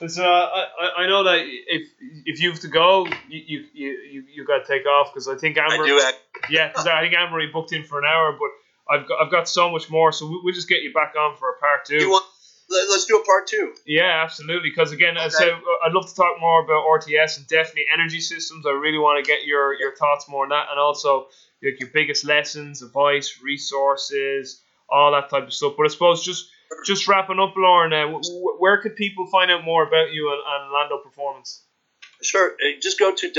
Listen, 0.00 0.24
uh, 0.24 0.28
I, 0.28 0.68
I- 0.98 1.06
know 1.08 1.24
that 1.24 1.40
if 1.40 1.88
if 2.24 2.40
you 2.40 2.50
have 2.50 2.60
to 2.60 2.68
go, 2.68 3.06
you 3.28 3.42
you 3.46 3.64
you, 3.72 3.88
you, 4.12 4.24
you 4.32 4.44
got 4.46 4.64
to 4.64 4.72
take 4.72 4.86
off 4.86 5.12
because 5.12 5.26
I 5.26 5.34
think 5.36 5.56
Amber. 5.56 5.82
I 5.82 5.86
do 5.86 6.00
act. 6.00 6.18
Yeah, 6.50 6.68
because 6.68 6.86
I 6.86 7.00
think 7.00 7.14
Anne 7.14 7.32
Marie 7.32 7.50
booked 7.52 7.72
in 7.72 7.82
for 7.82 7.98
an 7.98 8.04
hour, 8.04 8.32
but 8.38 8.50
I've 8.90 9.06
got 9.08 9.20
I've 9.24 9.30
got 9.30 9.48
so 9.48 9.70
much 9.70 9.90
more, 9.90 10.12
so 10.12 10.26
we, 10.26 10.40
we'll 10.42 10.54
just 10.54 10.68
get 10.68 10.82
you 10.82 10.92
back 10.92 11.14
on 11.18 11.36
for 11.36 11.50
a 11.50 11.58
part 11.58 11.84
two. 11.84 11.96
You 11.96 12.10
want? 12.10 12.24
let- 12.70 12.88
Let's 12.90 13.06
do 13.06 13.16
a 13.16 13.24
part 13.24 13.46
two. 13.46 13.74
Yeah, 13.86 14.22
absolutely. 14.24 14.68
Because 14.70 14.92
again, 14.92 15.16
as 15.16 15.34
I 15.34 15.44
Okay. 15.44 15.54
said, 15.54 15.62
I'd 15.84 15.92
love 15.92 16.06
to 16.08 16.14
talk 16.14 16.38
more 16.40 16.62
about 16.62 16.84
RTS 16.86 17.38
and 17.38 17.46
definitely 17.46 17.86
energy 17.92 18.20
systems. 18.20 18.66
I 18.66 18.70
really 18.72 18.98
want 18.98 19.24
to 19.24 19.26
get 19.30 19.46
your, 19.46 19.72
your 19.78 19.94
thoughts 19.96 20.28
more 20.28 20.44
on 20.44 20.50
that, 20.50 20.66
and 20.70 20.78
also 20.78 21.28
like 21.62 21.80
your 21.80 21.88
biggest 21.88 22.24
lessons, 22.26 22.82
advice, 22.82 23.40
resources, 23.42 24.60
all 24.88 25.12
that 25.12 25.30
type 25.30 25.44
of 25.44 25.52
stuff. 25.52 25.74
But 25.76 25.84
I 25.86 25.88
suppose 25.88 26.22
just 26.24 26.50
just 26.84 27.08
wrapping 27.08 27.40
up, 27.40 27.54
Loren, 27.56 27.92
uh, 27.94 28.06
wh- 28.06 28.24
wh- 28.26 28.60
where 28.60 28.76
could 28.82 28.94
people 28.96 29.26
find 29.26 29.50
out 29.50 29.64
more 29.64 29.82
about 29.86 30.12
you 30.12 30.30
and, 30.32 30.40
and 30.46 30.72
Landow 30.72 30.98
Performance? 31.02 31.64
Sure. 32.22 32.50
Uh, 32.52 32.78
Just 32.82 32.98
go 32.98 33.14
to 33.14 33.30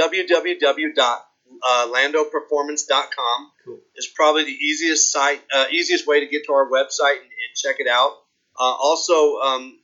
www.landowperformance.com. 1.64 3.51
Cool. 3.66 3.80
It's 3.95 4.07
probably 4.16 4.43
the 4.45 4.51
easiest 4.51 5.12
site, 5.12 5.41
uh, 5.53 5.66
easiest 5.72 6.05
way 6.07 6.20
to 6.20 6.28
get 6.28 6.45
to 6.45 6.53
our 6.53 6.70
website 6.70 7.16
and, 7.18 7.24
and 7.24 7.55
check 7.55 7.78
it 7.80 7.88
out. 7.88 8.12
Uh, 8.60 8.64
also, 8.64 9.38
um, 9.38 9.80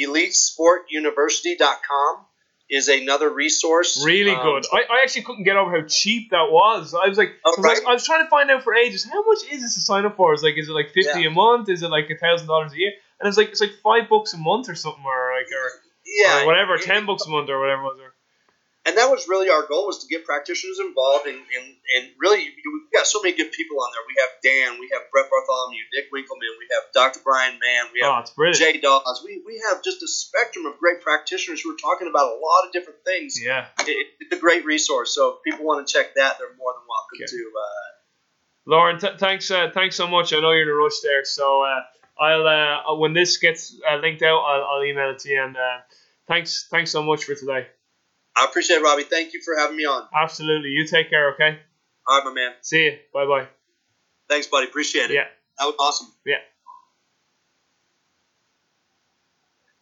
EliteSportUniversity.com 0.00 2.24
is 2.70 2.88
another 2.88 3.30
resource. 3.30 4.02
Really 4.04 4.32
Um, 4.32 4.42
good. 4.42 4.66
I, 4.72 4.82
I 4.90 5.00
actually 5.02 5.22
couldn't 5.22 5.44
get 5.44 5.56
over 5.56 5.70
how 5.70 5.86
cheap 5.86 6.30
that 6.32 6.48
was. 6.50 6.92
I 6.94 7.08
was 7.08 7.16
like, 7.16 7.30
Oh, 7.44 7.54
I, 7.56 7.60
was, 7.60 7.64
right. 7.64 7.78
I 7.88 7.92
was 7.94 8.04
trying 8.04 8.24
to 8.24 8.28
find 8.30 8.50
out 8.50 8.62
for 8.62 8.74
ages 8.74 9.04
how 9.10 9.24
much 9.24 9.38
is 9.50 9.62
this 9.62 9.74
to 9.74 9.80
sign 9.80 10.04
up 10.04 10.16
for? 10.16 10.34
It's 10.34 10.42
like, 10.42 10.58
is 10.58 10.68
it 10.68 10.72
like 10.72 10.90
fifty 10.92 11.24
a 11.24 11.30
month? 11.30 11.68
Is 11.70 11.82
it 11.82 11.88
like 11.88 12.10
a 12.10 12.16
thousand 12.18 12.46
dollars 12.46 12.72
a 12.74 12.78
year? 12.78 12.92
And 13.20 13.28
it's 13.28 13.38
like 13.38 13.48
it's 13.48 13.60
like 13.60 13.72
five 13.82 14.08
bucks 14.10 14.34
a 14.34 14.38
month 14.38 14.68
or 14.68 14.74
something, 14.74 15.02
or 15.04 15.32
like 15.36 15.46
or, 15.50 15.70
yeah, 16.06 16.42
or 16.42 16.46
whatever, 16.46 16.76
ten 16.76 17.06
bucks 17.06 17.24
a 17.26 17.30
month 17.30 17.48
or 17.48 17.58
whatever 17.58 17.82
it 17.82 17.84
was. 17.84 18.00
Or, 18.00 18.12
and 18.88 18.96
that 18.96 19.10
was 19.12 19.28
really 19.28 19.50
our 19.50 19.66
goal 19.68 19.84
was 19.86 19.98
to 20.00 20.08
get 20.08 20.24
practitioners 20.24 20.80
involved 20.80 21.26
and, 21.28 21.36
and, 21.36 21.66
and 21.94 22.04
really 22.18 22.40
we've 22.40 22.90
got 22.92 23.06
so 23.06 23.20
many 23.22 23.36
good 23.36 23.52
people 23.52 23.76
on 23.80 23.88
there 23.92 24.02
we 24.08 24.16
have 24.16 24.32
dan 24.40 24.80
we 24.80 24.88
have 24.92 25.02
brett 25.12 25.28
bartholomew 25.28 25.84
nick 25.94 26.08
winkelman 26.10 26.56
we 26.58 26.66
have 26.72 26.84
dr 26.96 27.20
bryan 27.22 27.58
mann 27.60 27.86
we 27.92 28.00
have 28.00 28.24
oh, 28.38 28.52
jay 28.52 28.80
dawes 28.80 29.20
we, 29.24 29.42
we 29.46 29.60
have 29.68 29.82
just 29.84 30.02
a 30.02 30.08
spectrum 30.08 30.64
of 30.66 30.78
great 30.78 31.00
practitioners 31.02 31.60
who 31.60 31.70
are 31.72 31.80
talking 31.80 32.08
about 32.08 32.32
a 32.32 32.38
lot 32.40 32.64
of 32.66 32.72
different 32.72 32.98
things 33.04 33.36
Yeah. 33.40 33.66
it, 33.80 34.06
it's 34.20 34.32
a 34.34 34.40
great 34.40 34.64
resource 34.64 35.14
so 35.14 35.36
if 35.36 35.42
people 35.44 35.64
want 35.66 35.86
to 35.86 35.92
check 35.92 36.14
that 36.16 36.38
they're 36.38 36.56
more 36.56 36.72
than 36.72 36.82
welcome 36.88 37.18
Okay. 37.20 37.26
to 37.28 37.52
uh, 37.52 37.88
Loren, 38.66 38.98
th- 39.00 39.18
thanks, 39.18 39.50
uh, 39.50 39.70
thanks 39.72 39.96
so 39.96 40.06
much. 40.06 40.34
I 40.34 40.40
know 40.40 40.50
you're 40.52 40.64
in 40.64 40.68
a 40.68 40.74
rush 40.74 41.00
there, 41.02 41.24
so 41.24 41.62
uh, 41.62 41.80
I'll 42.22 42.46
uh, 42.46 42.94
when 42.98 43.14
this 43.14 43.38
gets 43.38 43.74
uh, 43.90 43.96
linked 43.96 44.20
out, 44.22 44.40
I'll, 44.44 44.64
I'll 44.64 44.84
email 44.84 45.08
it 45.10 45.20
to 45.20 45.28
you. 45.30 45.42
And 45.42 45.56
uh, 45.56 45.78
thanks, 46.26 46.66
thanks 46.70 46.90
so 46.90 47.02
much 47.02 47.24
for 47.24 47.34
today. 47.34 47.68
I 48.38 48.44
appreciate 48.44 48.76
it 48.76 48.82
robbie 48.82 49.04
thank 49.04 49.32
you 49.34 49.40
for 49.42 49.56
having 49.58 49.76
me 49.76 49.84
on 49.84 50.06
Absolutely. 50.14 50.70
You 50.70 50.86
take 50.86 51.10
care. 51.10 51.32
Okay. 51.34 51.58
all 52.06 52.18
right 52.18 52.24
my 52.24 52.32
man 52.32 52.52
See 52.62 52.84
you. 52.84 52.98
Bye 53.12 53.26
bye. 53.26 53.46
thanks 54.28 54.46
buddy 54.46 54.66
appreciate 54.68 55.10
it 55.10 55.14
Yeah. 55.14 55.24
that 55.58 55.64
was 55.66 55.74
awesome 55.78 56.08
Yeah. 56.24 56.36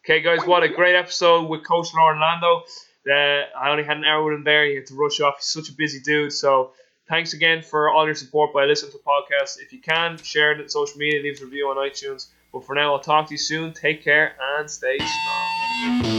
Okay, 0.05 0.21
guys, 0.21 0.45
what 0.47 0.63
a 0.63 0.69
great 0.69 0.95
episode 0.95 1.49
with 1.49 1.67
Coach 1.67 1.87
Loren 1.93 2.21
Landow. 2.21 2.63
Uh, 3.05 3.43
I 3.59 3.69
only 3.71 3.83
had 3.83 3.97
an 3.97 4.05
hour 4.05 4.23
with 4.23 4.35
him 4.35 4.43
there. 4.45 4.65
He 4.65 4.75
had 4.75 4.85
to 4.87 4.95
rush 4.95 5.19
off. 5.19 5.35
He's 5.39 5.47
such 5.47 5.67
a 5.69 5.73
busy 5.73 5.99
dude. 5.99 6.31
So 6.33 6.71
Thanks 7.09 7.31
again 7.33 7.61
for 7.61 7.89
all 7.89 8.05
your 8.05 8.15
support 8.15 8.53
by 8.53 8.65
listening 8.65 8.91
to 8.91 8.97
podcasts. 8.97 9.57
If 9.61 9.71
you 9.71 9.79
can, 9.79 10.17
share 10.17 10.51
it 10.51 10.59
on 10.61 10.67
social 10.67 10.97
media, 10.97 11.21
leave 11.21 11.41
a 11.41 11.45
review 11.45 11.67
on 11.69 11.77
iTunes. 11.77 12.27
But 12.51 12.65
for 12.65 12.75
now, 12.75 12.93
I'll 12.93 12.99
talk 12.99 13.27
to 13.27 13.33
you 13.33 13.37
soon. 13.37 13.71
Take 13.73 14.03
care 14.03 14.35
and 14.57 14.69
stay 14.69 14.97
strong. 14.97 16.16